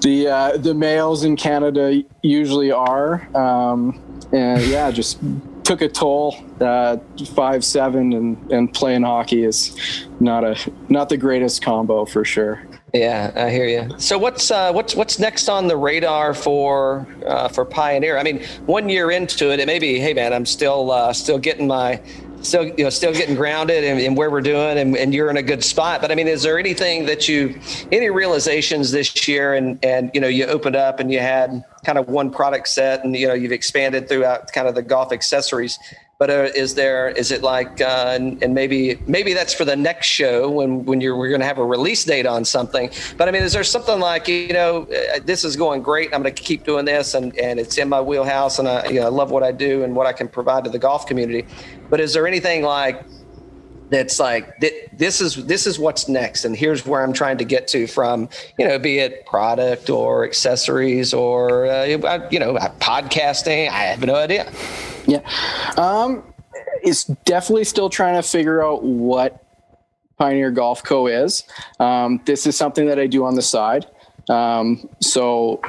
the 0.00 0.28
uh, 0.28 0.56
the 0.56 0.74
males 0.74 1.24
in 1.24 1.36
Canada 1.36 2.02
usually 2.22 2.70
are. 2.70 3.28
Um, 3.36 4.00
and 4.32 4.62
yeah, 4.62 4.90
just 4.90 5.18
took 5.64 5.82
a 5.82 5.88
toll. 5.88 6.36
Uh, 6.60 6.98
five 7.34 7.64
seven 7.64 8.12
and 8.12 8.52
and 8.52 8.72
playing 8.72 9.02
hockey 9.02 9.44
is 9.44 10.06
not 10.20 10.44
a 10.44 10.56
not 10.88 11.08
the 11.08 11.16
greatest 11.16 11.62
combo 11.62 12.04
for 12.04 12.24
sure. 12.24 12.62
Yeah, 12.94 13.32
I 13.36 13.50
hear 13.50 13.66
you. 13.66 13.98
So 13.98 14.16
what's 14.16 14.50
uh, 14.50 14.72
what's 14.72 14.94
what's 14.94 15.18
next 15.18 15.48
on 15.48 15.68
the 15.68 15.76
radar 15.76 16.32
for 16.32 17.06
uh, 17.26 17.48
for 17.48 17.64
Pioneer? 17.64 18.16
I 18.16 18.22
mean, 18.22 18.44
one 18.64 18.88
year 18.88 19.10
into 19.10 19.52
it, 19.52 19.60
it 19.60 19.66
may 19.66 19.78
be, 19.78 19.98
hey 19.98 20.14
man, 20.14 20.32
I'm 20.32 20.46
still 20.46 20.90
uh, 20.90 21.12
still 21.12 21.38
getting 21.38 21.66
my 21.66 22.00
still 22.42 22.64
you 22.64 22.84
know 22.84 22.90
still 22.90 23.12
getting 23.12 23.34
grounded 23.34 23.84
in 23.84 24.14
where 24.14 24.30
we're 24.30 24.40
doing, 24.40 24.78
and, 24.78 24.96
and 24.96 25.14
you're 25.14 25.30
in 25.30 25.36
a 25.36 25.42
good 25.42 25.64
spot. 25.64 26.00
But 26.00 26.10
I 26.10 26.14
mean, 26.14 26.28
is 26.28 26.42
there 26.42 26.58
anything 26.58 27.06
that 27.06 27.28
you 27.28 27.58
any 27.92 28.10
realizations 28.10 28.90
this 28.90 29.28
year, 29.28 29.54
and 29.54 29.78
and 29.84 30.10
you 30.14 30.20
know 30.20 30.28
you 30.28 30.46
opened 30.46 30.76
up 30.76 31.00
and 31.00 31.12
you 31.12 31.20
had 31.20 31.64
kind 31.84 31.98
of 31.98 32.08
one 32.08 32.30
product 32.30 32.68
set, 32.68 33.04
and 33.04 33.16
you 33.16 33.26
know 33.26 33.34
you've 33.34 33.52
expanded 33.52 34.08
throughout 34.08 34.52
kind 34.52 34.68
of 34.68 34.74
the 34.74 34.82
golf 34.82 35.12
accessories. 35.12 35.78
But 36.18 36.30
uh, 36.30 36.48
is 36.52 36.74
there 36.74 37.10
is 37.10 37.30
it 37.30 37.42
like 37.42 37.80
uh, 37.80 38.10
and, 38.16 38.42
and 38.42 38.52
maybe 38.52 38.98
maybe 39.06 39.34
that's 39.34 39.54
for 39.54 39.64
the 39.64 39.76
next 39.76 40.08
show 40.08 40.50
when 40.50 40.84
when 40.84 41.00
you're 41.00 41.16
we're 41.16 41.28
going 41.28 41.42
to 41.42 41.46
have 41.46 41.58
a 41.58 41.64
release 41.64 42.04
date 42.04 42.26
on 42.26 42.44
something. 42.44 42.90
But 43.16 43.28
I 43.28 43.30
mean, 43.30 43.44
is 43.44 43.52
there 43.52 43.62
something 43.62 44.00
like 44.00 44.26
you 44.26 44.52
know 44.52 44.82
uh, 44.82 45.20
this 45.24 45.44
is 45.44 45.54
going 45.54 45.80
great? 45.80 46.12
I'm 46.12 46.22
going 46.22 46.34
to 46.34 46.42
keep 46.42 46.64
doing 46.64 46.86
this, 46.86 47.14
and 47.14 47.38
and 47.38 47.60
it's 47.60 47.78
in 47.78 47.88
my 47.88 48.00
wheelhouse, 48.00 48.58
and 48.58 48.66
I 48.66 48.88
you 48.88 48.98
know 48.98 49.06
I 49.06 49.10
love 49.10 49.30
what 49.30 49.44
I 49.44 49.52
do 49.52 49.84
and 49.84 49.94
what 49.94 50.08
I 50.08 50.12
can 50.12 50.26
provide 50.26 50.64
to 50.64 50.70
the 50.70 50.78
golf 50.80 51.06
community. 51.06 51.46
But 51.88 52.00
is 52.00 52.14
there 52.14 52.26
anything 52.26 52.64
like 52.64 53.04
that's 53.90 54.18
like 54.18 54.58
th- 54.58 54.88
this 54.92 55.20
is 55.20 55.46
this 55.46 55.68
is 55.68 55.78
what's 55.78 56.08
next 56.08 56.44
and 56.44 56.54
here's 56.54 56.84
where 56.84 57.02
i'm 57.02 57.14
trying 57.14 57.38
to 57.38 57.44
get 57.44 57.66
to 57.66 57.86
from 57.86 58.28
you 58.58 58.68
know 58.68 58.78
be 58.78 58.98
it 58.98 59.24
product 59.24 59.88
or 59.88 60.26
accessories 60.26 61.14
or 61.14 61.64
uh, 61.64 61.84
you 61.84 62.38
know 62.38 62.54
podcasting 62.80 63.66
i 63.70 63.84
have 63.84 64.04
no 64.04 64.14
idea 64.14 64.52
Yeah. 65.08 65.20
Um, 65.78 66.22
is 66.82 67.04
definitely 67.24 67.64
still 67.64 67.88
trying 67.88 68.14
to 68.14 68.28
figure 68.28 68.62
out 68.62 68.84
what 68.84 69.42
Pioneer 70.18 70.50
Golf 70.50 70.84
Co. 70.84 71.06
is. 71.06 71.44
Um, 71.80 72.20
this 72.26 72.46
is 72.46 72.56
something 72.56 72.86
that 72.86 72.98
I 72.98 73.06
do 73.06 73.24
on 73.24 73.34
the 73.34 73.42
side. 73.42 73.86
Um, 74.28 74.88
so 75.00 75.62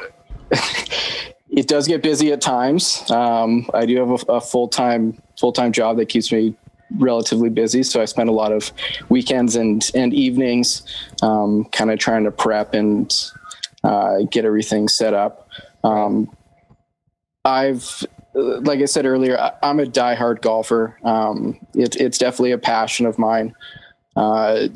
it 1.49 1.67
does 1.67 1.87
get 1.87 2.03
busy 2.03 2.31
at 2.33 2.41
times. 2.41 3.09
Um, 3.09 3.69
I 3.73 3.85
do 3.85 3.97
have 3.97 4.09
a, 4.27 4.33
a 4.33 4.41
full 4.41 4.67
time 4.67 5.21
full 5.39 5.53
time 5.53 5.71
job 5.71 5.97
that 5.97 6.07
keeps 6.07 6.31
me 6.31 6.53
relatively 6.97 7.49
busy, 7.49 7.83
so 7.83 8.01
I 8.01 8.05
spend 8.05 8.29
a 8.29 8.33
lot 8.33 8.51
of 8.51 8.73
weekends 9.07 9.55
and 9.55 9.89
and 9.95 10.13
evenings, 10.13 10.83
um, 11.21 11.65
kind 11.71 11.91
of 11.91 11.99
trying 11.99 12.25
to 12.25 12.31
prep 12.31 12.73
and 12.73 13.13
uh, 13.85 14.23
get 14.29 14.43
everything 14.43 14.89
set 14.89 15.13
up. 15.13 15.47
Um, 15.83 16.29
I've 17.45 18.05
like 18.33 18.79
I 18.79 18.85
said 18.85 19.05
earlier, 19.05 19.39
I, 19.39 19.53
I'm 19.63 19.79
a 19.79 19.85
diehard 19.85 20.41
golfer. 20.41 20.97
Um, 21.03 21.59
it, 21.73 21.95
it's 21.95 22.17
definitely 22.17 22.51
a 22.51 22.57
passion 22.57 23.05
of 23.05 23.17
mine. 23.17 23.55
Uh, 24.15 24.67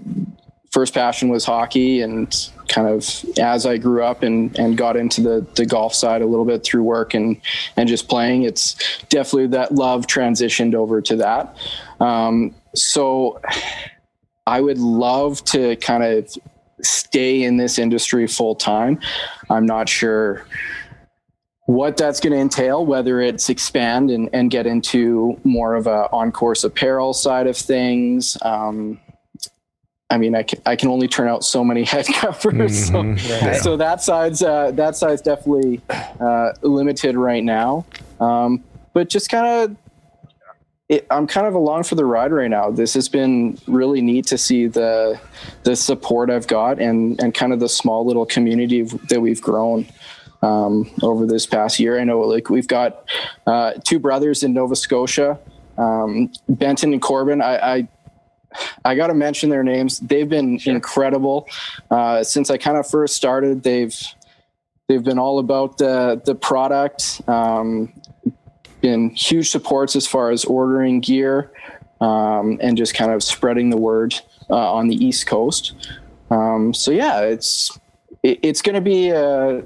first 0.71 0.93
passion 0.93 1.29
was 1.29 1.45
hockey, 1.45 2.01
and 2.01 2.49
kind 2.67 2.87
of 2.87 3.07
as 3.39 3.65
I 3.65 3.77
grew 3.77 4.03
up 4.03 4.23
and, 4.23 4.57
and 4.57 4.75
got 4.75 4.97
into 4.97 5.21
the, 5.21 5.45
the 5.55 5.65
golf 5.65 5.93
side 5.93 6.21
a 6.21 6.25
little 6.25 6.45
bit 6.45 6.63
through 6.63 6.83
work 6.83 7.13
and, 7.13 7.39
and 7.77 7.87
just 7.87 8.09
playing, 8.09 8.43
it's 8.43 8.75
definitely 9.09 9.47
that 9.47 9.73
love 9.73 10.07
transitioned 10.07 10.73
over 10.73 11.01
to 11.01 11.15
that. 11.17 11.55
Um, 11.99 12.55
so 12.73 13.39
I 14.47 14.61
would 14.61 14.79
love 14.79 15.43
to 15.45 15.75
kind 15.75 16.03
of 16.03 16.35
stay 16.81 17.43
in 17.43 17.57
this 17.57 17.77
industry 17.77 18.27
full 18.27 18.55
time. 18.55 18.99
I'm 19.49 19.65
not 19.65 19.87
sure 19.87 20.45
what 21.65 21.95
that's 21.97 22.19
going 22.19 22.33
to 22.33 22.39
entail, 22.39 22.85
whether 22.85 23.21
it's 23.21 23.49
expand 23.49 24.11
and, 24.11 24.29
and 24.33 24.51
get 24.51 24.65
into 24.65 25.39
more 25.43 25.75
of 25.75 25.87
a 25.87 26.09
on 26.11 26.31
course 26.31 26.63
apparel 26.63 27.13
side 27.13 27.47
of 27.47 27.55
things. 27.55 28.37
Um, 28.41 28.99
I 30.09 30.17
mean, 30.17 30.35
I 30.35 30.43
can, 30.43 30.61
I 30.65 30.75
can 30.75 30.89
only 30.89 31.07
turn 31.07 31.27
out 31.27 31.43
so 31.43 31.63
many 31.63 31.83
head 31.93 32.05
covers. 32.07 32.91
Mhm. 32.91 33.17
So, 33.19 33.35
Yeah. 33.35 33.53
so 33.61 33.77
that 33.77 34.01
side's, 34.01 34.43
uh, 34.43 34.71
that 34.71 34.95
side's 34.95 35.21
definitely, 35.21 35.81
uh, 36.19 36.51
limited 36.61 37.15
right 37.15 37.43
now. 37.43 37.85
Um, 38.19 38.63
but 38.93 39.09
just 39.09 39.29
kind 39.29 39.47
of, 39.71 39.77
it, 40.89 41.07
I'm 41.09 41.25
kind 41.25 41.47
of 41.47 41.55
along 41.55 41.83
for 41.83 41.95
the 41.95 42.05
ride 42.05 42.31
right 42.33 42.49
now. 42.49 42.69
This 42.69 42.93
has 42.93 43.07
been 43.07 43.57
really 43.67 44.01
neat 44.01 44.27
to 44.27 44.37
see 44.37 44.67
the, 44.67 45.19
the 45.63 45.75
support 45.77 46.29
I've 46.29 46.45
got 46.45 46.79
and, 46.79 47.19
and 47.23 47.33
kind 47.33 47.53
of 47.53 47.59
the 47.61 47.69
small 47.69 48.05
little 48.05 48.25
community 48.25 48.81
that 49.09 49.21
we've 49.21 49.41
grown 49.41 49.87
um, 50.43 50.89
over 51.01 51.25
this 51.25 51.45
past 51.47 51.79
year. 51.79 51.99
I 51.99 52.03
know 52.03 52.19
like 52.19 52.49
we've 52.49 52.67
got 52.67 53.07
uh, 53.47 53.73
two 53.83 53.97
brothers 53.97 54.43
in 54.43 54.53
Nova 54.53 54.75
Scotia, 54.75 55.39
um, 55.77 56.31
Benton 56.47 56.93
and 56.93 57.01
Corbin. 57.01 57.41
I, 57.41 57.75
I 57.75 57.87
I 58.85 58.95
got 58.95 59.07
to 59.07 59.15
mention 59.15 59.49
their 59.49 59.63
names. 59.63 59.99
They've 59.99 60.29
been 60.29 60.59
incredible 60.65 61.47
uh, 61.89 62.23
since 62.23 62.51
I 62.51 62.57
kind 62.57 62.77
of 62.77 62.87
first 62.87 63.15
started. 63.15 63.63
They've 63.63 63.95
they've 64.87 65.03
been 65.03 65.17
all 65.17 65.39
about 65.39 65.77
the 65.77 66.21
the 66.23 66.35
product. 66.35 67.21
Um, 67.27 67.93
been 68.81 69.11
huge 69.11 69.49
supports 69.49 69.95
as 69.95 70.05
far 70.05 70.29
as 70.29 70.43
ordering 70.43 70.99
gear 70.99 71.51
um, 72.01 72.59
and 72.61 72.77
just 72.77 72.93
kind 72.93 73.11
of 73.11 73.23
spreading 73.23 73.69
the 73.69 73.77
word 73.77 74.13
uh, 74.49 74.73
on 74.73 74.89
the 74.89 74.95
East 74.95 75.25
Coast. 75.25 75.73
Um, 76.29 76.73
so 76.73 76.91
yeah, 76.91 77.21
it's 77.21 77.79
it, 78.23 78.39
it's 78.43 78.61
going 78.61 78.75
to 78.75 78.81
be 78.81 79.09
a 79.09 79.65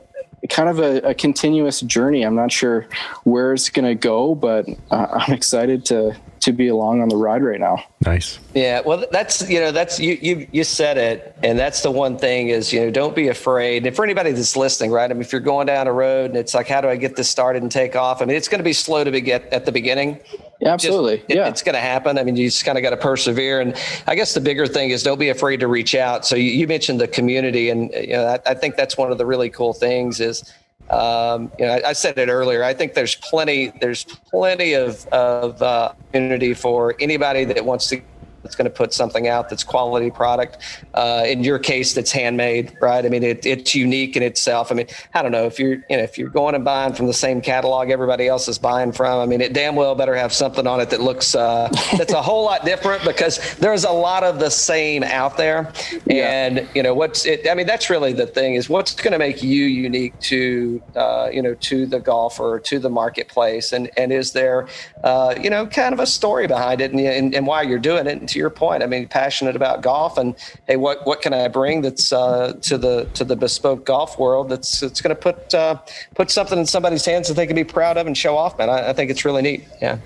kind 0.49 0.69
of 0.69 0.79
a, 0.79 1.09
a 1.09 1.13
continuous 1.13 1.81
journey. 1.81 2.23
I'm 2.23 2.35
not 2.35 2.51
sure 2.51 2.87
where 3.23 3.53
it's 3.53 3.69
going 3.69 3.85
to 3.85 3.95
go, 3.95 4.35
but 4.35 4.67
uh, 4.91 5.07
I'm 5.11 5.33
excited 5.33 5.85
to 5.85 6.15
to 6.39 6.53
be 6.53 6.67
along 6.67 7.01
on 7.01 7.09
the 7.09 7.17
ride 7.17 7.43
right 7.43 7.59
now. 7.59 7.83
Nice. 8.05 8.39
Yeah, 8.53 8.81
well, 8.85 9.03
that's 9.11 9.49
you 9.49 9.59
know 9.59 9.71
that's 9.71 9.99
you 9.99 10.17
you 10.21 10.47
you 10.51 10.63
said 10.63 10.97
it, 10.97 11.35
and 11.43 11.57
that's 11.57 11.81
the 11.81 11.91
one 11.91 12.17
thing 12.17 12.49
is 12.49 12.71
you 12.71 12.79
know 12.79 12.91
don't 12.91 13.15
be 13.15 13.27
afraid. 13.27 13.85
And 13.85 13.95
for 13.95 14.05
anybody 14.05 14.31
that's 14.31 14.55
listening, 14.55 14.91
right? 14.91 15.09
I 15.09 15.13
mean, 15.13 15.21
if 15.21 15.31
you're 15.31 15.41
going 15.41 15.67
down 15.67 15.87
a 15.87 15.93
road 15.93 16.31
and 16.31 16.37
it's 16.37 16.53
like, 16.53 16.67
how 16.67 16.81
do 16.81 16.87
I 16.87 16.95
get 16.95 17.15
this 17.15 17.29
started 17.29 17.61
and 17.63 17.71
take 17.71 17.95
off? 17.95 18.21
I 18.21 18.25
mean, 18.25 18.37
it's 18.37 18.47
going 18.47 18.59
to 18.59 18.63
be 18.63 18.73
slow 18.73 19.03
to 19.03 19.11
be 19.11 19.21
get 19.21 19.45
at 19.51 19.65
the 19.65 19.71
beginning. 19.71 20.19
Yeah, 20.59 20.73
absolutely. 20.73 21.17
Just- 21.17 21.29
it- 21.29 21.35
yeah, 21.37 21.47
it's 21.49 21.61
going 21.61 21.75
to 21.75 21.81
happen. 21.81 22.17
I 22.17 22.23
mean, 22.23 22.35
you 22.35 22.47
just 22.47 22.65
kind 22.65 22.77
of 22.77 22.81
got 22.81 22.89
to 22.91 22.97
persevere. 22.97 23.61
And 23.61 23.75
I 24.07 24.15
guess 24.15 24.33
the 24.33 24.41
bigger 24.41 24.65
thing 24.65 24.89
is 24.89 25.03
don't 25.03 25.19
be 25.19 25.29
afraid 25.29 25.59
to 25.59 25.67
reach 25.67 25.93
out. 25.95 26.25
So 26.25 26.35
you, 26.35 26.51
you 26.51 26.67
mentioned 26.67 26.99
the 26.99 27.07
community, 27.07 27.69
and 27.69 27.91
you 27.93 28.13
know 28.13 28.25
I, 28.27 28.51
I 28.51 28.53
think 28.55 28.75
that's 28.75 28.97
one 28.97 29.11
of 29.11 29.17
the 29.17 29.25
really 29.25 29.49
cool 29.49 29.73
things 29.73 30.19
is. 30.19 30.51
Um, 30.89 31.51
you 31.59 31.65
know, 31.65 31.73
I, 31.73 31.89
I 31.89 31.93
said 31.93 32.17
it 32.17 32.29
earlier. 32.29 32.63
I 32.63 32.73
think 32.73 32.93
there's 32.93 33.15
plenty, 33.15 33.73
there's 33.81 34.05
plenty 34.05 34.71
of 34.71 35.05
of 35.07 35.61
uh, 35.61 35.91
opportunity 35.91 36.53
for 36.53 36.95
anybody 37.01 37.43
that 37.43 37.65
wants 37.65 37.87
to 37.87 38.01
that's 38.47 38.55
going 38.55 38.63
to 38.63 38.71
put 38.71 38.93
something 38.93 39.27
out 39.27 39.49
that's 39.49 39.65
quality 39.65 40.09
product. 40.09 40.59
Uh, 40.93 41.25
in 41.27 41.43
your 41.43 41.59
case, 41.59 41.93
that's 41.93 42.13
handmade, 42.13 42.77
right? 42.81 43.05
I 43.05 43.09
mean, 43.09 43.23
it, 43.23 43.45
it's 43.45 43.75
unique 43.75 44.15
in 44.15 44.23
itself. 44.23 44.71
I 44.71 44.75
mean, 44.75 44.87
I 45.13 45.21
don't 45.21 45.33
know 45.33 45.45
if 45.45 45.59
you're, 45.59 45.83
you 45.89 45.97
know, 45.97 46.03
if 46.03 46.17
you're 46.17 46.29
going 46.29 46.55
and 46.55 46.63
buying 46.63 46.93
from 46.93 47.07
the 47.07 47.13
same 47.13 47.41
catalog 47.41 47.89
everybody 47.89 48.25
else 48.25 48.47
is 48.47 48.57
buying 48.57 48.93
from. 48.93 49.19
I 49.19 49.25
mean, 49.25 49.41
it 49.41 49.51
damn 49.51 49.75
well 49.75 49.95
better 49.95 50.15
have 50.15 50.31
something 50.31 50.65
on 50.65 50.79
it 50.79 50.89
that 50.91 51.01
looks 51.01 51.35
uh, 51.35 51.67
that's 51.97 52.13
a 52.13 52.21
whole 52.21 52.45
lot 52.45 52.63
different 52.63 53.03
because 53.03 53.55
there's 53.55 53.83
a 53.83 53.91
lot 53.91 54.23
of 54.23 54.39
the 54.39 54.49
same 54.49 55.03
out 55.03 55.35
there. 55.35 55.73
And 56.09 56.69
you 56.73 56.83
know 56.83 56.93
what's 56.93 57.25
it? 57.25 57.49
I 57.49 57.53
mean, 57.53 57.67
that's 57.67 57.89
really 57.89 58.13
the 58.13 58.27
thing 58.27 58.53
is 58.53 58.69
what's 58.69 58.95
going 58.95 59.11
to 59.11 59.19
make 59.19 59.43
you 59.43 59.65
unique 59.65 60.17
to 60.21 60.81
uh, 60.95 61.29
you 61.33 61.41
know 61.41 61.53
to 61.55 61.85
the 61.85 61.99
golfer 61.99 62.61
to 62.63 62.79
the 62.79 62.89
marketplace, 62.89 63.73
and 63.73 63.89
and 63.97 64.13
is 64.13 64.31
there 64.31 64.69
uh, 65.03 65.35
you 65.41 65.49
know 65.49 65.67
kind 65.67 65.91
of 65.91 65.99
a 65.99 66.07
story 66.07 66.47
behind 66.47 66.79
it 66.79 66.91
and, 66.91 67.01
and 67.01 67.35
and 67.35 67.45
why 67.45 67.61
you're 67.61 67.77
doing 67.77 68.07
it. 68.07 68.17
And 68.17 68.29
your 68.37 68.49
point, 68.49 68.83
I 68.83 68.85
mean, 68.85 69.07
passionate 69.07 69.55
about 69.55 69.81
golf, 69.81 70.17
and 70.17 70.35
hey, 70.67 70.77
what 70.77 71.05
what 71.05 71.21
can 71.21 71.33
I 71.33 71.47
bring 71.49 71.81
that's 71.81 72.13
uh, 72.13 72.53
to 72.61 72.77
the 72.77 73.05
to 73.15 73.25
the 73.25 73.35
bespoke 73.35 73.85
golf 73.85 74.17
world 74.17 74.49
that's 74.49 74.79
that's 74.79 75.01
going 75.01 75.15
to 75.15 75.21
put 75.21 75.53
uh, 75.53 75.79
put 76.15 76.31
something 76.31 76.57
in 76.57 76.65
somebody's 76.65 77.05
hands 77.05 77.27
that 77.27 77.33
they 77.33 77.47
can 77.47 77.55
be 77.55 77.63
proud 77.63 77.97
of 77.97 78.07
and 78.07 78.17
show 78.17 78.37
off, 78.37 78.57
man. 78.57 78.69
I, 78.69 78.89
I 78.89 78.93
think 78.93 79.11
it's 79.11 79.25
really 79.25 79.41
neat. 79.41 79.65
Yeah. 79.81 79.97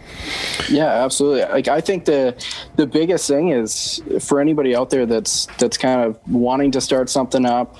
Yeah, 0.70 1.04
absolutely. 1.04 1.42
Like 1.42 1.68
I 1.68 1.82
think 1.82 2.06
the 2.06 2.36
the 2.76 2.88
biggest 2.88 3.28
thing 3.28 3.50
is 3.50 4.02
for 4.20 4.40
anybody 4.40 4.76
out 4.76 4.90
there 4.90 5.06
that's 5.06 5.48
that's 5.58 5.78
kind 5.78 6.02
of 6.02 6.20
wanting 6.28 6.72
to 6.72 6.82
start 6.82 7.10
something 7.10 7.46
up, 7.46 7.78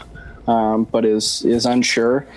um, 0.48 0.86
but 0.86 1.06
is 1.06 1.44
is 1.46 1.66
unsure. 1.66 2.28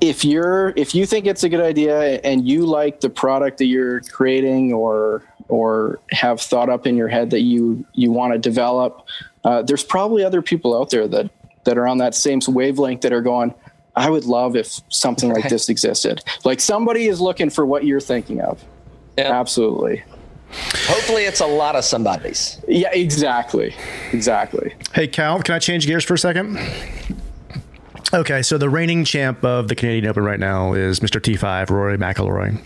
If 0.00 0.24
you're 0.24 0.74
if 0.76 0.94
you 0.94 1.06
think 1.06 1.24
it's 1.26 1.44
a 1.44 1.48
good 1.48 1.60
idea 1.60 2.20
and 2.24 2.46
you 2.46 2.66
like 2.66 3.00
the 3.00 3.08
product 3.08 3.58
that 3.58 3.66
you're 3.66 4.00
creating 4.00 4.72
or 4.72 5.22
or 5.48 6.00
have 6.10 6.40
thought 6.40 6.68
up 6.68 6.86
in 6.86 6.96
your 6.96 7.08
head 7.08 7.30
that 7.30 7.40
you 7.40 7.84
you 7.94 8.10
want 8.10 8.32
to 8.32 8.38
develop, 8.38 9.06
uh, 9.44 9.62
there's 9.62 9.84
probably 9.84 10.24
other 10.24 10.42
people 10.42 10.78
out 10.78 10.90
there 10.90 11.06
that 11.08 11.30
that 11.64 11.78
are 11.78 11.86
on 11.86 11.98
that 11.98 12.14
same 12.14 12.40
wavelength 12.48 13.02
that 13.02 13.12
are 13.12 13.22
going. 13.22 13.54
I 13.96 14.10
would 14.10 14.24
love 14.24 14.56
if 14.56 14.80
something 14.88 15.32
like 15.32 15.48
this 15.48 15.68
existed. 15.68 16.22
Like 16.44 16.60
somebody 16.60 17.06
is 17.06 17.20
looking 17.20 17.48
for 17.48 17.64
what 17.64 17.84
you're 17.84 18.00
thinking 18.00 18.40
of. 18.40 18.62
Yeah. 19.16 19.32
Absolutely. 19.38 20.02
Hopefully, 20.86 21.24
it's 21.24 21.40
a 21.40 21.46
lot 21.46 21.76
of 21.76 21.84
somebody's. 21.84 22.60
Yeah, 22.68 22.90
exactly. 22.92 23.74
Exactly. 24.12 24.74
Hey, 24.92 25.08
Cal, 25.08 25.42
can 25.42 25.54
I 25.54 25.58
change 25.58 25.86
gears 25.86 26.04
for 26.04 26.14
a 26.14 26.18
second? 26.18 26.58
Okay, 28.12 28.42
so 28.42 28.58
the 28.58 28.68
reigning 28.68 29.04
champ 29.04 29.44
of 29.44 29.66
the 29.66 29.74
Canadian 29.74 30.06
Open 30.06 30.22
right 30.22 30.38
now 30.38 30.72
is 30.72 31.00
Mr. 31.00 31.20
T5, 31.20 31.70
Rory 31.70 31.98
McIlroy. 31.98 32.60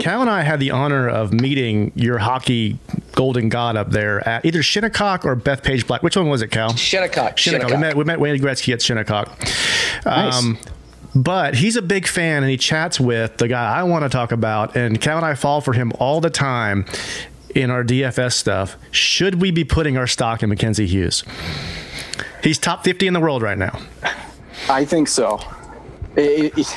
Cal 0.00 0.20
and 0.20 0.30
I 0.30 0.42
had 0.42 0.60
the 0.60 0.70
honor 0.70 1.08
of 1.08 1.32
meeting 1.32 1.92
your 1.94 2.18
hockey 2.18 2.78
golden 3.14 3.48
god 3.48 3.76
up 3.76 3.90
there 3.90 4.26
at 4.28 4.44
either 4.44 4.62
Shinnecock 4.62 5.24
or 5.24 5.36
Bethpage 5.36 5.86
Black. 5.86 6.02
Which 6.02 6.16
one 6.16 6.28
was 6.28 6.42
it, 6.42 6.48
Cal? 6.50 6.74
Shinnecock. 6.74 7.36
Shinnecock. 7.38 7.70
We 7.70 7.76
met, 7.76 7.96
we 7.96 8.04
met 8.04 8.20
Wayne 8.20 8.38
Gretzky 8.40 8.72
at 8.72 8.80
Shinnecock. 8.82 9.28
Um, 10.06 10.58
but 11.14 11.54
he's 11.56 11.76
a 11.76 11.82
big 11.82 12.06
fan 12.06 12.42
and 12.42 12.50
he 12.50 12.56
chats 12.56 13.00
with 13.00 13.38
the 13.38 13.48
guy 13.48 13.74
I 13.78 13.82
want 13.84 14.04
to 14.04 14.08
talk 14.08 14.32
about. 14.32 14.76
And 14.76 15.00
Cal 15.00 15.16
and 15.16 15.26
I 15.26 15.34
fall 15.34 15.60
for 15.60 15.72
him 15.72 15.92
all 15.98 16.20
the 16.20 16.30
time 16.30 16.84
in 17.54 17.70
our 17.70 17.82
DFS 17.82 18.32
stuff. 18.34 18.76
Should 18.90 19.40
we 19.40 19.50
be 19.50 19.64
putting 19.64 19.96
our 19.96 20.06
stock 20.06 20.42
in 20.42 20.48
Mackenzie 20.50 20.86
Hughes? 20.86 21.24
He's 22.42 22.58
top 22.58 22.84
50 22.84 23.06
in 23.06 23.14
the 23.14 23.20
world 23.20 23.42
right 23.42 23.58
now. 23.58 23.78
I 24.68 24.84
think 24.84 25.08
so. 25.08 25.40
It- 26.16 26.56
it- 26.58 26.76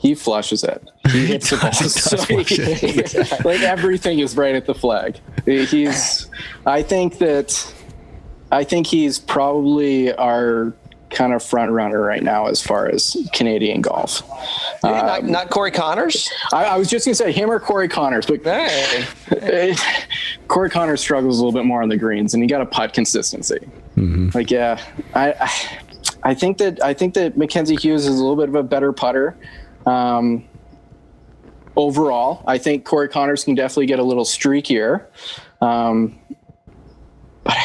he 0.00 0.14
flushes 0.14 0.64
it. 0.64 0.82
He 1.10 1.26
hits 1.26 1.50
the 1.50 1.56
ball. 1.58 1.72
So 1.72 2.16
he- 2.24 3.44
like 3.48 3.60
everything 3.60 4.18
is 4.20 4.36
right 4.36 4.54
at 4.54 4.64
the 4.66 4.74
flag. 4.74 5.18
He's. 5.44 6.28
I 6.66 6.82
think 6.82 7.18
that. 7.18 7.74
I 8.52 8.64
think 8.64 8.86
he's 8.88 9.18
probably 9.18 10.12
our 10.14 10.72
kind 11.10 11.32
of 11.34 11.42
front 11.42 11.70
runner 11.72 12.00
right 12.00 12.22
now 12.22 12.46
as 12.46 12.62
far 12.62 12.88
as 12.88 13.16
Canadian 13.32 13.80
golf. 13.80 14.22
not, 14.82 15.20
um, 15.20 15.30
not 15.30 15.50
Corey 15.50 15.70
Conners. 15.72 16.28
I, 16.52 16.64
I 16.66 16.76
was 16.78 16.88
just 16.88 17.04
gonna 17.04 17.14
say 17.16 17.30
him 17.32 17.50
or 17.50 17.60
Corey 17.60 17.88
Conners, 17.88 18.26
but 18.26 18.42
Hey. 18.44 19.74
Corey 20.48 20.70
Conners 20.70 21.00
struggles 21.00 21.38
a 21.38 21.44
little 21.44 21.56
bit 21.58 21.66
more 21.66 21.82
on 21.82 21.88
the 21.88 21.96
greens, 21.96 22.32
and 22.34 22.42
he 22.42 22.48
got 22.48 22.60
a 22.60 22.66
putt 22.66 22.92
consistency. 22.92 23.58
Like, 24.34 24.50
yeah, 24.50 24.80
I, 25.14 25.32
I, 25.32 25.50
I 26.30 26.34
think 26.34 26.58
that 26.58 26.82
I 26.82 26.94
think 26.94 27.14
that 27.14 27.36
Mackenzie 27.36 27.76
Hughes 27.76 28.06
is 28.06 28.18
a 28.18 28.22
little 28.22 28.36
bit 28.36 28.48
of 28.48 28.54
a 28.54 28.62
better 28.62 28.92
putter. 28.92 29.36
Um, 29.86 30.44
overall. 31.76 32.44
I 32.46 32.58
think 32.58 32.84
Corey 32.84 33.08
Conners 33.08 33.44
can 33.44 33.54
definitely 33.54 33.86
get 33.86 33.98
a 33.98 34.02
little 34.04 34.24
streakier. 34.24 35.06
Um, 35.60 36.18
but 37.44 37.56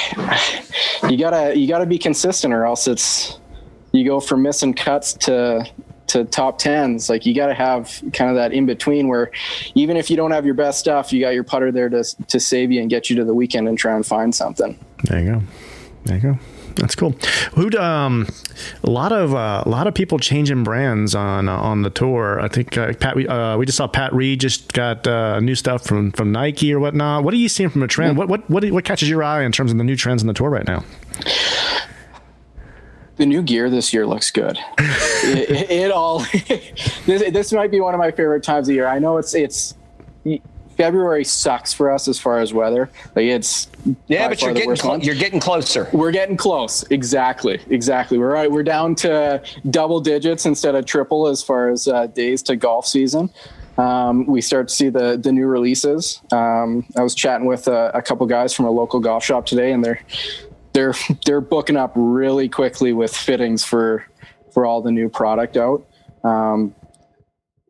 you 1.10 1.18
gotta 1.18 1.58
you 1.58 1.68
gotta 1.68 1.86
be 1.86 1.98
consistent, 1.98 2.54
or 2.54 2.66
else 2.66 2.88
it's 2.88 3.40
you 3.92 4.06
go 4.06 4.20
from 4.20 4.42
missing 4.42 4.74
cuts 4.74 5.14
to 5.14 5.70
to 6.08 6.24
top 6.26 6.58
tens. 6.58 7.10
Like 7.10 7.26
you 7.26 7.34
got 7.34 7.48
to 7.48 7.54
have 7.54 8.02
kind 8.14 8.30
of 8.30 8.36
that 8.36 8.54
in 8.54 8.66
between 8.66 9.08
where 9.08 9.32
even 9.74 9.98
if 9.98 10.10
you 10.10 10.16
don't 10.16 10.32
have 10.32 10.46
your 10.46 10.54
best 10.54 10.80
stuff, 10.80 11.12
you 11.12 11.20
got 11.20 11.34
your 11.34 11.44
putter 11.44 11.72
there 11.72 11.90
to 11.90 12.04
to 12.28 12.40
save 12.40 12.72
you 12.72 12.82
and 12.82 12.90
get 12.90 13.10
you 13.10 13.16
to 13.18 13.26
the 13.26 13.34
weekend 13.34 13.68
and 13.68 13.78
try 13.78 13.96
and 13.96 14.06
find 14.06 14.34
something. 14.34 14.80
There 15.04 15.20
you 15.20 15.32
go. 15.34 15.42
There 16.06 16.16
you 16.18 16.22
go. 16.22 16.40
That's 16.76 16.96
cool. 16.96 17.12
Who 17.56 17.76
um 17.78 18.28
a 18.84 18.90
lot 18.90 19.12
of 19.12 19.34
uh, 19.34 19.64
a 19.66 19.70
lot 19.70 19.88
of 19.88 19.94
people 19.94 20.20
changing 20.20 20.64
brands 20.64 21.16
on 21.16 21.48
uh, 21.48 21.56
on 21.56 21.82
the 21.82 21.90
tour. 21.90 22.40
I 22.40 22.48
think 22.48 22.78
uh, 22.78 22.94
Pat 22.94 23.16
we 23.16 23.28
uh, 23.28 23.58
we 23.58 23.66
just 23.66 23.78
saw 23.78 23.88
Pat 23.88 24.14
Reed 24.14 24.40
just 24.40 24.74
got 24.74 25.08
uh, 25.08 25.40
new 25.40 25.56
stuff 25.56 25.86
from 25.86 26.12
from 26.12 26.32
Nike 26.32 26.74
or 26.74 26.80
whatnot. 26.80 27.24
What 27.24 27.34
are 27.34 27.38
you 27.38 27.50
seeing 27.50 27.70
from 27.70 27.84
a 27.84 27.88
trend? 27.88 28.18
What 28.18 28.28
what 28.28 28.50
what 28.50 28.70
what 28.72 28.84
catches 28.84 29.10
your 29.10 29.24
eye 29.24 29.44
in 29.44 29.52
terms 29.52 29.72
of 29.72 29.78
the 29.78 29.84
new 29.84 29.96
trends 29.96 30.22
on 30.22 30.28
the 30.28 30.34
tour 30.34 30.50
right 30.50 30.68
now? 30.68 30.84
the 33.18 33.26
new 33.26 33.42
gear 33.42 33.70
this 33.70 33.94
year 33.94 34.06
looks 34.06 34.30
good. 34.30 34.60
it, 34.78 35.50
it, 35.50 35.72
it, 35.72 35.92
all 35.92 36.20
this, 37.06 37.32
this 37.32 37.54
might 37.54 37.72
be 37.72 37.80
one 37.80 37.94
of 37.94 37.98
my 37.98 38.12
favorite 38.12 38.44
times 38.44 38.68
of 38.68 38.76
year. 38.76 38.88
I 38.88 39.00
know 39.00 39.18
it's 39.18 39.34
it's 39.34 39.76
February 40.78 41.24
sucks 41.24 41.74
for 41.74 41.92
us 41.92 42.08
as 42.08 42.20
far 42.20 42.40
as 42.40 42.54
weather. 42.54 42.90
Like 43.16 43.26
it's 43.26 43.70
yeah, 44.08 44.28
but 44.28 44.42
you're 44.42 44.54
getting 44.54 44.76
cl- 44.76 45.00
you're 45.00 45.16
getting 45.16 45.40
closer. 45.40 45.90
We're 45.94 46.12
getting 46.12 46.38
close. 46.38 46.84
Exactly, 46.90 47.62
exactly. 47.70 48.18
We're 48.18 48.34
right. 48.34 48.52
We're 48.52 48.64
down 48.64 48.96
to 48.96 49.42
double 49.70 50.00
digits 50.00 50.46
instead 50.46 50.76
of 50.76 50.86
triple 50.86 51.28
as 51.28 51.42
far 51.42 51.70
as 51.70 51.88
uh, 51.88 52.08
days 52.08 52.42
to 52.44 52.56
golf 52.56 52.86
season. 52.86 53.30
Um, 53.78 54.26
we 54.26 54.42
start 54.42 54.70
to 54.70 54.76
see 54.76 54.90
the 54.90 55.18
the 55.18 55.32
new 55.32 55.48
releases. 55.48 56.22
Um, 56.32 56.86
I 56.98 57.02
was 57.02 57.16
chatting 57.16 57.46
with 57.46 57.68
a, 57.68 57.92
a 57.94 58.02
couple 58.02 58.26
guys 58.26 58.54
from 58.54 58.66
a 58.66 58.72
local 58.72 59.00
golf 59.00 59.24
shop 59.24 59.46
today, 59.46 59.72
and 59.72 59.84
they're 59.84 60.02
they're 60.74 60.94
they're 61.26 61.42
booking 61.42 61.78
up 61.78 61.94
really 61.96 62.50
quickly 62.50 62.94
with 62.94 63.16
fittings 63.16 63.64
for 63.64 64.06
for 64.52 64.66
all 64.66 64.82
the 64.82 64.92
new 64.92 65.10
product 65.10 65.58
out. 65.58 65.86
Um, 66.24 66.74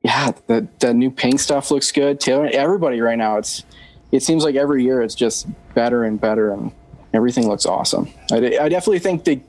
yeah, 0.05 0.33
the 0.45 0.67
the 0.79 0.93
new 0.93 1.09
Ping 1.09 1.39
stuff 1.39 1.71
looks 1.71 1.91
good. 1.91 2.19
Taylor, 2.19 2.47
everybody 2.53 3.01
right 3.01 3.17
now, 3.17 3.37
it's 3.37 3.63
it 4.11 4.21
seems 4.21 4.43
like 4.43 4.53
every 4.55 4.83
year 4.83 5.01
it's 5.01 5.15
just 5.15 5.47
better 5.73 6.03
and 6.03 6.21
better, 6.21 6.51
and 6.53 6.71
everything 7.11 7.47
looks 7.47 7.65
awesome. 7.65 8.07
I, 8.31 8.35
I 8.37 8.69
definitely 8.69 8.99
think 8.99 9.23
that 9.23 9.39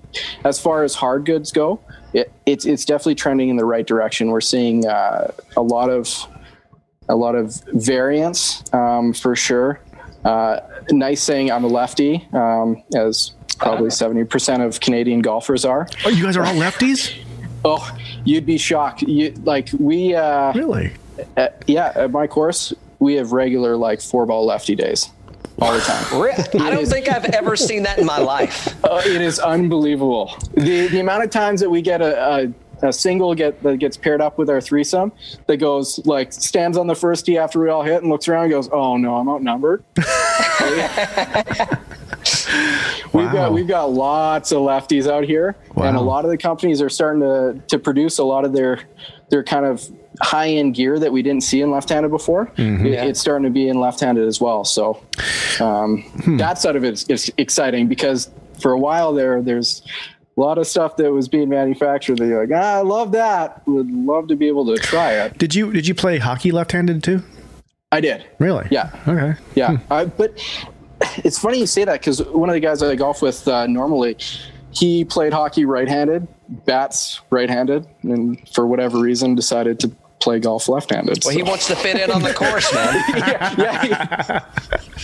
as 0.45 0.59
far 0.59 0.83
as 0.83 0.95
hard 0.95 1.27
goods 1.27 1.53
go, 1.53 1.79
it, 2.15 2.33
it's 2.47 2.65
it's 2.65 2.87
definitely 2.87 3.17
trending 3.17 3.51
in 3.51 3.57
the 3.59 3.67
right 3.67 3.87
direction. 3.87 4.31
We're 4.31 4.41
seeing 4.41 4.87
uh, 4.87 5.33
a 5.59 5.63
lot 5.63 5.91
of 5.91 6.09
a 7.11 7.15
lot 7.15 7.35
of 7.35 7.63
variance 7.75 8.65
um, 8.73 9.13
for 9.13 9.37
sure. 9.37 9.83
Uh, 10.25 10.61
nice 10.91 11.23
saying 11.23 11.53
I'm 11.53 11.65
a 11.65 11.69
lefty, 11.69 12.27
um, 12.33 12.83
as 12.97 13.33
probably 13.59 13.91
seventy 13.91 14.25
percent 14.25 14.63
of 14.63 14.81
Canadian 14.81 15.21
golfers 15.21 15.67
are. 15.67 15.87
Oh, 16.07 16.09
you 16.09 16.25
guys 16.25 16.39
are 16.39 16.47
all 16.47 16.55
lefties. 16.55 17.15
Oh, 17.67 17.99
you'd 18.25 18.47
be 18.47 18.59
shocked. 18.59 19.03
You 19.03 19.33
like 19.45 19.69
we 19.79 20.15
uh, 20.15 20.53
really? 20.53 20.93
Uh, 21.37 21.49
yeah, 21.67 21.93
at 21.95 22.11
my 22.11 22.27
course, 22.27 22.75
we 22.99 23.15
have 23.15 23.33
regular 23.33 23.77
like 23.77 24.01
four 24.01 24.27
ball 24.27 24.47
lefty 24.47 24.75
days 24.75 25.11
all 25.59 25.73
the 25.73 25.81
time. 25.81 26.05
I 26.61 26.71
don't 26.71 26.87
think 26.87 27.09
I've 27.09 27.25
ever 27.27 27.57
seen 27.57 27.83
that 27.85 27.99
in 27.99 28.07
my 28.07 28.19
life. 28.19 28.75
Uh, 28.85 29.03
it 29.05 29.21
is 29.21 29.39
unbelievable. 29.39 30.35
The 30.55 30.89
the 30.89 31.01
amount 31.01 31.25
of 31.25 31.31
times 31.31 31.61
that 31.61 31.71
we 31.71 31.83
get 31.83 32.03
a, 32.03 32.37
a 32.37 32.53
a 32.83 32.93
single 32.93 33.35
get 33.35 33.63
that 33.63 33.79
gets 33.79 33.97
paired 33.97 34.21
up 34.21 34.37
with 34.37 34.51
our 34.51 34.61
threesome 34.61 35.11
that 35.47 35.57
goes 35.57 35.99
like 36.05 36.33
stands 36.33 36.77
on 36.77 36.87
the 36.87 36.95
first 36.95 37.27
tee 37.27 37.39
after 37.39 37.61
we 37.61 37.71
all 37.71 37.83
hit 37.83 38.03
and 38.03 38.11
looks 38.11 38.29
around 38.29 38.45
and 38.45 38.53
goes, 38.53 38.69
"Oh 38.71 38.97
no, 38.97 39.17
I'm 39.17 39.29
outnumbered." 39.29 39.83
We've 43.17 43.33
got 43.33 43.53
we've 43.53 43.69
got 43.69 43.93
lots 43.93 44.53
of 44.53 44.59
lefties 44.59 45.11
out 45.11 45.25
here, 45.25 45.57
wow. 45.75 45.85
and 45.85 45.97
a 45.97 46.01
lot 46.01 46.25
of 46.25 46.31
the 46.31 46.39
companies 46.39 46.81
are 46.81 46.89
starting 46.89 47.21
to 47.21 47.61
to 47.69 47.79
produce 47.79 48.19
a 48.19 48.25
lot 48.25 48.45
of 48.45 48.53
their 48.53 48.81
their 49.31 49.43
kind 49.43 49.65
of 49.65 49.89
high 50.21 50.49
end 50.49 50.75
gear 50.75 50.99
that 50.99 51.13
we 51.13 51.23
didn't 51.23 51.43
see 51.43 51.61
in 51.61 51.71
left 51.71 51.89
handed 51.89 52.11
before. 52.11 52.47
Mm-hmm. 52.57 52.87
It, 52.87 52.93
it's 52.93 53.21
starting 53.21 53.45
to 53.45 53.51
be 53.51 53.69
in 53.69 53.81
left 53.81 54.01
handed 54.01 54.27
as 54.27 54.41
well. 54.41 54.65
So 54.65 55.03
um, 55.61 56.03
hmm. 56.03 56.37
that 56.39 56.59
side 56.59 56.77
of 56.77 56.85
it 56.85 56.95
is, 56.95 57.05
is 57.09 57.33
exciting 57.37 57.89
because 57.89 58.31
for 58.61 58.73
a 58.73 58.79
while 58.79 59.13
there, 59.13 59.43
there's 59.43 59.83
a 60.37 60.41
lot 60.41 60.59
of 60.59 60.67
stuff 60.67 60.97
that 60.97 61.13
was 61.13 61.29
being 61.29 61.49
manufactured 61.49 62.19
that 62.19 62.27
you're 62.27 62.47
like, 62.47 62.55
ah, 62.55 62.79
I 62.79 62.81
love 62.83 63.13
that. 63.13 63.67
Would 63.67 63.91
love 63.91 64.29
to 64.29 64.37
be 64.37 64.49
able 64.49 64.67
to 64.67 64.77
try 64.81 65.13
it. 65.13 65.39
Did 65.39 65.55
you 65.55 65.73
did 65.73 65.87
you 65.87 65.95
play 65.95 66.19
hockey 66.19 66.51
left 66.51 66.73
handed 66.73 67.03
too? 67.03 67.23
I 67.93 68.01
did. 68.01 68.27
Really? 68.39 68.67
Yeah. 68.71 68.91
Okay. 69.07 69.41
Yeah. 69.55 69.77
Hmm. 69.77 69.93
I, 69.93 70.05
but 70.07 70.39
it's 71.01 71.39
funny 71.39 71.59
you 71.59 71.67
say 71.67 71.85
that 71.85 72.01
because 72.01 72.23
one 72.25 72.49
of 72.49 72.55
the 72.55 72.61
guys 72.61 72.83
I 72.83 72.95
golf 72.97 73.23
with 73.23 73.47
uh, 73.49 73.67
normally, 73.67 74.17
he 74.71 75.05
played 75.05 75.33
hockey 75.33 75.65
right-handed, 75.65 76.27
bats 76.49 77.21
right-handed, 77.31 77.87
and 78.03 78.49
for 78.51 78.67
whatever 78.67 78.99
reason 78.99 79.35
decided 79.35 79.81
to 79.81 79.91
play 80.19 80.41
golf 80.41 80.69
left-handed. 80.69 81.25
Well, 81.25 81.33
so. 81.33 81.37
he 81.37 81.43
wants 81.43 81.67
to 81.69 81.77
fit 81.77 82.01
in 82.01 82.11
on 82.11 82.23
the 82.23 82.33
course, 82.33 82.73
man. 82.75 83.05
yeah, 83.17 83.55
yeah 83.59 84.45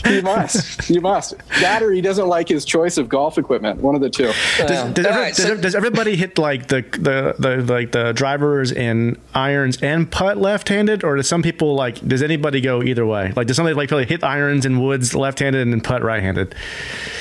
he, 0.04 0.16
he, 0.16 0.20
must. 0.22 0.82
He 0.84 0.98
must. 0.98 1.34
That 1.60 1.82
or 1.82 1.92
he 1.92 2.00
doesn't 2.00 2.28
like 2.28 2.48
his 2.48 2.64
choice 2.64 2.96
of 2.98 3.08
golf 3.08 3.38
equipment. 3.38 3.80
One 3.80 3.94
of 3.94 4.00
the 4.00 4.10
two. 4.10 4.32
Does, 4.58 4.92
does, 4.94 5.06
every, 5.06 5.20
right, 5.20 5.36
so, 5.36 5.48
does, 5.48 5.60
does, 5.60 5.74
everybody 5.74 6.16
hit 6.16 6.38
like 6.38 6.68
the, 6.68 6.82
the 6.98 7.34
the 7.38 7.72
like 7.72 7.92
the 7.92 8.12
drivers 8.12 8.72
and 8.72 9.18
irons 9.34 9.80
and 9.82 10.10
putt 10.10 10.38
left-handed, 10.38 11.04
or 11.04 11.16
does 11.16 11.28
some 11.28 11.42
people 11.42 11.74
like? 11.74 12.06
Does 12.06 12.22
anybody 12.22 12.60
go 12.60 12.82
either 12.82 13.06
way? 13.06 13.32
Like, 13.36 13.46
does 13.46 13.56
somebody 13.56 13.74
like 13.74 13.90
really 13.90 14.06
hit 14.06 14.24
irons 14.24 14.64
and 14.64 14.82
woods 14.82 15.14
left-handed 15.14 15.60
and 15.60 15.72
then 15.72 15.80
putt 15.80 16.02
right-handed? 16.02 16.54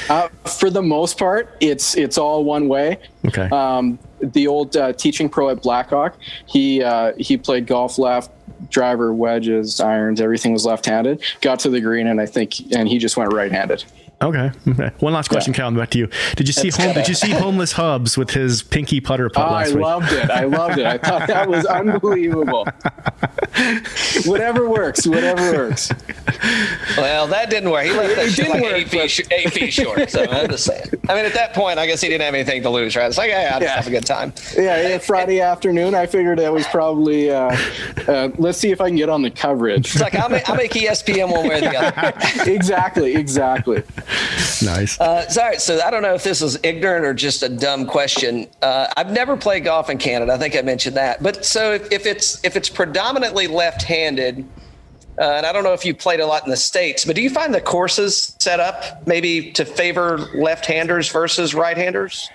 Uh, 0.09 0.30
for 0.45 0.69
the 0.69 0.81
most 0.81 1.18
part, 1.18 1.55
it's 1.59 1.95
it's 1.95 2.18
all 2.18 2.43
one 2.43 2.68
way. 2.68 2.97
Okay. 3.27 3.48
Um, 3.52 3.99
the 4.19 4.48
old 4.48 4.76
uh, 4.76 4.93
teaching 4.93 5.30
pro 5.30 5.49
at 5.49 5.61
Blackhawk, 5.61 6.18
he 6.48 6.84
uh, 6.84 7.14
he 7.18 7.38
played 7.38 7.68
golf 7.68 7.98
left, 7.98 8.31
driver, 8.69 9.14
wedges, 9.14 9.80
irons, 9.80 10.19
everything 10.22 10.53
was 10.53 10.65
left-handed. 10.65 11.22
Got 11.41 11.60
to 11.60 11.69
the 11.69 11.81
green, 11.81 12.07
and 12.07 12.19
I 12.19 12.26
think, 12.26 12.72
and 12.73 12.88
he 12.88 12.98
just 12.98 13.18
went 13.18 13.34
right-handed. 13.34 13.84
Okay. 14.22 14.52
okay. 14.68 14.91
One 14.99 15.14
last 15.14 15.30
question, 15.30 15.53
yeah. 15.53 15.57
Calvin. 15.57 15.80
Back 15.80 15.89
to 15.91 15.98
you. 15.98 16.07
Did 16.35 16.48
you 16.48 16.53
see 16.53 16.69
home, 16.69 16.93
Did 16.93 17.07
you 17.07 17.15
see 17.15 17.31
homeless 17.31 17.72
Hubs 17.72 18.18
with 18.18 18.30
his 18.30 18.61
pinky 18.61 19.02
putter 19.02 19.30
putt 19.30 19.48
oh, 19.48 19.53
last 19.53 19.72
I 19.72 19.76
week? 19.76 19.84
loved 19.84 20.11
it. 20.11 20.30
I 20.30 20.43
loved 20.43 20.77
it. 20.77 20.85
I 20.85 20.98
thought 20.98 21.27
that 21.27 21.49
was 21.49 21.65
unbelievable. 21.65 22.68
whatever 24.26 24.69
works. 24.69 25.07
Whatever 25.07 25.52
works. 25.52 25.91
Well, 26.98 27.27
that 27.27 27.49
didn't 27.49 27.72
work. 27.72 27.85
He 27.85 27.91
left 27.91 28.15
that 28.15 28.31
shit 28.31 28.49
like 28.49 28.61
work, 28.61 28.73
eight, 28.73 28.89
feet, 28.89 29.10
sh- 29.10 29.22
eight 29.31 29.53
feet 29.53 29.73
short. 29.73 30.10
So 30.10 30.23
I'm 30.23 30.49
just 30.49 30.65
saying. 30.65 30.85
I 31.10 31.15
mean, 31.15 31.26
at 31.26 31.34
that 31.34 31.53
point, 31.53 31.80
I 31.80 31.88
guess 31.88 32.02
he 32.02 32.10
didn't 32.10 32.23
have 32.23 32.34
anything 32.34 32.61
to 32.64 32.69
lose, 32.69 32.95
right? 32.95 33.07
It's 33.07 33.18
like, 33.18 33.31
hey, 33.31 33.48
I'll 33.48 33.60
just 33.60 33.64
yeah. 33.64 33.76
have 33.76 33.88
a 33.88 33.91
good 33.91 34.06
time. 34.06 34.34
Yeah. 34.56 34.89
yeah 34.89 34.98
Friday 34.98 35.41
afternoon, 35.41 35.95
I 35.95 36.06
figured 36.06 36.39
it 36.39 36.52
was 36.52 36.68
probably. 36.68 37.31
Uh, 37.31 37.56
uh, 38.07 38.30
let's 38.38 38.57
see 38.57 38.72
if 38.72 38.81
I 38.81 38.88
can 38.89 38.98
get 38.98 39.10
on 39.10 39.22
the 39.22 39.31
coverage. 39.31 39.91
It's 39.91 40.02
like 40.02 40.15
I'll 40.15 40.30
make, 40.30 40.48
I'll 40.49 40.56
make 40.56 40.72
ESPN 40.72 41.31
one 41.31 41.48
way 41.48 41.57
or 41.57 41.61
the 41.61 41.77
other. 41.77 42.52
exactly. 42.52 43.15
Exactly. 43.15 43.84
Nice. 44.63 44.99
Uh, 44.99 45.27
sorry, 45.27 45.57
so 45.57 45.79
I 45.81 45.89
don't 45.89 46.03
know 46.03 46.13
if 46.13 46.23
this 46.23 46.41
is 46.41 46.59
ignorant 46.61 47.03
or 47.03 47.15
just 47.15 47.41
a 47.41 47.49
dumb 47.49 47.88
question. 47.88 48.47
Uh, 48.61 48.88
I've 48.95 49.11
never 49.11 49.35
played 49.35 49.63
golf 49.63 49.89
in 49.89 49.97
Canada. 49.97 50.33
I 50.33 50.38
think 50.38 50.55
I 50.55 50.61
mentioned 50.61 50.95
that. 50.97 51.23
But 51.23 51.45
so 51.45 51.73
if, 51.73 51.91
if 51.91 52.05
it's 52.05 52.43
if 52.43 52.55
it's 52.55 52.69
predominantly 52.69 53.47
left-handed, 53.47 54.45
uh, 55.19 55.23
and 55.23 55.45
I 55.45 55.51
don't 55.51 55.63
know 55.63 55.73
if 55.73 55.83
you 55.83 55.95
played 55.95 56.19
a 56.19 56.27
lot 56.27 56.43
in 56.43 56.51
the 56.51 56.57
states, 56.57 57.05
but 57.05 57.15
do 57.15 57.21
you 57.23 57.29
find 57.29 57.53
the 57.53 57.61
courses 57.61 58.35
set 58.39 58.59
up 58.59 59.07
maybe 59.07 59.51
to 59.53 59.65
favor 59.65 60.17
left-handers 60.35 61.09
versus 61.09 61.55
right-handers? 61.55 62.29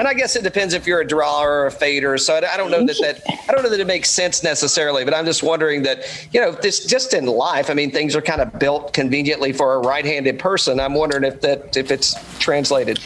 And 0.00 0.08
I 0.08 0.14
guess 0.14 0.34
it 0.34 0.42
depends 0.42 0.72
if 0.72 0.86
you're 0.86 1.02
a 1.02 1.06
drawer 1.06 1.60
or 1.60 1.66
a 1.66 1.70
fader. 1.70 2.16
So 2.16 2.34
I, 2.34 2.56
don't 2.56 2.70
know 2.70 2.86
that 2.86 2.96
that 3.02 3.20
I 3.46 3.52
don't 3.52 3.62
know 3.62 3.68
that 3.68 3.80
it 3.80 3.86
makes 3.86 4.08
sense 4.08 4.42
necessarily, 4.42 5.04
but 5.04 5.12
I'm 5.12 5.26
just 5.26 5.42
wondering 5.42 5.82
that 5.82 6.26
you 6.32 6.40
know 6.40 6.52
this 6.52 6.86
just 6.86 7.12
in 7.12 7.26
life. 7.26 7.68
I 7.68 7.74
mean, 7.74 7.90
things 7.90 8.16
are 8.16 8.22
kind 8.22 8.40
of 8.40 8.58
built 8.58 8.94
conveniently 8.94 9.52
for 9.52 9.74
a 9.74 9.78
right-handed 9.80 10.38
person. 10.38 10.80
I'm 10.80 10.94
wondering 10.94 11.24
if 11.24 11.42
that 11.42 11.76
if 11.76 11.90
it's 11.90 12.14
translated. 12.38 12.98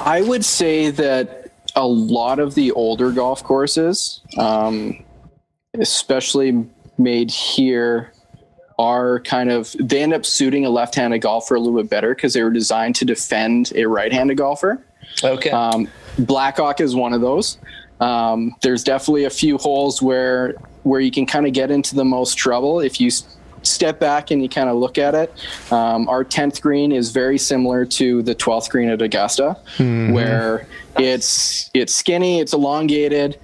I 0.00 0.22
would 0.22 0.42
say 0.42 0.90
that 0.90 1.52
a 1.76 1.86
lot 1.86 2.38
of 2.38 2.54
the 2.54 2.72
older 2.72 3.12
golf 3.12 3.44
courses, 3.44 4.22
um, 4.38 5.04
especially 5.74 6.64
made 6.96 7.30
here, 7.30 8.10
are 8.78 9.20
kind 9.20 9.50
of 9.50 9.76
they 9.78 10.02
end 10.02 10.14
up 10.14 10.24
suiting 10.24 10.64
a 10.64 10.70
left-handed 10.70 11.18
golfer 11.18 11.56
a 11.56 11.60
little 11.60 11.78
bit 11.78 11.90
better 11.90 12.14
because 12.14 12.32
they 12.32 12.42
were 12.42 12.50
designed 12.50 12.94
to 12.94 13.04
defend 13.04 13.70
a 13.76 13.84
right-handed 13.84 14.38
golfer. 14.38 14.82
Okay. 15.22 15.50
Um, 15.50 15.88
Blackhawk 16.18 16.80
is 16.80 16.94
one 16.94 17.12
of 17.12 17.20
those. 17.20 17.58
Um, 18.00 18.54
there's 18.62 18.84
definitely 18.84 19.24
a 19.24 19.30
few 19.30 19.58
holes 19.58 20.02
where 20.02 20.54
where 20.82 21.00
you 21.00 21.10
can 21.10 21.24
kind 21.26 21.46
of 21.46 21.52
get 21.52 21.70
into 21.70 21.94
the 21.94 22.04
most 22.04 22.34
trouble 22.36 22.80
if 22.80 23.00
you 23.00 23.10
step 23.62 23.98
back 23.98 24.30
and 24.30 24.42
you 24.42 24.48
kind 24.48 24.68
of 24.68 24.76
look 24.76 24.98
at 24.98 25.14
it. 25.14 25.32
Um, 25.72 26.06
our 26.10 26.24
10th 26.24 26.60
green 26.60 26.92
is 26.92 27.10
very 27.10 27.38
similar 27.38 27.86
to 27.86 28.22
the 28.22 28.34
12th 28.34 28.68
green 28.68 28.90
at 28.90 29.00
Augusta, 29.00 29.56
mm-hmm. 29.78 30.12
where 30.12 30.66
it's 30.98 31.70
it's 31.72 31.94
skinny, 31.94 32.40
it's 32.40 32.52
elongated. 32.52 33.38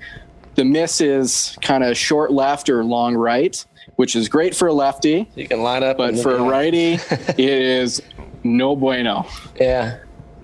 The 0.57 0.65
miss 0.65 1.01
is 1.01 1.57
kind 1.63 1.83
of 1.85 1.97
short 1.97 2.33
left 2.33 2.69
or 2.69 2.85
long 2.85 3.15
right. 3.17 3.65
which 3.97 4.15
is 4.17 4.29
great 4.29 4.55
for 4.55 4.69
a 4.69 4.73
lefty, 4.73 5.29
You 5.35 5.47
can 5.47 5.63
line 5.63 5.83
up. 5.83 5.97
but 5.97 6.19
for 6.19 6.37
a 6.37 6.43
righty, 6.43 6.95
it 7.11 7.39
is 7.39 8.03
no 8.43 8.75
bueno. 8.77 9.27
yeah, 9.59 9.99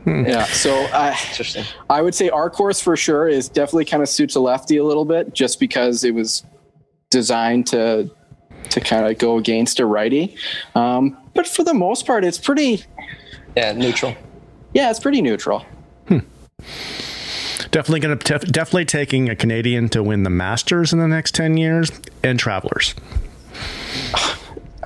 Yeah. 0.26 0.44
So 0.44 0.72
I. 0.92 1.18
I 1.90 2.00
would 2.00 2.14
say 2.14 2.28
our 2.28 2.48
course 2.48 2.80
for 2.80 2.96
sure 2.96 3.28
is 3.28 3.48
definitely 3.48 3.86
kind 3.86 4.02
of 4.04 4.08
suits 4.08 4.36
a 4.36 4.40
lefty 4.40 4.76
a 4.76 4.84
little 4.84 5.04
bit, 5.04 5.34
just 5.34 5.58
because 5.58 6.04
it 6.04 6.14
was 6.14 6.44
designed 7.10 7.66
to 7.68 8.08
to 8.70 8.80
kind 8.80 9.06
of 9.06 9.18
go 9.18 9.36
against 9.36 9.80
a 9.80 9.86
righty. 9.86 10.36
Um, 10.76 11.16
but 11.34 11.46
for 11.46 11.64
the 11.64 11.74
most 11.74 12.06
part, 12.06 12.24
it's 12.24 12.38
pretty. 12.38 12.84
Yeah, 13.56 13.72
neutral. 13.72 14.14
Yeah, 14.74 14.90
it's 14.90 15.00
pretty 15.00 15.22
neutral. 15.22 15.66
Definitely 17.70 18.00
going 18.00 18.18
to 18.18 18.38
definitely 18.38 18.84
taking 18.84 19.28
a 19.28 19.36
Canadian 19.36 19.88
to 19.90 20.02
win 20.02 20.22
the 20.22 20.30
Masters 20.30 20.92
in 20.92 20.98
the 20.98 21.08
next 21.08 21.34
ten 21.34 21.56
years 21.56 21.90
and 22.22 22.38
Travelers. 22.38 22.94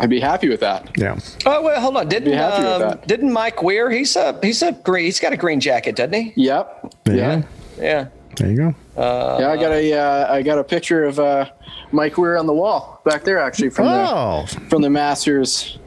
I'd 0.00 0.10
be 0.10 0.20
happy 0.20 0.48
with 0.48 0.60
that. 0.60 0.90
Yeah. 0.98 1.18
Oh 1.46 1.62
well, 1.62 1.80
hold 1.80 1.96
on. 1.96 2.08
Didn't 2.08 2.30
Be 2.30 2.36
happy 2.36 2.62
with 2.62 2.72
um, 2.72 2.80
that. 2.80 3.06
didn't 3.06 3.32
Mike 3.32 3.62
Weir? 3.62 3.90
He's 3.90 4.16
a 4.16 4.38
he's 4.42 4.62
a 4.62 4.72
green. 4.72 5.04
He's 5.04 5.20
got 5.20 5.32
a 5.32 5.36
green 5.36 5.60
jacket, 5.60 5.96
doesn't 5.96 6.12
he? 6.14 6.32
Yep. 6.36 6.94
There 7.04 7.16
Yeah. 7.16 7.42
Yeah. 7.78 8.06
There 8.36 8.50
you 8.50 8.56
go. 8.56 8.74
yeah, 8.96 9.50
I 9.50 9.56
got 9.56 9.72
a 9.72 9.92
uh, 9.92 10.32
I 10.34 10.42
got 10.42 10.58
a 10.58 10.64
picture 10.64 11.04
of 11.04 11.18
uh, 11.18 11.50
Mike 11.92 12.16
Weir 12.16 12.36
on 12.38 12.46
the 12.46 12.52
wall 12.54 13.02
back 13.04 13.24
there, 13.24 13.38
actually 13.38 13.70
from 13.70 13.86
Oh, 13.88 14.46
the 14.48 14.60
from 14.70 14.82
the 14.82 14.88
Masters 14.90 15.78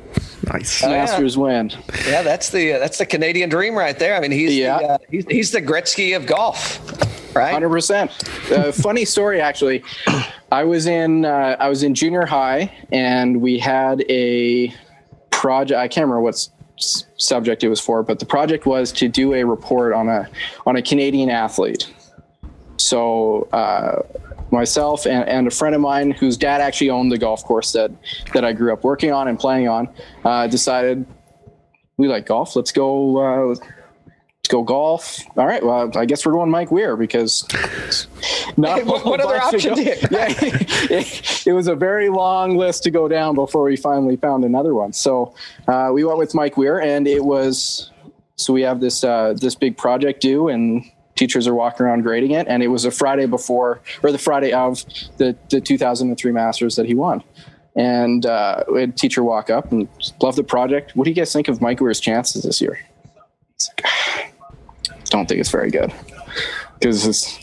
nice. 0.52 0.81
yeah. 0.84 0.90
Masters 0.90 1.38
win. 1.38 1.72
Yeah, 2.07 2.22
that's 2.22 2.49
the 2.49 2.73
uh, 2.73 2.80
that's 2.80 2.98
the 2.99 3.06
Canadian 3.06 3.49
dream 3.49 3.76
right 3.76 3.98
there. 3.98 4.15
I 4.15 4.19
mean, 4.19 4.31
he's 4.31 4.56
Yeah. 4.56 4.77
the, 4.77 4.85
uh, 4.85 4.98
he's, 5.10 5.26
he's 5.27 5.52
the 5.52 5.61
Gretzky 5.61 6.15
of 6.15 6.26
golf, 6.27 6.80
right? 7.35 7.51
Hundred 7.51 7.69
percent. 7.69 8.11
Uh, 8.51 8.72
funny 8.72 9.05
story, 9.05 9.41
actually. 9.41 9.84
I 10.51 10.64
was 10.64 10.85
in 10.85 11.26
uh, 11.26 11.55
I 11.60 11.68
was 11.69 11.84
in 11.84 11.93
junior 11.95 12.26
high, 12.26 12.72
and 12.91 13.41
we 13.41 13.57
had 13.57 14.03
a 14.10 14.73
project. 15.31 15.77
I 15.80 15.88
can't 15.88 16.03
remember 16.05 16.22
what 16.22 16.35
s- 16.77 17.05
subject 17.18 17.64
it 17.64 17.69
was 17.69 17.80
for, 17.80 18.03
but 18.03 18.19
the 18.19 18.26
project 18.26 18.65
was 18.65 18.91
to 18.93 19.07
do 19.07 19.34
a 19.34 19.43
report 19.43 19.93
on 19.93 20.10
a 20.10 20.30
on 20.65 20.76
a 20.76 20.81
Canadian 20.81 21.30
athlete. 21.30 21.91
So 22.77 23.47
uh, 23.53 24.01
myself 24.51 25.05
and, 25.05 25.27
and 25.27 25.47
a 25.47 25.51
friend 25.51 25.73
of 25.73 25.81
mine, 25.81 26.11
whose 26.11 26.38
dad 26.38 26.61
actually 26.61 26.89
owned 26.89 27.11
the 27.11 27.18
golf 27.18 27.43
course 27.43 27.72
that 27.73 27.91
that 28.34 28.45
I 28.45 28.53
grew 28.53 28.73
up 28.73 28.84
working 28.84 29.11
on 29.11 29.27
and 29.27 29.39
playing 29.39 29.68
on, 29.68 29.89
uh, 30.23 30.47
decided 30.47 31.05
we 31.97 32.07
like 32.07 32.26
golf. 32.26 32.55
Let's 32.55 32.72
go. 32.72 33.55
Go 34.49 34.61
golf. 34.61 35.20
All 35.38 35.45
right. 35.48 35.65
Well, 35.65 35.90
I 35.98 36.03
guess 36.06 36.26
we're 36.26 36.34
going 36.34 36.52
Mike 36.52 36.70
Weir 36.70 36.98
because 36.98 37.48
not 38.57 38.86
what- 38.86 39.06
what 39.06 39.22
other 39.22 39.38
option 39.41 39.78
you- 39.78 39.84
Yeah, 40.11 40.28
it, 40.91 41.48
it 41.48 41.53
was 41.53 41.68
a 41.68 41.76
very 41.76 42.10
long 42.10 42.57
list 42.57 42.84
to 42.84 42.91
go 42.91 43.07
down 43.07 43.36
before 43.36 43.64
we 43.64 43.78
finally 43.78 44.18
found 44.18 44.44
another 44.44 44.76
one. 44.76 44.91
So 44.91 45.34
uh, 45.68 45.91
we 45.94 46.03
went 46.03 46.18
with 46.20 46.36
Mike 46.36 46.57
Weir, 46.57 46.82
and 46.82 47.07
it 47.07 47.24
was 47.24 47.90
so 48.36 48.52
we 48.52 48.61
have 48.64 48.82
this 48.82 49.03
uh, 49.03 49.34
this 49.40 49.56
big 49.56 49.78
project 49.78 50.22
due, 50.22 50.49
and 50.49 50.84
teachers 51.15 51.48
are 51.48 51.53
walking 51.56 51.86
around 51.86 52.02
grading 52.02 52.32
it, 52.32 52.45
and 52.49 52.61
it 52.61 52.68
was 52.68 52.84
a 52.84 52.91
Friday 52.91 53.26
before 53.28 53.82
or 54.03 54.11
the 54.11 54.18
Friday 54.18 54.52
of 54.52 54.84
the 55.18 55.38
the 55.52 55.61
2003 55.61 56.32
Masters 56.34 56.76
that 56.76 56.86
he 56.86 56.94
won. 56.95 57.24
And 57.78 58.26
uh, 58.26 58.65
we 58.72 58.82
had 58.82 58.90
a 58.90 58.94
teacher 58.94 59.24
walk 59.24 59.49
up 59.49 59.72
and 59.72 59.88
love 60.22 60.36
the 60.36 60.44
project. 60.44 60.98
What 60.98 61.06
do 61.06 61.10
you 61.11 61.15
guys 61.15 61.32
think 61.32 61.48
of 61.48 61.61
Mike 61.61 61.80
Weir's 61.80 62.02
chances 62.02 62.44
this 62.44 62.60
year? 62.61 62.78
Don't 65.14 65.27
think 65.27 65.40
it's 65.40 65.52
very 65.52 65.69
good 65.69 65.94
because 66.80 67.40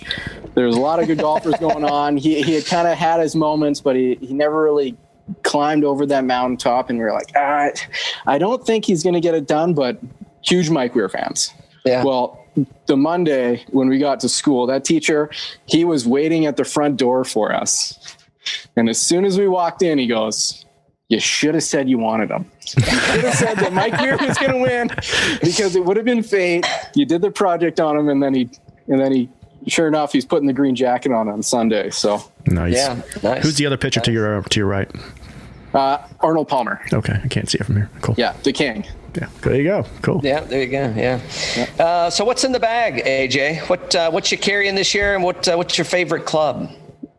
there's 0.55 0.75
a 0.75 0.81
lot 0.81 1.01
of 1.01 1.07
good 1.07 1.19
golfers 1.19 1.55
going 1.55 1.85
on. 1.85 2.17
He, 2.17 2.43
he 2.43 2.55
had 2.55 2.67
kind 2.67 2.89
of 2.89 2.99
had 2.99 3.21
his 3.21 3.35
moments, 3.35 3.81
but 3.81 3.97
he, 3.97 4.17
he 4.21 4.35
never 4.35 4.63
really 4.63 4.97
climbed 5.45 5.85
over 5.85 6.05
that 6.07 6.25
mountaintop. 6.25 6.91
And 6.91 6.99
we 6.99 7.05
were 7.05 7.13
like, 7.13 7.31
ah, 7.37 7.71
I 8.27 8.39
don't 8.39 8.67
think 8.67 8.85
he's 8.85 9.03
going 9.03 9.15
to 9.15 9.21
get 9.21 9.35
it 9.35 9.47
done, 9.47 9.73
but 9.73 10.01
huge 10.43 10.69
Mike 10.69 10.95
Weir 10.97 11.09
fans. 11.09 11.55
Yeah. 11.85 12.05
Well, 12.05 12.45
the 12.87 12.97
Monday 12.97 13.65
when 13.71 13.89
we 13.89 13.99
got 13.99 14.19
to 14.21 14.29
school, 14.29 14.67
that 14.67 14.85
teacher, 14.85 15.31
he 15.67 15.85
was 15.85 16.07
waiting 16.07 16.47
at 16.47 16.57
the 16.57 16.65
front 16.65 16.97
door 16.97 17.25
for 17.25 17.55
us. 17.55 18.17
And 18.77 18.89
as 18.89 19.01
soon 19.01 19.25
as 19.25 19.39
we 19.39 19.47
walked 19.47 19.83
in, 19.83 19.97
he 19.97 20.09
goes, 20.09 20.65
you 21.09 21.21
should 21.21 21.55
have 21.55 21.63
said 21.63 21.89
you 21.89 21.99
wanted 21.99 22.31
him. 22.31 22.51
You 22.79 22.83
should 22.85 23.25
have 23.25 23.35
said 23.35 23.55
that 23.59 23.73
Mike 23.73 23.99
Weir 24.01 24.17
was 24.17 24.37
going 24.39 24.53
to 24.53 24.59
win 24.59 24.89
because 25.41 25.77
it 25.77 25.85
would 25.85 25.97
have 25.97 26.07
been 26.07 26.23
fate. 26.23 26.67
You 26.95 27.05
did 27.07 27.23
the 27.23 27.31
project 27.31 27.81
on 27.81 27.97
him, 27.97 28.09
and 28.09 28.23
then 28.23 28.35
he, 28.35 28.51
and 28.89 29.01
then 29.01 29.13
he, 29.13 29.29
sure 29.67 29.87
enough, 29.89 30.13
he's 30.13 30.25
putting 30.25 30.47
the 30.47 30.53
green 30.53 30.75
jacket 30.75 31.13
on 31.13 31.29
on 31.29 31.43
Sunday. 31.43 31.91
So 31.91 32.23
Nice. 32.47 32.75
Yeah, 32.75 33.01
nice. 33.23 33.43
Who's 33.43 33.57
the 33.57 33.67
other 33.67 33.77
pitcher 33.77 34.01
to 34.01 34.13
your 34.13 34.43
to 34.43 34.61
your 34.61 34.67
right? 34.69 34.91
uh, 35.75 35.99
Arnold 36.21 36.49
Palmer, 36.49 36.81
Okay, 36.93 37.21
I 37.23 37.29
can't 37.29 37.49
see 37.49 37.59
it 37.59 37.65
from 37.65 37.77
here. 37.77 37.91
Cool. 38.01 38.15
yeah, 38.19 38.35
the 38.43 38.53
king. 38.53 38.85
Yeah. 39.17 39.29
There 39.43 39.55
you 39.57 39.65
go. 39.65 39.85
Cool. 40.03 40.21
Yeah, 40.23 40.41
there 40.41 40.63
you 40.63 40.69
go. 40.69 40.95
Yeah. 40.97 41.21
Uh, 41.85 42.11
so 42.11 42.25
what's 42.25 42.45
in 42.45 42.53
the 42.53 42.61
bag, 42.61 43.05
AJ? 43.05 43.69
What 43.69 43.95
uh, 43.95 44.11
what 44.11 44.31
you 44.33 44.39
carrying 44.39 44.75
this 44.77 44.95
year, 44.95 45.15
and 45.15 45.23
what 45.25 45.47
uh, 45.49 45.57
what's 45.57 45.77
your 45.79 45.85
favorite 45.85 46.27
club? 46.27 46.71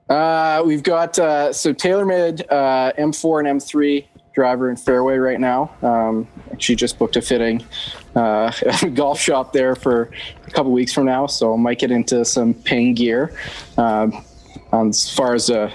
Uh, 0.09 0.61
we've 0.65 0.83
got 0.83 1.17
uh, 1.19 1.53
so 1.53 1.73
TaylorMade 1.73 2.41
uh, 2.49 2.91
M4 2.97 3.47
and 3.49 3.61
M3 3.61 4.05
driver 4.33 4.69
in 4.69 4.75
fairway 4.75 5.17
right 5.17 5.39
now. 5.39 5.73
Um, 5.81 6.27
she 6.57 6.75
just 6.75 6.97
booked 6.97 7.15
a 7.15 7.21
fitting 7.21 7.63
uh, 8.15 8.51
golf 8.93 9.19
shop 9.19 9.53
there 9.53 9.75
for 9.75 10.11
a 10.47 10.51
couple 10.51 10.71
weeks 10.71 10.93
from 10.93 11.05
now, 11.05 11.27
so 11.27 11.53
I 11.53 11.57
might 11.57 11.79
get 11.79 11.91
into 11.91 12.23
some 12.25 12.53
Ping 12.53 12.93
gear 12.93 13.33
um, 13.77 14.23
as 14.73 15.09
far 15.09 15.33
as 15.33 15.49
uh, 15.49 15.71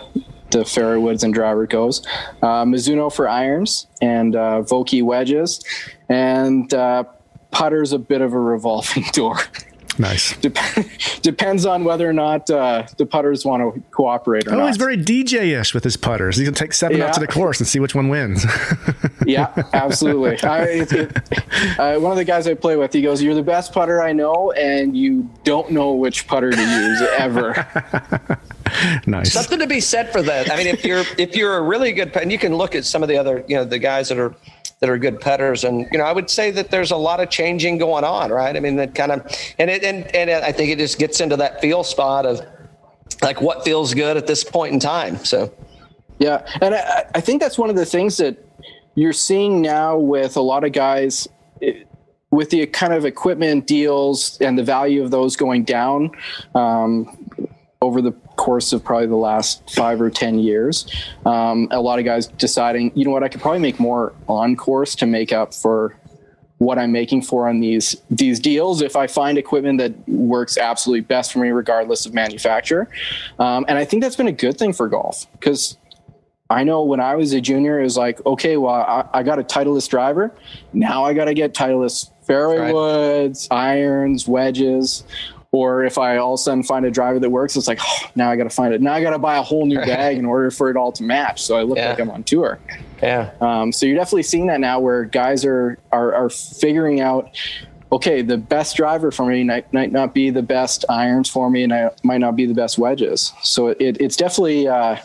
the 0.50 0.64
fairway 0.64 0.98
woods 0.98 1.24
and 1.24 1.34
driver 1.34 1.66
goes. 1.66 2.06
Uh, 2.42 2.64
Mizuno 2.64 3.12
for 3.12 3.28
irons 3.28 3.86
and 4.00 4.36
uh, 4.36 4.62
Vokey 4.62 5.02
wedges, 5.02 5.64
and 6.08 6.72
uh, 6.72 7.04
putter's 7.50 7.92
a 7.92 7.98
bit 7.98 8.20
of 8.20 8.32
a 8.32 8.40
revolving 8.40 9.04
door. 9.12 9.38
Nice. 9.98 10.36
Dep- 10.38 10.56
depends 11.22 11.64
on 11.66 11.84
whether 11.84 12.08
or 12.08 12.12
not 12.12 12.48
uh, 12.50 12.86
the 12.98 13.06
putters 13.06 13.44
want 13.44 13.74
to 13.74 13.80
cooperate 13.90 14.46
or 14.46 14.54
Oh, 14.54 14.58
not. 14.58 14.66
he's 14.68 14.76
very 14.76 14.96
DJ-ish 14.96 15.72
with 15.74 15.84
his 15.84 15.96
putters. 15.96 16.36
He 16.36 16.44
can 16.44 16.54
take 16.54 16.72
seven 16.72 17.00
out 17.00 17.14
to 17.14 17.20
the 17.20 17.26
course 17.26 17.60
and 17.60 17.66
see 17.66 17.80
which 17.80 17.94
one 17.94 18.08
wins. 18.08 18.44
yeah, 19.26 19.52
absolutely. 19.72 20.38
I, 20.48 20.62
it, 20.64 20.92
it, 20.92 21.78
uh, 21.78 21.98
one 21.98 22.12
of 22.12 22.18
the 22.18 22.24
guys 22.24 22.46
I 22.46 22.54
play 22.54 22.76
with, 22.76 22.92
he 22.92 23.02
goes, 23.02 23.22
"You're 23.22 23.34
the 23.34 23.42
best 23.42 23.72
putter 23.72 24.02
I 24.02 24.12
know, 24.12 24.52
and 24.52 24.96
you 24.96 25.30
don't 25.44 25.70
know 25.70 25.92
which 25.94 26.26
putter 26.26 26.50
to 26.50 26.60
use 26.60 27.02
ever." 27.18 27.54
nice. 29.06 29.32
Something 29.32 29.58
to 29.60 29.66
be 29.66 29.80
said 29.80 30.12
for 30.12 30.22
that. 30.22 30.50
I 30.50 30.56
mean, 30.56 30.66
if 30.66 30.84
you're 30.84 31.04
if 31.18 31.34
you're 31.36 31.56
a 31.56 31.62
really 31.62 31.92
good 31.92 32.12
pet, 32.12 32.22
and 32.22 32.32
you 32.32 32.38
can 32.38 32.54
look 32.54 32.74
at 32.74 32.84
some 32.84 33.02
of 33.02 33.08
the 33.08 33.16
other, 33.16 33.44
you 33.48 33.56
know, 33.56 33.64
the 33.64 33.78
guys 33.78 34.08
that 34.08 34.18
are 34.18 34.34
that 34.80 34.90
are 34.90 34.98
good 34.98 35.20
putters, 35.20 35.64
and 35.64 35.86
you 35.90 35.98
know, 35.98 36.04
I 36.04 36.12
would 36.12 36.28
say 36.28 36.50
that 36.50 36.70
there's 36.70 36.90
a 36.90 36.96
lot 36.96 37.20
of 37.20 37.30
changing 37.30 37.78
going 37.78 38.04
on, 38.04 38.30
right? 38.30 38.54
I 38.56 38.60
mean, 38.60 38.76
that 38.76 38.94
kind 38.94 39.12
of, 39.12 39.20
and 39.58 39.70
it 39.70 39.82
and 39.82 40.14
and 40.14 40.30
I 40.30 40.52
think 40.52 40.70
it 40.70 40.78
just 40.78 40.98
gets 40.98 41.20
into 41.20 41.36
that 41.36 41.60
feel 41.60 41.82
spot 41.82 42.26
of 42.26 42.40
like 43.22 43.40
what 43.40 43.64
feels 43.64 43.94
good 43.94 44.16
at 44.16 44.26
this 44.26 44.44
point 44.44 44.74
in 44.74 44.80
time. 44.80 45.24
So 45.24 45.52
Yeah, 46.18 46.46
and 46.60 46.74
I, 46.74 47.04
I 47.14 47.20
think 47.20 47.40
that's 47.40 47.58
one 47.58 47.70
of 47.70 47.76
the 47.76 47.84
things 47.84 48.16
that 48.18 48.36
you're 48.94 49.12
seeing 49.12 49.60
now 49.60 49.98
with 49.98 50.36
a 50.36 50.40
lot 50.40 50.64
of 50.64 50.72
guys, 50.72 51.28
eh, 51.60 51.84
with 52.30 52.50
the 52.50 52.66
kind 52.66 52.92
of 52.92 53.04
equipment 53.04 53.66
deals 53.66 54.38
and 54.40 54.58
the 54.58 54.64
value 54.64 55.02
of 55.02 55.10
those 55.10 55.36
going 55.36 55.64
down 55.64 56.10
um, 56.54 57.30
over 57.82 58.00
the 58.00 58.12
course 58.36 58.72
of 58.72 58.84
probably 58.84 59.06
the 59.06 59.16
last 59.16 59.68
five 59.70 60.00
or 60.00 60.10
ten 60.10 60.38
years. 60.38 60.86
Um, 61.24 61.68
a 61.70 61.80
lot 61.80 61.98
of 61.98 62.04
guys 62.04 62.26
deciding, 62.26 62.92
you 62.94 63.04
know 63.04 63.10
what, 63.10 63.22
I 63.22 63.28
could 63.28 63.40
probably 63.40 63.60
make 63.60 63.80
more 63.80 64.12
on 64.28 64.56
course 64.56 64.94
to 64.96 65.06
make 65.06 65.32
up 65.32 65.54
for 65.54 65.96
what 66.58 66.78
I'm 66.78 66.90
making 66.90 67.20
for 67.22 67.48
on 67.48 67.60
these 67.60 67.96
these 68.10 68.40
deals 68.40 68.80
if 68.80 68.96
I 68.96 69.06
find 69.06 69.36
equipment 69.36 69.78
that 69.78 70.08
works 70.08 70.56
absolutely 70.56 71.02
best 71.02 71.32
for 71.32 71.38
me, 71.40 71.50
regardless 71.50 72.06
of 72.06 72.14
manufacturer. 72.14 72.88
Um, 73.38 73.64
and 73.68 73.76
I 73.76 73.84
think 73.84 74.02
that's 74.02 74.16
been 74.16 74.28
a 74.28 74.32
good 74.32 74.56
thing 74.58 74.72
for 74.72 74.88
golf 74.88 75.26
because 75.32 75.76
I 76.48 76.62
know 76.64 76.82
when 76.84 77.00
I 77.00 77.16
was 77.16 77.32
a 77.32 77.40
junior, 77.40 77.80
it 77.80 77.82
was 77.82 77.96
like, 77.96 78.24
okay, 78.24 78.56
well, 78.56 78.72
I, 78.72 79.04
I 79.12 79.22
got 79.22 79.38
a 79.38 79.42
Titleist 79.42 79.88
driver. 79.90 80.32
Now 80.72 81.04
I 81.04 81.12
got 81.12 81.24
to 81.24 81.34
get 81.34 81.52
Titleist 81.54 82.10
fairway 82.24 82.58
Right. 82.58 82.74
woods, 82.74 83.48
irons, 83.50 84.26
wedges. 84.28 85.02
Or 85.52 85.84
if 85.84 85.96
I 85.96 86.16
all 86.18 86.34
of 86.34 86.40
a 86.40 86.42
sudden 86.42 86.62
find 86.62 86.84
a 86.84 86.90
driver 86.90 87.18
that 87.18 87.30
works, 87.30 87.56
it's 87.56 87.68
like, 87.68 87.78
oh, 87.82 87.98
now 88.14 88.30
I 88.30 88.36
got 88.36 88.44
to 88.44 88.50
find 88.50 88.74
it. 88.74 88.82
Now 88.82 88.92
I 88.94 89.00
got 89.02 89.10
to 89.10 89.18
buy 89.18 89.36
a 89.38 89.42
whole 89.42 89.64
new 89.66 89.78
bag 89.86 90.18
in 90.18 90.24
order 90.26 90.50
for 90.50 90.68
it 90.70 90.76
all 90.76 90.92
to 90.92 91.02
match. 91.02 91.42
So 91.42 91.56
I 91.56 91.62
look 91.62 91.78
Yeah. 91.78 91.90
like 91.90 92.00
I'm 92.00 92.10
on 92.10 92.24
tour. 92.24 92.58
yeah, 93.02 93.30
Um, 93.40 93.72
so 93.72 93.86
you're 93.86 93.96
definitely 93.96 94.24
seeing 94.24 94.46
that 94.48 94.60
now 94.60 94.80
where 94.80 95.04
guys 95.04 95.44
are, 95.44 95.78
are, 95.92 96.14
are 96.14 96.28
figuring 96.30 97.00
out, 97.00 97.30
okay, 97.92 98.20
the 98.22 98.36
best 98.36 98.76
driver 98.76 99.10
for 99.10 99.26
me 99.26 99.44
might, 99.44 99.72
might 99.72 99.92
not 99.92 100.12
be 100.12 100.30
the 100.30 100.42
best 100.42 100.84
irons 100.88 101.30
for 101.30 101.48
me 101.48 101.62
and 101.62 101.72
I 101.72 101.90
might 102.02 102.18
not 102.18 102.34
be 102.36 102.44
the 102.44 102.54
best 102.54 102.78
wedges. 102.78 103.32
So 103.42 103.68
it, 103.68 103.78
it's 104.00 104.16
definitely, 104.16 104.66
uh, 104.68 104.96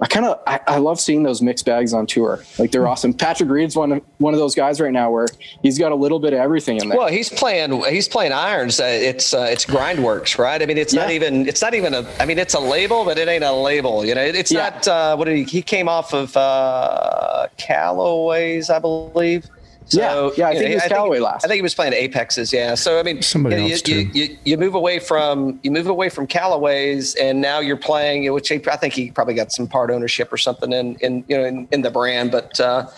I 0.00 0.06
kind 0.06 0.26
of 0.26 0.40
I, 0.46 0.60
I 0.68 0.78
love 0.78 1.00
seeing 1.00 1.24
those 1.24 1.42
mixed 1.42 1.66
bags 1.66 1.92
on 1.92 2.06
tour. 2.06 2.44
Like 2.58 2.70
they're 2.70 2.86
awesome. 2.86 3.12
Patrick 3.12 3.50
Reed's 3.50 3.74
one 3.74 3.90
of 3.90 4.02
one 4.18 4.32
of 4.32 4.38
those 4.38 4.54
guys 4.54 4.80
right 4.80 4.92
now 4.92 5.10
where 5.10 5.26
he's 5.62 5.76
got 5.76 5.90
a 5.90 5.94
little 5.96 6.20
bit 6.20 6.32
of 6.32 6.38
everything 6.38 6.76
in 6.76 6.88
there. 6.88 6.96
Well, 6.98 7.08
he's 7.08 7.28
playing. 7.28 7.82
He's 7.86 8.06
playing 8.06 8.30
irons. 8.32 8.78
Uh, 8.78 8.84
it's 8.84 9.34
uh, 9.34 9.48
it's 9.50 9.64
Grindworks, 9.66 10.38
right? 10.38 10.62
I 10.62 10.66
mean, 10.66 10.78
it's 10.78 10.92
not 10.94 11.10
even. 11.10 11.48
It's 11.48 11.60
not 11.60 11.74
even 11.74 11.94
a. 11.94 12.06
I 12.20 12.26
mean, 12.26 12.38
it's 12.38 12.54
a 12.54 12.60
label, 12.60 13.04
but 13.04 13.18
it 13.18 13.26
ain't 13.26 13.42
a 13.42 13.52
label. 13.52 14.04
You 14.04 14.14
know, 14.14 14.22
It- 14.22 14.36
it's 14.36 14.52
Yeah. 14.52 14.70
not. 14.70 14.86
Uh, 14.86 15.16
what 15.16 15.24
did 15.24 15.36
he? 15.36 15.42
He 15.42 15.62
came 15.62 15.88
off 15.88 16.14
of 16.14 16.36
uh, 16.36 17.48
Callaway's, 17.56 18.70
I 18.70 18.78
believe. 18.78 19.46
So, 19.88 20.32
Yeah, 20.36 20.36
yeah, 20.36 20.48
I 20.48 20.52
think 20.52 20.64
know, 20.64 20.70
it 20.70 20.74
was 20.74 20.82
Callaway 20.84 21.18
last. 21.18 21.44
I 21.44 21.48
think 21.48 21.56
he 21.56 21.62
was 21.62 21.74
playing 21.74 21.94
Apexes. 21.94 22.52
Yeah. 22.52 22.74
So 22.74 22.98
I 22.98 23.02
mean, 23.02 23.22
Somebody 23.22 23.56
you, 23.56 23.62
know, 23.62 23.72
else, 23.72 23.88
you, 23.88 24.04
too. 24.04 24.18
you, 24.18 24.38
you 24.44 24.58
move 24.58 24.74
away 24.74 24.98
from 24.98 25.58
you 25.62 25.70
move 25.70 25.86
away 25.86 26.08
from 26.08 26.26
Callaway's, 26.26 27.14
and 27.14 27.40
now 27.40 27.60
you're 27.60 27.76
playing. 27.76 28.30
Which 28.32 28.48
he, 28.48 28.60
I 28.70 28.76
think 28.76 28.94
he 28.94 29.10
probably 29.10 29.34
got 29.34 29.50
some 29.52 29.66
part 29.66 29.90
ownership 29.90 30.32
or 30.32 30.36
something 30.36 30.72
in 30.72 30.96
in 30.96 31.24
you 31.28 31.36
know 31.36 31.44
in, 31.44 31.68
in 31.72 31.82
the 31.82 31.90
brand, 31.90 32.30
but. 32.30 32.58
Uh, 32.60 32.88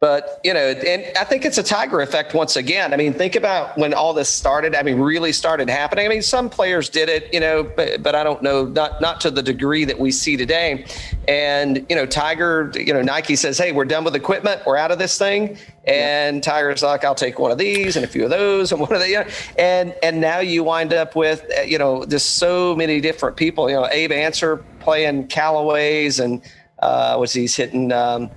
but 0.00 0.40
you 0.42 0.54
know, 0.54 0.60
and 0.60 1.04
I 1.18 1.24
think 1.24 1.44
it's 1.44 1.58
a 1.58 1.62
Tiger 1.62 2.00
effect 2.00 2.32
once 2.32 2.56
again. 2.56 2.94
I 2.94 2.96
mean, 2.96 3.12
think 3.12 3.36
about 3.36 3.76
when 3.76 3.92
all 3.92 4.14
this 4.14 4.30
started. 4.30 4.74
I 4.74 4.82
mean, 4.82 4.98
really 4.98 5.30
started 5.30 5.68
happening. 5.68 6.06
I 6.06 6.08
mean, 6.08 6.22
some 6.22 6.48
players 6.48 6.88
did 6.88 7.10
it, 7.10 7.32
you 7.34 7.38
know, 7.38 7.64
but, 7.64 8.02
but 8.02 8.14
I 8.14 8.24
don't 8.24 8.42
know, 8.42 8.64
not 8.64 9.02
not 9.02 9.20
to 9.20 9.30
the 9.30 9.42
degree 9.42 9.84
that 9.84 9.98
we 9.98 10.10
see 10.10 10.38
today. 10.38 10.86
And 11.28 11.84
you 11.90 11.96
know, 11.96 12.06
Tiger, 12.06 12.72
you 12.74 12.94
know, 12.94 13.02
Nike 13.02 13.36
says, 13.36 13.58
"Hey, 13.58 13.72
we're 13.72 13.84
done 13.84 14.02
with 14.02 14.16
equipment. 14.16 14.62
We're 14.64 14.78
out 14.78 14.90
of 14.90 14.98
this 14.98 15.18
thing." 15.18 15.58
And 15.90 16.42
Tiger's 16.42 16.82
like, 16.82 17.04
"I'll 17.04 17.14
take 17.14 17.38
one 17.38 17.50
of 17.50 17.58
these 17.58 17.96
and 17.96 18.04
a 18.04 18.08
few 18.08 18.24
of 18.24 18.30
those 18.30 18.70
and 18.70 18.80
one 18.80 18.92
of 18.92 19.00
the," 19.00 19.10
know, 19.10 19.24
and 19.58 19.94
and 20.02 20.20
now 20.20 20.38
you 20.38 20.62
wind 20.62 20.92
up 20.92 21.16
with, 21.16 21.44
uh, 21.58 21.62
you 21.62 21.78
know, 21.78 22.04
just 22.04 22.36
so 22.36 22.76
many 22.76 23.00
different 23.00 23.36
people. 23.36 23.68
You 23.68 23.76
know, 23.76 23.88
Abe 23.90 24.12
Ancer 24.12 24.58
playing 24.78 25.26
Callaways 25.26 26.20
and 26.20 26.42
uh, 26.78 27.16
was 27.18 27.32
he's 27.32 27.56
hitting. 27.56 27.92
Um, 27.92 28.30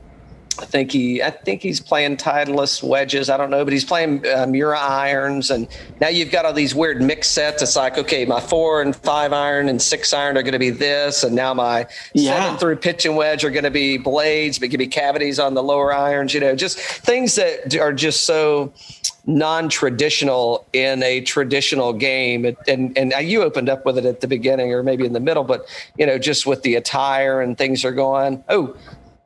I 0.60 0.66
think 0.66 0.92
he, 0.92 1.22
I 1.24 1.32
think 1.32 1.62
he's 1.64 1.80
playing 1.80 2.18
Titleist 2.18 2.84
wedges. 2.84 3.30
I 3.30 3.38
don't 3.38 3.50
know, 3.50 3.64
but 3.64 3.74
he's 3.74 3.84
playing 3.86 4.24
uh, 4.28 4.46
Miura 4.48 4.78
irons, 4.80 5.50
and 5.50 5.68
now 6.00 6.10
you've 6.10 6.32
got 6.32 6.46
all 6.46 6.54
these 6.54 6.76
weird 6.76 7.02
mix 7.02 7.28
sets. 7.28 7.64
It's 7.64 7.76
like, 7.76 7.98
okay, 7.98 8.24
my 8.26 8.40
four 8.40 8.82
and 8.84 8.96
five 8.96 9.34
iron 9.34 9.68
and 9.68 9.82
six 9.82 10.14
iron 10.14 10.38
are 10.38 10.44
going 10.44 10.54
to 10.54 10.60
be 10.60 10.70
this, 10.70 11.24
and 11.24 11.36
now 11.36 11.54
my 11.56 11.88
Yeah. 12.14 12.40
seven 12.44 12.60
through 12.60 12.76
pitch 12.78 13.06
and 13.06 13.16
wedge 13.16 13.44
are 13.44 13.50
going 13.50 13.64
to 13.64 13.72
be 13.72 13.98
blades, 13.98 14.60
but 14.60 14.66
it 14.68 14.70
could 14.70 14.78
be 14.78 14.88
cavities 14.88 15.40
on 15.40 15.56
the 15.56 15.64
lower 15.64 15.92
irons. 15.94 16.34
You 16.34 16.40
know, 16.42 16.56
just 16.56 16.78
things 16.78 17.34
that 17.36 17.76
are 17.78 17.92
just 17.94 18.26
so 18.26 18.72
non-traditional 19.26 20.66
in 20.74 21.02
a 21.04 21.22
traditional 21.22 21.94
game. 21.94 22.46
It- 22.46 22.58
And 22.68 22.96
and 22.98 23.14
you 23.28 23.42
opened 23.44 23.70
up 23.70 23.86
with 23.86 23.98
it 23.98 24.06
at 24.06 24.22
the 24.22 24.28
beginning, 24.28 24.72
or 24.74 24.84
maybe 24.84 25.06
in 25.06 25.14
the 25.14 25.20
middle, 25.20 25.44
but 25.44 25.66
you 25.98 26.06
know, 26.06 26.18
just 26.18 26.46
with 26.46 26.62
the 26.64 26.76
attire 26.76 27.42
and 27.42 27.58
things 27.58 27.84
are 27.86 27.92
going. 27.92 28.44
Oh. 28.50 28.76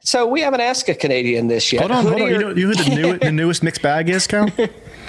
So 0.07 0.25
we 0.25 0.39
haven't 0.39 0.61
asked 0.61 0.87
a 0.87 0.95
Canadian 0.95 1.47
this 1.49 1.73
yet. 1.73 1.81
Hold 1.81 1.91
on, 1.91 2.05
hold 2.05 2.21
Hoodie 2.21 2.35
on. 2.35 2.39
You 2.39 2.47
or- 2.47 2.53
know, 2.53 2.55
you 2.55 2.67
know 2.67 2.73
who 2.81 2.83
the, 2.89 2.95
new, 2.95 3.17
the 3.19 3.31
newest 3.33 3.61
mixed 3.61 3.81
bag 3.81 4.07
is, 4.07 4.25
Cal? 4.25 4.47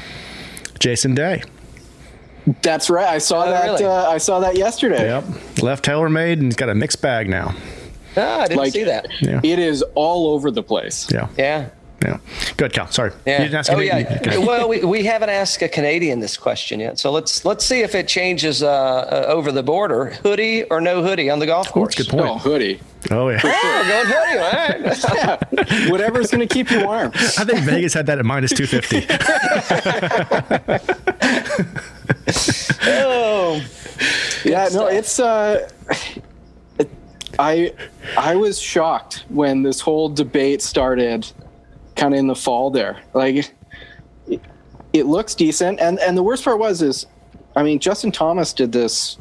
Jason 0.80 1.14
Day. 1.14 1.44
That's 2.62 2.90
right. 2.90 3.06
I 3.06 3.18
saw 3.18 3.44
Oh, 3.44 3.50
that. 3.50 3.64
really? 3.64 3.84
Uh, 3.84 4.10
I 4.10 4.18
saw 4.18 4.40
that 4.40 4.56
yesterday. 4.56 5.06
Yep. 5.06 5.62
Left 5.62 5.84
TaylorMade 5.84 6.32
and 6.32 6.42
he's 6.46 6.56
got 6.56 6.68
a 6.68 6.74
mixed 6.74 7.00
bag 7.00 7.28
now. 7.28 7.54
Ah, 8.16 8.40
I 8.40 8.48
didn't 8.48 8.58
Like 8.58 8.72
see 8.72 8.82
that. 8.82 9.06
Yeah. 9.20 9.40
it 9.44 9.60
is 9.60 9.82
all 9.94 10.34
over 10.34 10.50
the 10.50 10.64
place. 10.64 11.06
Yeah. 11.12 11.28
Yeah. 11.38 11.68
Yeah. 12.02 12.18
Good, 12.56 12.72
Cal. 12.72 12.86
Sorry. 12.90 13.10
Yeah. 13.26 13.38
You 13.38 13.44
didn't 13.44 13.58
ask 13.58 13.72
oh, 13.72 13.80
yeah. 13.80 14.20
okay. 14.26 14.38
well, 14.38 14.68
we, 14.68 14.84
we 14.84 15.02
haven't 15.04 15.30
asked 15.30 15.60
a 15.62 15.68
Canadian 15.68 16.20
this 16.20 16.36
question 16.36 16.78
yet, 16.78 16.98
so 16.98 17.10
let's 17.10 17.44
let's 17.44 17.64
see 17.64 17.80
if 17.80 17.96
it 17.96 18.06
changes 18.06 18.62
uh, 18.62 18.68
uh, 18.68 19.24
over 19.28 19.50
the 19.50 19.64
border. 19.64 20.06
Hoodie 20.22 20.62
or 20.64 20.80
no 20.80 21.02
hoodie 21.02 21.28
on 21.28 21.40
the 21.40 21.46
golf 21.46 21.72
course? 21.72 21.96
That's 21.96 22.08
a 22.08 22.10
good 22.12 22.18
point. 22.18 22.30
Oh, 22.30 22.38
hoodie. 22.38 22.80
Oh, 23.10 23.28
yeah. 23.30 23.40
Oh, 23.42 23.82
we're 23.82 23.88
going 23.88 24.06
hoodie. 24.06 24.38
All 24.38 24.52
right. 24.52 25.90
Whatever's 25.90 26.30
going 26.30 26.46
to 26.46 26.52
keep 26.52 26.70
you 26.70 26.84
warm. 26.84 27.10
I 27.14 27.44
think 27.44 27.60
Vegas 27.60 27.94
had 27.94 28.06
that 28.06 28.18
at 28.18 28.24
minus 28.24 28.52
250. 28.52 29.06
oh, 32.90 33.64
yeah, 34.44 34.68
no, 34.72 34.86
it's. 34.86 35.18
Uh, 35.18 35.68
it, 36.78 36.90
I 37.38 37.72
I 38.16 38.36
was 38.36 38.60
shocked 38.60 39.24
when 39.28 39.62
this 39.62 39.80
whole 39.80 40.08
debate 40.08 40.62
started, 40.62 41.30
kind 41.98 42.14
of 42.14 42.20
in 42.20 42.26
the 42.26 42.34
fall 42.34 42.70
there. 42.70 43.02
Like, 43.12 43.52
it, 44.26 44.40
it 44.92 45.06
looks 45.06 45.34
decent, 45.34 45.80
and 45.80 45.98
and 45.98 46.16
the 46.16 46.22
worst 46.22 46.44
part 46.44 46.58
was 46.58 46.80
is, 46.80 47.06
I 47.54 47.62
mean, 47.62 47.78
Justin 47.78 48.12
Thomas 48.12 48.52
did 48.52 48.72
this. 48.72 49.18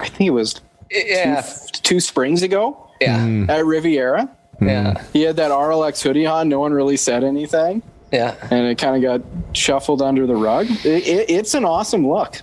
I 0.00 0.08
think 0.08 0.28
it 0.28 0.32
was 0.32 0.60
yeah, 0.90 1.42
two 1.72 2.00
springs 2.00 2.42
ago 2.42 2.88
yeah, 3.00 3.18
mm. 3.18 3.48
at 3.48 3.64
Riviera. 3.64 4.28
yeah, 4.60 4.94
mm. 4.94 5.12
He 5.12 5.22
had 5.22 5.36
that 5.36 5.50
RLX 5.50 6.02
hoodie 6.02 6.26
on. 6.26 6.48
No 6.48 6.60
one 6.60 6.72
really 6.72 6.96
said 6.96 7.24
anything, 7.24 7.82
yeah. 8.12 8.36
and 8.50 8.66
it 8.66 8.78
kind 8.78 8.96
of 8.96 9.02
got 9.02 9.56
shuffled 9.56 10.02
under 10.02 10.26
the 10.26 10.36
rug. 10.36 10.66
It, 10.84 11.06
it, 11.06 11.30
it's 11.30 11.54
an 11.54 11.64
awesome 11.64 12.06
look. 12.06 12.42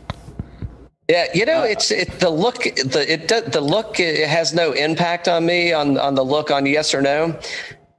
Yeah, 1.07 1.27
you 1.35 1.45
know, 1.45 1.61
it's 1.61 1.91
it 1.91 2.19
the 2.19 2.31
look 2.31 2.63
the 2.63 3.05
it 3.07 3.27
do- 3.27 3.41
the 3.41 3.61
look 3.61 3.99
it 3.99 4.27
has 4.27 4.55
no 4.55 4.71
impact 4.71 5.27
on 5.27 5.45
me 5.45 5.71
on 5.71 5.99
on 5.99 6.15
the 6.15 6.25
look 6.25 6.49
on 6.49 6.65
yes 6.65 6.95
or 6.95 7.01
no. 7.01 7.39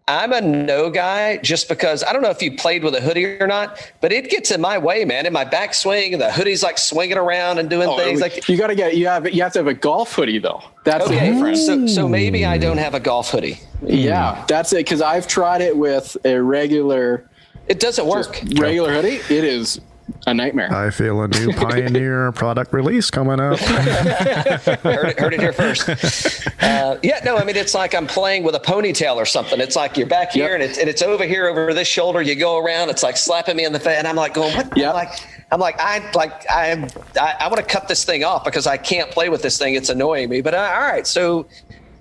I'm 0.09 0.33
a 0.33 0.41
no 0.41 0.89
guy 0.89 1.39
just 1.39 1.69
because 1.69 2.05
I 2.05 2.13
don't 2.13 2.23
know 2.23 2.31
if 2.31 2.41
you 2.41 2.57
played 2.57 2.85
with 2.85 2.95
a 2.95 3.01
hoodie 3.01 3.41
or 3.41 3.49
not, 3.49 3.91
but 4.01 4.13
it 4.13 4.31
gets 4.31 4.53
in 4.53 4.61
my 4.61 4.79
way, 4.79 5.05
man. 5.05 5.27
In 5.27 5.33
my 5.33 5.45
backswing, 5.45 6.13
and 6.13 6.23
the 6.23 6.31
hoodie's 6.31 6.63
like 6.63 6.79
swinging 6.79 7.17
around 7.19 7.59
and 7.59 7.69
doing 7.69 7.89
oh, 7.89 7.97
things 7.97 8.21
like. 8.21 8.49
you 8.49 8.57
got 8.57 8.69
to 8.69 8.77
get 8.77 8.97
you 8.97 9.09
have 9.09 9.29
you 9.35 9.43
have 9.43 9.53
to 9.55 9.59
have 9.59 9.67
a 9.67 9.75
golf 9.75 10.13
hoodie 10.15 10.39
though. 10.39 10.63
That's 10.85 11.09
the 11.09 11.15
Okay, 11.17 11.33
difference. 11.33 11.67
so 11.67 11.87
so 11.89 12.09
maybe 12.09 12.45
I 12.47 12.57
don't 12.57 12.79
have 12.79 12.95
a 12.95 13.01
golf 13.01 13.31
hoodie. 13.31 13.59
Yeah, 13.83 14.45
that's 14.47 14.73
it. 14.73 14.77
Because 14.77 15.03
I've 15.03 15.27
tried 15.27 15.61
it 15.61 15.77
with 15.77 16.17
a 16.25 16.41
regular 16.41 17.29
It 17.67 17.81
doesn't 17.81 18.07
work. 18.07 18.41
regular 18.61 18.93
hoodie. 18.93 19.17
It 19.35 19.43
is 19.43 19.81
a 20.27 20.35
nightmare. 20.35 20.73
I 20.73 20.91
feel 20.91 21.21
a 21.23 21.29
new 21.29 21.53
Pioneer 21.57 22.33
product 22.33 22.73
release 22.73 23.11
coming 23.11 23.41
up. 23.41 23.59
heard, 23.59 25.09
it, 25.09 25.19
heard 25.19 25.35
it 25.35 25.41
here 25.41 25.53
first. 25.53 25.89
Uh, 26.67 26.99
yeah, 27.03 27.21
no, 27.25 27.37
I 27.37 27.45
mean 27.45 27.55
it's 27.55 27.75
like 27.75 27.95
I'm 27.95 28.07
playing 28.07 28.43
with 28.43 28.55
a 28.55 28.61
ponytail 28.61 29.17
or 29.17 29.27
something. 29.27 29.61
It's 29.61 29.77
like 29.77 29.97
you're 29.97 30.07
back 30.07 30.33
here 30.33 30.51
Yep. 30.51 30.55
and 30.55 30.63
it's 30.63 30.79
and 30.79 30.89
it's 30.89 31.03
over 31.03 31.25
here 31.25 31.47
over 31.49 31.73
this 31.73 31.87
shoulder. 31.87 32.21
You 32.23 32.35
go 32.35 32.59
around, 32.59 32.89
it's 32.91 33.03
like 33.03 33.17
slapping 33.17 33.57
me 33.57 33.65
in 33.65 33.73
the 33.73 33.79
face, 33.81 33.99
and 33.99 34.07
I'm 34.09 34.17
like 34.17 34.35
going, 34.35 34.55
what? 34.57 34.77
Yep. 34.77 34.89
I'm 34.89 34.95
like 34.95 35.21
I'm 35.53 35.61
like 35.61 35.79
I 35.79 36.11
like 36.13 36.45
I'm 36.51 36.85
I, 37.21 37.37
I 37.41 37.49
want 37.49 37.59
to 37.59 37.63
cut 37.63 37.89
this 37.89 38.05
thing 38.05 38.25
off 38.25 38.45
because 38.45 38.67
I 38.67 38.77
can't 38.77 39.11
play 39.11 39.29
with 39.29 39.43
this 39.43 39.59
thing. 39.59 39.75
It's 39.75 39.89
annoying 39.91 40.29
me. 40.29 40.41
But 40.41 40.55
uh, 40.55 40.73
all 40.75 40.81
right, 40.81 41.07
so 41.07 41.47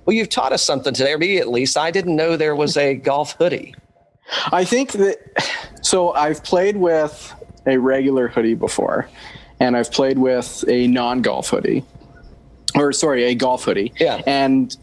well, 0.06 0.16
you've 0.16 0.30
taught 0.30 0.52
us 0.52 0.64
something 0.64 0.94
today, 0.94 1.14
or 1.14 1.18
me 1.18 1.38
at 1.38 1.50
least. 1.50 1.78
I 1.78 1.92
didn't 1.92 2.16
know 2.16 2.38
there 2.38 2.56
was 2.56 2.76
a 2.78 2.96
golf 2.96 3.34
hoodie. 3.34 3.76
I 4.52 4.64
think 4.66 4.94
that 4.94 5.18
so 5.82 6.14
I've 6.14 6.44
played 6.44 6.78
with 6.78 7.34
a 7.66 7.78
regular 7.78 8.28
hoodie 8.28 8.54
before, 8.56 9.10
and 9.60 9.76
I've 9.76 9.92
played 9.92 10.20
with 10.20 10.64
a 10.68 10.88
non-golf 10.88 11.50
hoodie, 11.50 11.84
or 12.76 12.92
sorry, 12.94 13.24
a 13.26 13.36
golf 13.36 13.64
hoodie. 13.64 13.94
Yeah. 14.00 14.22
And 14.26 14.76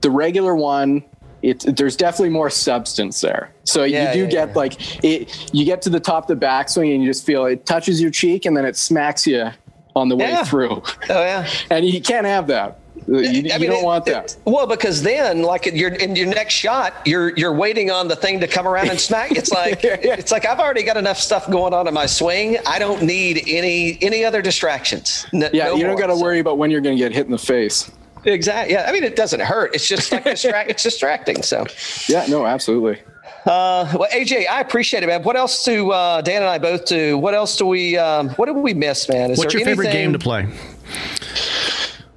the 0.00 0.10
regular 0.10 0.54
one, 0.56 1.04
it 1.42 1.60
there's 1.76 1.96
definitely 1.96 2.30
more 2.30 2.50
substance 2.50 3.20
there. 3.20 3.52
So 3.64 3.84
Yeah, 3.84 4.08
you 4.08 4.14
do 4.14 4.24
yeah, 4.24 4.30
get 4.30 4.48
yeah. 4.48 4.54
like 4.54 5.04
it. 5.04 5.54
You 5.54 5.64
get 5.64 5.82
to 5.82 5.90
the 5.90 6.00
top 6.00 6.28
of 6.28 6.38
the 6.40 6.46
backswing, 6.46 6.94
and 6.94 7.02
you 7.02 7.08
just 7.08 7.24
feel 7.24 7.46
it 7.46 7.64
touches 7.66 8.00
your 8.00 8.10
cheek, 8.10 8.44
and 8.44 8.56
then 8.56 8.64
it 8.64 8.76
smacks 8.76 9.26
you 9.26 9.50
on 9.96 10.08
the 10.08 10.16
way 10.16 10.36
through. 10.44 10.82
Oh 11.08 11.22
yeah. 11.22 11.48
And 11.70 11.84
you 11.86 12.00
can't 12.00 12.26
have 12.26 12.46
that. 12.48 12.79
You, 13.08 13.18
you 13.18 13.52
I 13.52 13.58
mean, 13.58 13.70
don't 13.70 13.80
it- 13.80 13.84
want 13.84 14.06
it- 14.06 14.12
that. 14.12 14.36
well, 14.44 14.66
because 14.66 15.02
then, 15.02 15.42
like 15.42 15.66
you're 15.66 15.92
in 15.94 16.14
your 16.16 16.26
next 16.28 16.54
shot, 16.54 16.94
you're 17.04 17.36
you're 17.36 17.52
waiting 17.54 17.90
on 17.90 18.08
the 18.08 18.16
thing 18.16 18.40
to 18.40 18.46
come 18.46 18.66
around 18.68 18.88
and 18.90 19.00
smack. 19.00 19.32
It's 19.32 19.50
like 19.60 19.80
it's 19.82 20.30
like 20.32 20.46
I've 20.46 20.60
already 20.60 20.82
got 20.82 20.96
enough 20.96 21.18
stuff 21.18 21.50
going 21.50 21.74
on 21.74 21.88
in 21.88 21.94
my 21.94 22.06
swing. 22.06 22.58
I 22.66 22.78
don't 22.78 23.02
need 23.02 23.42
any 23.48 23.98
any 24.02 24.24
other 24.24 24.42
distractions. 24.42 25.26
N- 25.32 25.50
yeah, 25.52 25.64
no 25.66 25.74
you 25.76 25.84
don't 25.84 25.98
got 25.98 26.06
to 26.08 26.16
So- 26.16 26.22
worry 26.22 26.38
about 26.40 26.58
when 26.58 26.70
you're 26.70 26.80
going 26.80 26.96
to 26.96 27.02
get 27.02 27.12
hit 27.12 27.26
in 27.26 27.32
the 27.32 27.38
face. 27.38 27.90
Exactly. 28.24 28.74
Yeah. 28.74 28.84
I 28.86 28.92
mean, 28.92 29.02
it 29.02 29.16
doesn't 29.16 29.40
hurt. 29.40 29.74
It's 29.74 29.88
just 29.88 30.12
like 30.12 30.24
distract. 30.24 30.68
it's 30.70 30.82
distracting. 30.82 31.42
So, 31.42 31.64
Yeah, 32.08 32.26
no, 32.28 32.44
absolutely. 32.44 33.00
uh, 33.46 33.90
well, 33.98 34.10
AJ, 34.12 34.46
I 34.46 34.60
appreciate 34.60 35.02
it, 35.02 35.06
man. 35.06 35.22
What 35.22 35.36
else 35.36 35.64
do 35.64 35.90
uh, 35.90 36.20
Dan 36.20 36.42
and 36.42 36.50
I 36.50 36.58
both 36.58 36.84
do? 36.84 37.16
What 37.16 37.34
else 37.34 37.56
do 37.56 37.64
we? 37.64 37.96
Um, 37.96 38.28
what 38.30 38.44
did 38.46 38.56
we 38.56 38.74
miss, 38.74 39.08
man? 39.08 39.30
Is 39.30 39.38
What's 39.38 39.54
there 39.54 39.60
your 39.60 39.66
favorite 39.66 39.90
game 39.92 40.12
to 40.12 40.18
play? 40.18 40.46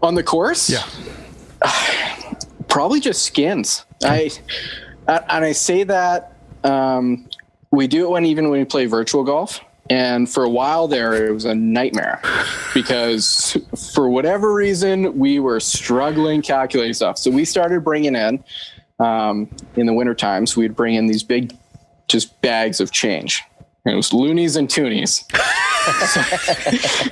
On 0.04 0.16
the 0.16 0.24
course? 0.24 0.70
Yeah. 0.70 0.86
Probably 2.68 3.00
just 3.00 3.24
skins. 3.24 3.86
I 4.04 4.30
and 5.08 5.46
I 5.46 5.54
say 5.54 5.84
that 5.84 6.34
um, 6.64 7.28
we 7.72 7.88
do 7.88 8.06
it 8.06 8.10
when 8.10 8.26
even 8.26 8.50
when 8.50 8.60
we 8.60 8.66
play 8.66 8.86
virtual 8.86 9.24
golf. 9.24 9.62
And 9.90 10.30
for 10.30 10.44
a 10.44 10.50
while 10.50 10.88
there, 10.88 11.14
it 11.28 11.32
was 11.32 11.46
a 11.46 11.54
nightmare 11.54 12.22
because 12.74 13.58
for 13.94 14.10
whatever 14.10 14.54
reason, 14.54 15.18
we 15.18 15.40
were 15.40 15.60
struggling 15.60 16.42
calculating 16.42 16.94
stuff. 16.94 17.18
So 17.18 17.30
we 17.30 17.44
started 17.44 17.84
bringing 17.84 18.16
in, 18.16 18.44
um, 19.00 19.50
in 19.76 19.86
the 19.86 19.94
winter 19.94 20.16
times, 20.16 20.56
we'd 20.56 20.76
bring 20.76 20.96
in 20.96 21.08
these 21.08 21.22
big, 21.22 21.58
just 22.08 22.40
bags 22.42 22.80
of 22.80 22.92
change. 22.92 23.44
And 23.86 23.94
it 23.94 23.98
was 23.98 24.14
loonies 24.14 24.56
and 24.56 24.70
toonies. 24.70 25.26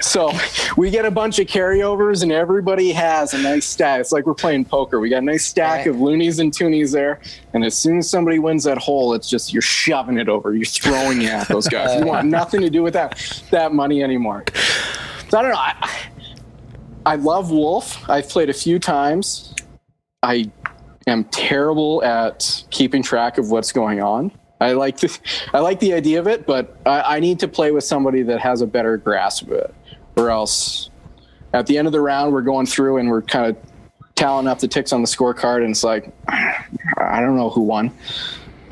so 0.02 0.31
we 0.77 0.89
get 0.89 1.06
a 1.06 1.11
bunch 1.11 1.39
of 1.39 1.48
carryovers 1.48 2.23
and 2.23 2.31
everybody 2.31 2.91
has 2.91 3.34
a 3.34 3.38
nice 3.39 3.65
stack. 3.65 3.99
It's 4.02 4.11
like 4.11 4.26
we're 4.26 4.34
playing 4.34 4.65
poker. 4.65 4.99
We 4.99 5.10
got 5.10 5.19
a 5.19 5.26
nice 5.26 5.45
stack 5.45 5.72
Right. 5.80 5.88
of 5.88 5.99
loonies 6.02 6.39
and 6.39 6.52
toonies 6.52 6.91
there. 6.91 7.19
And 7.53 7.64
as 7.64 7.77
soon 7.77 7.99
as 7.99 8.10
somebody 8.10 8.39
wins 8.39 8.64
that 8.65 8.77
hole, 8.77 9.14
it's 9.14 9.30
just 9.30 9.53
you're 9.53 9.61
shoving 9.61 10.18
it 10.18 10.27
over. 10.30 10.53
You're 10.53 10.65
throwing 10.65 11.22
it 11.22 11.30
at 11.31 11.48
those 11.48 11.68
guys. 11.68 11.99
You 11.99 12.06
want 12.06 12.27
nothing 12.27 12.61
to 12.61 12.69
do 12.69 12.84
with 12.84 12.93
that 12.93 13.43
that 13.52 13.73
money 13.73 14.03
anymore. 14.03 14.43
So 15.30 15.38
I 15.39 15.41
don't 15.41 15.52
know. 15.52 15.57
I, 15.57 15.91
I 17.06 17.15
love 17.15 17.52
Wolf. 17.52 18.07
I've 18.10 18.27
played 18.30 18.49
a 18.49 18.53
few 18.53 18.77
times. 18.80 19.53
I 20.23 20.52
am 21.07 21.23
terrible 21.26 22.03
at 22.03 22.64
keeping 22.69 23.02
track 23.02 23.38
of 23.38 23.49
what's 23.49 23.72
going 23.72 24.02
on. 24.02 24.31
I 24.61 24.73
like 24.73 24.97
the, 24.99 25.19
I 25.53 25.59
like 25.59 25.79
the 25.79 25.93
idea 25.93 26.19
of 26.19 26.27
it, 26.27 26.45
but 26.45 26.77
I, 26.85 27.17
I 27.17 27.19
need 27.19 27.39
to 27.39 27.47
play 27.47 27.71
with 27.71 27.83
somebody 27.83 28.21
that 28.23 28.39
has 28.39 28.61
a 28.61 28.67
better 28.67 28.95
grasp 28.95 29.47
of 29.47 29.51
it, 29.51 29.73
or 30.15 30.29
else 30.29 30.89
at 31.53 31.67
the 31.67 31.77
end 31.77 31.88
of 31.88 31.91
the 31.91 31.99
round 31.99 32.31
we're 32.31 32.41
going 32.41 32.65
through 32.65 32.97
and 32.97 33.09
we're 33.09 33.21
kind 33.23 33.47
of 33.47 33.57
tallying 34.15 34.47
up 34.47 34.59
the 34.59 34.67
ticks 34.67 34.93
on 34.93 35.01
the 35.01 35.07
scorecard, 35.07 35.57
and 35.63 35.71
it's 35.71 35.83
like 35.83 36.13
I 36.29 37.19
don't 37.19 37.35
know 37.35 37.49
who 37.49 37.61
won. 37.61 37.91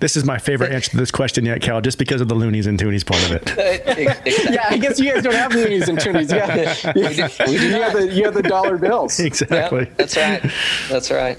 This 0.00 0.16
is 0.16 0.24
my 0.24 0.38
favorite 0.38 0.72
answer 0.72 0.90
to 0.90 0.96
this 0.96 1.12
question 1.12 1.44
yet, 1.44 1.60
Cal, 1.60 1.80
just 1.80 1.98
because 1.98 2.20
of 2.20 2.28
the 2.28 2.34
loonies 2.34 2.66
and 2.66 2.76
toonies 2.78 3.06
part 3.06 3.22
of 3.24 3.32
it. 3.32 4.16
Yeah, 4.52 4.66
I 4.68 4.78
guess 4.78 4.98
you 4.98 5.12
guys 5.12 5.22
don't 5.22 5.34
have 5.34 5.54
loonies 5.54 5.88
and 5.88 5.96
toonies. 5.98 6.32
Yeah, 6.32 6.92
We 6.94 7.14
do, 7.14 7.52
we 7.52 7.58
do 7.58 7.68
you 7.68 7.82
have 7.82 7.92
the 7.92 8.12
you 8.12 8.24
have 8.24 8.34
the 8.34 8.42
dollar 8.42 8.78
bills. 8.78 9.18
exactly. 9.20 9.80
Yep, 9.80 9.96
that's 9.96 10.16
right. 10.16 10.52
That's 10.88 11.10
right. 11.10 11.38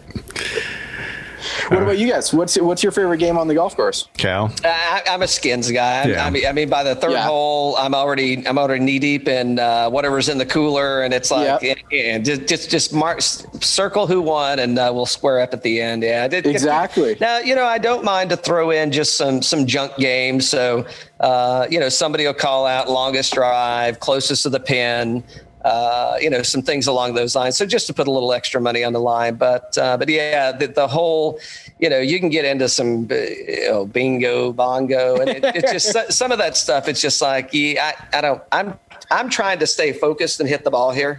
What 1.69 1.83
about 1.83 1.97
you 1.97 2.09
guys? 2.09 2.33
What's 2.33 2.57
what's 2.59 2.81
your 2.81 2.93
favorite 2.93 3.17
game 3.17 3.37
on 3.37 3.47
the 3.49 3.53
golf 3.55 3.75
course? 3.75 4.07
Cal. 4.17 4.53
I, 4.63 5.01
I'm 5.09 5.21
a 5.21 5.27
skins 5.27 5.69
guy. 5.69 6.03
I- 6.03 6.07
Yeah. 6.07 6.25
I 6.25 6.29
mean, 6.29 6.45
I 6.47 6.51
mean, 6.53 6.69
by 6.69 6.83
the 6.83 6.95
third 6.95 7.11
Yeah. 7.11 7.23
hole, 7.25 7.75
I'm 7.75 7.93
already, 7.93 8.47
I'm 8.47 8.57
already 8.57 8.83
knee 8.83 8.99
deep 8.99 9.27
in 9.27 9.59
uh, 9.59 9.89
whatever's 9.89 10.29
in 10.29 10.37
the 10.37 10.45
cooler, 10.45 11.01
and 11.01 11.13
it's 11.13 11.29
like, 11.29 11.61
Yep. 11.61 11.63
yeah, 11.63 11.73
yeah, 11.91 12.17
just, 12.19 12.47
just, 12.47 12.69
just 12.69 12.93
mark, 12.93 13.21
circle 13.21 14.07
who 14.07 14.21
won, 14.21 14.59
and 14.59 14.79
uh, 14.79 14.91
we'll 14.93 15.05
square 15.05 15.41
up 15.41 15.53
at 15.53 15.61
the 15.61 15.81
end. 15.81 16.03
Yeah, 16.03 16.23
I 16.23 16.27
did- 16.29 16.45
Exactly. 16.47 17.17
Now, 17.19 17.39
you 17.39 17.53
know, 17.55 17.65
I 17.65 17.79
don't 17.79 18.05
mind 18.05 18.29
to 18.29 18.37
throw 18.37 18.71
in 18.71 18.91
just 18.91 19.15
some, 19.15 19.41
some 19.41 19.65
junk 19.65 19.95
games. 19.97 20.47
So, 20.47 20.85
uh, 21.19 21.67
you 21.69 21.79
know, 21.81 21.89
somebody 21.89 22.25
will 22.25 22.33
call 22.33 22.65
out 22.65 22.89
longest 22.89 23.33
drive, 23.33 23.99
closest 23.99 24.43
to 24.43 24.49
the 24.49 24.59
pin. 24.59 25.21
Uh, 25.67 26.15
you 26.21 26.29
know, 26.29 26.41
some 26.43 26.61
things 26.61 26.87
along 26.87 27.13
those 27.13 27.35
lines. 27.35 27.57
So 27.57 27.65
just 27.65 27.87
to 27.87 27.93
put 27.93 28.07
a 28.07 28.11
little 28.11 28.31
extra 28.31 28.61
money 28.61 28.85
on 28.85 28.93
the 28.93 29.01
line, 29.01 29.35
but 29.35 29.77
uh, 29.77 29.97
but 29.97 30.07
yeah, 30.07 30.53
the, 30.53 30.67
the 30.67 30.87
whole, 30.87 31.39
you 31.77 31.89
know, 31.89 31.99
you 31.99 32.19
can 32.21 32.29
get 32.29 32.45
into 32.45 32.69
some 32.69 33.07
uh, 33.11 33.15
you 33.15 33.67
know, 33.69 33.85
bingo, 33.85 34.53
bongo, 34.53 35.17
and 35.19 35.29
it, 35.29 35.43
it's 35.43 35.71
just 35.73 36.13
some 36.19 36.31
of 36.31 36.37
that 36.37 36.55
stuff. 36.55 36.87
It's 36.87 37.01
just 37.01 37.21
like, 37.21 37.49
yeah, 37.53 37.91
I, 38.13 38.17
I 38.17 38.21
don't. 38.21 38.41
I'm 38.53 38.79
I'm 39.11 39.29
trying 39.29 39.59
to 39.59 39.67
stay 39.67 39.91
focused 39.91 40.39
and 40.39 40.47
hit 40.47 40.63
the 40.63 40.71
ball 40.71 40.91
here. 40.91 41.17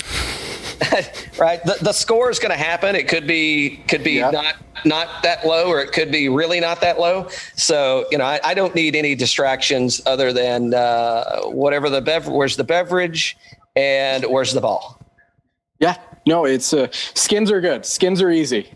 right, 1.38 1.62
the, 1.64 1.76
the 1.82 1.92
score 1.92 2.30
is 2.30 2.38
going 2.38 2.52
to 2.52 2.56
happen. 2.64 2.94
It 2.96 3.08
could 3.08 3.26
be 3.26 3.82
could 3.88 4.02
be 4.04 4.12
Yeah. 4.12 4.30
not 4.30 4.54
not 4.84 5.22
that 5.24 5.44
low, 5.46 5.68
or 5.68 5.80
it 5.80 5.92
could 5.92 6.10
be 6.10 6.28
really 6.28 6.60
not 6.60 6.80
that 6.80 6.98
low. 6.98 7.28
So 7.56 8.06
you 8.10 8.16
know, 8.18 8.24
I, 8.24 8.40
I 8.44 8.54
don't 8.54 8.74
need 8.74 8.94
any 8.96 9.14
distractions 9.14 10.00
other 10.06 10.32
than 10.32 10.72
uh, 10.72 11.42
whatever 11.42 11.90
the 11.90 12.00
bev. 12.00 12.28
Where's 12.28 12.56
the 12.56 12.64
beverage, 12.64 13.36
and 13.78 14.24
where's 14.24 14.52
the 14.52 14.60
ball? 14.60 14.98
Yeah, 15.78 15.96
no, 16.26 16.44
it's 16.44 16.72
uh, 16.72 16.88
skins 16.92 17.50
are 17.52 17.60
good. 17.60 17.86
Skins 17.86 18.20
are 18.20 18.30
easy. 18.30 18.72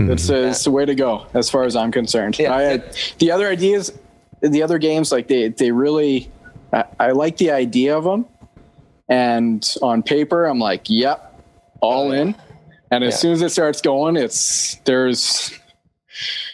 It's, 0.00 0.30
uh, 0.30 0.34
it's 0.50 0.62
the 0.64 0.70
way 0.70 0.84
to 0.84 0.94
go, 0.94 1.26
as 1.34 1.50
far 1.50 1.64
as 1.64 1.74
I'm 1.74 1.90
concerned. 1.90 2.38
Yeah. 2.38 2.54
I, 2.54 2.92
the 3.18 3.30
other 3.32 3.48
ideas, 3.48 3.92
the 4.40 4.62
other 4.62 4.78
games, 4.78 5.10
like 5.10 5.26
they 5.28 5.48
they 5.48 5.72
really, 5.72 6.30
I, 6.72 6.84
I 7.00 7.10
like 7.12 7.36
the 7.36 7.50
idea 7.50 7.96
of 7.96 8.04
them, 8.04 8.26
and 9.08 9.68
on 9.82 10.02
paper, 10.02 10.44
I'm 10.46 10.58
like, 10.60 10.88
yep, 10.88 11.40
all 11.80 12.12
in. 12.12 12.34
And 12.90 13.04
as 13.04 13.14
Yeah. 13.14 13.18
soon 13.18 13.32
as 13.32 13.42
it 13.42 13.50
starts 13.50 13.80
going, 13.80 14.16
it's 14.16 14.76
there's. 14.84 15.52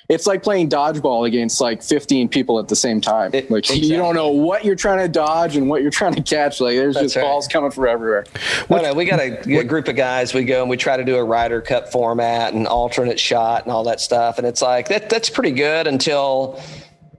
It's 0.09 0.27
like 0.27 0.43
playing 0.43 0.69
dodgeball 0.69 1.27
against 1.27 1.61
like 1.63 1.83
15 1.83 2.29
people 2.29 2.59
at 2.59 2.69
the 2.69 2.77
same 2.77 3.01
time. 3.01 3.31
It- 3.33 3.51
like 3.51 3.69
you 3.75 3.97
don't 3.97 4.15
know 4.15 4.29
what 4.29 4.65
you're 4.65 4.75
trying 4.75 4.99
to 4.99 5.09
dodge 5.09 5.57
and 5.57 5.69
what 5.69 5.81
you're 5.81 5.91
trying 5.91 6.15
to 6.15 6.23
catch. 6.23 6.61
Like 6.61 6.77
there's 6.77 6.95
That's 6.95 7.05
just 7.07 7.17
right. 7.17 7.23
balls 7.23 7.49
coming 7.49 7.71
from 7.71 7.87
everywhere. 7.87 8.25
No, 8.69 8.93
we 8.93 9.07
got 9.07 9.19
a, 9.21 9.59
a 9.59 9.65
group 9.65 9.89
of 9.89 9.97
guys. 9.97 10.35
We 10.35 10.45
go 10.45 10.61
and 10.61 10.69
we 10.69 10.77
try 10.77 10.97
to 10.97 11.05
do 11.05 11.17
a 11.17 11.25
Ryder 11.25 11.61
Cup 11.63 11.91
format 11.91 12.53
and 12.53 12.67
alternate 12.67 13.19
shot 13.19 13.65
and 13.65 13.73
all 13.73 13.85
that 13.85 14.01
stuff. 14.01 14.37
And 14.39 14.47
it's 14.47 14.61
like 14.61 14.89
that. 14.89 15.09
That's 15.09 15.31
pretty 15.31 15.53
good 15.53 15.87
until 15.87 16.61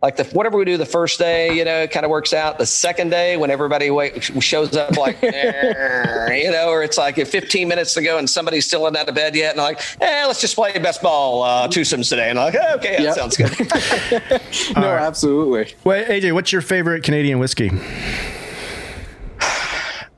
like 0.06 0.18
the 0.18 0.24
whatever 0.36 0.56
we 0.56 0.66
do 0.66 0.78
the 0.78 0.86
first 0.86 1.18
day, 1.18 1.52
you 1.58 1.66
know, 1.66 1.80
it 1.82 1.90
kind 1.90 2.06
of 2.06 2.12
works 2.12 2.32
out. 2.32 2.60
The 2.60 2.66
second 2.68 3.10
day, 3.10 3.38
when 3.38 3.50
everybody 3.50 3.90
wait, 3.90 4.22
shows 4.24 4.76
up 4.76 4.96
like, 4.98 5.18
"Eh," 5.24 6.44
you 6.44 6.52
know, 6.52 6.70
or 6.70 6.84
it's 6.84 6.96
like 6.98 7.16
15 7.16 7.68
minutes 7.68 7.96
to 7.96 8.04
go 8.04 8.20
and 8.20 8.30
somebody's 8.30 8.68
still 8.68 8.84
not 8.84 8.96
out 8.96 9.10
of 9.10 9.16
bed 9.16 9.36
yet, 9.36 9.56
and 9.56 9.64
like, 9.64 9.82
eh, 10.00 10.26
let's 10.28 10.40
just 10.40 10.54
play 10.56 10.78
best 10.78 11.02
ball 11.02 11.42
uh, 11.42 11.68
twosomes 11.68 12.08
today. 12.08 12.30
And 12.30 12.38
I'm 12.40 12.54
like, 12.54 12.62
"Oh, 12.62 12.76
okay, 12.76 12.98
that 12.98 13.02
Yep. 13.02 13.16
sounds 13.16 13.36
good. 13.38 14.42
No, 14.80 14.90
absolutely. 14.92 15.74
Wait, 15.84 16.06
AJ, 16.08 16.34
what's 16.34 16.52
your 16.52 16.62
favorite 16.62 17.02
Canadian 17.04 17.40
whiskey? 17.40 17.72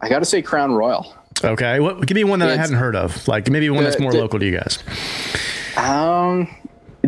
I 0.02 0.10
got 0.10 0.20
to 0.20 0.26
say 0.26 0.42
Crown 0.42 0.74
Royal. 0.74 1.14
Okay, 1.44 1.80
what, 1.80 2.06
give 2.06 2.16
me 2.16 2.24
one 2.26 2.40
that 2.40 2.50
I 2.50 2.58
hadn't 2.58 2.76
heard 2.76 2.96
of. 2.96 3.26
Like 3.28 3.50
maybe 3.50 3.70
one 3.70 3.84
The- 3.84 3.90
that's 3.90 4.02
more 4.02 4.12
the- 4.12 4.20
local 4.20 4.38
to 4.40 4.46
you 4.46 4.58
guys. 4.58 4.80
Um, 5.78 6.48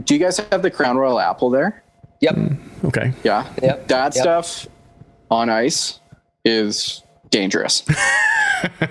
do 0.04 0.14
you 0.14 0.20
guys 0.20 0.38
have 0.38 0.62
the 0.62 0.72
Crown 0.72 0.98
Royal 0.98 1.20
apple 1.20 1.50
there? 1.50 1.84
Yep. 2.22 2.38
Okay. 2.86 3.14
Yeah. 3.24 3.48
Yep. 3.62 3.88
That 3.88 4.16
Yep. 4.16 4.24
stuff 4.24 4.68
on 5.32 5.50
ice 5.50 6.00
is 6.46 7.04
dangerous. 7.30 7.84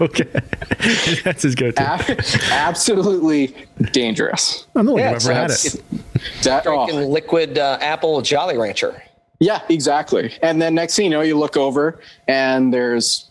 okay. 0.00 0.24
that's 1.24 1.42
his 1.42 1.54
go-to. 1.54 1.80
Ab- 1.82 2.20
Absolutely 2.50 3.54
dangerous. 3.92 4.66
I 4.74 4.78
don't 4.78 4.86
know 4.86 4.96
if 4.98 5.00
Yeah, 5.02 5.10
I've 5.10 5.16
it's, 5.16 5.26
ever 5.26 5.34
had 5.34 5.50
it. 5.50 5.64
it's 5.64 6.44
That, 6.44 6.66
oh, 6.66 6.84
liquid 6.86 7.58
uh, 7.58 7.78
apple 7.80 8.20
Jolly 8.22 8.56
Rancher. 8.58 9.02
yeah, 9.40 9.62
exactly. 9.68 10.34
And 10.42 10.60
then 10.60 10.74
next 10.74 10.96
thing 10.96 11.06
you 11.06 11.10
know, 11.10 11.20
you 11.22 11.38
look 11.38 11.56
over 11.56 12.00
and 12.26 12.72
there's 12.72 13.28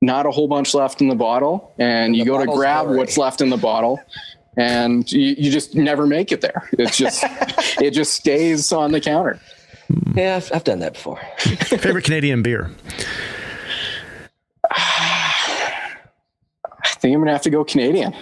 not 0.00 0.26
a 0.26 0.30
whole 0.30 0.48
bunch 0.48 0.74
left 0.74 1.00
in 1.00 1.08
the 1.08 1.14
bottle, 1.16 1.72
and 1.78 2.14
you 2.14 2.24
go 2.24 2.38
to 2.38 2.46
grab 2.46 2.84
blurry. 2.86 2.98
what's 2.98 3.18
left 3.18 3.40
in 3.40 3.50
the 3.50 3.56
bottle. 3.56 4.00
And 4.58 5.10
you, 5.10 5.36
you 5.38 5.50
just 5.50 5.74
never 5.74 6.06
make 6.06 6.32
it 6.32 6.40
there. 6.40 6.68
It's 6.72 6.96
just, 6.98 7.22
it 7.80 7.92
just 7.92 8.12
stays 8.14 8.72
on 8.72 8.92
the 8.92 9.00
counter. 9.00 9.40
Yeah, 10.14 10.36
I've, 10.36 10.50
I've 10.52 10.64
done 10.64 10.80
that 10.80 10.94
before. 10.94 11.20
Favorite 11.38 12.04
Canadian 12.04 12.42
beer? 12.42 12.70
I 14.70 15.88
think 16.84 17.14
I'm 17.14 17.20
gonna 17.20 17.32
have 17.32 17.42
to 17.42 17.50
go 17.50 17.64
Canadian. 17.64 18.14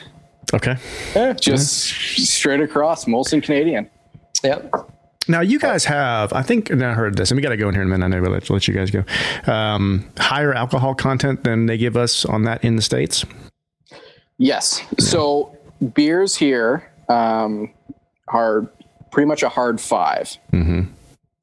Okay. 0.55 0.77
Just 1.41 1.89
straight 1.89 2.61
across, 2.61 3.07
Molson 3.07 3.43
Canadian. 3.43 3.91
Yep. 4.45 4.93
Now 5.29 5.41
you 5.41 5.59
guys 5.59 5.85
have, 5.87 6.33
I 6.33 6.43
think, 6.43 6.71
and 6.71 6.85
I 6.85 6.95
heard 6.95 7.17
this, 7.17 7.31
and 7.31 7.37
we 7.37 7.43
got 7.43 7.49
to 7.49 7.57
go 7.57 7.69
in 7.69 7.75
here 7.75 7.83
in 7.83 7.89
a 7.89 7.91
minute. 7.91 8.05
I 8.05 8.09
know 8.09 8.23
we'll 8.23 8.31
let, 8.31 8.49
let 8.49 8.69
you 8.69 8.75
guys 8.75 8.93
go. 8.93 9.03
Um, 9.51 10.09
higher 10.19 10.55
alcohol 10.55 10.95
content 10.95 11.43
than 11.43 11.67
they 11.67 11.77
give 11.77 11.97
us 11.97 12.25
on 12.25 12.45
that 12.45 12.63
in 12.63 12.77
the 12.77 12.83
states. 12.83 13.25
Yes. 14.39 14.83
So 15.01 15.56
beers 15.95 16.37
here 16.37 16.91
um, 17.09 17.73
are 18.29 18.67
pretty 19.11 19.27
much 19.27 19.43
a 19.43 19.49
hard 19.49 19.81
5 19.81 20.39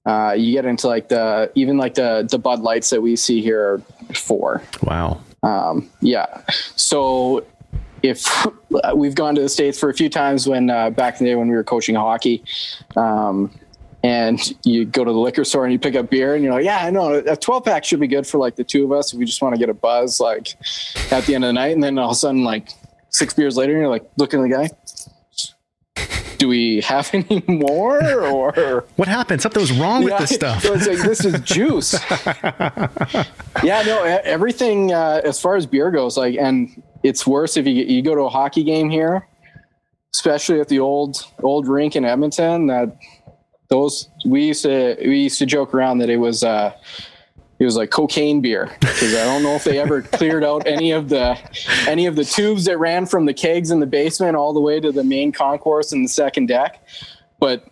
Uh, 0.05 0.33
you 0.33 0.51
get 0.51 0.65
into 0.65 0.87
like 0.87 1.07
the 1.07 1.49
even 1.55 1.77
like 1.77 1.93
the 1.93 2.27
the 2.29 2.37
Bud 2.37 2.59
Lights 2.59 2.89
that 2.89 3.01
we 3.01 3.15
see 3.15 3.41
here 3.41 3.61
are 3.61 3.81
four. 4.13 4.61
Wow. 4.81 5.21
Um, 5.43 5.89
yeah. 6.01 6.41
So 6.75 7.45
if 8.01 8.27
we've 8.95 9.15
gone 9.15 9.33
to 9.35 9.41
the 9.41 9.47
states 9.47 9.79
for 9.79 9.89
a 9.89 9.93
few 9.93 10.09
times 10.09 10.47
when 10.47 10.69
uh, 10.69 10.89
back 10.89 11.19
in 11.19 11.25
the 11.25 11.31
day 11.31 11.35
when 11.35 11.47
we 11.47 11.55
were 11.55 11.63
coaching 11.63 11.95
hockey, 11.95 12.43
um, 12.97 13.49
and 14.03 14.53
you 14.65 14.83
go 14.83 15.05
to 15.05 15.11
the 15.13 15.17
liquor 15.17 15.45
store 15.45 15.63
and 15.63 15.71
you 15.71 15.79
pick 15.79 15.95
up 15.95 16.09
beer 16.09 16.35
and 16.35 16.43
you're 16.43 16.53
like, 16.53 16.65
yeah, 16.65 16.85
I 16.85 16.89
know 16.89 17.13
a 17.13 17.37
12 17.37 17.63
pack 17.63 17.85
should 17.85 18.01
be 18.01 18.07
good 18.07 18.27
for 18.27 18.37
like 18.37 18.57
the 18.57 18.63
two 18.65 18.83
of 18.83 18.91
us 18.91 19.13
if 19.13 19.19
we 19.19 19.23
just 19.23 19.41
want 19.41 19.55
to 19.55 19.59
get 19.59 19.69
a 19.69 19.73
buzz 19.73 20.19
like 20.19 20.57
at 21.11 21.25
the 21.25 21.35
end 21.35 21.45
of 21.45 21.47
the 21.47 21.53
night, 21.53 21.73
and 21.73 21.81
then 21.81 21.97
all 21.97 22.09
of 22.09 22.11
a 22.11 22.15
sudden 22.15 22.43
like 22.43 22.71
six 23.13 23.33
beers 23.33 23.55
later, 23.55 23.73
you're 23.73 23.87
like 23.87 24.03
looking 24.17 24.39
at 24.39 24.43
the 24.43 24.49
guy. 24.49 24.69
Do 26.37 26.49
we 26.49 26.81
have 26.81 27.09
any 27.13 27.43
more 27.47 28.03
or 28.25 28.85
What 28.97 29.07
happened? 29.07 29.41
Something 29.41 29.61
was 29.61 29.71
wrong 29.71 30.03
with 30.03 30.17
this 30.17 30.31
stuff. 30.31 30.63
So 30.63 30.73
It's 30.73 30.87
like, 30.87 30.97
this 30.97 31.23
is 31.23 31.39
juice. 31.41 31.93
yeah, 33.63 33.81
no, 33.85 34.03
everything 34.03 34.91
uh, 34.91 35.21
as 35.23 35.39
far 35.39 35.55
as 35.55 35.65
beer 35.65 35.89
goes, 35.89 36.17
like, 36.17 36.35
and 36.35 36.83
it's 37.03 37.25
worse 37.25 37.55
if 37.55 37.65
you 37.67 37.73
you 37.73 38.01
go 38.01 38.15
to 38.15 38.21
a 38.21 38.29
hockey 38.29 38.63
game 38.63 38.89
here, 38.89 39.27
especially 40.13 40.59
at 40.59 40.67
the 40.67 40.79
old 40.79 41.25
old 41.41 41.67
rink 41.67 41.95
in 41.95 42.03
Edmonton. 42.03 42.67
That 42.67 42.97
those 43.69 44.09
we 44.25 44.45
used 44.47 44.63
to 44.63 44.97
we 44.99 45.19
used 45.19 45.39
to 45.39 45.45
joke 45.45 45.73
around 45.73 45.99
that 45.99 46.09
it 46.09 46.17
was 46.17 46.43
uh, 46.43 46.73
it 47.59 47.65
was 47.65 47.75
like 47.75 47.91
cocaine 47.91 48.41
beer. 48.41 48.69
Because 48.79 49.13
I 49.13 49.23
don't 49.25 49.43
know 49.43 49.55
if 49.55 49.63
they 49.63 49.79
ever 49.79 50.01
cleared 50.17 50.43
out 50.43 50.65
any 50.65 50.91
of 50.91 51.09
the 51.09 51.37
any 51.87 52.05
of 52.05 52.15
the 52.15 52.25
tubes 52.25 52.65
that 52.65 52.77
ran 52.77 53.05
from 53.05 53.25
the 53.25 53.33
kegs 53.33 53.71
in 53.71 53.79
the 53.79 53.85
basement 53.85 54.35
all 54.35 54.53
the 54.53 54.59
way 54.59 54.79
to 54.79 54.91
the 54.91 55.03
main 55.03 55.31
concourse 55.31 55.93
in 55.93 56.03
the 56.03 56.09
second 56.09 56.47
deck, 56.47 56.83
but 57.39 57.65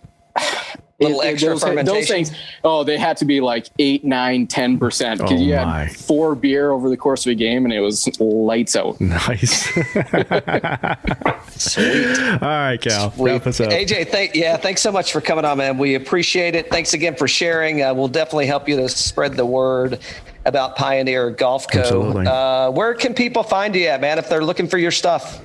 Little 1.02 1.22
it- 1.22 1.28
extra 1.28 1.50
those, 1.50 1.64
fermentation. 1.64 1.96
those 1.96 2.08
things, 2.08 2.32
oh, 2.64 2.84
they 2.84 2.98
had 2.98 3.18
to 3.18 3.26
be 3.26 3.42
like 3.42 3.68
eight, 3.80 4.04
nine, 4.06 4.48
ten 4.48 4.78
percent 4.80 5.20
because 5.20 5.40
Oh 5.40 5.44
you 5.44 5.54
had 5.54 5.66
my. 5.68 5.88
four 5.88 6.36
beer 6.36 6.72
over 6.72 6.90
the 6.90 6.98
course 6.98 7.26
of 7.26 7.32
a 7.32 7.36
game, 7.36 7.66
and 7.66 7.74
it 7.74 7.80
was 7.82 8.08
lights 8.20 8.76
out. 8.76 9.00
Nice. 9.02 9.66
Sweet. 11.50 12.20
All 12.20 12.48
right, 12.50 12.78
Cal. 12.82 13.14
Wrap 13.18 13.46
us 13.48 13.60
up. 13.60 13.70
AJ, 13.72 14.10
thank 14.10 14.36
yeah, 14.36 14.58
thanks 14.58 14.82
so 14.82 14.92
much 14.92 15.12
for 15.12 15.22
coming 15.22 15.46
on, 15.46 15.58
man. 15.58 15.78
We 15.78 15.96
appreciate 15.96 16.56
it. 16.56 16.70
Thanks 16.70 16.94
again 16.94 17.16
for 17.16 17.28
sharing. 17.28 17.82
Uh, 17.82 17.94
we'll 17.94 18.08
definitely 18.08 18.48
help 18.48 18.68
you 18.68 18.76
to 18.78 18.90
spread 18.90 19.34
the 19.36 19.46
word 19.46 20.00
about 20.46 20.76
Pioneer 20.76 21.30
Golf 21.32 21.68
Co. 21.72 21.80
Absolutely. 21.80 22.26
Uh, 22.28 22.72
where 22.72 22.94
can 22.96 23.14
people 23.14 23.44
find 23.44 23.76
you 23.76 23.88
at, 23.88 24.02
man, 24.02 24.18
if 24.18 24.28
they're 24.30 24.44
looking 24.44 24.68
for 24.68 24.78
your 24.78 24.92
stuff? 24.92 25.42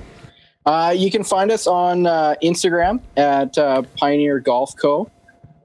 Uh, 0.65 0.93
you 0.95 1.09
can 1.11 1.23
find 1.23 1.51
us 1.51 1.65
on 1.67 2.05
uh, 2.07 2.35
Instagram 2.43 2.99
at 3.15 3.57
uh, 3.57 3.83
Pioneer 3.97 4.39
Golf 4.39 4.75
Co. 4.75 5.09